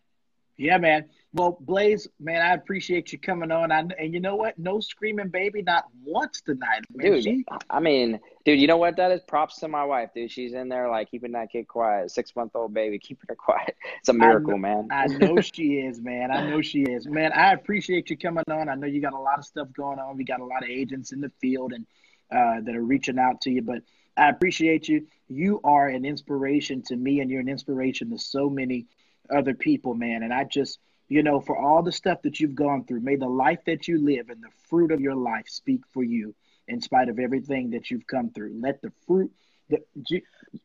Yeah, 0.57 0.79
man. 0.79 1.07
Well, 1.33 1.59
Blaze, 1.61 2.09
man, 2.19 2.41
I 2.41 2.55
appreciate 2.55 3.13
you 3.13 3.19
coming 3.19 3.51
on. 3.51 3.71
I, 3.71 3.85
and 3.99 4.15
you 4.15 4.21
know 4.21 4.37
what? 4.37 4.59
No 4.59 4.81
screaming 4.81 5.29
baby, 5.29 5.61
not 5.61 5.85
once 6.05 6.41
tonight, 6.41 6.83
man. 6.95 7.13
Dude, 7.13 7.25
she... 7.25 7.45
I 7.69 7.81
mean, 7.81 8.21
dude, 8.45 8.59
you 8.59 8.67
know 8.67 8.79
what 8.79 8.97
that 8.97 9.13
is? 9.13 9.21
Props 9.23 9.59
to 9.61 9.69
my 9.69 9.85
wife, 9.85 10.11
dude. 10.15 10.31
She's 10.31 10.55
in 10.55 10.69
there 10.69 10.89
like 10.89 11.11
keeping 11.11 11.33
that 11.33 11.51
kid 11.51 11.69
quiet. 11.69 12.11
Six 12.11 12.35
month 12.35 12.53
old 12.55 12.73
baby, 12.73 12.99
keeping 12.99 13.27
her 13.29 13.35
quiet. 13.35 13.77
It's 13.99 14.09
a 14.09 14.13
miracle, 14.13 14.53
I 14.53 14.57
know, 14.57 14.59
man. 14.59 14.89
I 14.91 15.07
know 15.07 15.41
she 15.41 15.81
is, 15.81 16.01
man. 16.01 16.31
I 16.31 16.49
know 16.49 16.63
she 16.63 16.83
is, 16.83 17.07
man. 17.07 17.33
I 17.33 17.53
appreciate 17.53 18.09
you 18.09 18.17
coming 18.17 18.45
on. 18.51 18.69
I 18.69 18.75
know 18.75 18.87
you 18.87 19.01
got 19.01 19.15
a 19.15 19.19
lot 19.19 19.39
of 19.39 19.45
stuff 19.45 19.69
going 19.77 19.99
on. 19.99 20.17
We 20.17 20.25
got 20.25 20.41
a 20.41 20.45
lot 20.45 20.63
of 20.63 20.71
agents 20.71 21.13
in 21.13 21.21
the 21.21 21.31
field 21.41 21.73
and 21.73 21.87
uh, 22.31 22.61
that 22.63 22.75
are 22.75 22.83
reaching 22.83 23.19
out 23.19 23.41
to 23.43 23.51
you, 23.51 23.63
but 23.63 23.83
I 24.17 24.31
appreciate 24.31 24.89
you. 24.89 25.07
You 25.29 25.61
are 25.65 25.89
an 25.89 26.05
inspiration 26.05 26.83
to 26.87 26.97
me, 26.97 27.21
and 27.21 27.31
you're 27.31 27.41
an 27.41 27.49
inspiration 27.49 28.11
to 28.11 28.19
so 28.19 28.49
many 28.49 28.87
other 29.31 29.55
people, 29.55 29.95
man. 29.95 30.23
And 30.23 30.33
I 30.33 30.45
just 30.45 30.79
you 31.09 31.23
know, 31.23 31.41
for 31.41 31.57
all 31.57 31.83
the 31.83 31.93
stuff 31.93 32.23
that 32.23 32.41
you've 32.41 32.55
gone 32.55 32.85
through. 32.85 33.01
May 33.01 33.17
the 33.17 33.29
life 33.29 33.61
that 33.67 33.87
you 33.87 34.05
live 34.05 34.29
and 34.29 34.43
the 34.43 34.51
fruit 34.69 34.91
of 34.91 35.01
your 35.01 35.15
life 35.15 35.49
speak 35.49 35.83
for 35.93 36.03
you 36.03 36.35
in 36.69 36.81
spite 36.81 37.09
of 37.09 37.19
everything 37.19 37.71
that 37.71 37.91
you've 37.91 38.07
come 38.07 38.31
through. 38.31 38.59
Let 38.61 38.83
the 38.83 38.93
fruit, 39.07 39.31
the, 39.69 39.79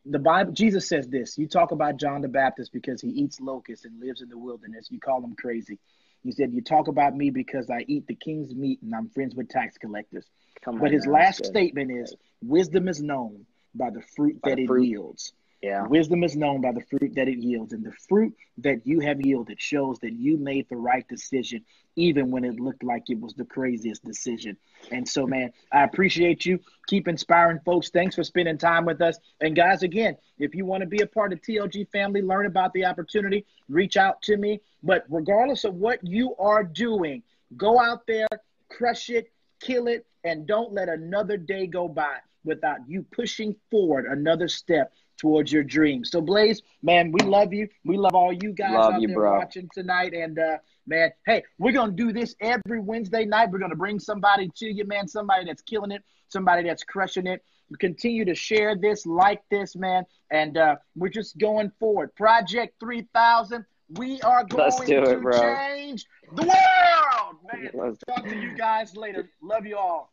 the 0.04 0.18
Bible, 0.18 0.52
Jesus 0.52 0.88
says 0.88 1.06
this. 1.06 1.38
You 1.38 1.46
talk 1.46 1.70
about 1.70 1.96
John 1.96 2.22
the 2.22 2.28
Baptist 2.28 2.72
because 2.72 3.00
he 3.00 3.08
eats 3.08 3.40
locusts 3.40 3.84
and 3.84 4.00
lives 4.00 4.20
in 4.20 4.28
the 4.28 4.38
wilderness. 4.38 4.88
You 4.90 4.98
call 4.98 5.22
him 5.22 5.34
crazy. 5.36 5.78
He 6.24 6.32
said, 6.32 6.52
You 6.52 6.62
talk 6.62 6.88
about 6.88 7.16
me 7.16 7.30
because 7.30 7.70
I 7.70 7.84
eat 7.86 8.06
the 8.06 8.14
king's 8.14 8.54
meat 8.54 8.80
and 8.82 8.94
I'm 8.94 9.08
friends 9.10 9.34
with 9.34 9.48
tax 9.48 9.78
collectors. 9.78 10.24
Come 10.64 10.78
but 10.78 10.92
his 10.92 11.06
last 11.06 11.44
statement 11.44 11.90
is, 11.90 12.14
Wisdom 12.42 12.88
is 12.88 13.00
known 13.02 13.46
by 13.74 13.90
the 13.90 14.02
fruit 14.16 14.40
by 14.40 14.50
that 14.50 14.56
the 14.56 14.66
fruit. 14.66 14.82
it 14.82 14.86
yields. 14.88 15.32
Yeah. 15.62 15.86
Wisdom 15.86 16.24
is 16.24 16.34
known 16.34 16.60
by 16.60 16.72
the 16.72 16.80
fruit 16.80 17.14
that 17.14 17.28
it 17.28 17.38
yields, 17.38 17.72
and 17.72 17.84
the 17.84 17.92
fruit 18.08 18.34
that 18.58 18.84
you 18.84 18.98
have 18.98 19.24
yielded 19.24 19.60
shows 19.60 20.00
that 20.00 20.12
you 20.12 20.36
made 20.36 20.68
the 20.68 20.76
right 20.76 21.06
decision, 21.06 21.64
even 21.94 22.32
when 22.32 22.44
it 22.44 22.58
looked 22.58 22.82
like 22.82 23.04
it 23.08 23.20
was 23.20 23.32
the 23.34 23.44
craziest 23.44 24.04
decision. 24.04 24.56
And 24.90 25.08
so, 25.08 25.24
man, 25.24 25.52
I 25.70 25.84
appreciate 25.84 26.44
you. 26.44 26.58
Keep 26.88 27.06
inspiring 27.06 27.60
folks. 27.64 27.90
Thanks 27.90 28.16
for 28.16 28.24
spending 28.24 28.58
time 28.58 28.84
with 28.84 29.00
us. 29.00 29.18
And 29.40 29.54
guys, 29.54 29.84
again, 29.84 30.16
if 30.36 30.52
you 30.52 30.66
want 30.66 30.80
to 30.80 30.88
be 30.88 31.02
a 31.02 31.06
part 31.06 31.32
of 31.32 31.40
TLG 31.40 31.88
family, 31.90 32.22
learn 32.22 32.46
about 32.46 32.72
the 32.72 32.84
opportunity, 32.84 33.46
reach 33.68 33.96
out 33.96 34.20
to 34.22 34.36
me. 34.36 34.60
But 34.82 35.04
regardless 35.08 35.62
of 35.62 35.76
what 35.76 36.00
you 36.02 36.34
are 36.40 36.64
doing, 36.64 37.22
go 37.56 37.80
out 37.80 38.04
there, 38.08 38.26
crush 38.68 39.10
it, 39.10 39.30
kill 39.60 39.86
it, 39.86 40.06
and 40.24 40.44
don't 40.44 40.72
let 40.72 40.88
another 40.88 41.36
day 41.36 41.68
go 41.68 41.86
by 41.86 42.16
without 42.44 42.78
you 42.88 43.06
pushing 43.12 43.54
forward 43.70 44.06
another 44.06 44.48
step 44.48 44.92
towards 45.22 45.52
your 45.52 45.62
dreams. 45.62 46.10
So 46.10 46.20
Blaze, 46.20 46.62
man, 46.82 47.12
we 47.12 47.20
love 47.20 47.52
you. 47.52 47.68
We 47.84 47.96
love 47.96 48.12
all 48.12 48.32
you 48.32 48.52
guys 48.52 48.74
love 48.74 48.94
out 48.94 49.00
you, 49.00 49.06
there 49.06 49.16
bro. 49.16 49.38
watching 49.38 49.68
tonight. 49.72 50.12
And 50.14 50.36
uh, 50.36 50.58
man, 50.84 51.12
hey, 51.24 51.44
we're 51.58 51.72
gonna 51.72 51.92
do 51.92 52.12
this 52.12 52.34
every 52.40 52.80
Wednesday 52.80 53.24
night. 53.24 53.50
We're 53.52 53.60
gonna 53.60 53.76
bring 53.76 54.00
somebody 54.00 54.50
to 54.56 54.66
you, 54.66 54.84
man. 54.84 55.06
Somebody 55.06 55.44
that's 55.46 55.62
killing 55.62 55.92
it, 55.92 56.02
somebody 56.28 56.64
that's 56.64 56.82
crushing 56.82 57.28
it. 57.28 57.44
Continue 57.78 58.26
to 58.26 58.34
share 58.34 58.76
this, 58.76 59.06
like 59.06 59.40
this, 59.48 59.74
man, 59.76 60.04
and 60.30 60.58
uh, 60.58 60.76
we're 60.94 61.08
just 61.08 61.38
going 61.38 61.70
forward. 61.78 62.14
Project 62.16 62.74
3000. 62.80 63.64
We 63.94 64.20
are 64.22 64.44
going 64.44 64.72
to 64.72 64.82
it, 64.82 65.40
change 65.40 66.06
the 66.34 66.42
world, 66.42 67.36
man. 67.52 67.70
Let's 67.74 67.98
Talk 68.08 68.24
to 68.24 68.36
you 68.36 68.56
guys 68.56 68.96
later. 68.96 69.30
Love 69.42 69.66
you 69.66 69.76
all. 69.76 70.12